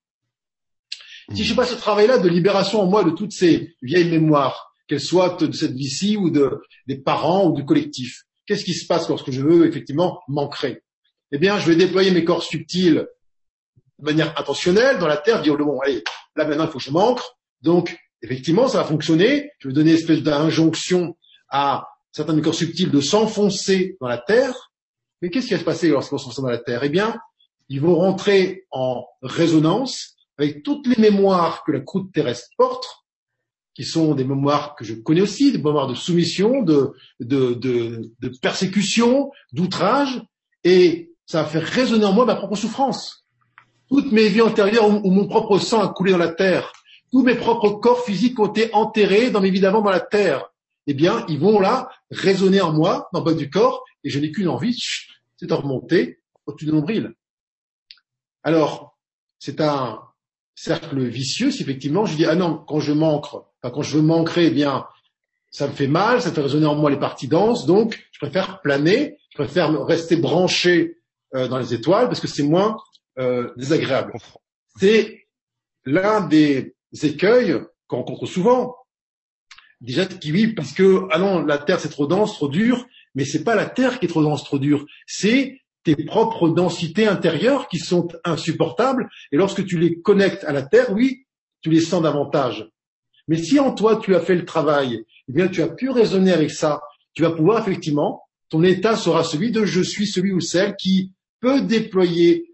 Si 1.34 1.44
je 1.44 1.54
pas 1.54 1.66
ce 1.66 1.76
travail-là 1.76 2.18
de 2.18 2.30
libération 2.30 2.82
en 2.82 2.86
moi 2.86 3.04
de 3.04 3.12
toutes 3.12 3.34
ces 3.34 3.76
vieilles 3.82 4.10
mémoires, 4.10 4.74
qu'elles 4.88 5.02
soient 5.02 5.36
de 5.36 5.52
cette 5.52 5.74
vie-ci 5.74 6.18
ou 6.18 6.30
de, 6.30 6.62
des 6.88 6.98
parents 6.98 7.50
ou 7.50 7.54
du 7.54 7.66
collectif, 7.66 8.24
qu'est-ce 8.46 8.66
qui 8.66 8.74
se 8.74 8.86
passe 8.86 9.10
lorsque 9.10 9.32
je 9.32 9.42
veux 9.42 9.66
effectivement 9.68 10.22
m'ancrer? 10.30 10.82
Eh 11.34 11.38
bien, 11.38 11.60
je 11.60 11.70
vais 11.70 11.76
déployer 11.76 12.12
mes 12.12 12.24
corps 12.24 12.44
subtils 12.44 13.06
de 14.02 14.06
manière 14.06 14.38
intentionnelle 14.40 14.98
dans 15.00 15.08
la 15.08 15.18
terre, 15.18 15.42
dire 15.42 15.56
bon, 15.58 15.80
allez, 15.80 16.04
là 16.36 16.46
maintenant 16.46 16.66
il 16.66 16.72
faut 16.72 16.80
que 16.80 16.84
je 16.84 16.92
m'ancre. 16.92 17.38
Donc, 17.62 17.98
effectivement, 18.22 18.68
ça 18.68 18.80
va 18.80 18.84
fonctionner. 18.84 19.52
Je 19.60 19.68
vais 19.68 19.74
donner 19.74 19.92
une 19.92 19.98
espèce 19.98 20.24
d'injonction 20.24 21.16
à 21.50 21.88
certains 22.12 22.34
de 22.34 22.38
mes 22.38 22.44
corps 22.44 22.56
subtils 22.56 22.90
de 22.92 23.02
s'enfoncer 23.02 23.98
dans 24.02 24.08
la 24.08 24.18
terre. 24.18 24.72
Mais 25.22 25.30
qu'est-ce 25.30 25.48
qui 25.48 25.54
va 25.54 25.60
se 25.60 25.66
passer 25.66 25.90
lorsqu'ils 25.90 26.14
vont 26.14 26.18
s'enfoncer 26.18 26.42
dans 26.42 26.50
la 26.50 26.58
terre? 26.58 26.84
Eh 26.84 26.90
bien, 26.90 27.16
ils 27.70 27.80
vont 27.80 27.96
rentrer 27.96 28.66
en 28.72 29.06
résonance 29.22 30.16
avec 30.38 30.64
toutes 30.64 30.88
les 30.88 31.00
mémoires 31.00 31.64
que 31.64 31.72
la 31.72 31.82
croûte 31.82 32.12
terrestre 32.12 32.50
porte, 32.58 32.86
qui 33.76 33.84
sont 33.84 34.16
des 34.16 34.24
mémoires 34.24 34.76
que 34.76 34.84
je 34.84 34.96
connais 34.96 35.22
aussi, 35.22 35.52
des 35.52 35.60
mémoires 35.60 35.88
de 35.88 35.94
soumission, 35.94 36.64
de, 36.64 36.94
de, 37.20 37.54
de, 37.54 38.12
de 38.20 38.32
persécution, 38.42 39.32
d'outrage, 39.54 40.22
et 40.64 41.12
ça 41.26 41.44
va 41.44 41.48
faire 41.48 41.64
résonner 41.64 42.06
en 42.06 42.12
moi 42.12 42.26
ma 42.26 42.36
propre 42.36 42.56
souffrance. 42.56 43.21
Toutes 43.92 44.14
mes 44.14 44.30
vies 44.30 44.42
antérieures 44.42 44.88
où, 44.88 45.12
mon 45.12 45.28
propre 45.28 45.60
sang 45.60 45.82
a 45.82 45.90
coulé 45.90 46.14
dans 46.14 46.18
la 46.18 46.32
terre, 46.32 46.72
tous 47.12 47.24
mes 47.24 47.36
propres 47.36 47.72
corps 47.72 48.06
physiques 48.06 48.40
ont 48.40 48.48
été 48.48 48.74
enterrés 48.74 49.32
dans 49.32 49.42
mes 49.42 49.50
vies 49.52 49.60
d'avant 49.60 49.82
dans 49.82 49.92
la 49.92 50.00
terre, 50.00 50.46
eh 50.88 50.94
bien, 50.94 51.26
ils 51.28 51.38
vont 51.38 51.60
là 51.60 51.90
résonner 52.10 52.62
en 52.62 52.72
moi, 52.72 53.10
dans 53.12 53.20
le 53.20 53.26
bas 53.26 53.34
du 53.34 53.50
corps, 53.50 53.84
et 54.06 54.10
je 54.10 54.18
n'ai 54.20 54.32
qu'une 54.32 54.48
envie, 54.48 54.82
c'est 55.36 55.46
de 55.46 55.54
remonter 55.54 56.20
au-dessus 56.46 56.66
du 56.66 56.72
nombril. 56.72 57.14
Alors, 58.44 58.98
c'est 59.40 59.60
un 59.60 60.00
cercle 60.56 61.04
vicieux 61.04 61.52
si 61.52 61.62
effectivement 61.62 62.06
je 62.06 62.16
dis 62.16 62.26
ah 62.26 62.36
non, 62.36 62.64
quand 62.66 62.80
je 62.80 62.94
manque, 62.94 63.26
enfin, 63.26 63.72
quand 63.74 63.82
je 63.82 63.98
veux 63.98 64.04
manquer, 64.04 64.46
eh 64.46 64.52
bien, 64.52 64.86
ça 65.50 65.68
me 65.68 65.74
fait 65.74 65.88
mal, 65.88 66.22
ça 66.22 66.32
fait 66.32 66.42
résonner 66.42 66.66
en 66.66 66.76
moi 66.76 66.90
les 66.90 67.00
parties 67.00 67.28
denses, 67.28 67.66
donc 67.66 68.02
je 68.14 68.20
préfère 68.20 68.62
planer, 68.62 69.18
je 69.32 69.36
préfère 69.36 69.86
rester 69.86 70.16
branché 70.16 70.98
euh, 71.36 71.50
dans 71.50 71.58
les 71.58 71.74
étoiles 71.74 72.08
parce 72.08 72.22
que 72.22 72.28
c'est 72.28 72.44
moins 72.44 72.78
euh, 73.20 73.52
désagréable. 73.58 74.14
C'est 74.80 75.28
l'un 75.86 76.22
des 76.22 76.76
écueils 77.04 77.60
qu'on 77.88 77.98
rencontre 77.98 78.26
souvent. 78.26 78.76
Déjà 79.82 80.06
qui 80.06 80.32
vivent 80.32 80.54
parce 80.54 80.74
que 80.74 81.08
ah 81.12 81.18
non, 81.18 81.44
la 81.44 81.58
Terre 81.58 81.80
c'est 81.80 81.90
trop 81.90 82.08
dense, 82.08 82.34
trop 82.34 82.50
dur, 82.50 82.86
mais 83.16 83.26
c'est 83.26 83.44
pas 83.44 83.56
la 83.56 83.66
Terre 83.66 84.00
qui 84.00 84.06
est 84.06 84.10
trop 84.10 84.24
dense, 84.24 84.44
trop 84.44 84.60
dure, 84.60 84.86
c'est 85.08 85.60
tes 85.84 85.96
propres 85.96 86.50
densités 86.50 87.08
intérieures 87.08 87.68
qui 87.68 87.80
sont 87.80 88.08
insupportables, 88.24 89.10
et 89.32 89.38
lorsque 89.38 89.66
tu 89.66 89.80
les 89.80 90.00
connectes 90.00 90.44
à 90.44 90.52
la 90.52 90.62
Terre, 90.62 90.92
oui, 90.92 91.26
tu 91.62 91.72
les 91.72 91.82
sens 91.82 92.04
davantage. 92.04 92.70
Mais 93.28 93.38
si 93.38 93.60
en 93.60 93.74
toi 93.74 93.98
tu 93.98 94.16
as 94.16 94.20
fait 94.20 94.36
le 94.36 94.46
travail, 94.46 95.04
eh 95.28 95.34
bien 95.34 95.48
tu 95.48 95.62
as 95.62 95.68
pu 95.68 95.90
raisonner 95.90 96.32
avec 96.32 96.52
ça, 96.52 96.82
tu 97.14 97.24
vas 97.24 97.32
pouvoir 97.32 97.60
effectivement, 97.60 98.24
ton 98.50 98.64
état 98.64 98.96
sera 98.96 99.24
celui 99.24 99.52
de 99.52 99.66
je 99.66 99.82
suis 99.82 100.08
celui 100.08 100.32
ou 100.32 100.42
celle 100.42 100.76
qui 100.76 101.14
peut 101.40 101.62
déployer 101.62 102.51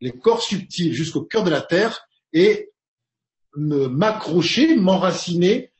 les 0.00 0.12
corps 0.12 0.42
subtils 0.42 0.92
jusqu'au 0.92 1.22
cœur 1.22 1.44
de 1.44 1.50
la 1.50 1.60
Terre 1.60 2.06
et 2.32 2.70
m'accrocher, 3.56 4.76
m'enraciner 4.76 5.72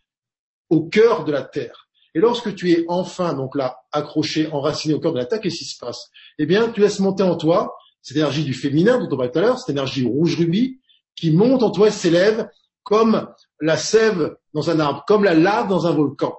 au 0.71 0.85
cœur 0.85 1.25
de 1.25 1.33
la 1.33 1.43
Terre. 1.43 1.89
Et 2.15 2.21
lorsque 2.21 2.55
tu 2.55 2.71
es 2.71 2.85
enfin, 2.89 3.35
donc 3.35 3.57
là, 3.57 3.81
accroché, 3.91 4.47
enraciné 4.53 4.95
au 4.95 5.01
cœur 5.01 5.13
de 5.13 5.19
l'attaque, 5.19 5.43
qu'est-ce 5.43 5.59
qui 5.59 5.65
se 5.65 5.79
passe? 5.79 6.11
Eh 6.39 6.47
bien, 6.47 6.71
tu 6.71 6.81
laisses 6.81 7.01
monter 7.01 7.25
en 7.25 7.37
toi 7.37 7.75
cette 8.03 8.17
énergie 8.17 8.45
du 8.45 8.55
féminin 8.55 8.99
dont 8.99 9.07
on 9.07 9.17
parlait 9.17 9.33
tout 9.33 9.39
à 9.39 9.43
l'heure, 9.43 9.59
cette 9.59 9.71
énergie 9.71 10.07
rouge 10.07 10.37
rubis, 10.37 10.79
qui 11.17 11.33
monte 11.33 11.63
en 11.63 11.71
toi 11.71 11.89
et 11.89 11.91
s'élève 11.91 12.49
comme 12.85 13.29
la 13.61 13.77
sève 13.77 14.37
dans 14.53 14.71
un 14.71 14.79
arbre, 14.79 15.05
comme 15.09 15.25
la 15.25 15.35
lave 15.35 15.69
dans 15.69 15.87
un 15.87 15.93
volcan. 15.93 16.37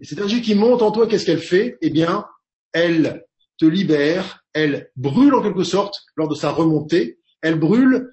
Et 0.00 0.04
cette 0.04 0.18
énergie 0.18 0.42
qui 0.42 0.54
monte 0.54 0.82
en 0.82 0.90
toi, 0.90 1.06
qu'est-ce 1.06 1.26
qu'elle 1.26 1.42
fait? 1.42 1.76
Eh 1.80 1.90
bien, 1.90 2.26
elle 2.72 3.24
te 3.58 3.64
libère, 3.64 4.44
elle 4.52 4.90
brûle 4.96 5.34
en 5.34 5.42
quelque 5.42 5.64
sorte 5.64 6.02
lors 6.16 6.28
de 6.28 6.34
sa 6.34 6.50
remontée, 6.50 7.18
elle 7.42 7.58
brûle 7.58 8.12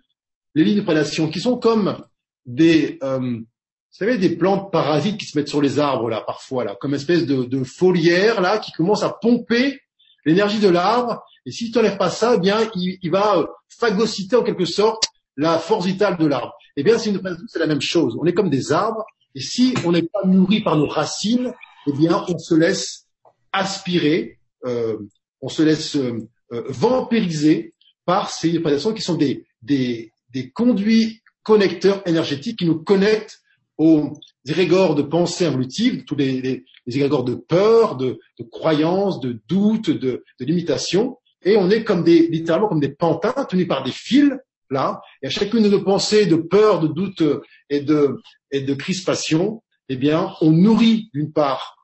les 0.55 0.63
lignes 0.63 0.77
de 0.77 0.85
prédation 0.85 1.29
qui 1.29 1.39
sont 1.39 1.57
comme 1.57 1.97
des, 2.45 2.99
euh, 3.03 3.19
vous 3.19 3.45
savez, 3.91 4.17
des 4.17 4.35
plantes 4.35 4.71
parasites 4.71 5.17
qui 5.17 5.25
se 5.25 5.37
mettent 5.37 5.47
sur 5.47 5.61
les 5.61 5.79
arbres 5.79 6.09
là 6.09 6.21
parfois 6.25 6.63
là, 6.63 6.75
comme 6.79 6.93
espèce 6.93 7.25
de, 7.25 7.43
de 7.43 7.63
foliaire 7.63 8.41
là 8.41 8.57
qui 8.57 8.71
commence 8.71 9.03
à 9.03 9.09
pomper 9.09 9.79
l'énergie 10.25 10.59
de 10.59 10.69
l'arbre. 10.69 11.23
Et 11.45 11.51
si 11.51 11.71
tu 11.71 11.77
n'enlèves 11.77 11.97
pas 11.97 12.09
ça, 12.09 12.33
eh 12.35 12.39
bien 12.39 12.69
il, 12.75 12.97
il, 13.01 13.11
va 13.11 13.37
euh, 13.37 13.45
phagocyter 13.69 14.35
en 14.35 14.43
quelque 14.43 14.65
sorte 14.65 15.03
la 15.37 15.57
force 15.57 15.85
vitale 15.85 16.17
de 16.17 16.25
l'arbre. 16.25 16.53
Eh 16.75 16.83
bien, 16.83 16.97
c'est 16.97 17.13
c'est 17.47 17.59
la 17.59 17.67
même 17.67 17.81
chose. 17.81 18.17
On 18.19 18.25
est 18.25 18.33
comme 18.33 18.49
des 18.49 18.71
arbres, 18.71 19.05
et 19.35 19.41
si 19.41 19.73
on 19.85 19.91
n'est 19.91 20.03
pas 20.03 20.23
nourri 20.25 20.61
par 20.61 20.77
nos 20.77 20.87
racines, 20.87 21.53
eh 21.87 21.93
bien, 21.93 22.23
on 22.27 22.37
se 22.37 22.55
laisse 22.55 23.07
aspirer, 23.51 24.39
euh, 24.65 24.97
on 25.41 25.49
se 25.49 25.63
laisse 25.63 25.95
euh, 25.95 26.27
euh 26.53 26.63
vampiriser 26.67 27.73
par 28.05 28.29
ces 28.29 28.59
prédations 28.59 28.93
qui 28.93 29.01
sont 29.01 29.15
des, 29.15 29.45
des, 29.61 30.11
conduits 30.53 31.21
connecteurs 31.43 32.01
énergétiques 32.07 32.59
qui 32.59 32.65
nous 32.65 32.83
connectent 32.83 33.41
aux 33.77 34.13
égrégores 34.47 34.95
de 34.95 35.01
pensée 35.01 35.45
involutive, 35.45 36.03
tous 36.05 36.15
les 36.15 36.65
égrégores 36.87 37.23
de 37.23 37.35
peur, 37.35 37.95
de, 37.95 38.19
de 38.39 38.43
croyance, 38.43 39.19
de 39.19 39.41
doute, 39.47 39.89
de, 39.89 40.23
de 40.39 40.45
limitation, 40.45 41.17
et 41.43 41.57
on 41.57 41.69
est 41.69 41.83
comme 41.83 42.03
des, 42.03 42.27
littéralement 42.27 42.67
comme 42.67 42.79
des 42.79 42.93
pantins 42.93 43.45
tenus 43.45 43.67
par 43.67 43.83
des 43.83 43.91
fils, 43.91 44.31
là, 44.69 45.01
et 45.21 45.27
à 45.27 45.29
chacune 45.29 45.63
de 45.63 45.69
nos 45.69 45.83
pensées 45.83 46.25
de 46.25 46.35
peur, 46.35 46.79
de 46.79 46.87
doute 46.87 47.23
et 47.69 47.81
de, 47.81 48.21
et 48.51 48.61
de 48.61 48.73
crispation, 48.73 49.63
eh 49.89 49.95
bien, 49.95 50.33
on 50.41 50.51
nourrit 50.51 51.09
d'une 51.13 51.31
part 51.31 51.75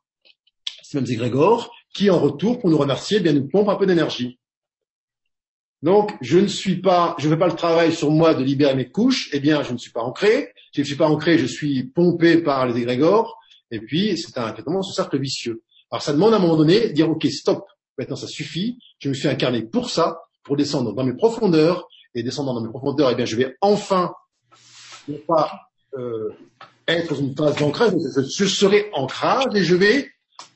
ces 0.83 0.97
mêmes 0.97 1.11
égrégores, 1.11 1.71
qui 1.97 2.09
en 2.09 2.19
retour, 2.19 2.59
pour 2.59 2.69
nous 2.69 2.77
remercier, 2.77 3.17
eh 3.17 3.19
bien, 3.21 3.33
nous 3.33 3.47
pompent 3.47 3.69
un 3.69 3.75
peu 3.75 3.87
d'énergie. 3.87 4.39
Donc, 5.81 6.11
je 6.21 6.37
ne 6.39 6.47
suis 6.47 6.81
pas, 6.81 7.15
je 7.19 7.27
ne 7.27 7.33
fais 7.33 7.39
pas 7.39 7.47
le 7.47 7.55
travail 7.55 7.93
sur 7.93 8.11
moi 8.11 8.33
de 8.33 8.43
libérer 8.43 8.75
mes 8.75 8.89
couches, 8.89 9.29
eh 9.33 9.39
bien, 9.39 9.63
je 9.63 9.73
ne 9.73 9.77
suis 9.77 9.91
pas 9.91 10.01
ancré. 10.01 10.53
Je 10.73 10.81
ne 10.81 10.85
suis 10.85 10.95
pas 10.95 11.07
ancré, 11.07 11.39
je 11.39 11.45
suis 11.47 11.85
pompé 11.85 12.37
par 12.37 12.67
les 12.67 12.79
égrégores, 12.79 13.39
et 13.71 13.79
puis 13.79 14.15
c'est 14.15 14.37
un, 14.37 14.53
ce 14.55 14.93
cercle 14.93 15.19
vicieux. 15.19 15.63
Alors, 15.89 16.03
ça 16.03 16.13
demande 16.13 16.33
à 16.33 16.37
un 16.37 16.39
moment 16.39 16.55
donné 16.55 16.89
de 16.89 16.93
dire, 16.93 17.09
OK, 17.09 17.25
stop, 17.27 17.65
maintenant 17.97 18.15
ça 18.15 18.27
suffit, 18.27 18.77
je 18.99 19.09
me 19.09 19.15
suis 19.15 19.27
incarné 19.27 19.63
pour 19.63 19.89
ça, 19.89 20.19
pour 20.43 20.55
descendre 20.55 20.93
dans 20.93 21.03
mes 21.03 21.15
profondeurs, 21.15 21.87
et 22.13 22.21
descendant 22.21 22.53
dans 22.53 22.61
mes 22.61 22.69
profondeurs, 22.69 23.09
eh 23.11 23.15
bien, 23.15 23.25
je 23.25 23.35
vais 23.35 23.55
enfin, 23.61 24.13
ne 25.07 25.17
pas 25.17 25.51
euh, 25.97 26.29
être 26.87 27.13
dans 27.13 27.19
une 27.21 27.35
phase 27.35 27.55
d'ancrage, 27.57 27.93
je 28.37 28.45
serai 28.45 28.89
ancrage, 28.93 29.55
et 29.55 29.63
je 29.63 29.75
vais, 29.75 30.11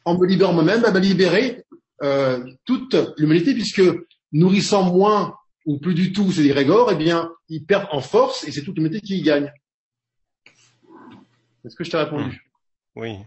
en 0.05 0.17
me 0.17 0.25
libérant 0.25 0.53
moi-même, 0.53 0.81
me 0.81 0.99
libérer 0.99 1.65
euh, 2.01 2.43
toute 2.65 2.95
l'humanité, 3.17 3.53
puisque 3.53 3.81
nourrissant 4.31 4.83
moins 4.83 5.35
ou 5.65 5.79
plus 5.79 5.93
du 5.93 6.11
tout 6.11 6.31
ces 6.31 6.45
égrégores, 6.45 6.91
eh 6.91 6.95
bien, 6.95 7.31
ils 7.47 7.65
perdent 7.65 7.89
en 7.91 8.01
force 8.01 8.47
et 8.47 8.51
c'est 8.51 8.63
toute 8.63 8.75
l'humanité 8.77 9.01
qui 9.01 9.19
y 9.19 9.21
gagne. 9.21 9.51
Est-ce 11.63 11.75
que 11.75 11.83
je 11.83 11.91
t'ai 11.91 11.97
répondu? 11.97 12.43
Oui. 12.95 13.17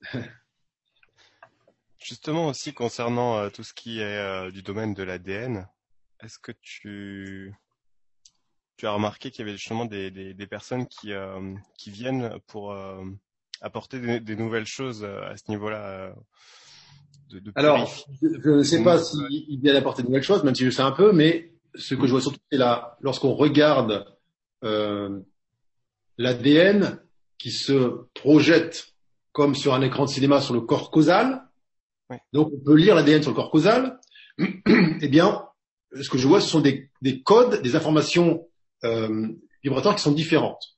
Justement 1.98 2.48
aussi 2.48 2.74
concernant 2.74 3.38
euh, 3.38 3.48
tout 3.48 3.62
ce 3.62 3.72
qui 3.72 4.00
est 4.00 4.18
euh, 4.18 4.50
du 4.50 4.62
domaine 4.62 4.92
de 4.92 5.02
l'ADN, 5.02 5.66
est-ce 6.20 6.38
que 6.38 6.52
tu 6.62 7.54
as 8.82 8.90
remarqué 8.90 9.30
qu'il 9.30 9.46
y 9.46 9.48
avait 9.48 9.56
justement 9.56 9.86
des, 9.86 10.46
personnes 10.50 10.86
qui 10.88 11.14
viennent 11.90 12.38
pour 12.48 12.74
apporter 13.62 14.00
des, 14.00 14.20
des, 14.20 14.36
nouvelles 14.36 14.66
choses 14.66 15.04
à 15.04 15.36
ce 15.36 15.44
niveau-là 15.48 16.12
alors, 17.54 17.88
je, 18.20 18.50
ne 18.50 18.62
sais 18.62 18.82
pas 18.82 19.02
s'il 19.02 19.60
vient 19.60 19.72
d'apporter 19.72 20.02
de 20.02 20.08
nouvelles 20.08 20.22
choses, 20.22 20.44
même 20.44 20.54
si 20.54 20.64
je 20.64 20.70
sais 20.70 20.82
un 20.82 20.92
peu, 20.92 21.12
mais 21.12 21.52
ce 21.74 21.94
que 21.94 22.06
je 22.06 22.12
vois 22.12 22.20
surtout, 22.20 22.40
c'est 22.50 22.58
là, 22.58 22.96
lorsqu'on 23.00 23.34
regarde 23.34 24.06
euh, 24.64 25.20
l'ADN 26.18 27.00
qui 27.38 27.50
se 27.50 28.06
projette 28.14 28.94
comme 29.32 29.54
sur 29.54 29.74
un 29.74 29.82
écran 29.82 30.04
de 30.04 30.10
cinéma 30.10 30.40
sur 30.40 30.54
le 30.54 30.60
corps 30.60 30.90
causal, 30.90 31.42
donc 32.32 32.52
on 32.52 32.64
peut 32.64 32.76
lire 32.76 32.94
l'ADN 32.94 33.22
sur 33.22 33.30
le 33.30 33.36
corps 33.36 33.50
causal, 33.50 33.98
eh 34.38 35.08
bien, 35.08 35.44
ce 35.98 36.08
que 36.08 36.18
je 36.18 36.28
vois, 36.28 36.40
ce 36.40 36.48
sont 36.48 36.60
des, 36.60 36.90
des 37.00 37.22
codes, 37.22 37.62
des 37.62 37.76
informations 37.76 38.46
euh, 38.84 39.28
vibratoires 39.62 39.94
qui 39.96 40.02
sont 40.02 40.12
différentes, 40.12 40.76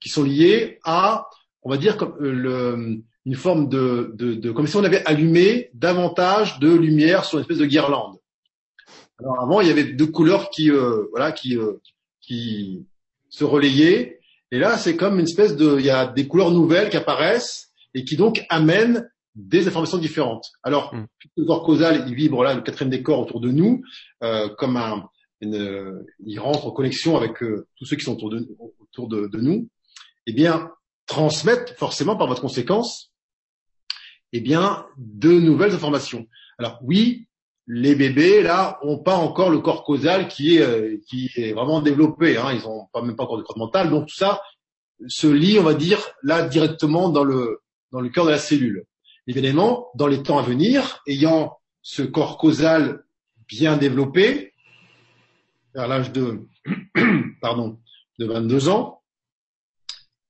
qui 0.00 0.08
sont 0.08 0.22
liées 0.22 0.78
à, 0.84 1.26
on 1.62 1.70
va 1.70 1.76
dire, 1.76 1.96
comme 1.96 2.14
euh, 2.20 2.32
le, 2.32 3.02
une 3.26 3.34
forme 3.34 3.68
de, 3.68 4.12
de, 4.14 4.34
de, 4.34 4.50
comme 4.50 4.66
si 4.66 4.76
on 4.76 4.84
avait 4.84 5.04
allumé 5.06 5.70
davantage 5.74 6.58
de 6.58 6.72
lumière 6.72 7.24
sur 7.24 7.38
une 7.38 7.42
espèce 7.42 7.58
de 7.58 7.66
guirlande. 7.66 8.16
Alors 9.18 9.40
avant, 9.40 9.60
il 9.60 9.68
y 9.68 9.70
avait 9.70 9.84
deux 9.84 10.06
couleurs 10.06 10.48
qui, 10.50 10.70
euh, 10.70 11.06
voilà, 11.10 11.32
qui, 11.32 11.56
euh, 11.56 11.74
qui 12.20 12.86
se 13.28 13.44
relayaient. 13.44 14.20
Et 14.50 14.58
là, 14.58 14.78
c'est 14.78 14.96
comme 14.96 15.18
une 15.18 15.26
espèce 15.26 15.56
de, 15.56 15.78
il 15.78 15.84
y 15.84 15.90
a 15.90 16.06
des 16.06 16.26
couleurs 16.26 16.50
nouvelles 16.50 16.88
qui 16.88 16.96
apparaissent 16.96 17.70
et 17.94 18.04
qui 18.04 18.16
donc 18.16 18.44
amènent 18.48 19.08
des 19.34 19.68
informations 19.68 19.98
différentes. 19.98 20.46
Alors, 20.62 20.94
mm. 20.94 21.06
le 21.36 21.44
corps 21.44 21.62
causal, 21.62 22.04
il 22.08 22.14
vibre 22.14 22.42
là, 22.42 22.54
le 22.54 22.62
quatrième 22.62 22.90
des 22.90 23.02
corps 23.02 23.20
autour 23.20 23.40
de 23.40 23.50
nous, 23.50 23.82
euh, 24.22 24.48
comme 24.56 24.76
un, 24.76 25.04
une, 25.40 26.04
il 26.24 26.38
rentre 26.40 26.66
en 26.66 26.70
connexion 26.72 27.16
avec 27.16 27.42
euh, 27.42 27.66
tous 27.76 27.84
ceux 27.84 27.96
qui 27.96 28.04
sont 28.04 28.14
autour 28.14 28.30
de, 28.30 28.48
autour 28.80 29.08
de, 29.08 29.26
de 29.26 29.38
nous. 29.38 29.68
Eh 30.26 30.32
bien, 30.32 30.70
transmettre 31.10 31.74
forcément 31.74 32.14
par 32.16 32.28
votre 32.28 32.40
conséquence 32.40 33.12
eh 34.32 34.40
bien, 34.40 34.86
de 34.96 35.32
nouvelles 35.32 35.74
informations. 35.74 36.28
Alors 36.56 36.78
oui, 36.82 37.26
les 37.66 37.96
bébés 37.96 38.42
là 38.42 38.78
ont 38.82 38.98
pas 38.98 39.16
encore 39.16 39.50
le 39.50 39.58
corps 39.58 39.82
causal 39.82 40.28
qui 40.28 40.56
est 40.56 40.62
euh, 40.62 40.98
qui 41.08 41.28
est 41.34 41.52
vraiment 41.52 41.82
développé. 41.82 42.36
Hein, 42.36 42.52
ils 42.52 42.64
ont 42.64 42.86
pas 42.92 43.02
même 43.02 43.16
pas 43.16 43.24
encore 43.24 43.38
de 43.38 43.42
corps 43.42 43.58
mental, 43.58 43.90
donc 43.90 44.06
tout 44.06 44.14
ça 44.14 44.40
se 45.08 45.26
lie, 45.26 45.58
on 45.58 45.64
va 45.64 45.74
dire, 45.74 45.98
là 46.22 46.46
directement 46.46 47.08
dans 47.08 47.24
le 47.24 47.60
dans 47.90 48.00
le 48.00 48.08
cœur 48.08 48.24
de 48.24 48.30
la 48.30 48.38
cellule. 48.38 48.84
Évidemment, 49.26 49.88
dans 49.96 50.06
les 50.06 50.22
temps 50.22 50.38
à 50.38 50.42
venir, 50.42 51.02
ayant 51.08 51.58
ce 51.82 52.02
corps 52.02 52.38
causal 52.38 53.02
bien 53.48 53.76
développé, 53.76 54.54
vers 55.74 55.88
l'âge 55.88 56.12
de 56.12 56.46
pardon 57.40 57.80
de 58.20 58.26
22 58.26 58.68
ans, 58.68 58.99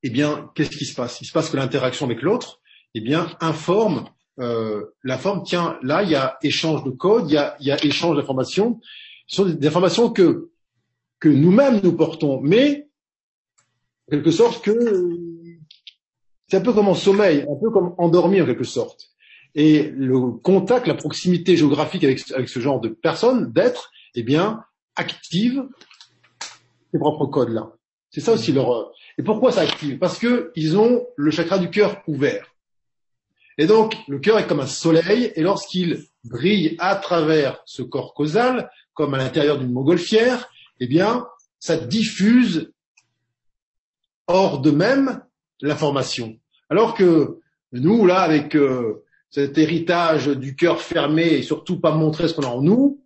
eh 0.03 0.11
bien, 0.11 0.51
qu'est-ce 0.55 0.77
qui 0.77 0.85
se 0.85 0.95
passe? 0.95 1.21
Il 1.21 1.27
se 1.27 1.33
passe 1.33 1.51
que 1.51 1.57
l'interaction 1.57 2.07
avec 2.07 2.23
l'autre 2.23 2.61
eh 2.95 3.01
bien, 3.01 3.29
informe 3.41 4.07
euh, 4.39 4.87
la 5.05 5.19
forme. 5.19 5.43
Tiens, 5.45 5.79
là, 5.83 6.03
il 6.03 6.11
y 6.11 6.15
a 6.15 6.39
échange 6.43 6.83
de 6.85 6.91
code, 6.91 7.31
il 7.31 7.35
y 7.35 7.39
a, 7.39 7.57
il 7.61 7.67
y 7.67 7.73
a 7.73 7.85
échange 7.85 8.17
d'informations. 8.17 8.81
Ce 9.27 9.37
sont 9.37 9.45
des 9.45 9.67
informations 9.67 10.11
que 10.11 10.51
que 11.21 11.29
nous-mêmes 11.29 11.81
nous 11.85 11.93
portons, 11.93 12.41
mais 12.41 12.89
en 14.09 14.13
quelque 14.13 14.31
sorte 14.31 14.65
que 14.65 14.73
c'est 16.49 16.57
un 16.57 16.63
peu 16.63 16.73
comme 16.73 16.89
en 16.89 16.95
sommeil, 16.95 17.43
un 17.43 17.61
peu 17.61 17.71
comme 17.71 17.95
endormi 17.99 18.41
en 18.41 18.47
quelque 18.47 18.65
sorte. 18.65 19.09
et 19.55 19.91
le 19.91 20.31
contact, 20.31 20.87
la 20.87 20.95
proximité 20.95 21.57
géographique 21.57 22.05
avec, 22.05 22.31
avec 22.33 22.49
ce 22.49 22.61
genre 22.61 22.81
de 22.81 22.89
personnes, 22.89 23.53
d'être, 23.53 23.91
eh 24.15 24.23
bien, 24.23 24.65
active 24.97 25.65
ces 26.93 26.99
propres 26.99 27.27
codes-là. 27.27 27.73
C'est 28.11 28.21
ça 28.21 28.33
aussi 28.33 28.53
leur. 28.53 28.93
Et 29.21 29.23
pourquoi 29.23 29.53
ça 29.53 29.61
active? 29.61 29.99
Parce 29.99 30.19
que 30.19 30.51
ils 30.57 30.79
ont 30.79 31.07
le 31.15 31.31
chakra 31.31 31.59
du 31.59 31.69
cœur 31.69 32.01
ouvert. 32.07 32.55
Et 33.59 33.67
donc, 33.67 33.95
le 34.09 34.19
cœur 34.19 34.39
est 34.39 34.47
comme 34.47 34.61
un 34.61 34.67
soleil, 34.67 35.31
et 35.37 35.43
lorsqu'il 35.43 36.07
brille 36.25 36.75
à 36.79 36.97
travers 36.97 37.61
ce 37.67 37.83
corps 37.83 38.15
causal, 38.15 38.71
comme 38.95 39.13
à 39.13 39.19
l'intérieur 39.19 39.59
d'une 39.59 39.73
montgolfière, 39.73 40.51
eh 40.79 40.87
bien, 40.87 41.27
ça 41.59 41.77
diffuse 41.77 42.73
hors 44.27 44.63
de 44.63 44.71
même 44.71 45.23
l'information. 45.61 46.39
Alors 46.71 46.95
que 46.95 47.41
nous, 47.73 48.07
là, 48.07 48.23
avec 48.23 48.57
euh, 48.57 49.05
cet 49.29 49.59
héritage 49.59 50.29
du 50.29 50.57
cœur 50.57 50.81
fermé 50.81 51.25
et 51.25 51.43
surtout 51.43 51.79
pas 51.79 51.95
montrer 51.95 52.27
ce 52.27 52.33
qu'on 52.33 52.45
a 52.45 52.47
en 52.47 52.63
nous, 52.63 53.03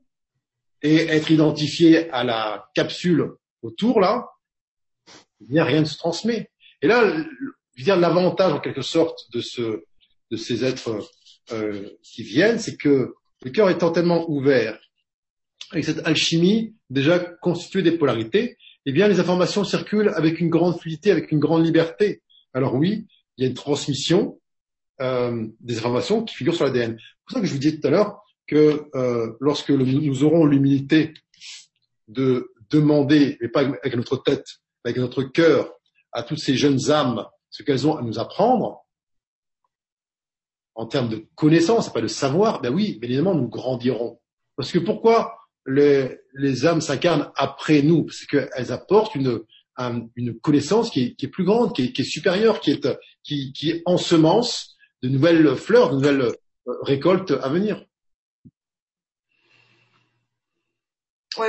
et 0.80 1.08
être 1.08 1.32
identifié 1.32 2.08
à 2.12 2.22
la 2.22 2.70
capsule 2.72 3.32
autour, 3.62 3.98
là, 3.98 4.28
bien, 5.40 5.64
rien 5.64 5.80
ne 5.80 5.86
se 5.86 5.96
transmet. 5.96 6.50
Et 6.82 6.86
là, 6.86 7.24
je 7.74 7.84
dire, 7.84 7.96
l'avantage, 7.96 8.52
en 8.52 8.60
quelque 8.60 8.82
sorte, 8.82 9.30
de 9.32 9.40
ce, 9.40 9.84
de 10.30 10.36
ces 10.36 10.64
êtres 10.64 11.00
euh, 11.52 11.88
qui 12.02 12.22
viennent, 12.22 12.58
c'est 12.58 12.76
que 12.76 13.14
le 13.42 13.50
cœur 13.50 13.68
étant 13.70 13.90
tellement 13.90 14.28
ouvert, 14.30 14.78
avec 15.70 15.84
cette 15.84 16.06
alchimie 16.06 16.74
déjà 16.90 17.18
constituée 17.18 17.82
des 17.82 17.98
polarités, 17.98 18.56
eh 18.86 18.92
bien 18.92 19.08
les 19.08 19.20
informations 19.20 19.64
circulent 19.64 20.12
avec 20.14 20.40
une 20.40 20.50
grande 20.50 20.78
fluidité, 20.78 21.10
avec 21.10 21.32
une 21.32 21.40
grande 21.40 21.64
liberté. 21.64 22.22
Alors 22.52 22.74
oui, 22.74 23.06
il 23.36 23.42
y 23.42 23.46
a 23.46 23.48
une 23.48 23.54
transmission 23.54 24.40
euh, 25.00 25.46
des 25.60 25.78
informations 25.78 26.22
qui 26.22 26.34
figurent 26.34 26.54
sur 26.54 26.64
l'ADN. 26.64 26.96
C'est 26.98 27.24
pour 27.26 27.34
ça 27.34 27.40
que 27.40 27.46
je 27.46 27.52
vous 27.52 27.58
disais 27.58 27.78
tout 27.78 27.86
à 27.86 27.90
l'heure 27.90 28.22
que 28.46 28.84
euh, 28.94 29.32
lorsque 29.40 29.70
nous 29.70 30.24
aurons 30.24 30.44
l'humilité 30.44 31.14
de 32.08 32.52
demander, 32.70 33.38
mais 33.40 33.48
pas 33.48 33.60
avec 33.60 33.96
notre 33.96 34.22
tête, 34.22 34.46
avec 34.84 34.98
notre 34.98 35.22
cœur, 35.22 35.72
à 36.12 36.22
toutes 36.22 36.38
ces 36.38 36.56
jeunes 36.56 36.90
âmes 36.90 37.26
ce 37.50 37.62
qu'elles 37.62 37.86
ont 37.86 37.96
à 37.96 38.02
nous 38.02 38.18
apprendre, 38.18 38.84
en 40.74 40.86
termes 40.86 41.08
de 41.08 41.26
connaissance, 41.36 41.92
pas 41.92 42.00
de 42.00 42.08
savoir, 42.08 42.60
ben 42.60 42.74
oui, 42.74 42.98
mais 43.00 43.06
évidemment, 43.06 43.34
nous 43.34 43.48
grandirons. 43.48 44.20
Parce 44.56 44.72
que 44.72 44.78
pourquoi 44.78 45.38
les, 45.66 46.18
âmes 46.66 46.80
s'incarnent 46.80 47.30
après 47.36 47.82
nous? 47.82 48.04
Parce 48.04 48.24
qu'elles 48.26 48.72
apportent 48.72 49.14
une, 49.14 49.44
connaissance 50.42 50.90
qui 50.90 51.14
est, 51.18 51.28
plus 51.28 51.44
grande, 51.44 51.74
qui 51.74 51.84
est, 51.84 51.92
qui 51.92 52.02
est 52.02 52.04
supérieure, 52.04 52.60
qui 52.60 52.72
est, 52.72 52.88
qui, 53.22 53.52
qui 53.52 53.82
ensemence 53.86 54.76
de 55.02 55.08
nouvelles 55.08 55.54
fleurs, 55.56 55.90
de 55.90 55.96
nouvelles 55.96 56.22
euh, 56.22 56.78
récoltes 56.82 57.32
à 57.42 57.48
venir. 57.48 57.84
Oui, 61.38 61.48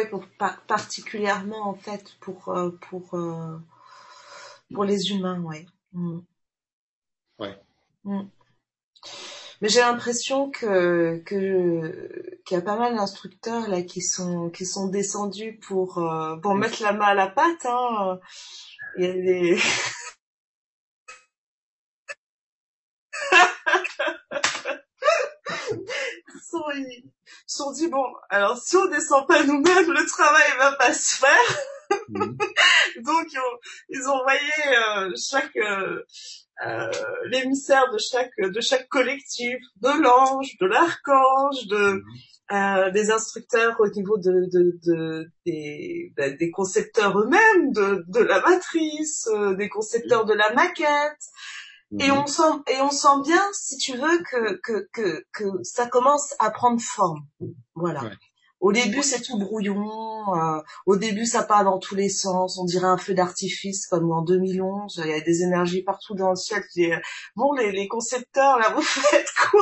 particulièrement 0.67 1.69
en 1.69 1.75
fait 1.75 2.15
pour 2.19 2.49
euh, 2.49 2.71
pour 2.89 3.13
euh, 3.13 3.57
pour 4.73 4.83
les 4.83 5.11
humains, 5.11 5.41
ouais. 5.41 5.65
Mm. 5.93 6.19
Ouais. 7.39 7.59
Mm. 8.03 8.21
Mais 9.61 9.69
j'ai 9.69 9.81
l'impression 9.81 10.49
que 10.49 11.21
que 11.25 12.39
qu'il 12.45 12.55
y 12.55 12.59
a 12.59 12.63
pas 12.63 12.77
mal 12.77 12.95
d'instructeurs 12.95 13.69
là 13.69 13.81
qui 13.83 14.01
sont 14.01 14.49
qui 14.49 14.65
sont 14.65 14.87
descendus 14.87 15.59
pour 15.67 15.99
euh, 15.99 16.35
pour 16.37 16.55
mettre 16.55 16.81
la 16.83 16.93
main 16.93 17.05
à 17.05 17.13
la 17.13 17.27
pâte. 17.27 17.65
Hein. 17.65 18.19
Il 18.97 19.05
y 19.05 19.07
a 19.07 19.13
des 19.13 19.57
ils 26.45 26.51
sont, 26.51 26.63
ils 26.71 27.11
sont 27.47 27.71
dit 27.71 27.87
bon 27.87 28.05
alors 28.29 28.57
si 28.57 28.75
on 28.77 28.85
descend 28.87 29.27
pas 29.27 29.43
nous-mêmes 29.43 29.91
le 29.91 30.05
travail 30.07 30.57
va 30.59 30.73
pas 30.73 30.93
se 30.93 31.17
faire. 31.17 31.57
Mhm. 32.09 32.37
Donc 33.03 33.25
ils 33.31 33.39
ont, 33.39 33.59
ils 33.89 34.07
ont 34.07 34.13
envoyé 34.13 34.39
euh, 34.87 35.11
chaque 35.17 35.55
euh, 35.57 36.03
euh, 36.65 36.91
l'émissaire 37.25 37.91
de 37.91 37.97
chaque 37.97 38.31
de 38.37 38.61
chaque 38.61 38.87
collectif, 38.89 39.57
de 39.81 40.01
l'ange, 40.01 40.57
de 40.59 40.65
l'archange, 40.67 41.67
de 41.67 42.01
euh, 42.51 42.91
des 42.91 43.09
instructeurs 43.09 43.75
au 43.79 43.87
niveau 43.87 44.17
de, 44.17 44.47
de, 44.51 44.79
de 44.85 45.31
des, 45.47 46.13
ben, 46.15 46.37
des 46.37 46.51
concepteurs 46.51 47.17
eux-mêmes 47.19 47.71
de, 47.71 48.05
de 48.07 48.19
la 48.19 48.39
matrice, 48.39 49.27
euh, 49.33 49.55
des 49.55 49.67
concepteurs 49.67 50.25
de 50.25 50.33
la 50.33 50.53
maquette. 50.53 51.23
Et 51.99 52.11
on 52.11 52.25
sent 52.25 52.41
et 52.67 52.81
on 52.81 52.89
sent 52.89 53.21
bien, 53.23 53.41
si 53.53 53.77
tu 53.77 53.95
veux, 53.95 54.23
que 54.23 54.59
que 54.61 54.87
que, 54.91 55.25
que 55.31 55.45
ça 55.63 55.87
commence 55.87 56.33
à 56.39 56.49
prendre 56.51 56.81
forme. 56.81 57.25
Voilà. 57.75 58.01
Au 58.59 58.71
début, 58.71 59.03
c'est 59.03 59.21
tout 59.21 59.37
brouillon. 59.37 60.35
Euh, 60.35 60.59
au 60.87 60.97
début, 60.97 61.25
ça 61.25 61.43
part 61.43 61.63
dans 61.63 61.77
tous 61.77 61.93
les 61.93 62.09
sens. 62.09 62.57
On 62.57 62.65
dirait 62.65 62.87
un 62.87 62.97
feu 62.97 63.13
d'artifice 63.13 63.85
comme 63.85 64.11
en 64.11 64.23
2011. 64.23 65.01
Il 65.05 65.11
y 65.11 65.13
a 65.13 65.21
des 65.21 65.43
énergies 65.43 65.83
partout 65.83 66.15
dans 66.15 66.31
le 66.31 66.35
ciel. 66.35 66.63
bon, 67.35 67.53
les, 67.53 67.71
les 67.71 67.87
concepteurs, 67.87 68.57
là, 68.57 68.69
vous 68.75 68.81
faites 68.81 69.29
quoi? 69.51 69.61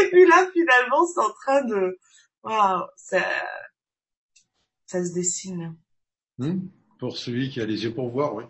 Et 0.00 0.08
puis 0.10 0.26
là, 0.26 0.48
finalement, 0.52 1.06
c'est 1.06 1.20
en 1.20 1.32
train 1.32 1.64
de... 1.64 1.98
Waouh, 2.42 2.82
ça... 2.96 3.22
ça 4.86 5.04
se 5.04 5.12
dessine. 5.12 5.76
Hmm. 6.38 6.66
pour 6.98 7.16
celui 7.16 7.48
qui 7.50 7.60
a 7.60 7.66
les 7.66 7.84
yeux 7.84 7.94
pour 7.94 8.10
voir, 8.10 8.34
oui. 8.34 8.44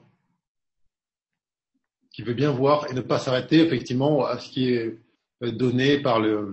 Qui 2.16 2.22
veut 2.22 2.32
bien 2.32 2.50
voir 2.50 2.90
et 2.90 2.94
ne 2.94 3.02
pas 3.02 3.18
s'arrêter, 3.18 3.58
effectivement, 3.60 4.24
à 4.24 4.38
ce 4.38 4.48
qui 4.48 4.72
est 4.72 4.98
donné 5.42 6.00
par 6.00 6.18
le... 6.18 6.48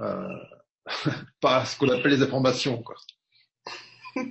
Euh, 0.00 0.28
pas 1.42 1.66
ce 1.66 1.76
qu'on 1.76 1.90
appelle 1.90 2.12
les 2.12 2.22
informations, 2.22 2.82
quoi. 2.82 2.96
non, 4.16 4.24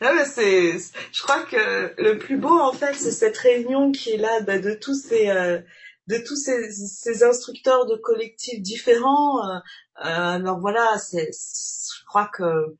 mais 0.00 0.24
c'est, 0.24 0.78
je 1.12 1.22
crois 1.22 1.42
que 1.44 1.94
le 2.02 2.18
plus 2.18 2.38
beau, 2.38 2.58
en 2.58 2.72
fait, 2.72 2.94
c'est 2.94 3.12
cette 3.12 3.38
réunion 3.38 3.92
qui 3.92 4.10
est 4.10 4.16
là 4.16 4.40
bah, 4.40 4.58
de 4.58 4.74
tous 4.74 5.00
ces, 5.00 5.28
euh, 5.28 5.60
de 6.08 6.18
tous 6.18 6.34
ces, 6.34 7.22
instructeurs 7.22 7.86
de 7.86 7.94
collectifs 7.94 8.60
différents. 8.60 9.48
Euh, 9.48 9.58
euh 10.04 10.34
alors 10.34 10.58
voilà, 10.58 10.96
je 11.12 12.04
crois 12.08 12.28
que 12.36 12.74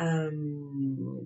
euh, 0.00 0.30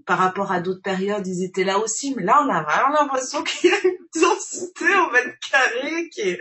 par 0.07 0.19
rapport 0.19 0.53
à 0.53 0.61
d'autres 0.61 0.83
périodes, 0.83 1.27
ils 1.27 1.45
étaient 1.45 1.65
là 1.65 1.79
aussi, 1.79 2.15
mais 2.15 2.23
là, 2.23 2.43
on 2.45 2.51
a 2.51 2.63
vraiment 2.63 3.01
l'impression 3.01 3.43
qu'il 3.45 3.71
y 3.71 3.73
a 3.73 3.81
une 3.85 4.21
densité 4.21 4.85
au 4.85 5.11
mètre 5.11 5.39
carré 5.51 6.09
qui 6.11 6.21
est, 6.21 6.41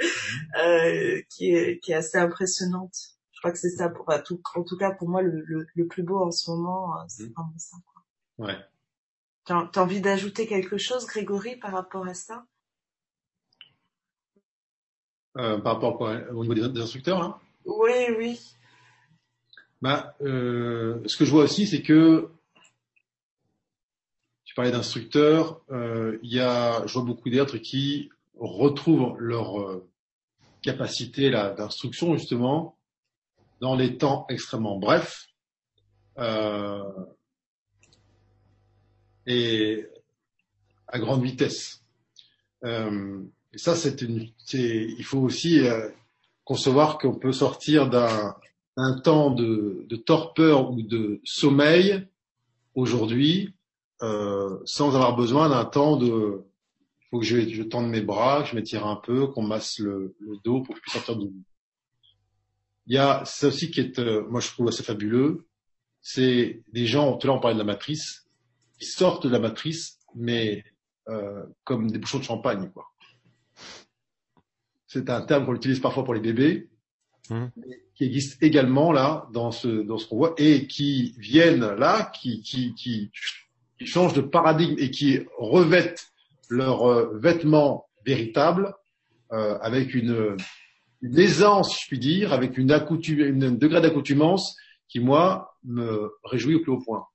euh, 0.59 1.21
qui 1.29 1.53
est, 1.53 1.79
qui 1.79 1.91
est 1.91 1.95
assez 1.95 2.17
impressionnante. 2.17 2.95
Je 3.31 3.39
crois 3.39 3.51
que 3.51 3.59
c'est 3.59 3.69
ça, 3.69 3.89
pour, 3.89 4.05
tout, 4.25 4.41
en 4.55 4.63
tout 4.63 4.77
cas 4.77 4.91
pour 4.91 5.09
moi, 5.09 5.21
le, 5.21 5.41
le, 5.45 5.67
le 5.75 5.87
plus 5.87 6.03
beau 6.03 6.23
en 6.23 6.31
ce 6.31 6.49
moment, 6.49 6.95
euh, 6.95 7.03
c'est 7.07 7.23
mmh. 7.23 7.33
vraiment 7.35 7.53
ça. 7.57 7.77
Quoi. 7.85 8.47
Ouais. 8.47 8.57
T'as 9.45 9.69
as 9.75 9.79
envie 9.79 10.01
d'ajouter 10.01 10.47
quelque 10.47 10.77
chose, 10.77 11.05
Grégory, 11.05 11.55
par 11.55 11.71
rapport 11.71 12.05
à 12.07 12.13
ça? 12.13 12.45
Euh, 15.37 15.59
Par 15.59 15.75
rapport 15.75 15.97
quoi, 15.97 16.19
au 16.31 16.41
niveau 16.41 16.55
des, 16.55 16.67
des 16.67 16.81
instructeurs, 16.81 17.19
là 17.19 17.39
Oui, 17.65 18.07
oui. 18.17 18.56
Bah, 19.81 20.15
euh, 20.21 21.01
ce 21.05 21.17
que 21.17 21.25
je 21.25 21.31
vois 21.31 21.43
aussi, 21.43 21.67
c'est 21.67 21.81
que 21.81 22.29
tu 24.43 24.55
parlais 24.55 24.71
d'instructeurs, 24.71 25.61
euh, 25.71 26.17
y 26.23 26.39
a, 26.39 26.85
je 26.87 26.93
vois 26.93 27.03
beaucoup 27.03 27.29
d'êtres 27.29 27.57
qui 27.57 28.09
retrouvent 28.39 29.15
leur 29.19 29.59
euh, 29.59 29.87
capacité 30.61 31.29
d'instruction 31.29 32.15
justement 32.15 32.77
dans 33.61 33.75
les 33.75 33.97
temps 33.97 34.25
extrêmement 34.29 34.77
brefs 34.77 35.27
euh, 36.17 36.83
et 39.25 39.87
à 40.87 40.99
grande 40.99 41.23
vitesse. 41.23 41.83
Euh, 42.63 43.21
et 43.53 43.57
ça, 43.57 43.75
c'est 43.75 44.01
une, 44.01 44.29
il 44.53 45.03
faut 45.03 45.19
aussi 45.19 45.59
euh, 45.59 45.89
concevoir 46.43 46.97
qu'on 46.97 47.15
peut 47.15 47.31
sortir 47.31 47.89
d'un 47.89 48.35
un 48.77 48.99
temps 48.99 49.31
de, 49.31 49.85
de, 49.89 49.95
torpeur 49.95 50.71
ou 50.71 50.81
de 50.81 51.19
sommeil 51.23 52.07
aujourd'hui 52.75 53.53
euh, 54.03 54.59
sans 54.65 54.95
avoir 54.95 55.15
besoin 55.15 55.49
d'un 55.49 55.65
temps 55.65 55.97
de 55.97 56.43
il 57.01 57.09
faut 57.09 57.19
que 57.19 57.25
je, 57.25 57.63
tende 57.63 57.89
mes 57.89 58.01
bras, 58.01 58.43
que 58.43 58.49
je 58.49 58.55
m'étire 58.55 58.85
un 58.85 58.97
peu, 58.97 59.27
qu'on 59.27 59.41
masse 59.41 59.79
le, 59.79 60.15
le, 60.19 60.35
dos 60.43 60.61
pour 60.61 60.75
que 60.75 60.79
je 60.79 60.81
puisse 60.81 60.93
sortir 60.93 61.15
du 61.15 61.27
Il 62.85 62.93
y 62.93 62.97
a 62.97 63.23
ça 63.23 63.47
aussi 63.47 63.71
qui 63.71 63.79
est, 63.79 63.97
euh, 63.97 64.27
moi 64.29 64.41
je 64.41 64.49
trouve 64.49 64.67
assez 64.67 64.83
fabuleux, 64.83 65.47
c'est 66.01 66.63
des 66.73 66.85
gens, 66.85 67.17
tout 67.17 67.25
à 67.25 67.27
l'heure 67.27 67.37
on 67.37 67.39
parlait 67.39 67.55
de 67.55 67.59
la 67.59 67.65
matrice, 67.65 68.27
qui 68.77 68.85
sortent 68.85 69.25
de 69.25 69.31
la 69.31 69.39
matrice, 69.39 69.99
mais 70.15 70.65
euh, 71.07 71.43
comme 71.63 71.89
des 71.89 71.97
bouchons 71.97 72.19
de 72.19 72.23
champagne, 72.23 72.69
quoi. 72.71 72.85
C'est 74.85 75.09
un 75.09 75.21
terme 75.21 75.45
qu'on 75.45 75.55
utilise 75.55 75.79
parfois 75.79 76.03
pour 76.03 76.13
les 76.13 76.19
bébés, 76.19 76.69
mmh 77.29 77.45
qui 77.95 78.03
existent 78.03 78.37
également 78.41 78.91
là 78.91 79.27
dans 79.33 79.49
ce 79.49 79.67
dans 79.67 79.97
ce 79.97 80.05
qu'on 80.05 80.17
voit 80.17 80.35
et 80.37 80.67
qui 80.67 81.15
viennent 81.17 81.67
là, 81.67 82.11
qui 82.13 82.43
qui 82.43 82.75
qui, 82.75 83.09
qui 83.79 83.85
changent 83.87 84.13
de 84.13 84.21
paradigme 84.21 84.75
et 84.77 84.91
qui 84.91 85.21
revêtent 85.39 86.07
leurs 86.49 86.87
euh, 86.87 87.17
vêtements 87.17 87.87
véritables 88.05 88.75
euh, 89.33 89.57
avec 89.59 89.93
une, 89.93 90.37
une 91.01 91.19
aisance, 91.19 91.81
je 91.81 91.87
puis 91.87 91.99
dire, 91.99 92.33
avec 92.33 92.57
une, 92.57 92.71
accoutum, 92.71 93.19
une 93.19 93.57
degré 93.57 93.81
d'accoutumance 93.81 94.55
qui, 94.87 94.99
moi, 94.99 95.57
me 95.65 96.11
réjouit 96.23 96.55
au 96.55 96.61
plus 96.61 96.71
haut 96.71 96.79
point. 96.79 97.05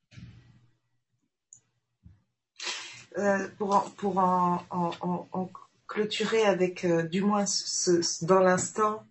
Euh, 3.19 3.49
pour 3.59 3.75
en, 3.75 3.81
pour 3.97 4.19
en, 4.19 4.63
en, 4.71 5.29
en 5.33 5.51
clôturer 5.87 6.43
avec, 6.45 6.85
euh, 6.85 7.03
du 7.03 7.23
moins 7.23 7.47
ce, 7.47 8.25
dans 8.25 8.41
l'instant, 8.41 9.05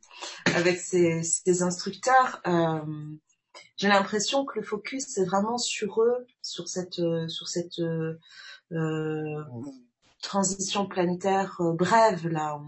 avec 0.55 0.79
ces, 0.79 1.23
ces 1.23 1.63
instructeurs, 1.63 2.41
euh, 2.47 2.81
j'ai 3.77 3.87
l'impression 3.87 4.45
que 4.45 4.59
le 4.59 4.65
focus 4.65 5.05
c'est 5.07 5.25
vraiment 5.25 5.57
sur 5.57 6.01
eux, 6.01 6.25
sur 6.41 6.67
cette, 6.67 7.01
sur 7.27 7.47
cette 7.47 7.79
euh, 8.71 9.43
transition 10.21 10.85
planétaire 10.85 11.57
euh, 11.61 11.73
brève 11.73 12.27
là. 12.27 12.61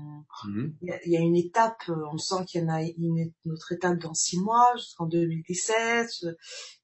Mhm. 0.46 0.76
Il 0.82 1.00
y, 1.06 1.12
y, 1.12 1.18
a 1.18 1.20
une 1.20 1.36
étape, 1.36 1.84
on 1.88 2.18
sent 2.18 2.46
qu'il 2.48 2.62
y 2.62 2.66
en 2.66 2.70
a 2.70 2.82
une, 2.82 3.32
autre 3.46 3.72
étape 3.72 4.00
dans 4.00 4.16
six 4.16 4.40
mois, 4.40 4.74
jusqu'en 4.76 5.06
2017, 5.06 6.26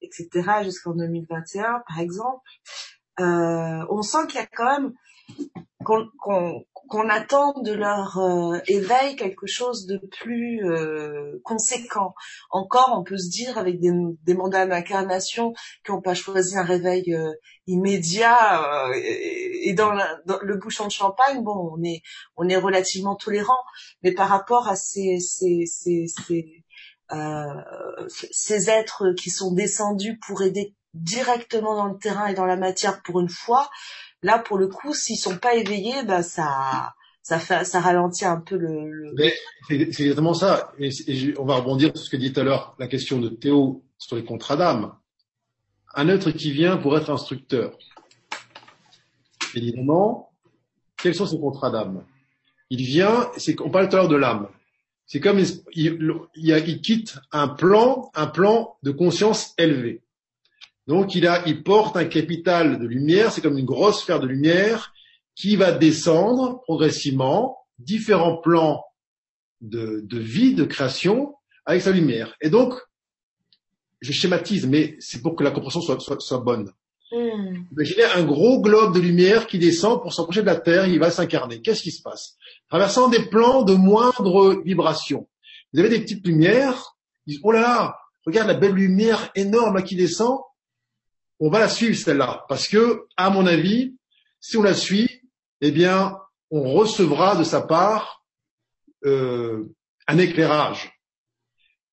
etc., 0.02 0.30
jusqu'en 0.64 0.94
2021 0.94 1.82
par 1.88 2.00
exemple. 2.00 2.48
Euh, 3.20 3.86
on 3.90 4.02
sent 4.02 4.28
qu'il 4.28 4.40
y 4.40 4.44
a 4.44 4.48
quand 4.48 4.80
même 4.80 4.94
qu'on 5.84 6.10
attend 7.10 7.54
de 7.62 7.74
leur 7.74 8.18
euh, 8.18 8.60
éveil 8.68 9.16
quelque 9.16 9.48
chose 9.48 9.86
de 9.86 9.98
plus 9.98 10.66
euh, 10.66 11.40
conséquent. 11.44 12.14
Encore, 12.50 12.96
on 12.98 13.04
peut 13.04 13.18
se 13.18 13.30
dire 13.30 13.58
avec 13.58 13.80
des, 13.80 13.92
des 14.24 14.34
mandats 14.34 14.66
d'incarnation 14.66 15.54
qui 15.86 15.92
n'ont 15.92 16.02
pas 16.02 16.14
choisi 16.14 16.58
un 16.58 16.64
réveil 16.64 17.14
euh, 17.14 17.32
immédiat 17.68 18.92
et, 18.96 19.74
dans, 19.74 19.92
le 19.92 20.58
bouchon 20.58 20.86
de 20.88 20.92
champagne, 20.92 21.44
bon, 21.44 21.72
on 21.78 21.84
est 21.84 22.02
on 22.36 22.50
est 22.50 22.58
relativement 22.58 23.16
tolérant, 23.16 23.64
mais 24.04 24.12
par 24.14 24.30
rapport 24.30 24.68
à 24.68 24.76
ces 24.76 25.20
ces 25.20 25.66
ces, 25.68 26.06
ces, 26.08 26.66
ces 28.32 28.70
êtres 28.70 29.14
qui 29.16 29.30
sont 29.30 29.54
descendus 29.54 30.20
pour 30.26 30.42
aider 30.42 30.76
directement 30.94 31.76
dans 31.76 31.86
le 31.86 31.98
terrain 31.98 32.28
et 32.28 32.34
dans 32.34 32.46
la 32.46 32.58
matière 32.58 33.02
pour 33.04 33.20
une 33.20 33.30
fois, 33.30 33.70
Là, 34.22 34.40
pour 34.40 34.58
le 34.58 34.68
coup, 34.68 34.94
s'ils 34.94 35.18
sont 35.18 35.38
pas 35.38 35.56
éveillés, 35.56 36.04
bah 36.04 36.24
ça, 36.24 36.94
ça 37.22 37.40
fait, 37.40 37.64
ça 37.64 37.80
ralentit 37.80 38.26
un 38.26 38.42
peu 38.42 38.58
le. 38.58 39.14
C'est 39.62 39.84
exactement 40.02 40.34
ça. 40.34 40.74
Et, 40.80 40.90
on 41.38 41.46
va 41.46 41.56
rebondir 41.56 41.96
sur 41.96 42.06
ce 42.06 42.10
que 42.10 42.18
dit 42.18 42.34
tout 42.34 42.42
à 42.42 42.44
l'heure 42.44 42.76
la 42.80 42.88
question 42.88 43.20
de 43.20 43.30
Théo 43.30 43.84
sur 43.98 44.16
les 44.16 44.24
contrats 44.24 44.58
d'âme. 44.58 44.94
Un 45.96 46.08
être 46.10 46.32
qui 46.32 46.52
vient 46.52 46.78
pour 46.78 46.98
être 46.98 47.10
instructeur. 47.10 47.78
Évidemment, 49.56 50.32
quels 50.98 51.16
sont 51.16 51.26
ses 51.26 51.40
contrats 51.40 51.72
d'âme? 51.72 52.04
Il 52.70 52.84
vient, 52.84 53.32
c'est 53.38 53.60
on 53.62 53.70
parle 53.70 53.90
tout 53.90 53.96
à 53.96 54.00
l'heure 54.00 54.10
de 54.10 54.16
l'âme. 54.16 54.48
C'est 55.06 55.20
comme 55.20 55.40
il, 55.40 55.64
il, 55.74 56.14
il, 56.36 56.82
quitte 56.82 57.18
un 57.32 57.48
plan, 57.48 58.12
un 58.14 58.28
plan 58.28 58.78
de 58.84 58.92
conscience 58.92 59.56
élevé. 59.58 60.04
Donc 60.90 61.14
il, 61.14 61.28
a, 61.28 61.48
il 61.48 61.62
porte 61.62 61.96
un 61.98 62.06
capital 62.06 62.80
de 62.80 62.88
lumière, 62.88 63.32
c'est 63.32 63.42
comme 63.42 63.60
une 63.60 63.66
grosse 63.66 64.02
sphère 64.02 64.20
de 64.20 64.26
lumière 64.26 64.92
qui 65.36 65.56
va 65.56 65.72
descendre 65.72 66.62
progressivement 66.64 67.60
différents 67.78 68.38
plans 68.38 68.84
de, 69.62 70.02
de 70.04 70.18
vie, 70.18 70.56
de 70.56 70.64
création 70.64 71.36
avec 71.68 71.84
sa 71.84 71.92
lumière. 71.92 72.36
Et 72.42 72.50
donc, 72.50 72.74
je 74.02 74.12
schématise, 74.12 74.66
mais 74.66 74.96
c'est 75.00 75.22
pour 75.22 75.36
que 75.36 75.44
la 75.44 75.52
compréhension 75.52 75.82
soit, 75.82 76.00
soit, 76.00 76.20
soit 76.22 76.40
bonne. 76.40 76.72
Mm. 77.12 77.66
Imaginez 77.72 78.06
un 78.16 78.24
gros 78.24 78.60
globe 78.60 78.96
de 78.96 79.00
lumière 79.00 79.46
qui 79.46 79.60
descend 79.60 80.02
pour 80.02 80.12
s'approcher 80.12 80.42
de 80.42 80.48
la 80.48 80.56
Terre, 80.56 80.88
il 80.88 80.98
va 80.98 81.12
s'incarner. 81.12 81.62
Qu'est-ce 81.62 81.84
qui 81.84 81.92
se 81.92 82.02
passe? 82.02 82.36
Traversant 82.68 83.10
des 83.10 83.30
plans 83.30 83.62
de 83.62 83.76
moindre 83.76 84.60
vibration. 84.66 85.28
Vous 85.72 85.82
avez 85.82 85.90
des 85.90 86.02
petites 86.02 86.26
lumières, 86.26 86.96
ils 87.28 87.34
disent, 87.34 87.42
oh 87.44 87.52
là 87.52 87.62
là, 87.62 87.96
regarde 88.26 88.48
la 88.48 88.56
belle 88.56 88.74
lumière 88.74 89.30
énorme 89.36 89.84
qui 89.84 89.96
descend, 89.96 90.40
on 91.40 91.50
va 91.50 91.60
la 91.60 91.70
suivre 91.70 91.96
celle-là, 91.96 92.46
parce 92.50 92.68
que, 92.68 93.06
à 93.16 93.30
mon 93.30 93.46
avis, 93.46 93.96
si 94.40 94.58
on 94.58 94.64
la 94.64 94.74
suit, 94.74 95.22
eh 95.62 95.72
bien, 95.72 96.18
on 96.52 96.74
recevra 96.74 97.36
de 97.36 97.44
sa 97.44 97.62
part 97.62 98.24
euh, 99.06 99.66
un 100.08 100.18
éclairage. 100.18 100.92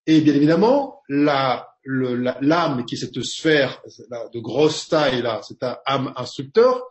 Et 0.07 0.21
bien 0.21 0.35
évidemment, 0.35 1.03
la, 1.09 1.69
l'âme 1.85 2.85
qui 2.85 2.95
est 2.95 2.99
cette 2.99 3.23
sphère 3.23 3.83
de 4.33 4.41
grosse 4.41 4.89
taille 4.89 5.23
là, 5.23 5.41
cette 5.43 5.65
âme 5.85 6.13
instructeur, 6.17 6.83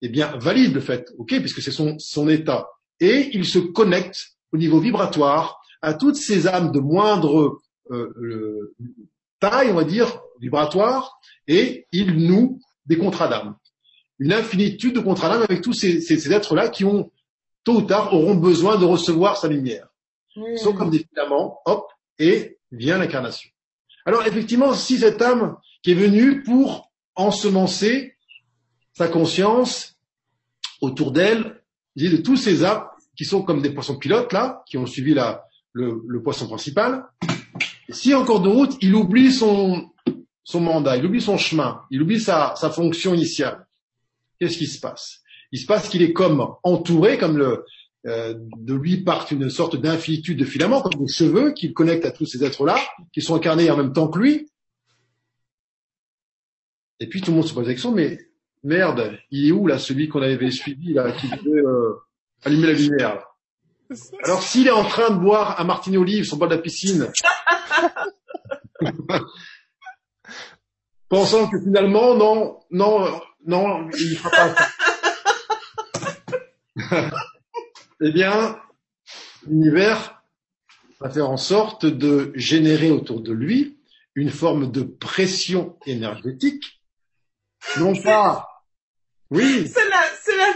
eh 0.00 0.08
bien 0.08 0.36
valide 0.38 0.74
le 0.74 0.80
fait, 0.80 1.12
ok, 1.18 1.38
puisque 1.40 1.62
c'est 1.62 1.72
son, 1.72 2.28
état. 2.28 2.68
Et 3.00 3.30
il 3.34 3.44
se 3.44 3.58
connecte 3.58 4.36
au 4.52 4.56
niveau 4.56 4.80
vibratoire 4.80 5.60
à 5.80 5.94
toutes 5.94 6.16
ces 6.16 6.46
âmes 6.46 6.72
de 6.72 6.80
moindre 6.80 7.58
euh, 7.90 8.74
taille, 9.42 9.72
on 9.72 9.74
va 9.74 9.84
dire, 9.84 10.20
vibratoire, 10.40 11.18
et 11.48 11.86
il 11.90 12.26
noue 12.26 12.60
des 12.86 12.96
contrats 12.96 13.28
d'âme. 13.28 13.56
Une 14.20 14.32
infinitude 14.32 14.94
de 14.94 15.00
contrats 15.00 15.28
d'âme 15.28 15.42
avec 15.42 15.62
tous 15.62 15.72
ces, 15.72 16.00
ces, 16.00 16.32
êtres-là 16.32 16.68
qui 16.68 16.84
ont, 16.84 17.10
tôt 17.64 17.78
ou 17.78 17.82
tard, 17.82 18.14
auront 18.14 18.36
besoin 18.36 18.78
de 18.78 18.84
recevoir 18.84 19.36
sa 19.36 19.48
lumière. 19.48 19.88
Ils 20.36 20.58
sont 20.58 20.72
comme 20.72 20.90
des 20.90 21.00
filaments, 21.00 21.58
hop, 21.66 21.86
et 22.18 22.58
vient 22.70 22.98
l'incarnation. 22.98 23.50
Alors 24.06 24.24
effectivement, 24.26 24.72
si 24.74 24.98
cette 24.98 25.20
âme 25.20 25.56
qui 25.82 25.90
est 25.90 25.94
venue 25.94 26.42
pour 26.42 26.92
ensemencer 27.16 28.16
sa 28.92 29.08
conscience 29.08 29.98
autour 30.80 31.10
d'elle, 31.10 31.62
de 31.96 32.16
tous 32.16 32.36
ces 32.36 32.64
âmes 32.64 32.84
qui 33.16 33.24
sont 33.24 33.42
comme 33.42 33.60
des 33.60 33.70
poissons 33.70 33.98
pilotes 33.98 34.32
là, 34.32 34.62
qui 34.66 34.78
ont 34.78 34.86
suivi 34.86 35.14
la, 35.14 35.44
le, 35.72 36.02
le 36.06 36.22
poisson 36.22 36.46
principal, 36.46 37.04
si 37.92 38.14
en 38.14 38.24
cours 38.24 38.40
de 38.40 38.48
route, 38.48 38.76
il 38.80 38.94
oublie 38.94 39.32
son, 39.32 39.90
mandat, 40.54 40.96
il 40.96 41.06
oublie 41.06 41.20
son 41.20 41.38
chemin, 41.38 41.82
il 41.90 42.02
oublie 42.02 42.20
sa, 42.20 42.54
fonction 42.74 43.14
initiale, 43.14 43.66
qu'est-ce 44.38 44.58
qui 44.58 44.66
se 44.66 44.80
passe? 44.80 45.20
Il 45.52 45.58
se 45.58 45.66
passe 45.66 45.88
qu'il 45.88 46.02
est 46.02 46.12
comme 46.12 46.46
entouré, 46.62 47.18
comme 47.18 47.38
euh, 48.06 48.34
de 48.36 48.74
lui 48.74 49.04
part 49.04 49.26
une 49.30 49.50
sorte 49.50 49.76
d'infinitude 49.76 50.38
de 50.38 50.44
filaments, 50.44 50.82
comme 50.82 51.04
des 51.04 51.12
cheveux 51.12 51.52
qu'il 51.52 51.74
connecte 51.74 52.04
à 52.04 52.10
tous 52.10 52.26
ces 52.26 52.42
êtres-là, 52.42 52.78
qui 53.12 53.20
sont 53.20 53.34
incarnés 53.34 53.70
en 53.70 53.76
même 53.76 53.92
temps 53.92 54.08
que 54.08 54.18
lui. 54.18 54.48
Et 57.00 57.08
puis 57.08 57.20
tout 57.20 57.30
le 57.30 57.36
monde 57.36 57.46
se 57.46 57.54
pose 57.54 57.66
la 57.66 57.74
question, 57.74 57.92
mais 57.92 58.18
merde, 58.62 59.18
il 59.30 59.48
est 59.48 59.52
où 59.52 59.66
là 59.66 59.78
celui 59.78 60.08
qu'on 60.08 60.22
avait 60.22 60.50
suivi 60.50 60.94
là, 60.94 61.12
qui 61.12 61.28
devait 61.28 61.60
euh, 61.60 61.94
allumer 62.44 62.68
la 62.68 62.72
lumière 62.72 63.31
Alors 64.24 64.42
s'il 64.42 64.66
est 64.66 64.72
en 64.72 64.84
train 64.84 65.10
de 65.10 65.18
boire 65.18 65.60
un 65.60 65.64
martini 65.64 65.96
olive 65.96 66.24
sur 66.24 66.36
le 66.36 66.40
bord 66.40 66.48
de 66.48 66.54
la 66.56 66.60
piscine, 66.60 67.10
pensant 71.08 71.48
que 71.48 71.60
finalement, 71.60 72.14
non, 72.14 72.60
non, 72.70 73.20
non, 73.46 73.88
il 73.98 74.10
ne 74.10 74.16
fera 74.16 74.30
pas 74.30 74.54
ça. 74.54 74.70
eh 78.00 78.12
bien, 78.12 78.58
l'univers 79.46 80.22
va 81.00 81.10
faire 81.10 81.28
en 81.30 81.36
sorte 81.36 81.84
de 81.86 82.32
générer 82.34 82.90
autour 82.90 83.20
de 83.20 83.32
lui 83.32 83.78
une 84.14 84.30
forme 84.30 84.70
de 84.70 84.82
pression 84.82 85.76
énergétique, 85.86 86.82
non 87.78 87.94
pas, 87.94 88.52
oui. 89.30 89.66
C'est 89.66 89.88
la, 89.88 90.02
c'est 90.20 90.36
la 90.36 90.52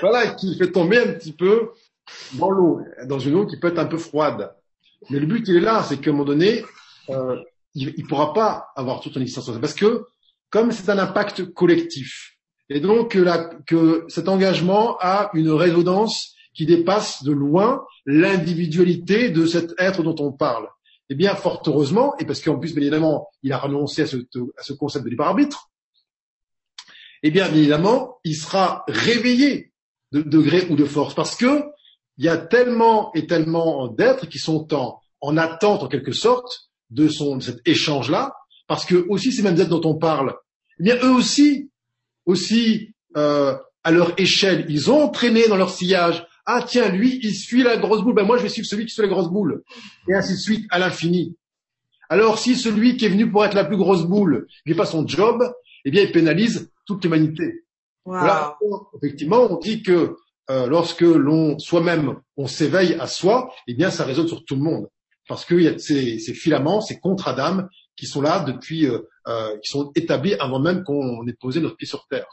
voilà, 0.00 0.28
qui 0.34 0.56
fait 0.56 0.70
tomber 0.70 0.98
un 0.98 1.12
petit 1.12 1.32
peu 1.32 1.70
dans 2.34 2.50
l'eau, 2.50 2.80
dans 3.04 3.18
une 3.18 3.34
eau 3.34 3.46
qui 3.46 3.58
peut 3.58 3.68
être 3.68 3.78
un 3.78 3.86
peu 3.86 3.98
froide. 3.98 4.52
Mais 5.08 5.18
le 5.18 5.26
but, 5.26 5.46
il 5.48 5.56
est 5.56 5.60
là, 5.60 5.82
c'est 5.82 5.98
qu'à 5.98 6.10
un 6.10 6.12
moment 6.12 6.24
donné, 6.24 6.64
euh, 7.08 7.36
il 7.74 7.94
ne 7.96 8.06
pourra 8.06 8.32
pas 8.32 8.68
avoir 8.76 9.00
toute 9.00 9.14
son 9.14 9.20
existence 9.20 9.50
parce 9.60 9.74
que 9.74 10.04
comme 10.50 10.72
c'est 10.72 10.90
un 10.90 10.98
impact 10.98 11.52
collectif, 11.54 12.36
et 12.68 12.80
donc 12.80 13.12
que, 13.12 13.64
que 13.64 14.04
cet 14.08 14.28
engagement 14.28 14.96
a 15.00 15.30
une 15.34 15.50
résonance 15.50 16.34
qui 16.54 16.66
dépasse 16.66 17.22
de 17.22 17.32
loin 17.32 17.84
l'individualité 18.06 19.30
de 19.30 19.46
cet 19.46 19.72
être 19.78 20.02
dont 20.02 20.16
on 20.18 20.32
parle. 20.32 20.68
Eh 21.08 21.14
bien, 21.14 21.34
fort 21.34 21.62
heureusement, 21.66 22.14
et 22.18 22.24
parce 22.24 22.40
qu'en 22.40 22.58
plus, 22.58 22.72
bien 22.72 22.82
évidemment, 22.82 23.28
il 23.42 23.52
a 23.52 23.58
renoncé 23.58 24.02
à 24.02 24.06
ce, 24.06 24.16
à 24.56 24.62
ce 24.62 24.72
concept 24.72 25.04
de 25.04 25.10
libre 25.10 25.24
arbitre, 25.24 25.70
eh 27.22 27.30
bien, 27.30 27.48
bien 27.48 27.58
évidemment, 27.58 28.18
il 28.24 28.34
sera 28.34 28.84
réveillé 28.88 29.69
de 30.12 30.22
degré 30.22 30.66
ou 30.70 30.76
de 30.76 30.84
force, 30.84 31.14
parce 31.14 31.36
que 31.36 31.64
il 32.18 32.24
y 32.24 32.28
a 32.28 32.36
tellement 32.36 33.12
et 33.14 33.26
tellement 33.26 33.88
d'êtres 33.88 34.28
qui 34.28 34.38
sont 34.38 34.74
en, 34.74 35.00
en 35.20 35.36
attente, 35.36 35.82
en 35.82 35.88
quelque 35.88 36.12
sorte, 36.12 36.70
de, 36.90 37.08
son, 37.08 37.36
de 37.36 37.42
cet 37.42 37.66
échange-là, 37.66 38.34
parce 38.66 38.84
que 38.84 39.06
aussi 39.08 39.32
ces 39.32 39.42
mêmes 39.42 39.58
êtres 39.58 39.70
dont 39.70 39.88
on 39.88 39.94
parle, 39.94 40.34
eh 40.78 40.82
bien 40.82 40.96
eux 41.02 41.12
aussi, 41.12 41.70
aussi 42.26 42.94
euh, 43.16 43.56
à 43.84 43.90
leur 43.90 44.18
échelle, 44.20 44.66
ils 44.68 44.90
ont 44.90 45.04
entraîné 45.04 45.48
dans 45.48 45.56
leur 45.56 45.70
sillage. 45.70 46.26
Ah 46.46 46.64
tiens, 46.66 46.88
lui, 46.90 47.20
il 47.22 47.34
suit 47.34 47.62
la 47.62 47.76
grosse 47.76 48.02
boule, 48.02 48.14
ben 48.14 48.24
moi 48.24 48.36
je 48.36 48.42
vais 48.42 48.48
suivre 48.48 48.66
celui 48.66 48.86
qui 48.86 48.92
suit 48.92 49.02
la 49.02 49.08
grosse 49.08 49.30
boule, 49.30 49.62
et 50.08 50.14
ainsi 50.14 50.32
de 50.32 50.38
suite 50.38 50.66
à 50.70 50.78
l'infini. 50.78 51.36
Alors 52.08 52.38
si 52.38 52.56
celui 52.56 52.96
qui 52.96 53.06
est 53.06 53.10
venu 53.10 53.30
pour 53.30 53.44
être 53.44 53.54
la 53.54 53.64
plus 53.64 53.76
grosse 53.76 54.04
boule 54.04 54.46
ne 54.66 54.72
fait 54.72 54.76
pas 54.76 54.86
son 54.86 55.06
job, 55.06 55.42
eh 55.84 55.90
bien 55.90 56.02
il 56.02 56.12
pénalise 56.12 56.70
toute 56.86 57.04
l'humanité. 57.04 57.64
Voilà. 58.04 58.58
Effectivement, 58.96 59.42
on 59.50 59.56
dit 59.56 59.82
que 59.82 60.16
euh, 60.50 60.66
lorsque 60.66 61.02
l'on 61.02 61.58
soi-même 61.58 62.16
on 62.36 62.46
s'éveille 62.46 62.94
à 62.94 63.06
soi, 63.06 63.52
eh 63.66 63.74
bien 63.74 63.90
ça 63.90 64.04
résonne 64.04 64.28
sur 64.28 64.44
tout 64.44 64.56
le 64.56 64.62
monde 64.62 64.88
parce 65.28 65.44
qu'il 65.44 65.62
y 65.62 65.68
a 65.68 65.78
ces, 65.78 66.18
ces, 66.18 66.34
filaments, 66.34 66.80
ces 66.80 66.98
contre-adames 66.98 67.68
qui 67.94 68.06
sont 68.06 68.20
là 68.20 68.40
depuis, 68.40 68.86
euh, 68.86 68.98
euh, 69.28 69.56
qui 69.58 69.70
sont 69.70 69.92
établis 69.94 70.34
avant 70.34 70.58
même 70.58 70.82
qu'on 70.82 71.24
ait 71.28 71.36
posé 71.40 71.60
notre 71.60 71.76
pied 71.76 71.86
sur 71.86 72.06
terre. 72.08 72.26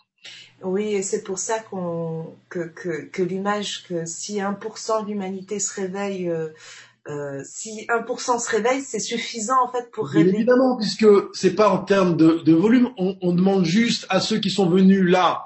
Oui, 0.64 0.96
et 0.96 1.04
c'est 1.04 1.24
pour 1.24 1.38
ça 1.38 1.60
qu'on 1.60 2.34
que, 2.50 2.68
que, 2.68 3.06
que 3.06 3.22
l'image 3.22 3.84
que 3.84 4.06
si 4.06 4.38
1% 4.38 5.04
de 5.04 5.10
l'humanité 5.10 5.60
se 5.60 5.80
réveille, 5.80 6.28
euh, 6.28 7.42
si 7.46 7.86
1% 7.88 8.40
se 8.40 8.50
réveille, 8.50 8.82
c'est 8.82 9.00
suffisant 9.00 9.64
en 9.64 9.72
fait 9.72 9.92
pour 9.92 10.08
réveiller. 10.08 10.38
Évidemment, 10.38 10.76
puisque 10.78 11.06
c'est 11.34 11.54
pas 11.54 11.70
en 11.70 11.84
termes 11.84 12.18
de, 12.18 12.42
de 12.44 12.54
volume, 12.54 12.90
on, 12.98 13.16
on, 13.22 13.34
demande 13.34 13.64
juste 13.64 14.08
à 14.10 14.20
ceux 14.20 14.40
qui 14.40 14.50
sont 14.50 14.70
venus 14.70 15.04
là 15.04 15.46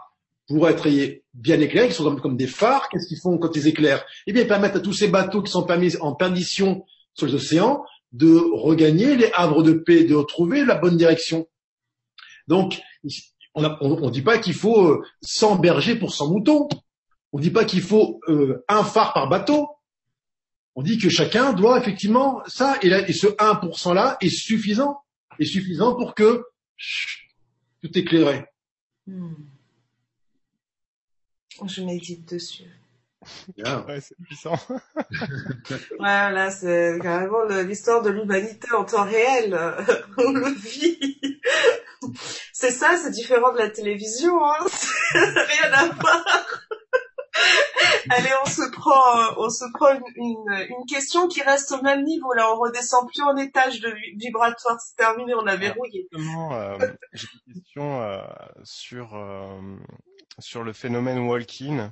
pour 0.51 0.67
être 0.67 0.87
bien 1.33 1.59
éclairés, 1.61 1.87
qui 1.87 1.93
sont 1.93 2.15
comme, 2.17 2.35
des 2.35 2.47
phares, 2.47 2.89
qu'est-ce 2.89 3.07
qu'ils 3.07 3.19
font 3.19 3.37
quand 3.37 3.55
ils 3.55 3.67
éclairent? 3.67 4.03
Eh 4.27 4.33
bien, 4.33 4.43
ils 4.43 4.47
permettent 4.47 4.75
à 4.75 4.81
tous 4.81 4.93
ces 4.93 5.07
bateaux 5.07 5.41
qui 5.41 5.51
sont 5.51 5.65
en 6.01 6.15
perdition 6.15 6.85
sur 7.13 7.27
les 7.27 7.35
océans 7.35 7.83
de 8.11 8.37
regagner 8.53 9.15
les 9.15 9.31
havres 9.33 9.63
de 9.63 9.71
paix, 9.71 10.03
de 10.03 10.15
retrouver 10.15 10.65
la 10.65 10.75
bonne 10.75 10.97
direction. 10.97 11.47
Donc, 12.47 12.81
on 13.55 13.61
ne 13.61 14.11
dit 14.11 14.21
pas 14.21 14.39
qu'il 14.39 14.53
faut 14.53 15.01
100 15.21 15.55
euh, 15.55 15.59
bergers 15.59 15.95
pour 15.95 16.13
100 16.13 16.29
moutons. 16.29 16.67
On 17.31 17.37
ne 17.37 17.43
dit 17.43 17.51
pas 17.51 17.63
qu'il 17.63 17.81
faut 17.81 18.19
euh, 18.27 18.65
un 18.67 18.83
phare 18.83 19.13
par 19.13 19.29
bateau. 19.29 19.69
On 20.75 20.83
dit 20.83 20.97
que 20.97 21.09
chacun 21.09 21.53
doit 21.53 21.79
effectivement 21.79 22.41
ça 22.47 22.77
et, 22.81 22.87
et 22.87 23.13
ce 23.13 23.27
1% 23.27 23.93
là 23.93 24.17
est 24.19 24.29
suffisant, 24.29 24.99
est 25.39 25.45
suffisant 25.45 25.95
pour 25.95 26.13
que 26.13 26.43
tout 27.81 27.97
éclairé. 27.97 28.45
Hmm. 29.07 29.33
Je 31.65 31.81
médite 31.81 32.33
dessus. 32.33 32.63
Ouais, 33.57 34.01
c'est 34.01 34.17
puissant. 34.23 34.57
voilà, 35.99 36.49
c'est 36.49 36.97
carrément 37.01 37.43
l'histoire 37.43 38.01
de 38.01 38.09
l'humanité 38.09 38.71
en 38.73 38.83
temps 38.83 39.05
réel. 39.05 39.53
On 40.17 40.31
le 40.31 40.49
vit. 40.51 41.39
C'est 42.51 42.71
ça, 42.71 42.97
c'est 42.97 43.11
différent 43.11 43.53
de 43.53 43.59
la 43.59 43.69
télévision. 43.69 44.43
Hein. 44.43 44.65
Rien 45.13 45.71
à 45.71 45.87
voir. 45.87 46.25
Allez, 48.09 48.29
on 48.43 48.49
se 48.49 48.69
prend, 48.71 49.37
on 49.37 49.49
se 49.49 49.65
prend 49.73 49.93
une, 50.15 50.51
une, 50.69 50.85
question 50.87 51.27
qui 51.27 51.41
reste 51.41 51.71
au 51.71 51.81
même 51.81 52.03
niveau. 52.03 52.33
Là, 52.33 52.53
on 52.53 52.59
redescend 52.59 53.07
plus 53.07 53.21
en 53.21 53.35
étage 53.37 53.79
de 53.79 53.93
vibratoire. 54.17 54.79
C'est 54.79 54.95
terminé, 54.95 55.33
on 55.35 55.45
a 55.47 55.55
verrouillé. 55.55 56.07
Euh, 56.13 56.77
j'ai 57.13 57.27
une 57.47 57.53
question 57.53 58.01
euh, 58.01 58.19
sur 58.63 59.15
euh, 59.15 59.59
sur 60.39 60.63
le 60.63 60.73
phénomène 60.73 61.19
walking. 61.19 61.89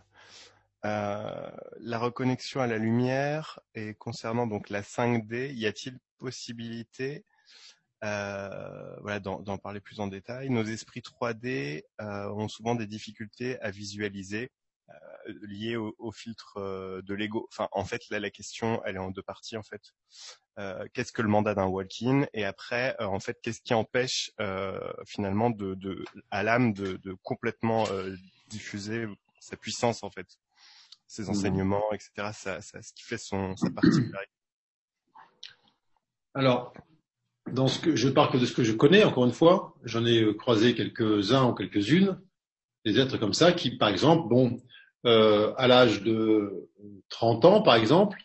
Euh, 0.85 1.51
la 1.79 1.99
reconnexion 1.99 2.61
à 2.61 2.67
la 2.67 2.77
lumière 2.77 3.59
et 3.75 3.95
concernant 3.95 4.47
donc 4.47 4.69
la 4.69 4.81
5D, 4.81 5.53
y 5.53 5.65
a-t-il 5.65 5.97
possibilité 6.17 7.25
euh, 8.03 9.19
d'en 9.19 9.57
parler 9.57 9.81
plus 9.81 9.99
en 9.99 10.07
détail? 10.07 10.49
Nos 10.49 10.63
esprits 10.63 11.01
3D 11.01 11.83
euh, 11.99 12.29
ont 12.29 12.47
souvent 12.47 12.75
des 12.75 12.87
difficultés 12.87 13.59
à 13.61 13.71
visualiser 13.71 14.51
liées 15.41 15.75
au, 15.75 15.95
au, 15.99 16.11
filtre 16.11 16.57
euh, 16.57 17.01
de 17.01 17.13
l'ego. 17.13 17.47
Enfin, 17.51 17.67
en 17.71 17.85
fait, 17.85 18.09
là, 18.09 18.19
la 18.19 18.29
question, 18.29 18.81
elle 18.85 18.95
est 18.95 18.99
en 18.99 19.11
deux 19.11 19.21
parties, 19.21 19.57
en 19.57 19.63
fait. 19.63 19.93
Euh, 20.57 20.85
qu'est-ce 20.93 21.11
que 21.11 21.21
le 21.21 21.27
mandat 21.27 21.55
d'un 21.55 21.67
walk-in 21.67 22.25
Et 22.33 22.43
après, 22.45 22.95
en 22.99 23.19
fait, 23.19 23.37
qu'est-ce 23.41 23.61
qui 23.61 23.73
empêche 23.73 24.31
finalement 25.05 25.49
de, 25.49 25.75
de 25.75 26.03
à 26.31 26.43
l'âme 26.43 26.73
de, 26.73 26.97
de, 26.97 27.13
complètement 27.23 27.85
diffuser 28.49 29.07
sa 29.39 29.55
puissance, 29.55 30.03
en 30.03 30.09
fait? 30.09 30.27
Ses 31.07 31.23
mmh. 31.23 31.29
enseignements, 31.29 31.93
etc. 31.93 32.31
Ça, 32.33 32.61
ça, 32.61 32.81
ce 32.81 32.93
qui 32.93 33.03
fait 33.03 33.17
son, 33.17 33.55
sa 33.55 33.69
particularité. 33.71 34.31
Alors, 36.33 36.73
dans 37.51 37.67
ce 37.67 37.79
que, 37.79 37.95
je 37.95 38.09
parle 38.09 38.31
que 38.31 38.37
de 38.37 38.45
ce 38.45 38.53
que 38.53 38.63
je 38.63 38.73
connais, 38.73 39.03
encore 39.03 39.25
une 39.25 39.33
fois, 39.33 39.75
j'en 39.83 40.05
ai 40.05 40.21
euh, 40.21 40.33
croisé 40.33 40.75
quelques-uns 40.75 41.45
ou 41.45 41.53
quelques-unes, 41.53 42.19
des 42.85 42.99
êtres 42.99 43.17
comme 43.17 43.33
ça 43.33 43.51
qui, 43.51 43.77
par 43.77 43.89
exemple, 43.89 44.29
bon, 44.29 44.61
euh, 45.05 45.53
à 45.57 45.67
l'âge 45.67 46.03
de 46.03 46.69
30 47.09 47.45
ans, 47.45 47.61
par 47.61 47.75
exemple, 47.75 48.17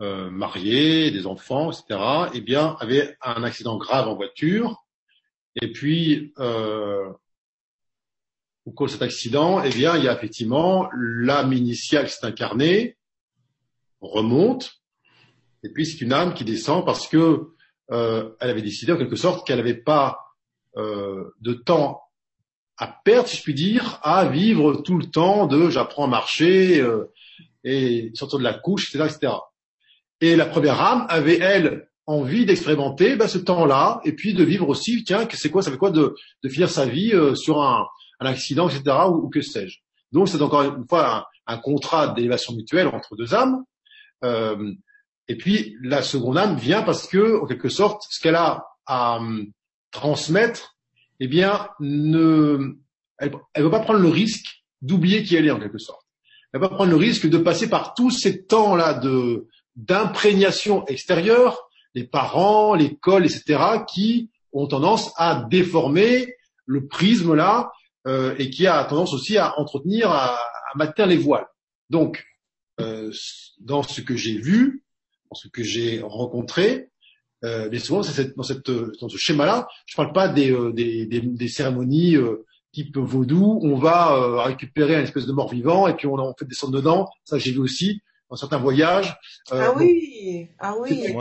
euh, 0.00 0.30
mariés, 0.30 1.10
des 1.10 1.26
enfants, 1.26 1.70
etc., 1.70 2.00
eh 2.34 2.40
bien, 2.40 2.76
avaient 2.80 3.16
un 3.22 3.42
accident 3.42 3.76
grave 3.76 4.08
en 4.08 4.14
voiture, 4.14 4.84
et 5.60 5.72
puis 5.72 6.34
euh, 6.38 7.10
au 8.66 8.72
cours 8.72 8.86
de 8.86 8.92
cet 8.92 9.02
accident, 9.02 9.62
eh 9.62 9.70
bien, 9.70 9.96
il 9.96 10.04
y 10.04 10.08
a 10.08 10.12
effectivement 10.12 10.88
l'âme 10.92 11.52
initiale 11.52 12.06
qui 12.06 12.12
s'est 12.12 12.26
incarnée, 12.26 12.96
remonte, 14.00 14.82
et 15.62 15.70
puis 15.70 15.86
c'est 15.86 16.00
une 16.00 16.12
âme 16.12 16.34
qui 16.34 16.44
descend 16.44 16.84
parce 16.84 17.08
que 17.08 17.52
euh, 17.90 18.36
elle 18.40 18.50
avait 18.50 18.62
décidé 18.62 18.92
en 18.92 18.98
quelque 18.98 19.16
sorte 19.16 19.46
qu'elle 19.46 19.58
n'avait 19.58 19.74
pas 19.74 20.18
euh, 20.76 21.34
de 21.40 21.54
temps 21.54 22.02
à 22.78 22.86
perdre, 23.04 23.28
si 23.28 23.38
je 23.38 23.42
puis 23.42 23.54
dire, 23.54 23.98
à 24.02 24.26
vivre 24.26 24.82
tout 24.82 24.98
le 24.98 25.06
temps 25.06 25.46
de 25.46 25.70
j'apprends 25.70 26.04
à 26.04 26.08
marcher 26.08 26.80
euh, 26.80 27.10
et 27.64 28.10
sortir 28.14 28.38
de 28.38 28.44
la 28.44 28.54
couche, 28.54 28.94
etc., 28.94 29.10
etc. 29.12 29.32
Et 30.20 30.36
la 30.36 30.46
première 30.46 30.80
âme 30.80 31.06
avait 31.08 31.38
elle 31.38 31.88
envie 32.06 32.46
d'expérimenter 32.46 33.16
ben, 33.16 33.28
ce 33.28 33.38
temps-là 33.38 34.00
et 34.04 34.12
puis 34.12 34.34
de 34.34 34.44
vivre 34.44 34.68
aussi, 34.68 35.02
tiens, 35.04 35.26
c'est 35.32 35.50
quoi, 35.50 35.62
ça 35.62 35.70
fait 35.70 35.76
quoi 35.76 35.90
de, 35.90 36.14
de 36.42 36.48
finir 36.48 36.70
sa 36.70 36.86
vie 36.86 37.12
euh, 37.12 37.34
sur 37.34 37.62
un, 37.62 37.86
un 38.20 38.26
accident, 38.26 38.68
etc., 38.68 38.96
ou, 39.10 39.28
que 39.28 39.40
sais-je. 39.40 39.78
Donc 40.12 40.28
c'est 40.28 40.40
encore 40.40 40.62
une 40.62 40.86
fois 40.88 41.28
un, 41.46 41.58
contrat 41.58 42.08
d'élévation 42.08 42.54
mutuelle 42.54 42.88
entre 42.88 43.16
deux 43.16 43.34
âmes. 43.34 43.64
Euh, 44.24 44.72
et 45.28 45.36
puis 45.36 45.76
la 45.82 46.02
seconde 46.02 46.38
âme 46.38 46.56
vient 46.56 46.82
parce 46.82 47.08
que, 47.08 47.42
en 47.42 47.46
quelque 47.46 47.68
sorte, 47.68 48.04
ce 48.08 48.20
qu'elle 48.20 48.36
a 48.36 48.64
à 48.86 49.16
hum, 49.16 49.50
transmettre, 49.90 50.75
eh 51.20 51.28
bien, 51.28 51.68
ne, 51.80 52.76
elle 53.18 53.32
ne 53.56 53.62
veut 53.62 53.70
pas 53.70 53.80
prendre 53.80 54.00
le 54.00 54.08
risque 54.08 54.64
d'oublier 54.82 55.22
qui 55.22 55.36
elle 55.36 55.46
est 55.46 55.50
en 55.50 55.60
quelque 55.60 55.78
sorte. 55.78 56.06
Elle 56.52 56.60
va 56.60 56.68
prendre 56.68 56.90
le 56.90 56.96
risque 56.96 57.28
de 57.28 57.38
passer 57.38 57.68
par 57.68 57.94
tous 57.94 58.10
ces 58.10 58.44
temps-là 58.44 58.94
de 58.94 59.46
d'imprégnation 59.74 60.86
extérieure, 60.86 61.68
les 61.94 62.04
parents, 62.04 62.74
l'école, 62.74 63.26
etc., 63.26 63.60
qui 63.86 64.30
ont 64.52 64.66
tendance 64.66 65.12
à 65.16 65.46
déformer 65.50 66.34
le 66.64 66.86
prisme 66.86 67.34
là 67.34 67.70
euh, 68.06 68.34
et 68.38 68.48
qui 68.48 68.66
a 68.66 68.82
tendance 68.84 69.12
aussi 69.12 69.36
à 69.36 69.58
entretenir, 69.58 70.10
à, 70.10 70.34
à 70.34 70.76
maintenir 70.76 71.06
les 71.06 71.18
voiles. 71.18 71.46
Donc, 71.90 72.24
euh, 72.80 73.12
dans 73.60 73.82
ce 73.82 74.00
que 74.00 74.16
j'ai 74.16 74.38
vu, 74.38 74.82
dans 75.30 75.34
ce 75.34 75.48
que 75.48 75.62
j'ai 75.62 76.00
rencontré, 76.00 76.90
euh, 77.44 77.68
mais 77.70 77.78
souvent 77.78 78.02
c'est 78.02 78.36
dans, 78.36 78.42
cette, 78.42 78.70
dans 78.70 79.08
ce 79.08 79.16
schéma-là, 79.16 79.68
je 79.86 79.94
ne 79.94 79.96
parle 79.96 80.12
pas 80.12 80.28
des, 80.28 80.50
euh, 80.50 80.72
des, 80.72 81.06
des, 81.06 81.20
des 81.20 81.48
cérémonies 81.48 82.16
euh, 82.16 82.44
type 82.72 82.96
vaudou, 82.96 83.60
on 83.62 83.76
va 83.76 84.12
euh, 84.12 84.42
récupérer 84.42 84.96
un 84.96 85.02
espèce 85.02 85.26
de 85.26 85.32
mort-vivant 85.32 85.86
et 85.86 85.94
puis 85.94 86.06
on, 86.06 86.14
on 86.14 86.34
fait 86.38 86.44
descendre 86.44 86.74
dedans, 86.74 87.08
ça 87.24 87.38
j'ai 87.38 87.52
vu 87.52 87.58
aussi 87.58 88.00
dans 88.28 88.36
certains 88.36 88.58
voyages. 88.58 89.16
ah 89.50 89.72
oui, 89.76 90.48
ah 90.58 90.74
oui. 90.80 91.14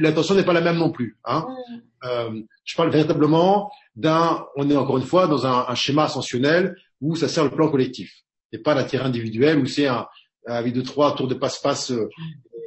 L'attention 0.00 0.36
n'est 0.36 0.44
pas 0.44 0.52
la 0.52 0.60
même 0.60 0.76
non 0.76 0.92
plus. 0.92 1.18
Hein. 1.24 1.44
Mm. 2.02 2.42
je 2.64 2.76
parle 2.76 2.90
véritablement 2.90 3.72
d'un, 3.96 4.46
on 4.54 4.70
est 4.70 4.76
encore 4.76 4.98
une 4.98 5.04
fois 5.04 5.26
dans 5.26 5.44
un, 5.44 5.66
un, 5.68 5.74
schéma 5.74 6.04
ascensionnel 6.04 6.76
où 7.00 7.16
ça 7.16 7.26
sert 7.26 7.42
le 7.42 7.50
plan 7.50 7.68
collectif 7.68 8.22
et 8.52 8.58
pas 8.58 8.74
la 8.74 8.84
terre 8.84 9.04
individuelle 9.04 9.58
où 9.58 9.66
c'est 9.66 9.88
un, 9.88 10.06
avec 10.46 10.72
deux 10.72 10.82
trois 10.82 11.14
tours 11.14 11.28
de 11.28 11.34
passe-passe, 11.34 11.90
euh, 11.90 12.08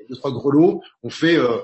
deux 0.10 0.16
trois 0.16 0.32
grelots, 0.32 0.82
on 1.04 1.10
fait 1.10 1.38
euh, 1.38 1.58
euh, 1.58 1.62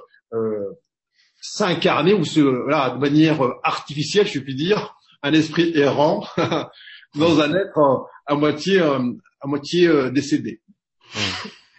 s'incarner 1.41 2.13
ou 2.13 2.23
se 2.23 2.39
voilà 2.39 2.91
de 2.91 2.99
manière 2.99 3.41
artificielle, 3.63 4.27
je 4.27 4.39
puis 4.39 4.55
dire, 4.55 4.95
un 5.23 5.33
esprit 5.33 5.71
errant 5.75 6.25
dans 7.15 7.39
un 7.39 7.53
être 7.53 8.07
à 8.25 8.35
moitié 8.35 8.79
à 8.79 9.47
moitié 9.47 10.11
décédé. 10.11 10.61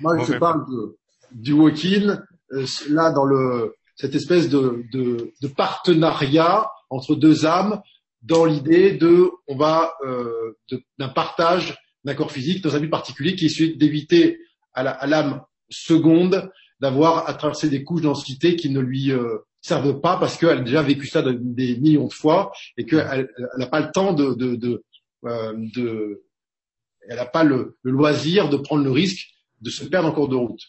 Moi, 0.00 0.18
je 0.24 0.34
parle 0.34 0.66
de, 0.68 0.98
du 1.30 1.52
walk-in 1.52 2.22
là 2.88 3.12
dans 3.12 3.24
le 3.24 3.74
cette 3.96 4.14
espèce 4.14 4.48
de, 4.48 4.84
de, 4.92 5.32
de 5.40 5.48
partenariat 5.48 6.68
entre 6.90 7.14
deux 7.14 7.46
âmes 7.46 7.80
dans 8.22 8.44
l'idée 8.44 8.92
de, 8.92 9.30
on 9.48 9.56
va, 9.56 9.92
euh, 10.04 10.56
d'un 10.98 11.08
partage 11.08 11.76
d'un 12.04 12.14
corps 12.14 12.32
physique 12.32 12.62
dans 12.62 12.74
un 12.74 12.80
but 12.80 12.88
particulier 12.90 13.36
qui 13.36 13.46
est 13.46 13.48
celui 13.48 13.76
d'éviter 13.76 14.38
à 14.74 15.06
l'âme 15.06 15.42
seconde 15.68 16.50
d'avoir 16.82 17.28
à 17.28 17.34
traverser 17.34 17.70
des 17.70 17.84
couches 17.84 18.02
densité 18.02 18.56
qui 18.56 18.68
ne 18.68 18.80
lui 18.80 19.12
euh, 19.12 19.38
servent 19.60 20.00
pas 20.00 20.18
parce 20.18 20.36
qu'elle 20.36 20.58
a 20.58 20.60
déjà 20.60 20.82
vécu 20.82 21.06
ça 21.06 21.22
des 21.22 21.76
millions 21.78 22.08
de 22.08 22.12
fois 22.12 22.52
et 22.76 22.84
qu'elle 22.84 23.30
n'a 23.56 23.66
pas 23.68 23.80
le 23.80 23.92
temps 23.92 24.12
de, 24.12 24.34
de, 24.34 24.56
de, 24.56 24.84
euh, 25.24 25.54
de 25.76 26.24
elle 27.08 27.16
n'a 27.16 27.26
pas 27.26 27.44
le, 27.44 27.78
le, 27.82 27.92
loisir 27.92 28.48
de 28.48 28.56
prendre 28.56 28.82
le 28.82 28.90
risque 28.90 29.28
de 29.60 29.70
se 29.70 29.84
perdre 29.84 30.08
en 30.08 30.12
cours 30.12 30.28
de 30.28 30.34
route. 30.34 30.62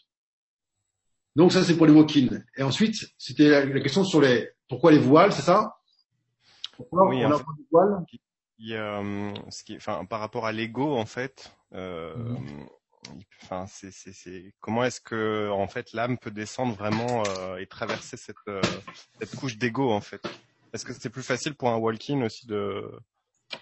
Donc 1.36 1.52
ça 1.52 1.64
c'est 1.64 1.76
pour 1.76 1.88
les 1.88 1.94
walk 1.94 2.16
Et 2.58 2.64
ensuite 2.64 2.96
c'était 3.18 3.50
la, 3.50 3.82
question 3.82 4.04
sur 4.04 4.22
les 4.22 4.50
pourquoi 4.70 4.92
les 4.92 5.00
voiles, 5.00 5.34
c'est 5.34 5.42
ça? 5.42 5.76
Oui, 6.92 7.26
on 7.26 7.32
a 7.32 7.38
des 7.38 7.66
voiles? 7.72 8.06
Il 8.60 8.70
y 8.70 8.76
a, 8.76 9.02
ce 9.50 9.64
qui, 9.64 9.76
enfin, 9.76 10.06
par 10.06 10.20
rapport 10.20 10.46
à 10.46 10.52
l'ego, 10.52 10.96
en 10.96 11.06
fait, 11.06 11.52
Euh, 11.74 12.14
enfin, 13.44 13.66
c'est, 13.68 13.92
c'est, 13.92 14.14
c'est 14.14 14.54
comment 14.60 14.84
est-ce 14.84 15.02
que 15.02 15.50
en 15.50 15.68
fait 15.68 15.94
l'âme 15.94 16.18
peut 16.18 16.32
descendre 16.32 16.74
vraiment 16.76 17.24
euh, 17.28 17.58
et 17.58 17.68
traverser 17.68 18.18
cette, 18.18 18.36
euh, 18.48 18.62
cette 19.20 19.36
couche 19.36 19.58
d'ego 19.58 19.92
en 19.92 20.02
fait? 20.02 20.22
Est-ce 20.74 20.86
que 20.86 20.94
c'est 20.94 21.10
plus 21.10 21.24
facile 21.24 21.56
pour 21.56 21.70
un 21.70 21.78
walk-in 21.78 22.22
aussi 22.24 22.48
de 22.48 22.84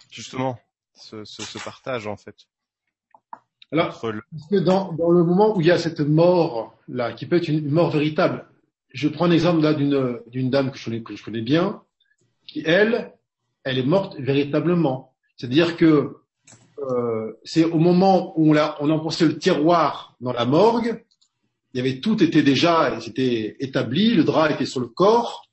justement 0.09 0.59
ce, 0.93 1.26
ce, 1.26 1.41
ce 1.41 1.57
partage 1.57 2.07
en 2.07 2.18
fait? 2.18 2.35
Alors, 3.73 4.05
dans, 4.51 4.91
dans 4.91 5.11
le 5.11 5.23
moment 5.23 5.55
où 5.55 5.61
il 5.61 5.68
y 5.68 5.72
a 5.72 5.77
cette 5.77 6.01
mort 6.01 6.77
là, 6.89 7.13
qui 7.13 7.26
peut 7.26 7.38
être 7.38 7.47
une 7.47 7.69
mort 7.69 7.89
véritable, 7.89 8.45
je 8.93 9.07
prends 9.07 9.26
un 9.26 9.31
exemple 9.31 9.61
là 9.61 9.73
d'une 9.73 10.19
d'une 10.27 10.49
dame 10.49 10.72
que 10.72 10.77
je 10.77 10.85
connais, 10.85 11.01
que 11.01 11.15
je 11.15 11.23
connais 11.23 11.41
bien, 11.41 11.81
qui 12.45 12.63
elle, 12.65 13.13
elle 13.63 13.77
est 13.77 13.85
morte 13.85 14.18
véritablement. 14.19 15.13
C'est-à-dire 15.38 15.77
que 15.77 16.18
euh, 16.81 17.39
c'est 17.43 17.63
au 17.63 17.77
moment 17.77 18.33
où 18.39 18.51
on 18.51 18.57
a, 18.57 18.77
on 18.79 18.89
enfoncé 18.89 19.25
le 19.25 19.37
tiroir 19.37 20.15
dans 20.19 20.33
la 20.33 20.45
morgue, 20.45 21.03
il 21.73 21.77
y 21.77 21.79
avait 21.79 21.99
tout 21.99 22.21
était 22.21 22.43
déjà, 22.43 22.99
c'était 22.99 23.55
établi, 23.59 24.13
le 24.15 24.23
drap 24.23 24.49
était 24.49 24.65
sur 24.65 24.79
le 24.79 24.87
corps, 24.87 25.47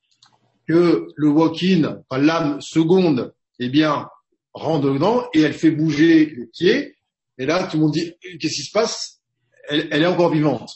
que 0.66 1.08
le 1.14 1.28
walk-in, 1.28 2.02
enfin, 2.10 2.20
l'âme 2.20 2.60
seconde, 2.60 3.34
eh 3.58 3.68
bien, 3.68 4.08
rentre 4.52 4.92
dedans 4.92 5.28
et 5.32 5.40
elle 5.40 5.54
fait 5.54 5.70
bouger 5.70 6.26
les 6.26 6.46
pieds. 6.46 6.96
Et 7.38 7.46
là, 7.46 7.66
tout 7.66 7.76
le 7.76 7.84
monde 7.84 7.92
dit, 7.92 8.12
qu'est-ce 8.20 8.54
qui 8.54 8.62
se 8.62 8.72
passe? 8.72 9.20
Elle 9.68 10.02
est 10.02 10.06
encore 10.06 10.30
vivante. 10.30 10.72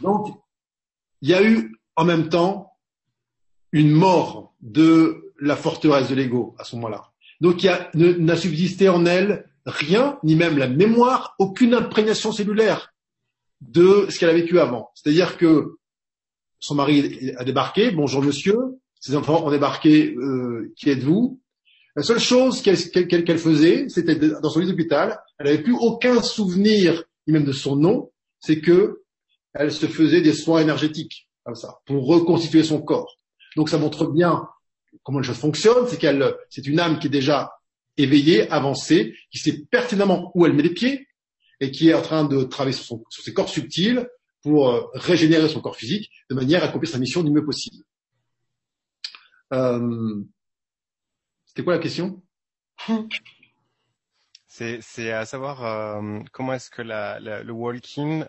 Donc, 0.00 0.28
il 1.22 1.30
y 1.30 1.34
a 1.34 1.42
eu 1.42 1.76
en 1.96 2.04
même 2.04 2.28
temps 2.28 2.72
une 3.72 3.90
mort 3.90 4.54
de 4.60 5.32
la 5.40 5.56
forteresse 5.56 6.08
de 6.08 6.14
l'ego 6.14 6.54
à 6.58 6.64
ce 6.64 6.76
moment-là. 6.76 7.10
Donc 7.40 7.62
il 7.62 7.70
n'a 8.24 8.36
subsisté 8.36 8.88
en 8.88 9.06
elle 9.06 9.48
rien, 9.66 10.18
ni 10.22 10.36
même 10.36 10.58
la 10.58 10.68
mémoire, 10.68 11.34
aucune 11.38 11.74
imprégnation 11.74 12.32
cellulaire 12.32 12.94
de 13.60 14.06
ce 14.08 14.18
qu'elle 14.18 14.30
a 14.30 14.34
vécu 14.34 14.60
avant. 14.60 14.90
C'est-à-dire 14.94 15.36
que 15.36 15.76
son 16.60 16.74
mari 16.74 17.32
a 17.36 17.44
débarqué, 17.44 17.90
bonjour 17.90 18.22
monsieur, 18.22 18.58
ses 19.00 19.16
enfants 19.16 19.44
ont 19.44 19.50
débarqué, 19.50 20.14
euh, 20.14 20.72
qui 20.76 20.90
êtes-vous? 20.90 21.40
La 21.94 22.02
seule 22.02 22.20
chose 22.20 22.60
qu'elle 22.62 22.76
faisait, 23.38 23.88
c'était 23.88 24.16
dans 24.16 24.50
son 24.50 24.60
lit 24.60 24.66
d'hôpital, 24.66 25.18
elle 25.38 25.46
n'avait 25.46 25.62
plus 25.62 25.74
aucun 25.74 26.22
souvenir, 26.22 27.04
ni 27.26 27.32
même 27.32 27.44
de 27.44 27.52
son 27.52 27.76
nom, 27.76 28.10
c'est 28.40 28.60
que 28.60 29.02
elle 29.54 29.72
se 29.72 29.86
faisait 29.86 30.20
des 30.20 30.34
soins 30.34 30.60
énergétiques, 30.60 31.28
comme 31.44 31.54
ça, 31.54 31.78
pour 31.86 32.06
reconstituer 32.06 32.62
son 32.62 32.82
corps. 32.82 33.18
Donc 33.56 33.70
ça 33.70 33.78
montre 33.78 34.06
bien 34.06 34.46
comment 35.06 35.20
les 35.20 35.24
choses 35.24 35.38
fonctionnent, 35.38 35.86
c'est 35.86 35.98
qu'elle, 35.98 36.34
c'est 36.50 36.66
une 36.66 36.80
âme 36.80 36.98
qui 36.98 37.06
est 37.06 37.10
déjà 37.10 37.60
éveillée, 37.96 38.50
avancée, 38.50 39.14
qui 39.30 39.38
sait 39.38 39.56
pertinemment 39.70 40.32
où 40.34 40.44
elle 40.44 40.52
met 40.52 40.64
les 40.64 40.74
pieds 40.74 41.06
et 41.60 41.70
qui 41.70 41.88
est 41.88 41.94
en 41.94 42.02
train 42.02 42.24
de 42.24 42.42
travailler 42.42 42.76
sur, 42.76 42.98
ses 43.08 43.32
corps 43.32 43.48
subtils 43.48 44.08
pour 44.42 44.68
euh, 44.68 44.82
régénérer 44.94 45.48
son 45.48 45.60
corps 45.60 45.76
physique 45.76 46.10
de 46.28 46.34
manière 46.34 46.64
à 46.64 46.66
accomplir 46.66 46.90
sa 46.90 46.98
mission 46.98 47.22
du 47.22 47.30
mieux 47.30 47.44
possible. 47.44 47.84
Euh, 49.52 50.20
c'était 51.44 51.62
quoi 51.62 51.74
la 51.74 51.80
question? 51.80 52.20
C'est 54.48 55.12
à 55.12 55.24
savoir 55.24 55.64
euh, 55.64 56.18
comment 56.32 56.54
est-ce 56.54 56.68
que 56.68 56.82
la, 56.82 57.20
le 57.20 57.52
walking 57.52 58.24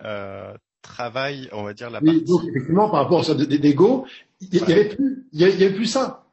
travaille, 0.83 1.49
on 1.53 1.63
va 1.63 1.73
dire 1.73 1.89
la 1.89 2.01
partie. 2.01 2.23
donc 2.23 2.43
effectivement, 2.43 2.87
par 2.91 3.01
rapport 3.01 3.21
à 3.21 3.23
ça 3.23 3.33
d'ego, 3.33 4.05
il 4.41 4.63
n'y 4.63 4.71
avait 4.71 4.89
plus, 4.89 5.27
il 5.33 5.41
y 5.41 5.43
avait 5.43 5.73
plus 5.73 5.87
ça. 5.87 6.26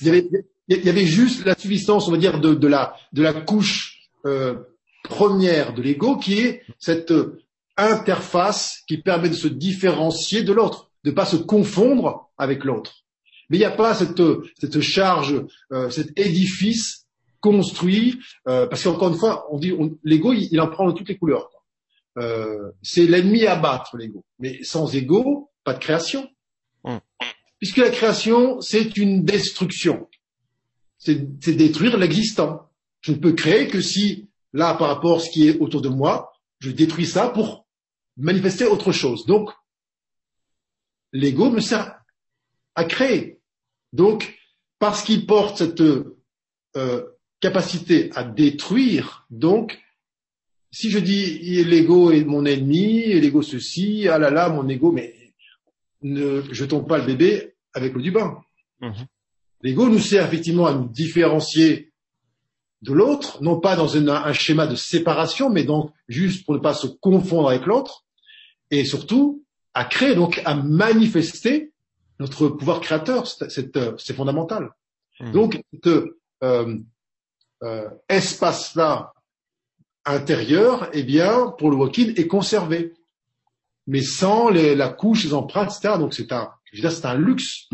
Il 0.00 0.06
y, 0.06 0.10
avait, 0.10 0.28
il 0.68 0.84
y 0.84 0.88
avait 0.88 1.06
juste 1.06 1.44
la 1.44 1.56
subsistance, 1.56 2.08
on 2.08 2.12
va 2.12 2.16
dire, 2.16 2.40
de, 2.40 2.54
de 2.54 2.68
la, 2.68 2.94
de 3.12 3.22
la 3.22 3.32
couche 3.32 4.08
euh, 4.26 4.56
première 5.04 5.74
de 5.74 5.82
l'ego, 5.82 6.16
qui 6.16 6.40
est 6.40 6.62
cette 6.78 7.12
interface 7.76 8.82
qui 8.86 8.98
permet 8.98 9.28
de 9.28 9.34
se 9.34 9.48
différencier 9.48 10.42
de 10.42 10.52
l'autre, 10.52 10.90
de 11.04 11.10
ne 11.10 11.14
pas 11.14 11.24
se 11.24 11.36
confondre 11.36 12.30
avec 12.36 12.64
l'autre. 12.64 13.04
Mais 13.48 13.56
il 13.56 13.60
n'y 13.60 13.66
a 13.66 13.70
pas 13.70 13.94
cette, 13.94 14.22
cette 14.58 14.80
charge, 14.80 15.44
euh, 15.72 15.90
cet 15.90 16.18
édifice 16.18 17.06
construit, 17.40 18.18
euh, 18.48 18.66
parce 18.66 18.84
qu'encore 18.84 19.08
une 19.08 19.18
fois, 19.18 19.46
on 19.50 19.58
dit, 19.58 19.72
l'ego, 20.04 20.32
il, 20.32 20.48
il, 20.52 20.60
en 20.60 20.68
prend 20.68 20.86
de 20.86 20.92
toutes 20.92 21.08
les 21.08 21.16
couleurs. 21.16 21.48
Euh, 22.18 22.70
c'est 22.82 23.06
l'ennemi 23.06 23.46
à 23.46 23.56
battre, 23.56 23.96
l'ego. 23.96 24.24
Mais 24.38 24.62
sans 24.62 24.94
ego, 24.94 25.50
pas 25.64 25.72
de 25.72 25.78
création. 25.78 26.28
Hum 26.84 27.00
puisque 27.60 27.76
la 27.76 27.90
création, 27.90 28.60
c'est 28.60 28.96
une 28.96 29.24
destruction. 29.24 30.08
C'est 30.98 31.56
détruire 31.56 31.96
l'existant. 31.96 32.70
Je 33.02 33.12
ne 33.12 33.18
peux 33.18 33.32
créer 33.32 33.68
que 33.68 33.80
si, 33.80 34.28
là, 34.52 34.74
par 34.74 34.88
rapport 34.88 35.18
à 35.18 35.20
ce 35.20 35.30
qui 35.30 35.46
est 35.46 35.58
autour 35.58 35.80
de 35.82 35.88
moi, 35.88 36.32
je 36.58 36.70
détruis 36.70 37.06
ça 37.06 37.28
pour 37.28 37.66
manifester 38.16 38.64
autre 38.64 38.92
chose. 38.92 39.24
Donc, 39.26 39.50
l'ego 41.12 41.50
me 41.50 41.60
sert 41.60 42.00
à 42.74 42.84
créer. 42.84 43.40
Donc, 43.92 44.38
parce 44.78 45.02
qu'il 45.02 45.26
porte 45.26 45.58
cette 45.58 45.80
euh, 45.80 47.04
capacité 47.40 48.10
à 48.14 48.24
détruire, 48.24 49.26
donc, 49.30 49.80
si 50.72 50.90
je 50.90 50.98
dis 50.98 51.64
l'ego 51.64 52.10
est 52.10 52.24
mon 52.24 52.44
ennemi, 52.44 53.20
l'ego 53.20 53.42
ceci, 53.42 54.06
ah 54.08 54.18
là 54.18 54.30
là, 54.30 54.48
mon 54.48 54.68
ego, 54.68 54.92
mais 54.92 55.19
ne 56.02 56.42
jetons 56.52 56.84
pas 56.84 56.98
le 56.98 57.04
bébé 57.04 57.54
avec 57.74 57.94
l'eau 57.94 58.00
du 58.00 58.10
bain. 58.10 58.40
Mhm. 58.80 59.06
L'ego 59.62 59.88
nous 59.88 59.98
sert 59.98 60.26
effectivement 60.26 60.66
à 60.66 60.74
nous 60.74 60.88
différencier 60.88 61.92
de 62.82 62.92
l'autre, 62.94 63.42
non 63.42 63.60
pas 63.60 63.76
dans 63.76 63.96
un, 63.96 64.32
schéma 64.32 64.66
de 64.66 64.74
séparation, 64.74 65.50
mais 65.50 65.64
donc 65.64 65.92
juste 66.08 66.46
pour 66.46 66.54
ne 66.54 66.60
pas 66.60 66.72
se 66.72 66.86
confondre 66.86 67.50
avec 67.50 67.66
l'autre, 67.66 68.06
et 68.70 68.84
surtout 68.84 69.44
à 69.74 69.84
créer, 69.84 70.14
donc 70.14 70.40
à 70.44 70.54
manifester 70.54 71.72
notre 72.18 72.48
pouvoir 72.48 72.80
créateur. 72.80 73.26
C'est 73.26 74.14
fondamental. 74.14 74.70
Mhm. 75.20 75.32
Donc, 75.32 75.62
ce 75.84 76.16
euh, 76.42 76.78
euh, 77.62 77.90
espace-là 78.08 79.12
intérieur, 80.06 80.88
eh 80.94 81.02
bien, 81.02 81.54
pour 81.58 81.70
le 81.70 81.76
walk-in, 81.76 82.14
est 82.16 82.26
conservé 82.26 82.94
mais 83.90 84.02
sans 84.02 84.50
les, 84.50 84.76
la 84.76 84.88
couche, 84.88 85.24
les 85.24 85.34
empreintes, 85.34 85.72
etc. 85.76 85.94
Donc 85.98 86.14
c'est 86.14 86.30
un, 86.30 86.48
je 86.66 86.76
veux 86.76 86.80
dire, 86.80 86.92
c'est 86.92 87.06
un 87.06 87.18
luxe. 87.18 87.68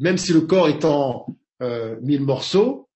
Même 0.00 0.18
si 0.18 0.32
le 0.32 0.40
corps 0.40 0.68
est 0.68 0.84
en 0.84 1.26
euh, 1.62 1.96
mille 2.02 2.22
morceaux, 2.22 2.88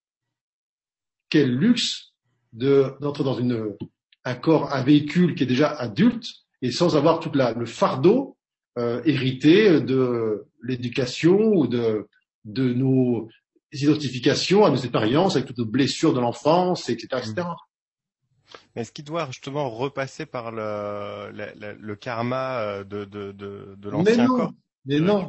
quel 1.30 1.54
luxe 1.54 2.14
de 2.52 2.94
d'entrer 3.00 3.22
dans 3.22 3.38
une 3.38 3.76
un 4.24 4.34
corps, 4.34 4.74
un 4.74 4.82
véhicule 4.82 5.36
qui 5.36 5.44
est 5.44 5.46
déjà 5.46 5.68
adulte 5.68 6.26
et 6.60 6.72
sans 6.72 6.96
avoir 6.96 7.20
tout 7.20 7.30
le 7.32 7.66
fardeau 7.66 8.36
euh, 8.76 9.02
hérité 9.04 9.80
de 9.80 10.44
l'éducation 10.60 11.38
ou 11.54 11.68
de 11.68 12.08
de 12.44 12.72
nos 12.72 13.28
identifications 13.70 14.64
à 14.64 14.70
nos 14.70 14.76
expériences 14.76 15.36
avec 15.36 15.46
toutes 15.46 15.58
nos 15.58 15.64
blessures 15.64 16.12
de 16.12 16.18
l'enfance, 16.18 16.88
etc., 16.88 17.22
etc. 17.22 17.46
Mais 18.78 18.82
est-ce 18.82 18.92
qu'il 18.92 19.04
doit 19.04 19.26
justement 19.26 19.68
repasser 19.70 20.24
par 20.24 20.52
le, 20.52 21.32
le, 21.32 21.74
le 21.74 21.96
karma 21.96 22.60
euh, 22.60 22.84
de, 22.84 23.04
de, 23.04 23.32
de, 23.32 23.74
de 23.76 23.90
l'ancien 23.90 24.28
corps 24.28 24.52
Mais 24.86 25.00
non, 25.00 25.28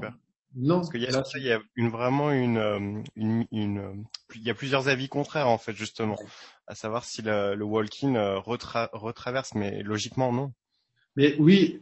non. 0.56 0.76
Parce 0.76 0.92
qu'il 0.92 1.02
y 1.02 1.08
a, 1.08 1.24
il 1.36 1.44
y 1.44 1.52
a 1.52 1.60
une, 1.76 1.90
vraiment 1.90 2.30
une, 2.32 2.58
euh, 2.60 3.02
une, 3.16 3.48
une, 3.52 4.06
il 4.36 4.44
y 4.44 4.52
a 4.52 4.54
plusieurs 4.54 4.88
avis 4.88 5.10
contraires 5.10 5.48
en 5.48 5.58
fait 5.58 5.74
justement, 5.74 6.16
à 6.68 6.76
savoir 6.76 7.06
si 7.06 7.24
le, 7.24 7.56
le 7.56 7.66
walk-in 7.66 8.14
euh, 8.14 8.38
retra, 8.38 8.92
retraverse, 8.94 9.56
mais 9.56 9.82
logiquement 9.82 10.32
non. 10.32 10.54
Mais 11.16 11.36
oui, 11.40 11.82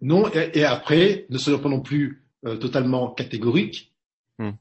non. 0.00 0.30
Et, 0.32 0.62
après, 0.62 1.26
ne 1.30 1.36
soyons 1.36 1.58
pas 1.58 1.68
non 1.68 1.80
plus 1.80 2.24
totalement 2.42 3.10
catégoriques. 3.10 3.92
Hmm. 4.38 4.52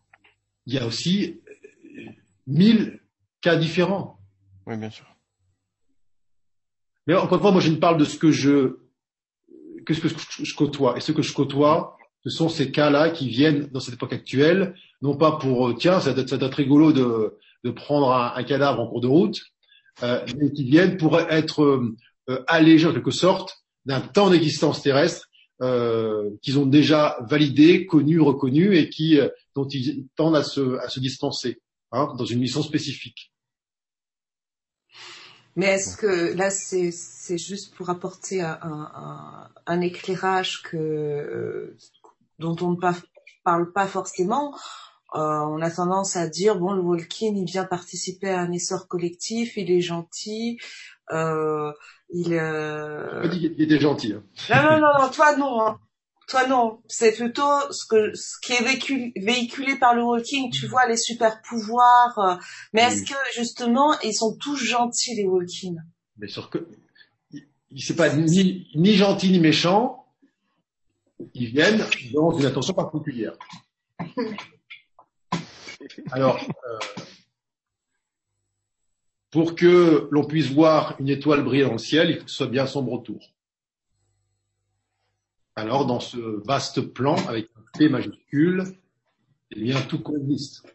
Il 0.65 0.73
y 0.73 0.80
a 0.80 0.88
aussi 0.88 1.39
mille 2.47 2.99
cas 3.41 3.57
différents. 3.57 4.19
Oui, 4.65 4.76
bien 4.76 4.89
sûr. 4.89 5.11
Encore 7.16 7.36
une 7.36 7.42
fois, 7.42 7.52
moi, 7.52 7.62
je 7.62 7.72
ne 7.72 7.78
parle 7.78 7.98
de 7.98 8.06
ce 8.06 8.18
que 8.18 8.32
je, 8.32 8.78
que 9.86 9.94
ce 9.94 10.02
que 10.02 10.10
je 10.44 10.56
côtoie. 10.56 10.98
Et 10.98 11.02
ce 11.02 11.12
que 11.12 11.22
je 11.22 11.34
côtoie, 11.34 11.98
ce 12.24 12.30
sont 12.30 12.50
ces 12.50 12.72
cas-là 12.72 13.10
qui 13.10 13.30
viennent 13.30 13.68
dans 13.68 13.80
cette 13.80 13.96
époque 13.96 14.14
actuelle, 14.14 14.76
non 15.02 15.16
pas 15.16 15.34
pour, 15.34 15.70
euh, 15.70 15.74
tiens, 15.74 16.00
ça 16.00 16.14
doit, 16.14 16.24
être 16.24 16.56
rigolo 16.56 16.94
de, 16.94 17.38
de 17.64 17.72
prendre 17.72 18.12
un, 18.14 18.44
cadavre 18.44 18.80
en 18.80 18.88
cours 18.88 19.02
de 19.02 19.08
route, 19.08 19.42
euh, 20.04 20.24
mais 20.38 20.52
qui 20.52 20.64
viennent 20.64 20.98
pour 20.98 21.20
être 21.20 21.64
euh, 22.30 22.44
allégés 22.48 22.88
en 22.88 22.94
quelque 22.94 23.12
sorte 23.12 23.64
d'un 23.86 24.02
temps 24.02 24.30
d'existence 24.30 24.82
terrestre 24.82 25.28
euh, 25.62 26.32
qu'ils 26.42 26.60
ont 26.60 26.66
déjà 26.66 27.18
validé, 27.30 27.86
connu, 27.86 28.20
reconnu 28.20 28.76
et 28.76 28.90
qui 28.90 29.20
euh, 29.20 29.28
dont 29.56 29.68
ils 29.68 30.08
tendent 30.16 30.36
à 30.36 30.44
se, 30.44 30.78
à 30.80 30.90
se 30.90 31.00
dispenser 31.00 31.62
hein, 31.92 32.14
dans 32.18 32.26
une 32.26 32.40
mission 32.40 32.64
spécifique. 32.64 33.31
Mais 35.56 35.68
est-ce 35.68 35.98
que 35.98 36.34
là, 36.36 36.49
c'est 36.49 37.38
juste 37.38 37.76
pour 37.76 37.90
apporter 37.90 38.41
un, 38.41 38.60
un, 38.61 39.49
un 39.65 39.82
éclairage 39.82 40.61
que, 40.64 40.78
euh, 40.78 41.78
dont 42.40 42.56
on 42.61 42.72
ne 42.72 42.78
parle 43.44 43.72
pas 43.73 43.88
forcément 43.88 44.56
euh, 45.15 45.19
On 45.19 45.61
a 45.61 45.69
tendance 45.69 46.15
à 46.15 46.28
dire, 46.28 46.57
bon, 46.57 46.72
le 46.72 46.82
Walking, 46.82 47.38
il 47.38 47.45
vient 47.45 47.65
participer 47.65 48.30
à 48.30 48.40
un 48.40 48.52
essor 48.52 48.88
collectif, 48.88 49.57
il 49.57 49.69
est 49.72 49.82
gentil, 49.82 50.57
euh, 51.11 51.72
il. 52.10 52.34
Euh... 52.34 53.28
Il 53.34 53.61
était 53.61 53.80
gentil. 53.80 54.14
Hein. 54.14 54.23
Non, 54.49 54.64
non, 54.64 54.80
non, 54.80 55.02
non, 55.02 55.10
toi 55.10 55.36
non. 55.36 55.68
Hein. 55.68 55.80
Toi 56.32 56.48
non. 56.48 56.82
C'est 56.88 57.14
plutôt 57.14 57.41
ce 57.72 57.86
que 57.86 58.16
ce 58.16 58.38
qui 58.41 58.53
est 58.53 58.64
véhiculé, 58.64 59.12
véhiculé 59.18 59.76
par 59.76 59.94
le 59.94 60.02
walking. 60.02 60.49
Tu 60.49 60.66
vois 60.66 60.88
les 60.88 60.95
super 60.95 61.41
pouvoirs. 61.41 62.18
Euh, 62.20 62.36
mais 62.72 62.84
est-ce 62.84 63.03
que 63.03 63.18
justement 63.36 63.99
ils 63.99 64.14
sont 64.14 64.38
tous 64.38 64.56
gentils 64.56 65.14
les 65.14 65.26
walking? 65.26 65.78
Mais 66.18 66.30
sur 66.30 66.49
que 66.49 66.66
c'est 67.78 67.98
pas 67.98 68.16
ni, 68.16 68.70
ni 68.76 68.94
gentil 68.94 69.30
ni 69.30 69.41
méchant. 69.41 70.08
Ils 71.34 71.48
viennent 71.48 71.84
dans 72.14 72.32
une 72.32 72.45
attention 72.45 72.74
particulière. 72.74 73.34
Alors, 76.12 76.40
euh, 76.40 76.80
pour 79.32 79.56
que 79.56 80.08
l'on 80.12 80.24
puisse 80.24 80.48
voir 80.48 80.95
une 80.99 81.10
étoile 81.10 81.44
briller 81.44 81.66
dans 81.66 81.74
le 81.74 81.78
ciel, 81.78 82.10
il 82.10 82.18
faut 82.20 82.24
que 82.24 82.32
ce 82.32 82.38
soit 82.38 82.48
bien 82.48 82.66
sombre 82.68 82.94
autour. 82.94 83.20
Alors, 85.62 85.86
dans 85.86 86.00
ce 86.00 86.18
vaste 86.44 86.82
plan, 86.82 87.16
avec 87.28 87.50
un 87.56 87.78
P 87.78 87.88
majuscule, 87.88 88.64
eh 89.52 89.62
bien, 89.62 89.80
tout 89.82 90.02
consiste. 90.02 90.66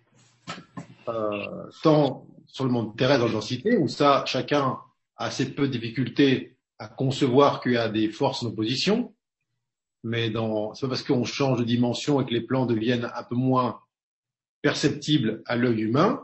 Euh, 1.09 1.67
tant 1.83 2.29
sur 2.47 2.65
le 2.65 2.71
monde 2.71 2.97
terrestre 2.97 3.23
dans 3.23 3.27
la 3.27 3.33
densité, 3.33 3.77
où 3.77 3.89
ça, 3.89 4.23
chacun 4.27 4.79
a 5.17 5.27
assez 5.27 5.53
peu 5.55 5.67
de 5.67 5.73
difficultés 5.73 6.57
à 6.79 6.87
concevoir 6.87 7.61
qu'il 7.61 7.73
y 7.73 7.77
a 7.77 7.89
des 7.89 8.09
forces 8.09 8.45
en 8.45 8.47
opposition, 8.47 9.13
mais 10.05 10.31
dans, 10.31 10.73
c'est 10.75 10.83
pas 10.83 10.91
parce 10.91 11.03
qu'on 11.03 11.25
change 11.25 11.59
de 11.59 11.65
dimension 11.65 12.21
et 12.21 12.25
que 12.25 12.33
les 12.33 12.43
plans 12.43 12.65
deviennent 12.65 13.11
un 13.13 13.25
peu 13.25 13.35
moins 13.35 13.81
perceptibles 14.63 15.43
à 15.47 15.57
l'œil 15.57 15.81
humain 15.83 16.23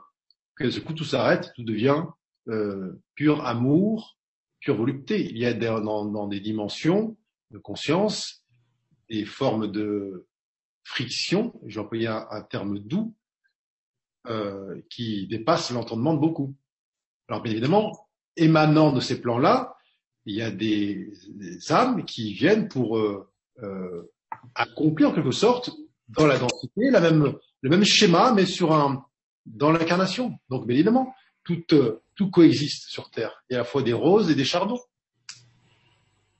que 0.54 0.70
ce 0.70 0.78
coup 0.78 0.92
tout 0.92 1.04
s'arrête, 1.04 1.52
tout 1.56 1.64
devient 1.64 2.04
euh, 2.48 2.92
pur 3.16 3.44
amour, 3.44 4.18
pure 4.60 4.76
volupté. 4.76 5.28
Il 5.28 5.36
y 5.36 5.46
a 5.46 5.52
dans, 5.52 6.04
dans, 6.04 6.28
des 6.28 6.38
dimensions 6.38 7.16
de 7.50 7.58
conscience 7.58 8.41
des 9.10 9.24
formes 9.24 9.70
de 9.70 10.26
friction, 10.84 11.60
j'ai 11.66 11.80
employé 11.80 12.06
un, 12.06 12.26
un, 12.30 12.42
terme 12.42 12.78
doux, 12.78 13.14
euh, 14.26 14.80
qui 14.90 15.26
dépassent 15.26 15.70
l'entendement 15.70 16.14
de 16.14 16.20
beaucoup. 16.20 16.54
Alors 17.28 17.42
bien 17.42 17.52
évidemment, 17.52 18.08
émanant 18.36 18.92
de 18.92 19.00
ces 19.00 19.20
plans-là, 19.20 19.76
il 20.26 20.36
y 20.36 20.42
a 20.42 20.50
des, 20.50 21.12
des 21.28 21.72
âmes 21.72 22.04
qui 22.04 22.32
viennent 22.32 22.68
pour 22.68 22.98
euh, 22.98 23.28
euh, 23.62 24.12
accomplir 24.54 25.10
en 25.10 25.12
quelque 25.12 25.32
sorte 25.32 25.70
dans 26.08 26.26
la 26.26 26.38
densité 26.38 26.90
la 26.90 27.00
même, 27.00 27.34
le 27.60 27.70
même 27.70 27.84
schéma, 27.84 28.32
mais 28.32 28.46
sur 28.46 28.72
un 28.72 29.04
dans 29.46 29.72
l'incarnation. 29.72 30.38
Donc 30.50 30.66
bien 30.66 30.76
évidemment, 30.76 31.14
tout, 31.44 31.62
euh, 31.72 32.02
tout 32.14 32.30
coexiste 32.30 32.88
sur 32.88 33.10
Terre. 33.10 33.42
Il 33.48 33.54
y 33.54 33.56
a 33.56 33.60
à 33.60 33.62
la 33.62 33.68
fois 33.68 33.82
des 33.82 33.92
roses 33.92 34.30
et 34.30 34.34
des 34.34 34.44
chardons. 34.44 34.80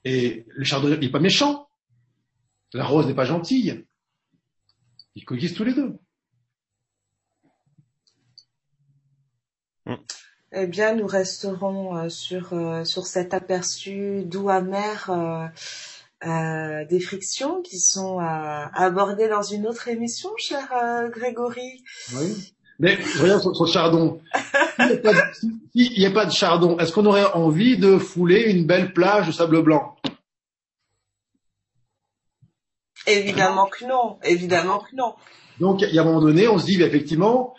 Et 0.05 0.47
le 0.48 0.64
chardon 0.64 0.89
n'est 0.89 1.09
pas 1.09 1.20
méchant. 1.20 1.68
La 2.74 2.85
rose 2.85 3.07
n'est 3.07 3.15
pas 3.15 3.24
gentille. 3.24 3.85
Ils 5.15 5.24
coexistent 5.24 5.57
tous 5.57 5.65
les 5.65 5.74
deux. 5.74 5.99
Eh 10.55 10.66
bien, 10.66 10.94
nous 10.94 11.07
resterons 11.07 11.97
euh, 11.97 12.09
sur, 12.09 12.53
euh, 12.53 12.85
sur 12.85 13.07
cet 13.07 13.32
aperçu 13.32 14.23
doux 14.24 14.51
amer 14.51 15.11
euh, 16.24 16.85
des 16.85 17.01
frictions 17.01 17.62
qui 17.62 17.78
sont 17.78 18.19
abordées 18.20 19.28
dans 19.28 19.43
une 19.43 19.66
autre 19.66 19.89
émission, 19.89 20.31
cher 20.36 20.69
Grégory. 21.11 21.82
Oui. 22.15 22.55
Mais 22.78 22.94
reviens 22.94 23.40
sur, 23.40 23.66
chardon. 23.66 24.20
S'il 25.74 25.99
n'y 25.99 26.07
a, 26.07 26.11
pas 26.11 26.27
de 26.27 26.31
chardon, 26.31 26.78
est-ce 26.78 26.93
qu'on 26.93 27.07
aurait 27.07 27.32
envie 27.32 27.77
de 27.77 27.99
fouler 27.99 28.43
une 28.43 28.66
belle 28.66 28.93
plage 28.93 29.27
de 29.27 29.32
sable 29.32 29.62
blanc? 29.62 29.97
Évidemment 33.06 33.66
que 33.66 33.84
non. 33.84 34.18
Évidemment 34.24 34.80
que 34.80 34.94
non. 34.94 35.14
Donc, 35.60 35.82
il 35.82 35.94
y 35.94 35.98
a 35.98 36.02
un 36.02 36.04
moment 36.04 36.20
donné, 36.20 36.48
on 36.48 36.58
se 36.58 36.66
dit, 36.66 36.80
effectivement, 36.82 37.54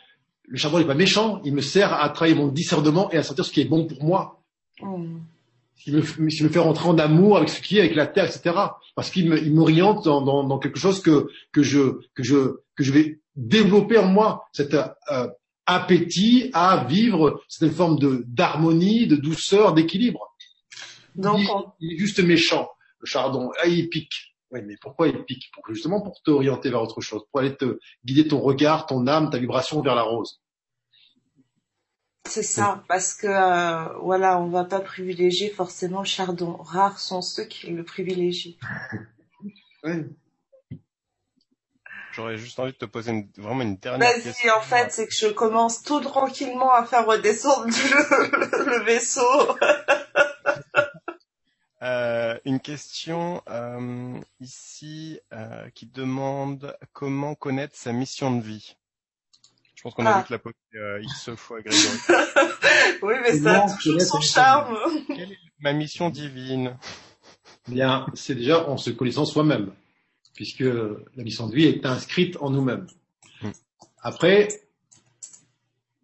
le 0.47 0.57
chardon 0.57 0.79
n'est 0.79 0.85
pas 0.85 0.95
méchant. 0.95 1.41
Il 1.43 1.53
me 1.53 1.61
sert 1.61 1.93
à 1.93 2.09
travailler 2.09 2.35
mon 2.35 2.47
discernement 2.47 3.11
et 3.11 3.17
à 3.17 3.23
sentir 3.23 3.45
ce 3.45 3.51
qui 3.51 3.61
est 3.61 3.65
bon 3.65 3.85
pour 3.85 4.03
moi. 4.03 4.41
Mm. 4.81 5.17
Il, 5.85 5.95
me, 5.95 6.01
me, 6.19 6.49
fait 6.49 6.59
rentrer 6.59 6.87
en 6.87 6.97
amour 6.97 7.37
avec 7.37 7.49
ce 7.49 7.61
qui 7.61 7.77
est, 7.77 7.81
avec 7.81 7.95
la 7.95 8.07
terre, 8.07 8.25
etc. 8.25 8.55
Parce 8.95 9.09
qu'il 9.09 9.29
m'oriente 9.53 10.05
dans, 10.05 10.21
dans, 10.21 10.43
dans, 10.43 10.59
quelque 10.59 10.79
chose 10.79 11.01
que, 11.01 11.27
que, 11.51 11.61
je, 11.61 11.99
que, 12.13 12.23
je, 12.23 12.61
que 12.75 12.83
je 12.83 12.93
vais 12.93 13.19
développer 13.35 13.97
en 13.97 14.05
moi 14.05 14.45
cet 14.53 14.73
euh, 14.73 15.27
appétit 15.65 16.49
à 16.53 16.85
vivre 16.87 17.41
cette 17.47 17.71
forme 17.73 17.99
de 17.99 18.23
d'harmonie, 18.27 19.07
de 19.07 19.15
douceur, 19.15 19.73
d'équilibre. 19.73 20.33
Donc, 21.15 21.39
il, 21.79 21.93
est 21.93 21.97
juste 21.97 22.19
méchant, 22.19 22.69
le 22.99 23.05
chardon. 23.05 23.51
Ah, 23.61 23.67
il 23.67 23.89
pique. 23.89 24.32
Oui, 24.53 24.61
mais 24.63 24.77
pourquoi 24.79 25.07
il 25.07 25.23
pique? 25.25 25.51
Pour, 25.51 25.65
Justement 25.73 25.99
pour 25.99 26.21
t'orienter 26.21 26.69
vers 26.69 26.81
autre 26.81 27.01
chose, 27.01 27.23
pour 27.31 27.39
aller 27.39 27.55
te 27.55 27.79
guider 28.05 28.27
ton 28.27 28.39
regard, 28.39 28.85
ton 28.85 29.07
âme, 29.07 29.31
ta 29.31 29.39
vibration 29.39 29.81
vers 29.81 29.95
la 29.95 30.03
rose. 30.03 30.39
C'est 32.25 32.43
ça, 32.43 32.83
parce 32.87 33.15
que 33.15 33.27
euh, 33.27 33.97
voilà, 34.01 34.39
on 34.39 34.47
va 34.47 34.63
pas 34.63 34.79
privilégier 34.79 35.49
forcément 35.49 35.99
le 35.99 36.05
chardon. 36.05 36.55
Rares 36.57 36.99
sont 36.99 37.21
ceux 37.21 37.43
qui 37.43 37.67
le 37.71 37.83
privilégient. 37.83 38.57
Oui. 39.85 40.05
J'aurais 42.13 42.37
juste 42.37 42.57
envie 42.57 42.71
de 42.71 42.77
te 42.77 42.85
poser 42.85 43.11
une, 43.11 43.27
vraiment 43.35 43.63
une 43.63 43.75
dernière 43.75 44.13
question. 44.13 44.31
Vas-y, 44.31 44.51
en 44.51 44.61
fait, 44.61 44.93
c'est 44.93 45.07
que 45.07 45.13
je 45.13 45.27
commence 45.27 45.83
tout 45.83 45.99
tranquillement 45.99 46.71
à 46.71 46.85
faire 46.85 47.05
redescendre 47.05 47.65
le, 47.65 48.83
vaisseau. 48.85 49.57
euh, 51.83 52.39
une 52.45 52.61
question 52.61 53.41
euh, 53.49 54.17
ici 54.39 55.19
euh, 55.33 55.69
qui 55.75 55.85
demande 55.85 56.77
comment 56.93 57.35
connaître 57.35 57.75
sa 57.75 57.91
mission 57.91 58.35
de 58.37 58.41
vie. 58.41 58.77
Je 59.75 59.83
pense 59.83 59.93
qu'on 59.93 60.05
a 60.05 60.11
ah. 60.11 60.19
vu 60.19 60.27
que 60.27 60.33
la 60.33 60.39
poser 60.39 60.55
euh, 60.75 61.01
X 61.03 61.35
fois 61.35 61.61
Grégory. 61.61 61.83
oui, 63.01 63.15
mais 63.21 63.37
ça 63.37 63.65
a 63.65 63.77
toujours 63.77 64.01
son 64.01 64.21
charme. 64.21 64.77
Quelle 65.07 65.33
est 65.33 65.37
ma 65.59 65.73
mission 65.73 66.09
divine? 66.09 66.77
Bien, 67.67 68.05
c'est 68.13 68.35
déjà 68.35 68.69
en 68.69 68.77
se 68.77 68.89
connaissant 68.89 69.25
soi-même 69.25 69.73
puisque 70.33 70.61
la 70.61 71.23
mission 71.23 71.47
de 71.47 71.53
vie 71.55 71.65
est 71.65 71.85
inscrite 71.85 72.37
en 72.39 72.49
nous-mêmes. 72.49 72.87
Hmm. 73.41 73.51
Après, 74.01 74.47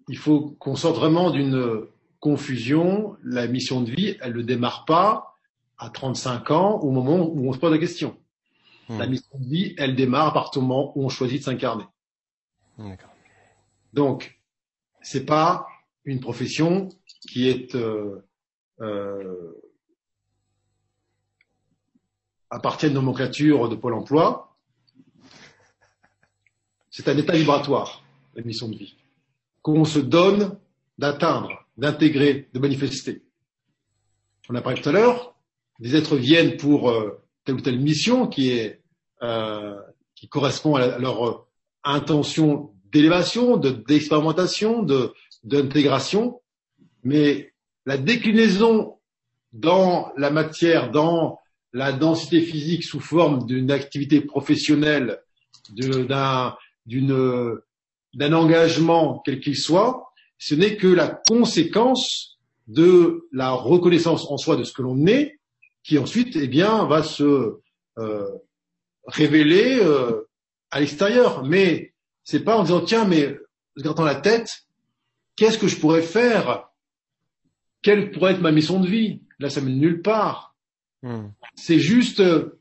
il 0.10 0.18
faut 0.18 0.56
qu'on 0.60 0.76
sorte 0.76 0.97
vraiment 0.97 1.31
d'une 1.31 1.85
confusion. 2.19 3.15
La 3.23 3.47
mission 3.47 3.81
de 3.81 3.91
vie, 3.91 4.18
elle 4.19 4.35
ne 4.35 4.41
démarre 4.41 4.84
pas 4.84 5.28
à 5.80 5.89
35 5.89 6.51
ans 6.51 6.80
au 6.80 6.91
moment 6.91 7.26
où 7.26 7.49
on 7.49 7.53
se 7.53 7.57
pose 7.57 7.72
la 7.72 7.77
question. 7.77 8.18
Hmm. 8.89 8.99
La 8.99 9.07
mission 9.07 9.38
de 9.39 9.49
vie, 9.49 9.73
elle 9.77 9.95
démarre 9.95 10.27
à 10.27 10.34
partir 10.34 10.61
du 10.61 10.68
moment 10.68 10.91
où 10.95 11.06
on 11.06 11.10
choisit 11.10 11.39
de 11.39 11.43
s'incarner. 11.43 11.85
Donc, 13.93 14.39
c'est 15.01 15.26
pas 15.26 15.68
une 16.06 16.19
profession 16.19 16.89
qui 17.30 17.49
est 17.49 17.76
euh, 17.76 18.26
euh, 18.80 19.53
appartient 22.49 22.85
à 22.85 22.89
une 22.89 22.95
nomenclature 22.95 23.68
de 23.69 23.76
Pôle 23.76 23.93
emploi. 23.93 24.57
C'est 26.89 27.07
un 27.07 27.18
état 27.18 27.34
vibratoire, 27.34 28.03
la 28.35 28.43
mission 28.43 28.68
de 28.69 28.76
vie, 28.76 28.97
qu'on 29.61 29.85
se 29.85 29.99
donne 29.99 30.57
d'atteindre, 30.97 31.65
d'intégrer, 31.77 32.49
de 32.53 32.60
manifester. 32.60 33.23
On 34.49 34.56
a 34.56 34.61
parlé 34.61 34.81
tout 34.81 34.89
à 34.89 34.91
l'heure, 34.91 35.35
des 35.80 35.95
êtres 35.95 36.15
viennent 36.15 36.57
pour 36.57 36.89
euh, 36.89 37.22
telle 37.45 37.56
ou 37.56 37.61
telle 37.61 37.80
mission 37.80 38.27
qui 38.27 38.51
est 38.51 38.81
euh, 39.22 39.76
qui 40.15 40.27
correspond 40.27 40.76
à, 40.76 40.97
leur 40.97 41.27
euh, 41.27 41.45
intention 41.84 42.72
d'élévation, 42.91 43.57
d'expérimentation, 43.57 44.84
de, 44.84 45.14
d'intégration, 45.43 46.41
mais 47.03 47.53
la 47.85 47.97
déclinaison 47.97 48.97
dans 49.53 50.11
la 50.18 50.30
matière, 50.30 50.91
dans 50.91 51.39
la 51.72 51.93
densité 51.93 52.41
physique 52.41 52.84
sous 52.84 52.99
forme 52.99 53.45
d'une 53.45 53.72
activité 53.72 54.22
professionnelle, 54.22 55.19
d'un 55.69 56.56
engagement 58.34 59.22
quel 59.23 59.39
qu'il 59.39 59.57
soit, 59.57 60.11
ce 60.38 60.56
n'est 60.56 60.77
que 60.77 60.88
la 60.88 61.07
conséquence 61.27 62.39
de 62.68 63.27
la 63.31 63.51
reconnaissance 63.51 64.26
en 64.30 64.38
soi 64.38 64.56
de 64.56 64.64
ce 64.64 64.73
que 64.73 64.81
l'on 64.81 65.06
est, 65.06 65.38
qui 65.89 65.97
ensuite, 65.97 66.35
eh 66.35 66.47
bien, 66.47 66.85
va 66.85 67.01
se 67.01 67.61
euh, 67.97 68.29
révéler 69.07 69.79
euh, 69.81 70.29
à 70.69 70.79
l'extérieur. 70.79 71.43
Mais 71.43 71.95
c'est 72.23 72.41
pas 72.41 72.57
en 72.57 72.61
disant 72.61 72.81
tiens, 72.81 73.05
mais 73.05 73.35
regardant 73.75 74.03
la 74.03 74.13
tête, 74.13 74.67
qu'est-ce 75.35 75.57
que 75.57 75.67
je 75.67 75.77
pourrais 75.77 76.03
faire? 76.03 76.69
Quelle 77.81 78.11
pourrait 78.11 78.33
être 78.33 78.41
ma 78.41 78.51
mission 78.51 78.79
de 78.79 78.87
vie? 78.87 79.23
Là, 79.39 79.49
ça 79.49 79.61
mène 79.61 79.79
nulle 79.79 80.03
part. 80.03 80.55
Hmm. 81.01 81.29
C'est 81.55 81.79
juste, 81.79 82.19
euh, 82.19 82.59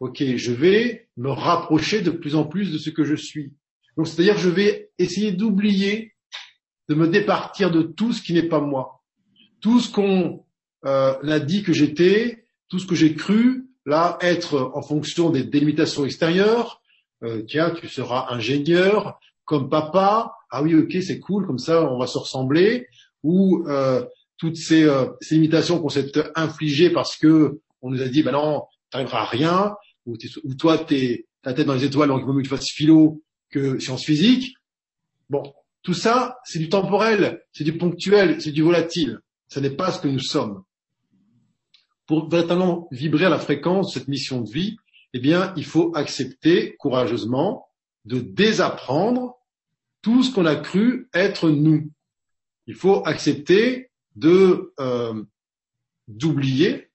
ok, 0.00 0.22
je 0.36 0.52
vais 0.52 1.08
me 1.16 1.30
rapprocher 1.30 2.02
de 2.02 2.10
plus 2.10 2.34
en 2.34 2.44
plus 2.44 2.70
de 2.70 2.76
ce 2.76 2.90
que 2.90 3.04
je 3.04 3.14
suis. 3.14 3.54
Donc, 3.96 4.08
c'est-à-dire, 4.08 4.36
je 4.36 4.50
vais 4.50 4.90
essayer 4.98 5.32
d'oublier, 5.32 6.12
de 6.90 6.94
me 6.94 7.08
départir 7.08 7.70
de 7.70 7.80
tout 7.80 8.12
ce 8.12 8.20
qui 8.20 8.34
n'est 8.34 8.48
pas 8.48 8.60
moi. 8.60 9.02
Tout 9.62 9.80
ce 9.80 9.90
qu'on 9.90 10.44
euh, 10.84 11.14
n'a 11.22 11.40
dit 11.40 11.62
que 11.62 11.72
j'étais 11.72 12.44
tout 12.68 12.78
ce 12.78 12.86
que 12.86 12.94
j'ai 12.94 13.14
cru 13.14 13.66
là 13.86 14.18
être 14.20 14.70
en 14.74 14.82
fonction 14.82 15.30
des 15.30 15.44
délimitations 15.44 16.04
extérieures. 16.04 16.82
Euh, 17.22 17.42
tiens, 17.42 17.70
tu 17.70 17.88
seras 17.88 18.32
ingénieur 18.32 19.18
comme 19.44 19.68
papa. 19.68 20.34
Ah 20.50 20.62
oui, 20.62 20.74
ok, 20.74 20.96
c'est 21.02 21.18
cool, 21.18 21.46
comme 21.46 21.58
ça 21.58 21.90
on 21.90 21.98
va 21.98 22.06
se 22.06 22.18
ressembler. 22.18 22.86
Ou 23.22 23.64
euh, 23.68 24.04
toutes 24.36 24.56
ces, 24.56 24.84
euh, 24.84 25.06
ces 25.20 25.34
limitations 25.34 25.80
qu'on 25.80 25.88
s'est 25.88 26.12
infligées 26.36 26.90
parce 26.90 27.16
que 27.16 27.60
on 27.80 27.90
nous 27.90 28.02
a 28.02 28.08
dit, 28.08 28.22
ben 28.22 28.32
non, 28.32 28.64
t'arriveras 28.90 29.22
à 29.22 29.26
rien. 29.26 29.74
Ou, 30.06 30.16
ou 30.44 30.54
toi, 30.54 30.78
t'es 30.78 31.26
ta 31.42 31.52
tête 31.52 31.66
dans 31.66 31.74
les 31.74 31.84
étoiles, 31.84 32.08
donc 32.08 32.20
il 32.20 32.26
vaut 32.26 32.32
mieux 32.32 32.42
que 32.42 32.48
tu 32.48 32.54
fasses 32.54 32.70
philo 32.72 33.22
que 33.50 33.78
sciences 33.78 34.04
physiques. 34.04 34.54
Bon, 35.30 35.42
tout 35.82 35.94
ça, 35.94 36.38
c'est 36.44 36.58
du 36.58 36.68
temporel, 36.68 37.42
c'est 37.52 37.64
du 37.64 37.76
ponctuel, 37.76 38.40
c'est 38.40 38.52
du 38.52 38.62
volatile. 38.62 39.20
Ce 39.48 39.60
n'est 39.60 39.70
pas 39.70 39.90
ce 39.90 40.00
que 40.00 40.08
nous 40.08 40.20
sommes. 40.20 40.62
Pour 42.08 42.28
véritablement 42.28 42.88
vibrer 42.90 43.26
à 43.26 43.28
la 43.28 43.38
fréquence 43.38 43.88
de 43.88 44.00
cette 44.00 44.08
mission 44.08 44.40
de 44.40 44.50
vie, 44.50 44.78
eh 45.12 45.20
bien, 45.20 45.52
il 45.56 45.64
faut 45.64 45.92
accepter 45.94 46.74
courageusement 46.76 47.68
de 48.06 48.18
désapprendre 48.18 49.36
tout 50.02 50.22
ce 50.22 50.34
qu'on 50.34 50.46
a 50.46 50.56
cru 50.56 51.10
être 51.12 51.50
nous. 51.50 51.90
Il 52.66 52.74
faut 52.74 53.06
accepter 53.06 53.90
de 54.16 54.72
euh, 54.80 55.22
d'oublier, 56.08 56.90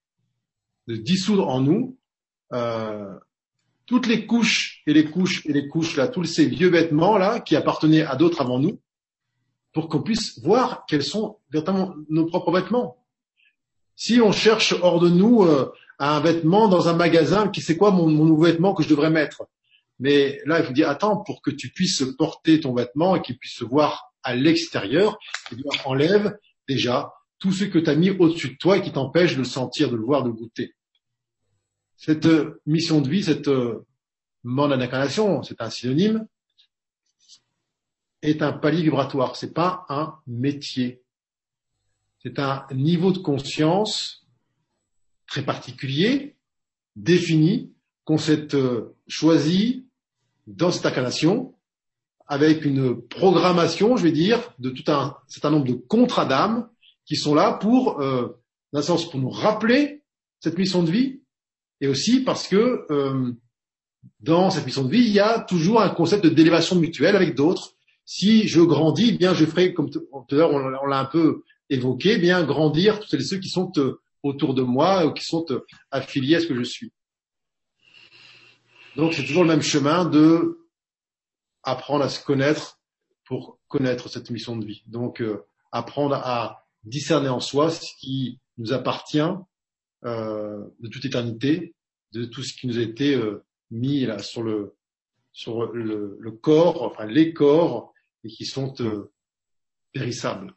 de 0.87 0.95
dissoudre 0.95 1.47
en 1.47 1.61
nous 1.61 1.97
euh, 2.51 3.15
toutes 3.85 4.07
les 4.07 4.25
couches 4.25 4.81
et 4.87 4.93
les 4.93 5.05
couches 5.05 5.45
et 5.45 5.53
les 5.53 5.67
couches 5.67 5.95
là, 5.95 6.07
tous 6.07 6.23
ces 6.23 6.47
vieux 6.47 6.69
vêtements 6.69 7.19
là 7.19 7.39
qui 7.39 7.55
appartenaient 7.55 8.01
à 8.01 8.15
d'autres 8.15 8.41
avant 8.41 8.57
nous, 8.57 8.81
pour 9.73 9.89
qu'on 9.89 10.01
puisse 10.01 10.39
voir 10.39 10.85
quels 10.87 11.03
sont 11.03 11.37
véritablement 11.51 11.93
nos 12.09 12.25
propres 12.25 12.51
vêtements. 12.51 13.02
Si 13.95 14.19
on 14.21 14.31
cherche 14.31 14.73
hors 14.81 14.99
de 14.99 15.09
nous 15.09 15.43
euh, 15.43 15.71
un 15.99 16.19
vêtement 16.19 16.67
dans 16.67 16.87
un 16.87 16.93
magasin, 16.93 17.47
qui 17.47 17.61
c'est 17.61 17.77
quoi 17.77 17.91
mon, 17.91 18.07
nouveau 18.07 18.43
vêtement 18.43 18.73
que 18.73 18.83
je 18.83 18.89
devrais 18.89 19.09
mettre? 19.09 19.43
Mais 19.99 20.41
là, 20.45 20.59
il 20.59 20.65
faut 20.65 20.73
dire 20.73 20.89
attends, 20.89 21.17
pour 21.17 21.41
que 21.41 21.51
tu 21.51 21.69
puisses 21.69 22.03
porter 22.17 22.59
ton 22.59 22.73
vêtement 22.73 23.15
et 23.15 23.21
qu'il 23.21 23.37
puisse 23.37 23.55
se 23.55 23.63
voir 23.63 24.13
à 24.23 24.35
l'extérieur, 24.35 25.17
eh 25.51 25.55
enlève 25.85 26.37
déjà 26.67 27.13
tout 27.39 27.51
ce 27.51 27.65
que 27.65 27.77
tu 27.77 27.89
as 27.89 27.95
mis 27.95 28.09
au-dessus 28.09 28.49
de 28.49 28.57
toi 28.57 28.77
et 28.77 28.81
qui 28.81 28.91
t'empêche 28.91 29.33
de 29.33 29.39
le 29.39 29.43
sentir, 29.43 29.89
de 29.89 29.95
le 29.95 30.03
voir, 30.03 30.23
de 30.23 30.29
le 30.29 30.33
goûter. 30.33 30.73
Cette 31.97 32.25
euh, 32.25 32.61
mission 32.65 33.01
de 33.01 33.09
vie, 33.09 33.23
cette 33.23 33.47
euh, 33.47 33.85
d'incarnation, 34.43 35.43
c'est 35.43 35.61
un 35.61 35.69
synonyme, 35.69 36.25
est 38.23 38.41
un 38.41 38.53
palier 38.53 38.81
vibratoire. 38.81 39.35
C'est 39.35 39.53
pas 39.53 39.85
un 39.89 40.15
métier. 40.25 41.02
C'est 42.23 42.39
un 42.39 42.65
niveau 42.73 43.11
de 43.11 43.17
conscience 43.17 44.25
très 45.27 45.43
particulier, 45.43 46.37
défini, 46.95 47.73
qu'on 48.05 48.17
s'est 48.17 48.55
euh, 48.55 48.95
choisi 49.07 49.87
dans 50.47 50.71
cette 50.71 50.85
incarnation, 50.85 51.55
avec 52.27 52.63
une 52.63 53.01
programmation, 53.01 53.97
je 53.97 54.03
vais 54.03 54.11
dire, 54.11 54.53
de 54.59 54.69
tout 54.69 54.89
un 54.89 55.17
certain 55.27 55.49
nombre 55.49 55.65
de 55.65 55.73
contrats 55.73 56.25
d'âme 56.25 56.69
qui 57.05 57.17
sont 57.17 57.35
là 57.35 57.53
pour, 57.53 57.99
euh, 58.01 58.41
d'un 58.71 58.81
sens, 58.81 59.09
pour 59.09 59.19
nous 59.19 59.29
rappeler 59.29 60.03
cette 60.39 60.57
mission 60.57 60.83
de 60.83 60.91
vie, 60.91 61.21
et 61.81 61.87
aussi 61.87 62.21
parce 62.21 62.47
que 62.47 62.85
euh, 62.89 63.33
dans 64.21 64.49
cette 64.49 64.65
mission 64.65 64.83
de 64.83 64.91
vie, 64.91 65.03
il 65.03 65.11
y 65.11 65.19
a 65.19 65.39
toujours 65.39 65.81
un 65.81 65.89
concept 65.89 66.25
d'élévation 66.25 66.77
mutuelle 66.77 67.17
avec 67.17 67.35
d'autres. 67.35 67.73
Si 68.05 68.47
je 68.47 68.61
grandis, 68.61 69.09
eh 69.09 69.17
bien 69.17 69.33
je 69.33 69.45
ferai, 69.45 69.73
comme 69.73 69.89
tout 69.89 70.05
à 70.31 70.35
l'heure 70.35 70.51
on 70.51 70.85
l'a 70.87 70.99
un 70.99 71.05
peu 71.05 71.43
évoqué, 71.69 72.13
eh 72.13 72.17
bien 72.17 72.43
grandir 72.43 72.99
tous 72.99 73.19
ceux 73.19 73.39
qui 73.39 73.49
sont 73.49 73.71
euh, 73.77 74.01
autour 74.21 74.53
de 74.53 74.61
moi, 74.61 75.05
ou 75.05 75.13
qui 75.13 75.23
sont 75.23 75.45
euh, 75.51 75.65
affiliés 75.91 76.35
à 76.35 76.39
ce 76.39 76.47
que 76.47 76.55
je 76.55 76.63
suis. 76.63 76.91
Donc 78.95 79.13
c'est 79.13 79.23
toujours 79.23 79.43
le 79.43 79.49
même 79.49 79.61
chemin 79.61 80.05
de 80.05 80.59
apprendre 81.63 82.03
à 82.03 82.09
se 82.09 82.23
connaître 82.23 82.79
pour 83.25 83.59
connaître 83.67 84.09
cette 84.09 84.29
mission 84.29 84.55
de 84.55 84.65
vie. 84.65 84.83
Donc 84.85 85.21
euh, 85.21 85.43
apprendre 85.71 86.15
à 86.15 86.65
discerner 86.83 87.29
en 87.29 87.39
soi 87.39 87.71
ce 87.71 87.91
qui 87.99 88.39
nous 88.57 88.73
appartient 88.73 89.19
euh, 90.05 90.63
de 90.79 90.87
toute 90.89 91.05
éternité, 91.05 91.73
de 92.11 92.25
tout 92.25 92.43
ce 92.43 92.53
qui 92.53 92.67
nous 92.67 92.77
a 92.77 92.81
été 92.81 93.15
euh, 93.15 93.43
mis 93.71 94.05
là 94.05 94.19
sur 94.19 94.43
le 94.43 94.75
sur 95.31 95.73
le, 95.73 96.17
le, 96.19 96.31
corps, 96.31 96.83
enfin 96.83 97.05
les 97.05 97.33
corps, 97.33 97.91
et 98.23 98.29
qui 98.29 98.45
sont 98.45 98.75
euh, 98.81 99.11
périssables. 99.91 100.53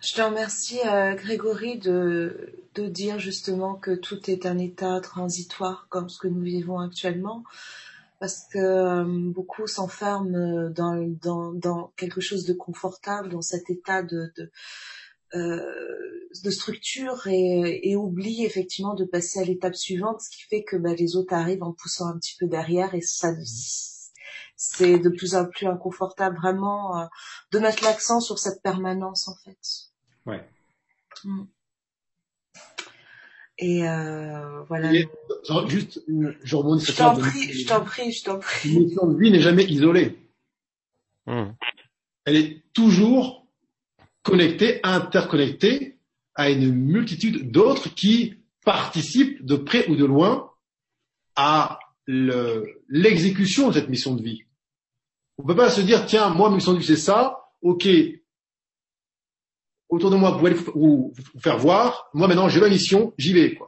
Je 0.00 0.14
te 0.14 0.22
remercie, 0.22 0.80
euh, 0.86 1.14
Grégory, 1.14 1.78
de, 1.78 2.54
de 2.74 2.86
dire 2.86 3.18
justement 3.18 3.74
que 3.74 3.94
tout 3.94 4.30
est 4.30 4.46
un 4.46 4.56
état 4.58 4.98
transitoire 5.00 5.86
comme 5.90 6.08
ce 6.08 6.18
que 6.18 6.28
nous 6.28 6.40
vivons 6.40 6.78
actuellement, 6.78 7.44
parce 8.18 8.46
que 8.50 8.58
euh, 8.58 9.04
beaucoup 9.06 9.66
s'enferment 9.66 10.70
dans, 10.70 10.96
dans, 11.22 11.52
dans 11.52 11.92
quelque 11.96 12.22
chose 12.22 12.44
de 12.44 12.54
confortable, 12.54 13.28
dans 13.28 13.42
cet 13.42 13.68
état 13.68 14.02
de, 14.02 14.32
euh, 15.34 15.60
de 16.42 16.50
structure 16.50 17.26
et, 17.26 17.90
et 17.90 17.94
oublie 17.94 18.44
effectivement 18.44 18.94
de 18.94 19.04
passer 19.04 19.38
à 19.38 19.44
l'étape 19.44 19.76
suivante, 19.76 20.22
ce 20.22 20.30
qui 20.30 20.42
fait 20.42 20.64
que 20.64 20.76
bah, 20.76 20.94
les 20.94 21.14
autres 21.14 21.34
arrivent 21.34 21.62
en 21.62 21.72
poussant 21.72 22.08
un 22.08 22.18
petit 22.18 22.36
peu 22.40 22.46
derrière 22.46 22.94
et 22.94 23.02
ça 23.02 23.32
c'est 24.56 24.98
de 24.98 25.08
plus 25.08 25.34
en 25.34 25.46
plus 25.46 25.66
inconfortable 25.66 26.36
vraiment 26.36 26.98
euh, 26.98 27.06
de 27.52 27.58
mettre 27.58 27.84
l'accent 27.84 28.20
sur 28.20 28.38
cette 28.38 28.62
permanence 28.62 29.28
en 29.28 29.36
fait. 29.44 29.89
Ouais. 30.26 30.44
Mm. 31.24 31.42
Et 33.58 33.86
euh, 33.86 34.62
voilà. 34.68 34.92
Et, 34.94 35.06
juste, 35.68 36.02
je 36.42 36.56
rebondis 36.56 36.84
Je 36.86 36.96
t'en 36.96 37.14
prie, 37.14 37.52
je 37.52 37.66
t'en 37.66 37.84
prie, 37.84 38.12
je 38.12 38.24
t'en 38.24 38.38
prie. 38.38 38.70
Une 38.70 38.84
mission 38.84 39.06
de 39.06 39.18
vie 39.18 39.30
n'est 39.30 39.40
jamais 39.40 39.64
isolée. 39.64 40.18
Hmm. 41.26 41.52
Elle 42.24 42.36
est 42.36 42.62
toujours 42.72 43.46
connecté, 44.22 44.80
interconnecté 44.82 45.98
à 46.34 46.50
une 46.50 46.72
multitude 46.72 47.50
d'autres 47.50 47.94
qui 47.94 48.36
participent 48.64 49.44
de 49.44 49.56
près 49.56 49.86
ou 49.88 49.96
de 49.96 50.06
loin 50.06 50.50
à 51.36 51.78
l'exécution 52.06 53.68
de 53.68 53.74
cette 53.74 53.88
mission 53.88 54.14
de 54.14 54.22
vie. 54.22 54.44
On 55.38 55.42
ne 55.42 55.48
peut 55.48 55.56
pas 55.56 55.70
se 55.70 55.80
dire, 55.80 56.06
tiens, 56.06 56.30
moi, 56.30 56.48
ma 56.48 56.56
mission 56.56 56.72
de 56.72 56.78
vie, 56.78 56.86
c'est 56.86 56.96
ça, 56.96 57.50
ok, 57.62 57.86
autour 59.90 60.10
de 60.10 60.16
moi, 60.16 60.30
vous 60.30 60.38
pouvez 60.38 60.54
vous, 60.54 61.12
vous 61.14 61.40
faire 61.40 61.58
voir, 61.58 62.08
moi, 62.14 62.28
maintenant, 62.28 62.48
j'ai 62.48 62.60
ma 62.60 62.68
mission, 62.68 63.12
j'y 63.18 63.32
vais. 63.32 63.58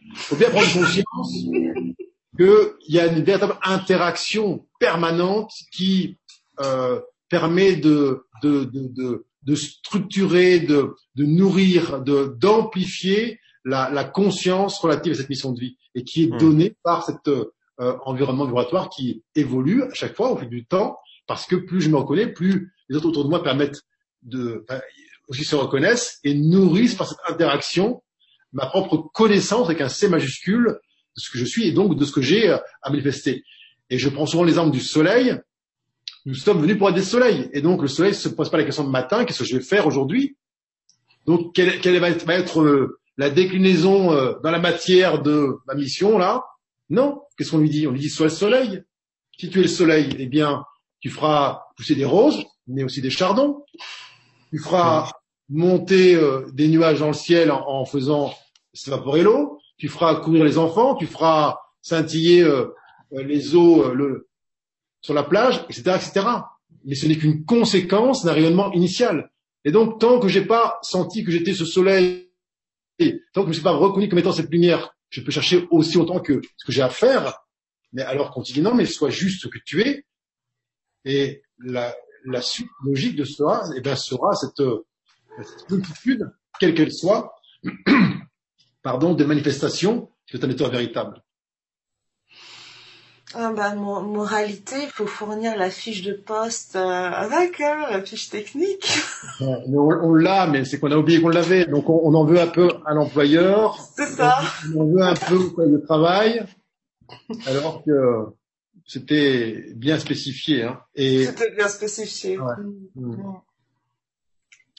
Il 0.00 0.16
faut 0.16 0.36
bien 0.36 0.50
prendre 0.50 0.72
conscience 0.72 1.32
qu'il 2.36 2.94
y 2.94 2.98
a 2.98 3.06
une 3.06 3.22
véritable 3.22 3.56
interaction 3.62 4.66
permanente 4.78 5.52
qui 5.72 6.18
euh, 6.60 7.00
permet 7.28 7.76
de, 7.76 8.26
de, 8.42 8.64
de, 8.64 8.88
de 8.88 9.26
de 9.44 9.54
structurer, 9.54 10.60
de, 10.60 10.94
de 11.16 11.24
nourrir, 11.24 12.02
de 12.02 12.34
d'amplifier 12.38 13.40
la, 13.64 13.90
la, 13.90 14.04
conscience 14.04 14.78
relative 14.78 15.12
à 15.12 15.16
cette 15.16 15.28
mission 15.28 15.52
de 15.52 15.60
vie 15.60 15.76
et 15.94 16.04
qui 16.04 16.24
est 16.24 16.32
mmh. 16.32 16.38
donnée 16.38 16.76
par 16.82 17.04
cet 17.04 17.28
euh, 17.28 17.44
environnement 17.78 18.44
vibratoire 18.44 18.88
qui 18.88 19.22
évolue 19.34 19.82
à 19.82 19.94
chaque 19.94 20.16
fois 20.16 20.30
au 20.30 20.36
fil 20.36 20.48
du 20.48 20.66
temps 20.66 20.98
parce 21.26 21.46
que 21.46 21.56
plus 21.56 21.80
je 21.80 21.90
me 21.90 21.96
reconnais, 21.96 22.26
plus 22.26 22.72
les 22.88 22.96
autres 22.96 23.08
autour 23.08 23.24
de 23.24 23.30
moi 23.30 23.42
permettent 23.42 23.82
de 24.22 24.64
aussi 25.28 25.44
se 25.44 25.56
reconnaissent 25.56 26.18
et 26.24 26.34
nourrissent 26.34 26.94
par 26.94 27.08
cette 27.08 27.18
interaction 27.28 28.02
ma 28.52 28.66
propre 28.66 28.96
connaissance 29.12 29.66
avec 29.66 29.80
un 29.80 29.88
C 29.88 30.08
majuscule 30.08 30.66
de 30.66 31.20
ce 31.20 31.30
que 31.30 31.38
je 31.38 31.44
suis 31.44 31.66
et 31.66 31.72
donc 31.72 31.96
de 31.96 32.04
ce 32.04 32.12
que 32.12 32.22
j'ai 32.22 32.48
à 32.50 32.90
manifester. 32.90 33.42
Et 33.90 33.98
je 33.98 34.08
prends 34.08 34.26
souvent 34.26 34.44
l'exemple 34.44 34.70
du 34.70 34.80
soleil 34.80 35.40
nous 36.26 36.34
sommes 36.34 36.62
venus 36.62 36.78
pour 36.78 36.88
être 36.88 36.94
des 36.94 37.02
soleils. 37.02 37.50
Et 37.52 37.60
donc, 37.60 37.82
le 37.82 37.88
soleil 37.88 38.12
ne 38.12 38.16
se 38.16 38.28
pose 38.28 38.50
pas 38.50 38.56
la 38.56 38.64
question 38.64 38.84
de 38.84 38.90
matin, 38.90 39.24
qu'est-ce 39.24 39.40
que 39.40 39.44
je 39.44 39.56
vais 39.56 39.62
faire 39.62 39.86
aujourd'hui? 39.86 40.36
Donc, 41.26 41.54
quelle, 41.54 41.80
quelle, 41.80 41.98
va 41.98 42.10
être, 42.10 42.24
va 42.24 42.34
être 42.34 42.60
euh, 42.60 42.98
la 43.18 43.30
déclinaison 43.30 44.12
euh, 44.12 44.34
dans 44.42 44.50
la 44.50 44.58
matière 44.58 45.20
de 45.22 45.58
ma 45.66 45.74
mission, 45.74 46.18
là? 46.18 46.42
Non. 46.88 47.22
Qu'est-ce 47.36 47.50
qu'on 47.50 47.58
lui 47.58 47.70
dit? 47.70 47.86
On 47.86 47.90
lui 47.90 48.00
dit, 48.00 48.08
sois 48.08 48.26
le 48.26 48.32
soleil. 48.32 48.82
Si 49.38 49.50
tu 49.50 49.58
es 49.58 49.62
le 49.62 49.68
soleil, 49.68 50.14
eh 50.18 50.26
bien, 50.26 50.64
tu 51.00 51.10
feras 51.10 51.62
pousser 51.76 51.94
des 51.94 52.04
roses, 52.04 52.44
mais 52.66 52.84
aussi 52.84 53.02
des 53.02 53.10
chardons. 53.10 53.64
Tu 54.54 54.60
feras 54.60 55.10
monter 55.48 56.14
euh, 56.14 56.46
des 56.52 56.68
nuages 56.68 57.00
dans 57.00 57.08
le 57.08 57.12
ciel 57.12 57.50
en, 57.50 57.84
faisant 57.84 58.32
s'évaporer 58.72 59.22
l'eau. 59.22 59.58
Tu 59.78 59.88
feras 59.88 60.14
courir 60.20 60.44
les 60.44 60.58
enfants. 60.58 60.94
Tu 60.94 61.06
feras 61.06 61.58
scintiller 61.82 62.48
les 63.10 63.56
eaux, 63.56 63.92
le, 63.92 64.28
sur 65.00 65.12
la 65.12 65.24
plage, 65.24 65.64
etc., 65.68 65.96
etc. 65.96 66.26
Mais 66.84 66.94
ce 66.94 67.06
n'est 67.06 67.16
qu'une 67.16 67.44
conséquence 67.44 68.24
d'un 68.24 68.32
rayonnement 68.32 68.72
initial. 68.74 69.32
Et 69.64 69.72
donc, 69.72 69.98
tant 69.98 70.20
que 70.20 70.28
j'ai 70.28 70.44
pas 70.44 70.78
senti 70.82 71.24
que 71.24 71.32
j'étais 71.32 71.52
ce 71.52 71.64
soleil, 71.64 72.30
tant 73.32 73.40
que 73.40 73.46
je 73.46 73.48
ne 73.48 73.52
suis 73.54 73.62
pas 73.62 73.72
reconnu 73.72 74.08
comme 74.08 74.20
étant 74.20 74.30
cette 74.30 74.50
lumière, 74.50 74.94
je 75.08 75.20
peux 75.20 75.32
chercher 75.32 75.66
aussi 75.72 75.98
autant 75.98 76.20
que 76.20 76.40
ce 76.56 76.64
que 76.64 76.70
j'ai 76.70 76.82
à 76.82 76.90
faire. 76.90 77.40
Mais 77.92 78.02
alors 78.02 78.40
dit 78.40 78.62
non, 78.62 78.72
mais 78.72 78.86
sois 78.86 79.10
juste 79.10 79.42
ce 79.42 79.48
que 79.48 79.58
tu 79.64 79.82
es. 79.82 80.04
Et 81.04 81.42
la, 81.58 81.92
la 82.24 82.42
suite 82.42 82.70
logique 82.84 83.16
de 83.16 83.24
cela, 83.24 83.62
eh 83.76 83.80
bien, 83.80 83.96
sera 83.96 84.34
cette, 84.34 84.62
cette 85.42 85.70
multitude 85.70 86.30
quelle 86.58 86.74
qu'elle 86.74 86.92
soit, 86.92 87.34
pardon, 88.82 89.14
de 89.14 89.24
manifestation 89.24 90.08
de 90.32 90.38
ta 90.38 90.46
nature 90.46 90.70
véritable. 90.70 91.22
Ah 93.36 93.52
bah, 93.52 93.74
moralité, 93.74 94.76
il 94.84 94.90
faut 94.90 95.08
fournir 95.08 95.56
la 95.56 95.68
fiche 95.68 96.02
de 96.02 96.12
poste 96.12 96.76
euh, 96.76 97.10
avec 97.10 97.60
hein, 97.60 97.86
la 97.90 98.00
fiche 98.00 98.30
technique. 98.30 98.86
on, 99.40 100.14
l'a, 100.14 100.46
mais 100.46 100.64
c'est 100.64 100.78
qu'on 100.78 100.92
a 100.92 100.96
oublié 100.96 101.20
qu'on 101.20 101.30
l'avait. 101.30 101.64
Donc 101.66 101.90
on, 101.90 102.14
en 102.14 102.24
veut 102.24 102.40
un 102.40 102.46
peu 102.46 102.68
à 102.86 102.94
l'employeur. 102.94 103.76
C'est 103.96 104.06
ça. 104.06 104.38
On, 104.76 104.82
en 104.82 104.86
veut 104.86 105.02
un 105.02 105.14
peu 105.14 105.34
au 105.34 105.66
de 105.66 105.78
travail, 105.78 106.46
alors 107.46 107.82
que 107.82 108.26
c'était 108.86 109.72
bien 109.74 109.98
spécifié. 109.98 110.62
Hein. 110.62 110.80
Et... 110.94 111.26
C'était 111.26 111.50
bien 111.52 111.68
spécifié. 111.68 112.38
Ouais. 112.38 112.54
Mm. 112.94 113.34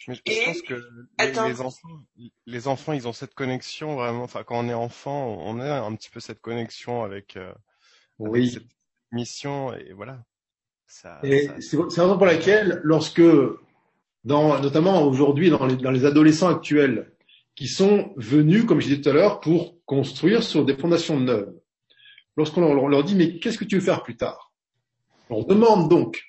Je 0.08 0.46
pense 0.46 0.62
que 0.62 0.76
les, 1.20 1.62
enfants, 1.62 1.90
les 2.46 2.68
enfants, 2.68 2.94
ils 2.94 3.08
ont 3.08 3.14
cette 3.14 3.34
connexion 3.34 3.96
vraiment. 3.96 4.24
Enfin, 4.24 4.44
quand 4.44 4.64
on 4.64 4.70
est 4.70 4.74
enfant, 4.74 5.36
on 5.42 5.60
a 5.60 5.82
un 5.82 5.96
petit 5.96 6.12
peu 6.12 6.20
cette 6.20 6.42
connexion 6.42 7.04
avec. 7.04 7.38
Euh, 7.38 7.52
oui. 8.20 8.52
cette 8.52 8.68
mission 9.12 9.74
et 9.74 9.94
voilà. 9.94 10.24
Ça, 10.88 11.20
et 11.24 11.50
c'est 11.60 11.78
la 11.78 11.84
raison 11.86 12.18
pour 12.18 12.28
laquelle, 12.28 12.80
lorsque, 12.84 13.24
dans, 14.24 14.60
notamment 14.62 15.02
aujourd'hui, 15.04 15.50
dans 15.50 15.66
les, 15.66 15.76
dans 15.76 15.90
les 15.90 16.06
adolescents 16.06 16.50
actuels, 16.50 17.12
qui 17.56 17.68
sont 17.68 18.14
venus, 18.18 18.66
comme 18.66 18.82
je 18.82 18.88
disais 18.88 19.02
tout 19.02 19.10
à 19.10 19.14
l'heure, 19.14 19.40
pour 19.40 19.84
construire 19.86 20.44
sur 20.44 20.64
des 20.66 20.76
fondations 20.76 21.20
neuves, 21.20 21.55
lorsqu'on 22.38 22.88
leur, 22.88 23.04
dit, 23.04 23.16
mais 23.16 23.40
qu'est-ce 23.40 23.58
que 23.58 23.66
tu 23.66 23.76
veux 23.76 23.82
faire 23.82 24.04
plus 24.04 24.18
tard? 24.18 24.52
On 25.30 25.44
demande 25.44 25.90
donc 25.90 26.24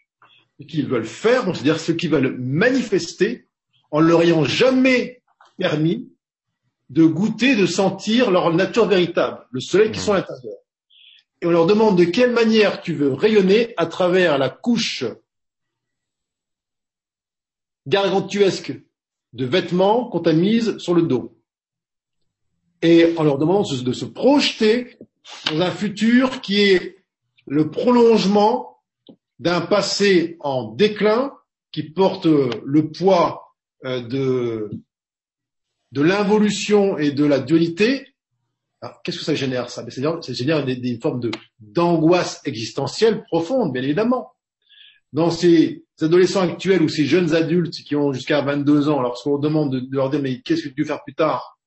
ce 0.59 0.67
qu'ils 0.67 0.87
veulent 0.87 1.05
faire, 1.05 1.45
c'est-à-dire 1.45 1.81
ce 1.81 1.93
qu'ils 1.93 2.11
veulent 2.11 2.37
manifester, 2.39 3.47
en 3.91 4.01
leur 4.01 4.23
ayant 4.23 4.45
jamais 4.45 5.23
permis 5.59 6.09
de 6.91 7.05
goûter, 7.05 7.57
de 7.57 7.67
sentir 7.67 8.31
leur 8.31 8.53
nature 8.55 8.87
véritable, 8.87 9.47
le 9.51 9.61
soleil 9.61 9.91
qui 9.91 9.99
mmh. 9.99 10.03
sont 10.03 10.13
à 10.13 10.17
l'intérieur 10.19 10.57
et 11.41 11.47
on 11.47 11.51
leur 11.51 11.67
demande 11.67 11.99
de 11.99 12.05
quelle 12.05 12.33
manière 12.33 12.81
tu 12.81 12.95
veux 12.95 13.13
rayonner 13.13 13.75
à 13.77 13.87
travers 13.87 14.39
la 14.39 14.49
couche 14.49 15.05
gargantuesque 17.87 18.73
de 19.33 19.45
vêtements 19.45 20.09
qu'on 20.09 20.21
t'a 20.21 20.33
mise 20.33 20.79
sur 20.79 20.95
le 20.95 21.03
dos. 21.03 21.39
Et 22.83 23.15
on 23.19 23.23
leur 23.23 23.39
demande 23.39 23.67
de 23.71 23.93
se 23.93 24.05
projeter 24.05 24.99
dans 25.51 25.61
un 25.61 25.71
futur 25.71 26.41
qui 26.41 26.63
est 26.63 26.97
le 27.47 27.71
prolongement 27.71 28.79
d'un 29.39 29.61
passé 29.61 30.37
en 30.41 30.73
déclin 30.73 31.33
qui 31.73 31.83
porte 31.83 32.27
le 32.27 32.91
poids 32.91 33.55
euh, 33.85 34.01
de, 34.01 34.71
de 35.93 36.03
l'involution 36.03 36.99
et 36.99 37.11
de 37.11 37.25
la 37.25 37.39
dualité. 37.39 38.07
Qu'est-ce 39.03 39.19
que 39.19 39.25
ça 39.25 39.35
génère 39.35 39.69
ça? 39.69 39.85
Ça 39.91 40.33
génère 40.33 40.65
des, 40.65 40.77
des 40.77 40.99
formes 41.01 41.21
de 41.21 41.31
d'angoisse 41.59 42.41
existentielle 42.45 43.25
profonde, 43.25 43.73
bien 43.73 43.83
évidemment. 43.83 44.33
Dans 45.13 45.31
ces 45.31 45.85
adolescents 46.01 46.43
actuels 46.43 46.83
ou 46.83 46.89
ces 46.89 47.05
jeunes 47.05 47.35
adultes 47.35 47.75
qui 47.75 47.97
ont 47.97 48.13
jusqu'à 48.13 48.43
22 48.43 48.89
ans, 48.89 49.01
lorsqu'on 49.01 49.39
demande 49.39 49.73
de, 49.73 49.97
leur 49.97 50.11
dire 50.11 50.23
mais 50.23 50.41
qu'est-ce 50.41 50.63
que 50.65 50.69
tu 50.69 50.83
veux 50.83 50.87
faire 50.87 51.03
plus 51.03 51.15
tard? 51.15 51.59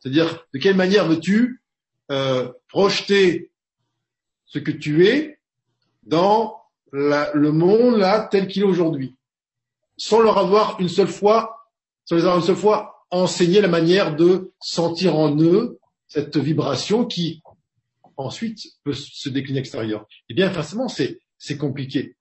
C'est-à-dire 0.00 0.46
de 0.52 0.58
quelle 0.58 0.76
manière 0.76 1.08
veux-tu 1.08 1.63
euh, 2.10 2.52
projeter 2.68 3.50
ce 4.44 4.58
que 4.58 4.70
tu 4.70 5.06
es 5.06 5.38
dans 6.02 6.60
le 6.92 7.50
monde 7.50 7.96
là 7.96 8.28
tel 8.30 8.46
qu'il 8.46 8.62
est 8.62 8.66
aujourd'hui, 8.66 9.16
sans 9.96 10.20
leur 10.20 10.38
avoir 10.38 10.80
une 10.80 10.88
seule 10.88 11.08
fois, 11.08 11.68
sans 12.04 12.16
les 12.16 12.22
avoir 12.22 12.36
une 12.38 12.44
seule 12.44 12.56
fois 12.56 13.06
enseigné 13.10 13.60
la 13.60 13.68
manière 13.68 14.14
de 14.14 14.52
sentir 14.60 15.16
en 15.16 15.36
eux 15.40 15.78
cette 16.06 16.36
vibration 16.36 17.04
qui 17.04 17.42
ensuite 18.16 18.60
peut 18.84 18.92
se 18.92 19.28
décliner 19.28 19.60
extérieur. 19.60 20.06
Eh 20.28 20.34
bien, 20.34 20.50
forcément, 20.50 20.88
c'est, 20.88 21.20
c'est 21.38 21.56
compliqué. 21.56 22.16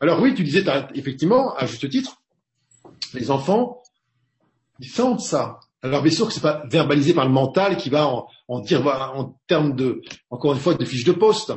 Alors 0.00 0.20
oui, 0.20 0.34
tu 0.34 0.44
disais 0.44 0.64
effectivement, 0.94 1.54
à 1.56 1.66
juste 1.66 1.88
titre, 1.88 2.22
les 3.14 3.30
enfants, 3.30 3.82
ils 4.80 4.88
sentent 4.88 5.20
ça. 5.20 5.60
Alors 5.84 6.00
bien 6.00 6.10
sûr 6.10 6.26
que 6.26 6.32
c'est 6.32 6.40
pas 6.40 6.64
verbalisé 6.66 7.12
par 7.12 7.26
le 7.26 7.30
mental 7.30 7.76
qui 7.76 7.90
va 7.90 8.06
en, 8.48 8.60
dire 8.60 8.86
en 8.86 9.38
termes 9.46 9.76
de, 9.76 10.00
encore 10.30 10.54
une 10.54 10.58
fois, 10.58 10.72
de 10.72 10.84
fiche 10.86 11.04
de 11.04 11.12
poste. 11.12 11.52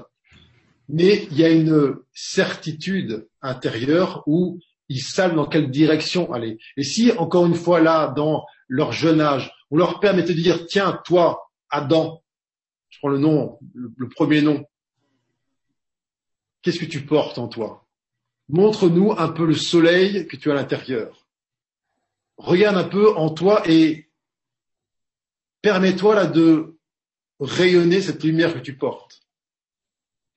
Mais 0.90 1.30
il 1.32 1.38
y 1.38 1.46
a 1.46 1.50
une 1.50 1.96
certitude 2.14 3.30
intérieure 3.42 4.24
où 4.28 4.60
ils 4.90 5.02
savent 5.02 5.34
dans 5.34 5.46
quelle 5.46 5.72
direction 5.72 6.34
aller. 6.34 6.58
Et 6.76 6.84
si, 6.84 7.14
encore 7.14 7.46
une 7.46 7.56
fois, 7.56 7.80
là, 7.80 8.10
dans 8.10 8.46
leur 8.68 8.92
jeune 8.92 9.22
âge, 9.22 9.50
on 9.72 9.78
leur 9.78 10.02
permet 10.02 10.24
de 10.24 10.34
dire, 10.34 10.68
tiens, 10.68 11.02
toi, 11.06 11.50
Adam, 11.70 12.22
je 12.90 13.00
prends 13.00 13.10
le 13.10 13.20
nom, 13.20 13.58
le, 13.74 14.10
premier 14.10 14.42
nom. 14.42 14.66
Qu'est-ce 16.62 16.80
que 16.80 16.86
tu 16.86 17.06
portes 17.06 17.38
en 17.38 17.48
toi? 17.48 17.88
Montre-nous 18.50 19.14
un 19.18 19.30
peu 19.30 19.46
le 19.46 19.56
soleil 19.56 20.28
que 20.28 20.36
tu 20.36 20.50
as 20.52 20.54
à 20.54 20.58
l'intérieur. 20.58 21.28
Regarde 22.36 22.76
un 22.76 22.84
peu 22.84 23.16
en 23.16 23.30
toi 23.30 23.64
et 23.66 24.07
permets-toi 25.68 26.16
là 26.16 26.28
de 26.28 26.78
rayonner 27.42 28.00
cette 28.00 28.24
lumière 28.24 28.54
que 28.54 28.60
tu 28.60 28.78
portes. 28.78 29.20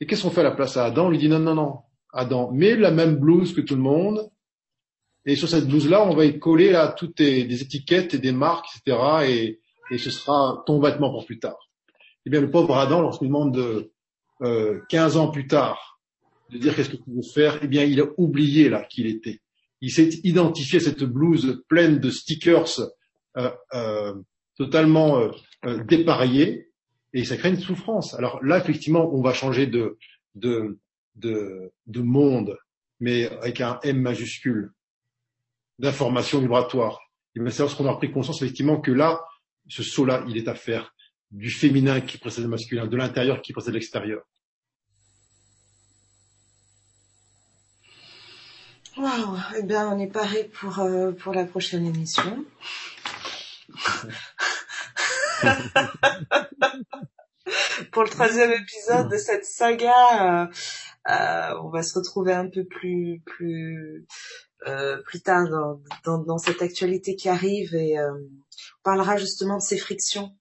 Et 0.01 0.07
qu'est-ce 0.07 0.23
qu'on 0.23 0.31
fait 0.31 0.41
à 0.41 0.51
la 0.51 0.51
place 0.51 0.77
à 0.77 0.87
Adam? 0.87 1.07
On 1.07 1.11
lui 1.11 1.19
dit 1.19 1.29
non, 1.29 1.39
non, 1.39 1.55
non. 1.55 1.79
Adam, 2.13 2.51
mets 2.51 2.75
la 2.75 2.91
même 2.91 3.15
blouse 3.15 3.55
que 3.55 3.61
tout 3.61 3.77
le 3.77 3.81
monde. 3.81 4.29
Et 5.25 5.37
sur 5.37 5.49
cette 5.49 5.69
blouse-là, 5.69 6.05
on 6.05 6.17
va 6.17 6.25
y 6.25 6.41
coller 6.41 6.73
là 6.73 6.89
toutes 6.89 7.19
des 7.19 7.63
étiquettes 7.63 8.15
et 8.15 8.19
des 8.19 8.33
marques, 8.33 8.67
etc. 8.75 8.99
Et, 9.29 9.61
et 9.93 9.99
ce 9.99 10.11
sera 10.11 10.65
ton 10.67 10.81
vêtement 10.81 11.13
pour 11.13 11.25
plus 11.27 11.39
tard. 11.39 11.71
Eh 12.27 12.31
bien, 12.31 12.41
le 12.41 12.51
pauvre 12.51 12.77
Adam, 12.77 13.01
lorsqu'il 13.01 13.29
demande 13.29 13.55
de, 13.55 13.93
euh, 14.43 14.81
15 14.89 15.17
ans 15.17 15.31
plus 15.31 15.47
tard 15.47 16.01
de 16.51 16.59
dire 16.59 16.75
qu'est-ce 16.75 16.91
que 16.91 16.97
tu 16.97 17.11
veux 17.15 17.23
faire, 17.23 17.61
eh 17.63 17.69
bien, 17.69 17.85
il 17.85 18.01
a 18.01 18.07
oublié 18.17 18.69
là 18.69 18.83
qui 18.83 19.07
était. 19.07 19.39
Il 19.81 19.93
s'est 19.93 20.11
identifié 20.25 20.81
à 20.81 20.83
cette 20.83 21.05
blouse 21.05 21.63
pleine 21.69 22.01
de 22.01 22.11
stickers 22.11 22.81
euh, 23.37 23.51
euh, 23.75 24.15
totalement 24.61 25.19
euh, 25.19 25.31
euh, 25.65 25.83
dépareillés 25.85 26.69
et 27.15 27.25
ça 27.25 27.39
crée 27.39 27.49
une 27.49 27.59
souffrance. 27.59 28.13
Alors 28.13 28.45
là, 28.45 28.59
effectivement, 28.59 29.11
on 29.11 29.23
va 29.23 29.33
changer 29.33 29.67
de, 29.67 29.97
de, 30.35 30.79
de, 31.15 31.73
de 31.87 32.01
monde, 32.03 32.59
mais 33.01 33.27
avec 33.39 33.63
un 33.63 33.81
M 33.83 33.99
majuscule, 34.03 34.73
d'information 35.79 36.41
vibratoire. 36.41 37.01
Et 37.35 37.51
c'est 37.51 37.63
lorsqu'on 37.63 37.89
a 37.89 37.97
pris 37.97 38.13
conscience 38.13 38.43
effectivement 38.43 38.79
que 38.79 38.91
là, 38.91 39.25
ce 39.67 39.83
saut-là, 39.83 40.25
il 40.29 40.37
est 40.37 40.47
à 40.47 40.55
faire 40.55 40.95
du 41.31 41.51
féminin 41.51 42.03
qui 42.03 42.19
précède 42.19 42.45
le 42.45 42.51
masculin, 42.51 42.87
de 42.87 42.97
l'intérieur 42.99 43.41
qui 43.41 43.55
précède 43.55 43.73
l'extérieur. 43.73 44.21
Waouh, 48.99 49.39
eh 49.59 49.63
bien, 49.63 49.89
on 49.89 49.99
est 49.99 50.13
paré 50.13 50.51
pour, 50.53 50.81
euh, 50.81 51.13
pour 51.13 51.33
la 51.33 51.47
prochaine 51.47 51.87
émission. 51.87 52.45
pour 57.93 58.03
le 58.03 58.09
troisième 58.09 58.53
épisode 58.53 59.09
de 59.09 59.17
cette 59.17 59.45
saga, 59.45 60.43
euh, 60.43 60.47
euh, 61.11 61.55
on 61.63 61.71
va 61.71 61.83
se 61.83 61.99
retrouver 61.99 62.33
un 62.33 62.49
peu 62.49 62.65
plus 62.65 63.23
plus 63.25 64.07
plus 65.07 65.23
tard 65.23 65.49
dans, 65.49 65.81
dans, 66.05 66.19
dans, 66.19 66.37
cette 66.37 66.61
actualité 66.61 67.17
qui 67.17 67.31
arrive 67.31 67.75
et 67.75 67.99
on 67.99 68.29
parlera 68.83 69.17
justement 69.17 69.57
de 69.57 69.63
ces 69.63 69.79
frictions. 69.79 70.37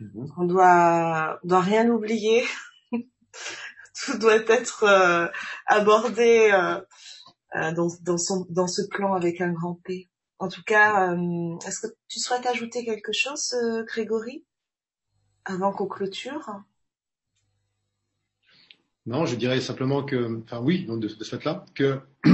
Mhm. 0.00 0.32
On 0.36 0.44
doit, 0.44 1.40
doit 1.44 1.60
rien 1.60 1.88
oublier. 1.88 2.44
Tout 4.04 4.18
doit 4.18 4.36
être 4.36 4.84
euh, 4.84 5.26
abordé 5.66 6.50
euh, 6.52 6.80
euh, 7.56 7.72
dans, 7.72 7.88
dans, 8.02 8.18
son, 8.18 8.46
dans 8.48 8.68
ce 8.68 8.82
plan 8.88 9.14
avec 9.14 9.40
un 9.40 9.52
grand 9.52 9.80
P. 9.84 10.07
En 10.40 10.48
tout 10.48 10.62
cas, 10.62 11.16
est-ce 11.66 11.80
que 11.80 11.92
tu 12.06 12.20
souhaites 12.20 12.46
ajouter 12.46 12.84
quelque 12.84 13.12
chose, 13.12 13.54
Grégory, 13.86 14.44
avant 15.44 15.72
qu'on 15.72 15.86
clôture? 15.86 16.62
Non, 19.06 19.26
je 19.26 19.36
dirais 19.36 19.60
simplement 19.60 20.04
que, 20.04 20.40
enfin 20.42 20.60
oui, 20.60 20.84
donc 20.84 21.00
de, 21.00 21.08
ce 21.08 21.24
fait-là, 21.24 21.64
que 21.74 22.00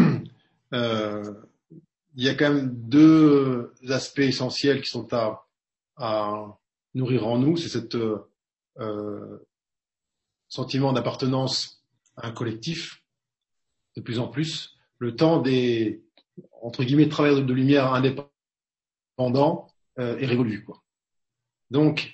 il 2.16 2.22
y 2.22 2.28
a 2.28 2.34
quand 2.34 2.52
même 2.52 2.74
deux 2.74 3.72
aspects 3.88 4.18
essentiels 4.18 4.82
qui 4.82 4.90
sont 4.90 5.08
à, 5.12 6.58
nourrir 6.94 7.26
en 7.26 7.38
nous. 7.38 7.56
C'est 7.56 7.68
cet 7.68 7.94
euh, 7.94 9.46
sentiment 10.48 10.92
d'appartenance 10.92 11.82
à 12.16 12.28
un 12.28 12.32
collectif, 12.32 13.02
de 13.96 14.02
plus 14.02 14.18
en 14.18 14.28
plus. 14.28 14.76
Le 14.98 15.16
temps 15.16 15.40
des, 15.40 16.03
entre 16.62 16.84
guillemets, 16.84 17.08
travailleurs 17.08 17.44
de 17.44 17.52
lumière 17.52 17.92
indépendants 17.92 19.68
euh, 19.98 20.18
est 20.18 20.26
révolu. 20.26 20.64
Quoi. 20.64 20.82
Donc, 21.70 22.12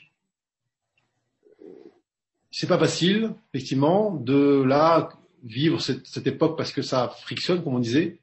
c'est 2.51 2.67
pas 2.67 2.79
facile, 2.79 3.35
effectivement, 3.53 4.13
de 4.13 4.63
là 4.63 5.11
vivre 5.43 5.81
cette, 5.81 6.07
cette 6.07 6.27
époque 6.27 6.57
parce 6.59 6.73
que 6.73 6.83
ça 6.83 7.09
frictionne, 7.09 7.63
comme 7.63 7.75
on 7.75 7.79
disait 7.79 8.21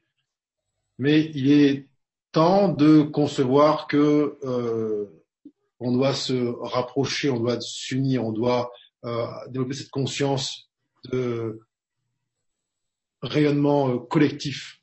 mais 0.98 1.30
il 1.34 1.50
est 1.50 1.88
temps 2.32 2.68
de 2.68 3.02
concevoir 3.02 3.86
que 3.86 4.38
on 5.80 5.92
doit 5.92 6.14
se 6.14 6.34
rapprocher, 6.60 7.30
on 7.30 7.38
doit 7.38 7.60
s'unir, 7.60 8.24
on 8.24 8.32
doit 8.32 8.72
développer 9.48 9.74
cette 9.74 9.90
conscience 9.90 10.68
de 11.10 11.60
rayonnement 13.22 13.98
collectif. 13.98 14.77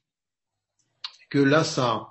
Que 1.36 1.41
là, 1.41 1.66
ça, 1.66 2.07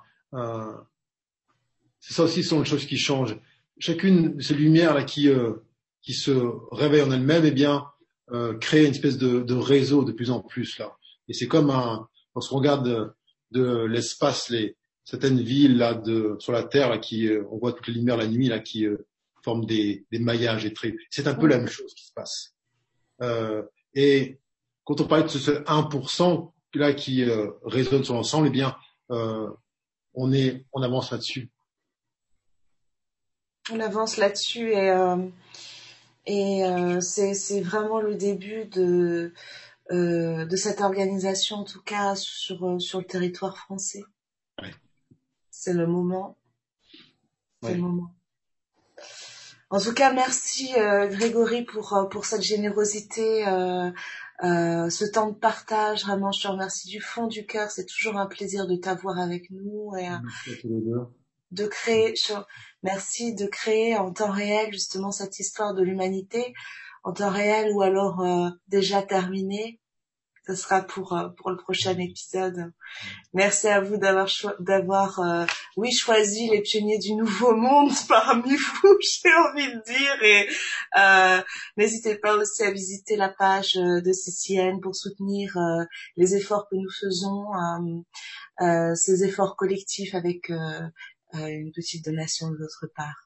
c'est 1.99 2.13
ça 2.13 2.23
aussi 2.23 2.43
sont 2.43 2.59
les 2.59 2.65
choses 2.65 2.85
qui 2.85 2.97
changent. 2.97 3.35
Chacune 3.79 4.35
de 4.35 4.41
ces 4.43 4.53
lumières 4.53 4.93
là 4.93 5.03
qui 5.03 5.27
qui 6.03 6.13
se 6.13 6.31
réveille 6.71 7.01
en 7.01 7.09
elle-même, 7.09 7.43
eh 7.43 7.51
bien, 7.51 7.87
euh, 8.31 8.55
créer 8.59 8.85
une 8.85 8.91
espèce 8.91 9.17
de, 9.17 9.53
réseau 9.55 10.03
de 10.03 10.11
plus 10.11 10.29
en 10.29 10.41
plus 10.41 10.77
là. 10.77 10.95
Et 11.27 11.33
c'est 11.33 11.47
comme 11.47 11.71
un, 11.71 12.07
lorsqu'on 12.35 12.57
regarde 12.57 13.15
de, 13.49 13.85
l'espace, 13.85 14.49
les 14.49 14.77
certaines 15.03 15.41
villes 15.41 15.77
là 15.77 15.95
de 15.95 16.35
sur 16.37 16.51
la 16.51 16.61
terre 16.61 16.91
là, 16.91 16.99
qui, 16.99 17.27
euh, 17.27 17.43
on 17.49 17.57
voit 17.57 17.73
toutes 17.73 17.87
les 17.87 17.95
lumières 17.95 18.17
la 18.17 18.27
nuit 18.27 18.47
là 18.47 18.59
qui 18.59 18.85
euh, 18.85 19.07
forment 19.43 19.65
des, 19.65 20.05
des 20.11 20.19
maillages 20.19 20.71
traits. 20.75 20.95
C'est 21.09 21.27
un 21.27 21.33
peu 21.33 21.47
la 21.47 21.57
même 21.57 21.67
chose 21.67 21.95
qui 21.95 22.05
se 22.05 22.13
passe. 22.13 22.53
Euh, 23.23 23.63
et 23.95 24.39
quand 24.83 25.01
on 25.01 25.07
parle 25.07 25.23
de 25.23 25.29
ce 25.29 25.51
1% 25.51 26.51
là 26.75 26.93
qui 26.93 27.23
euh, 27.23 27.51
résonne 27.63 28.03
sur 28.03 28.13
l'ensemble, 28.13 28.47
eh 28.47 28.51
bien, 28.51 28.75
on 29.09 30.31
est, 30.33 30.65
on 30.73 30.81
avance 30.81 31.11
là-dessus. 31.11 31.49
On 33.71 33.79
avance 33.79 34.17
là-dessus 34.17 34.73
et 34.73 34.91
et 36.25 36.65
euh, 36.65 37.01
c'est 37.01 37.61
vraiment 37.61 37.99
le 37.99 38.15
début 38.15 38.65
de, 38.65 39.33
euh, 39.91 40.45
de 40.45 40.55
cette 40.55 40.81
organisation, 40.81 41.57
en 41.57 41.63
tout 41.63 41.81
cas 41.81 42.15
sur, 42.15 42.65
euh, 42.65 42.79
sur 42.79 42.99
le 42.99 43.05
territoire 43.05 43.57
français. 43.57 44.03
Ouais. 44.61 44.73
C'est 45.51 45.73
le 45.73 45.85
moment. 45.85 46.37
C'est 47.61 47.69
ouais. 47.69 47.75
le 47.75 47.81
moment. 47.81 48.15
En 49.69 49.79
tout 49.79 49.93
cas, 49.93 50.13
merci 50.13 50.73
euh, 50.77 51.07
Grégory 51.07 51.63
pour, 51.63 51.93
euh, 51.93 52.05
pour 52.05 52.25
cette 52.25 52.43
générosité, 52.43 53.47
euh, 53.47 53.91
ce 54.41 55.11
temps 55.11 55.29
de 55.29 55.35
partage. 55.35 56.03
Vraiment, 56.03 56.31
je 56.31 56.41
te 56.41 56.47
remercie 56.47 56.89
du 56.89 57.01
fond 57.01 57.27
du 57.27 57.45
cœur. 57.45 57.71
C'est 57.71 57.85
toujours 57.85 58.17
un 58.17 58.25
plaisir 58.25 58.67
de 58.67 58.75
t'avoir 58.75 59.19
avec 59.19 59.49
nous. 59.51 59.93
Et, 59.97 60.09
de 61.51 61.67
créer, 61.67 62.13
merci 62.83 63.33
de 63.33 63.45
créer 63.45 63.95
en 63.97 64.11
temps 64.11 64.31
réel 64.31 64.73
justement 64.73 65.11
cette 65.11 65.39
histoire 65.39 65.73
de 65.73 65.83
l'humanité 65.83 66.53
en 67.05 67.13
temps 67.13 67.29
réel 67.29 67.71
ou 67.71 67.81
alors 67.81 68.21
euh, 68.21 68.49
déjà 68.67 69.01
terminée. 69.03 69.79
Ce 70.47 70.53
sera 70.53 70.81
pour 70.81 71.13
euh, 71.13 71.29
pour 71.29 71.49
le 71.49 71.57
prochain 71.57 71.97
épisode. 71.97 72.71
Merci 73.33 73.67
à 73.67 73.81
vous 73.81 73.97
d'avoir 73.97 74.29
d'avoir 74.59 75.19
euh, 75.19 75.45
oui 75.75 75.91
choisi 75.91 76.49
les 76.49 76.61
pionniers 76.61 76.99
du 76.99 77.15
nouveau 77.15 77.55
monde 77.55 77.91
parmi 78.07 78.55
vous, 78.55 78.97
j'ai 79.01 79.33
envie 79.33 79.73
de 79.73 79.83
dire 79.83 80.23
et 80.23 80.47
euh, 80.99 81.41
n'hésitez 81.77 82.15
pas 82.15 82.35
aussi 82.35 82.63
à 82.63 82.71
visiter 82.71 83.15
la 83.15 83.29
page 83.29 83.73
de 83.73 84.11
CCN 84.13 84.79
pour 84.81 84.95
soutenir 84.95 85.57
les 86.15 86.35
efforts 86.35 86.67
que 86.69 86.75
nous 86.75 86.91
faisons, 86.91 87.47
ces 88.95 89.23
efforts 89.23 89.55
collectifs 89.55 90.13
avec 90.13 90.49
une 90.49 91.71
petite 91.71 92.05
donation 92.05 92.51
de 92.51 92.57
votre 92.57 92.87
part. 92.95 93.25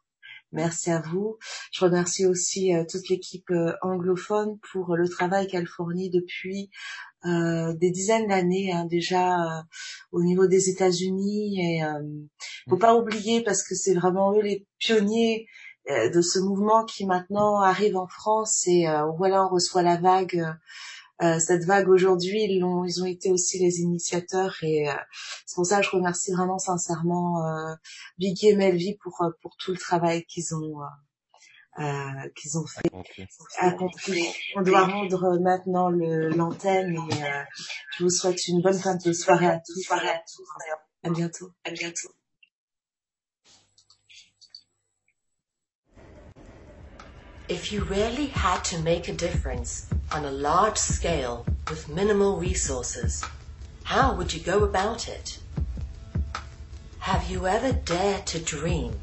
Merci 0.51 0.89
à 0.89 0.99
vous. 0.99 1.37
Je 1.71 1.85
remercie 1.85 2.25
aussi 2.25 2.73
euh, 2.73 2.83
toute 2.89 3.07
l'équipe 3.09 3.49
euh, 3.51 3.73
anglophone 3.83 4.57
pour 4.71 4.95
le 4.95 5.07
travail 5.07 5.47
qu'elle 5.47 5.67
fournit 5.67 6.09
depuis 6.09 6.71
euh, 7.25 7.73
des 7.73 7.91
dizaines 7.91 8.27
d'années 8.27 8.71
hein, 8.71 8.85
déjà 8.85 9.65
au 10.11 10.23
niveau 10.23 10.47
des 10.47 10.69
États-Unis. 10.69 11.59
Et 11.59 11.81
faut 12.69 12.77
pas 12.77 12.95
oublier 12.95 13.41
parce 13.41 13.63
que 13.63 13.75
c'est 13.75 13.93
vraiment 13.93 14.33
eux 14.33 14.41
les 14.41 14.65
pionniers 14.77 15.47
de 15.87 16.21
ce 16.21 16.39
mouvement 16.39 16.85
qui 16.85 17.05
maintenant 17.05 17.61
arrive 17.61 17.97
en 17.97 18.07
France. 18.07 18.67
Et 18.67 18.85
voilà, 19.17 19.45
on 19.45 19.49
reçoit 19.49 19.81
la 19.81 19.97
vague 19.97 20.45
euh, 21.21 21.37
cette 21.39 21.65
vague 21.65 21.89
aujourd'hui, 21.89 22.43
ils, 22.43 22.63
ont, 22.63 22.85
ils 22.85 23.03
ont 23.03 23.05
été 23.05 23.29
aussi 23.29 23.59
les 23.59 23.81
initiateurs 23.81 24.55
et 24.61 24.89
euh, 24.89 24.93
c'est 25.45 25.55
pour 25.55 25.65
ça 25.65 25.79
que 25.79 25.85
je 25.85 25.91
remercie 25.91 26.31
vraiment 26.31 26.59
sincèrement 26.59 27.45
euh, 27.45 27.73
Biggie 28.17 28.49
et 28.49 28.55
Melvie 28.55 28.97
pour, 29.03 29.21
euh, 29.21 29.31
pour 29.41 29.57
tout 29.57 29.71
le 29.71 29.77
travail 29.77 30.23
qu'ils 30.25 30.55
ont 30.55 30.79
euh, 31.80 32.30
qu'ils 32.35 32.57
ont 32.57 32.65
fait, 32.65 32.91
accompli. 33.57 34.27
On 34.56 34.61
doit 34.61 34.85
rendre 34.85 35.39
maintenant 35.39 35.89
l'antenne 35.89 36.97
et 37.11 37.23
je 37.97 38.03
vous 38.03 38.10
souhaite 38.10 38.47
une 38.47 38.61
bonne 38.61 38.77
fin 38.77 38.95
de 38.95 39.14
soirée 39.14 39.47
à 39.47 39.60
tous. 39.65 39.81
Soirée 39.84 40.10
à, 40.10 40.19
tous. 40.19 40.47
à 41.03 41.10
bientôt. 41.10 41.51
À 41.65 41.72
bientôt. 41.72 42.10
If 47.47 47.72
you 47.72 47.84
really 47.84 48.27
had 48.27 48.64
to 48.65 48.77
make 48.77 49.10
a 49.10 49.14
difference 49.14 49.88
on 50.11 50.23
a 50.23 50.31
large 50.31 50.77
scale 50.77 51.45
with 51.68 51.89
minimal 51.89 52.38
resources, 52.38 53.26
how 53.84 54.14
would 54.14 54.31
you 54.31 54.39
go 54.39 54.64
about 54.64 55.07
it? 55.07 55.39
Have 56.99 57.27
you 57.31 57.47
ever 57.47 57.72
dared 57.72 58.27
to 58.27 58.39
dream 58.39 58.99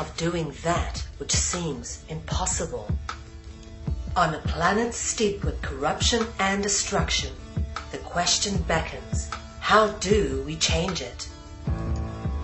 of 0.00 0.16
doing 0.16 0.52
that 0.64 1.06
which 1.18 1.32
seems 1.32 2.02
impossible? 2.08 2.88
On 4.16 4.34
a 4.34 4.38
planet 4.38 4.94
steeped 4.94 5.44
with 5.44 5.62
corruption 5.62 6.26
and 6.38 6.62
destruction, 6.62 7.32
the 7.92 7.98
question 7.98 8.56
beckons, 8.62 9.30
how 9.60 9.88
do 9.98 10.42
we 10.46 10.56
change 10.56 11.02
it? 11.02 11.28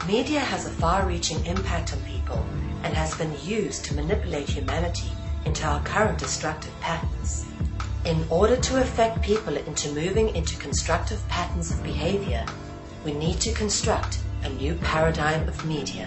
Media 0.06 0.38
has 0.38 0.66
a 0.66 0.70
far-reaching 0.70 1.44
impact 1.46 1.92
on 1.92 2.00
people 2.02 2.44
and 2.84 2.94
has 2.94 3.16
been 3.16 3.34
used 3.42 3.84
to 3.86 3.94
manipulate 3.94 4.48
humanity 4.48 5.10
into 5.44 5.66
our 5.66 5.82
current 5.82 6.18
destructive 6.18 6.78
patterns. 6.80 7.46
In 8.04 8.24
order 8.30 8.56
to 8.56 8.80
affect 8.80 9.22
people 9.22 9.56
into 9.56 9.90
moving 9.92 10.28
into 10.36 10.56
constructive 10.58 11.26
patterns 11.28 11.72
of 11.72 11.82
behavior, 11.82 12.46
we 13.04 13.12
need 13.12 13.40
to 13.40 13.52
construct 13.52 14.20
a 14.44 14.48
new 14.50 14.74
paradigm 14.76 15.48
of 15.48 15.64
media. 15.64 16.06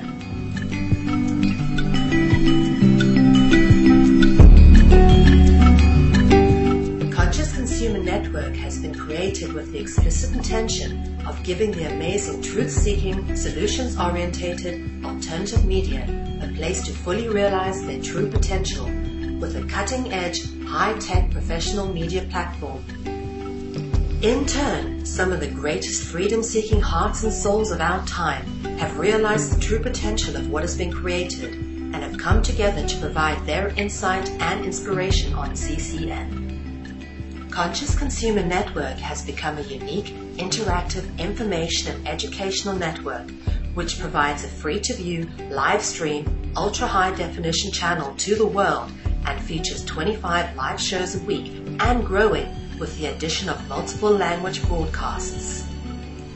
Consumer 7.80 8.03
Network 8.03 8.56
has 8.57 8.77
been 8.77 8.93
created 8.93 9.53
with 9.53 9.72
the 9.72 9.80
explicit 9.80 10.35
intention 10.35 11.26
of 11.26 11.41
giving 11.43 11.72
the 11.72 11.89
amazing 11.89 12.41
truth-seeking, 12.41 13.34
solutions-orientated, 13.38 15.06
alternative 15.06 15.64
media 15.64 16.03
a 16.41 16.53
place 16.56 16.84
to 16.85 16.91
fully 16.91 17.30
realize 17.30 17.81
their 17.85 18.01
true 18.01 18.30
potential 18.30 18.84
with 19.39 19.56
a 19.56 19.65
cutting-edge, 19.69 20.41
high-tech 20.65 21.31
professional 21.31 21.88
media 21.93 22.23
platform. 22.23 22.84
In 24.22 24.45
turn, 24.45 25.06
some 25.06 25.31
of 25.31 25.39
the 25.39 25.47
greatest 25.47 26.03
freedom-seeking 26.03 26.81
hearts 26.81 27.23
and 27.23 27.31
souls 27.31 27.72
of 27.72 27.80
our 27.80 28.06
time 28.06 28.45
have 28.77 28.99
realized 28.99 29.56
the 29.56 29.61
true 29.61 29.80
potential 29.80 30.35
of 30.35 30.49
what 30.49 30.64
has 30.64 30.77
been 30.77 30.91
created 30.91 31.53
and 31.53 31.95
have 31.95 32.18
come 32.18 32.41
together 32.41 32.85
to 32.85 32.99
provide 32.99 33.45
their 33.45 33.69
insight 33.77 34.30
and 34.41 34.65
inspiration 34.65 35.34
on 35.34 35.51
CCN. 35.51 36.48
Conscious 37.60 37.94
Consumer 37.94 38.41
Network 38.41 38.98
has 38.99 39.26
become 39.26 39.57
a 39.57 39.64
unique, 39.64 40.15
interactive 40.38 41.06
information 41.19 41.94
and 41.94 42.07
educational 42.07 42.73
network 42.73 43.30
which 43.73 43.99
provides 43.99 44.45
a 44.45 44.48
free 44.48 44.80
to 44.80 44.94
view, 44.94 45.30
live 45.49 45.81
stream, 45.81 46.26
ultra 46.56 46.88
high 46.88 47.14
definition 47.15 47.69
channel 47.69 48.15
to 48.15 48.36
the 48.36 48.45
world 48.45 48.90
and 49.26 49.41
features 49.41 49.84
25 49.84 50.56
live 50.56 50.80
shows 50.80 51.15
a 51.15 51.26
week 51.26 51.52
and 51.81 52.06
growing 52.06 52.48
with 52.80 52.98
the 52.98 53.07
addition 53.07 53.49
of 53.49 53.68
multiple 53.68 54.11
language 54.11 54.65
broadcasts. 54.69 55.68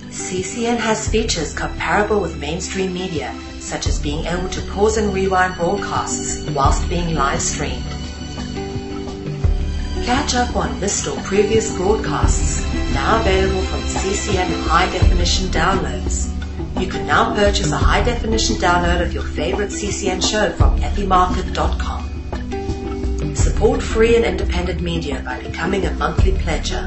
CCN 0.09 0.75
has 0.75 1.07
features 1.07 1.53
comparable 1.53 2.19
with 2.19 2.37
mainstream 2.37 2.93
media, 2.93 3.33
such 3.61 3.87
as 3.87 3.97
being 3.97 4.25
able 4.25 4.49
to 4.49 4.61
pause 4.73 4.97
and 4.97 5.13
rewind 5.13 5.55
broadcasts 5.55 6.43
whilst 6.49 6.89
being 6.89 7.15
live 7.15 7.41
streamed. 7.41 8.02
Catch 10.05 10.35
up 10.35 10.55
on 10.57 10.79
this 10.81 11.07
or 11.07 11.15
previous 11.21 11.73
broadcasts, 11.77 12.61
now 12.93 13.21
available 13.21 13.61
from 13.61 13.79
CCN 13.79 14.67
high 14.67 14.91
definition 14.91 15.47
downloads. 15.47 16.29
You 16.81 16.87
can 16.87 17.07
now 17.07 17.33
purchase 17.33 17.71
a 17.71 17.77
high 17.77 18.03
definition 18.03 18.57
download 18.57 19.01
of 19.01 19.13
your 19.13 19.23
favorite 19.23 19.69
CCN 19.69 20.21
show 20.21 20.51
from 20.51 20.77
ethymarket.com. 20.79 22.03
Support 23.33 23.81
free 23.81 24.17
and 24.17 24.25
independent 24.25 24.81
media 24.81 25.21
by 25.23 25.41
becoming 25.41 25.85
a 25.85 25.93
monthly 25.93 26.33
pledger. 26.33 26.85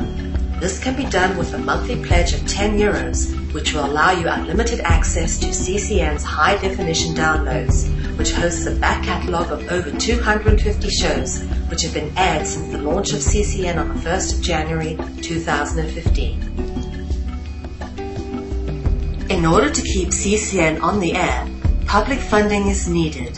This 0.61 0.79
can 0.79 0.95
be 0.95 1.07
done 1.07 1.39
with 1.39 1.55
a 1.55 1.59
monthly 1.59 2.05
pledge 2.05 2.35
of 2.35 2.47
10 2.47 2.79
euros, 2.79 3.35
which 3.55 3.73
will 3.73 3.87
allow 3.87 4.11
you 4.11 4.29
unlimited 4.29 4.81
access 4.81 5.39
to 5.39 5.47
CCN's 5.47 6.23
high 6.23 6.59
definition 6.59 7.15
downloads, 7.15 7.89
which 8.17 8.33
hosts 8.33 8.67
a 8.67 8.75
back 8.75 9.05
catalogue 9.05 9.53
of 9.53 9.71
over 9.71 9.91
250 9.91 10.89
shows, 10.89 11.43
which 11.69 11.83
have 11.83 11.95
been 11.95 12.13
aired 12.17 12.47
since 12.47 12.73
the 12.73 12.79
launch 12.79 13.13
of 13.13 13.21
CCN 13.21 13.77
on 13.79 13.89
the 13.89 13.95
1st 13.95 14.35
of 14.37 14.43
January 14.43 14.97
2015. 15.23 16.43
In 19.29 19.45
order 19.45 19.71
to 19.71 19.83
keep 19.83 20.09
CCN 20.09 20.83
on 20.83 21.01
the 21.01 21.15
air, 21.15 21.47
public 21.87 22.19
funding 22.19 22.69
is 22.69 22.89
needed. 22.89 23.35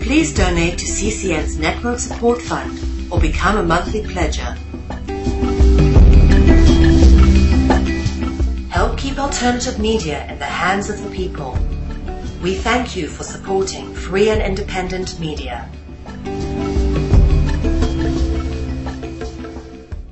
Please 0.00 0.34
donate 0.34 0.78
to 0.78 0.86
CCN's 0.86 1.58
Network 1.58 1.98
Support 1.98 2.42
Fund 2.42 2.78
or 3.12 3.20
become 3.20 3.58
a 3.58 3.62
monthly 3.62 4.02
pledger. 4.02 4.56
Help 8.70 8.96
keep 8.98 9.18
alternative 9.18 9.78
media 9.78 10.26
in 10.30 10.38
the 10.38 10.44
hands 10.44 10.88
of 10.88 11.02
the 11.02 11.10
people. 11.10 11.58
We 12.42 12.54
thank 12.54 12.96
you 12.96 13.06
for 13.06 13.22
supporting 13.22 13.94
free 13.94 14.30
and 14.30 14.40
independent 14.40 15.20
media. 15.20 15.68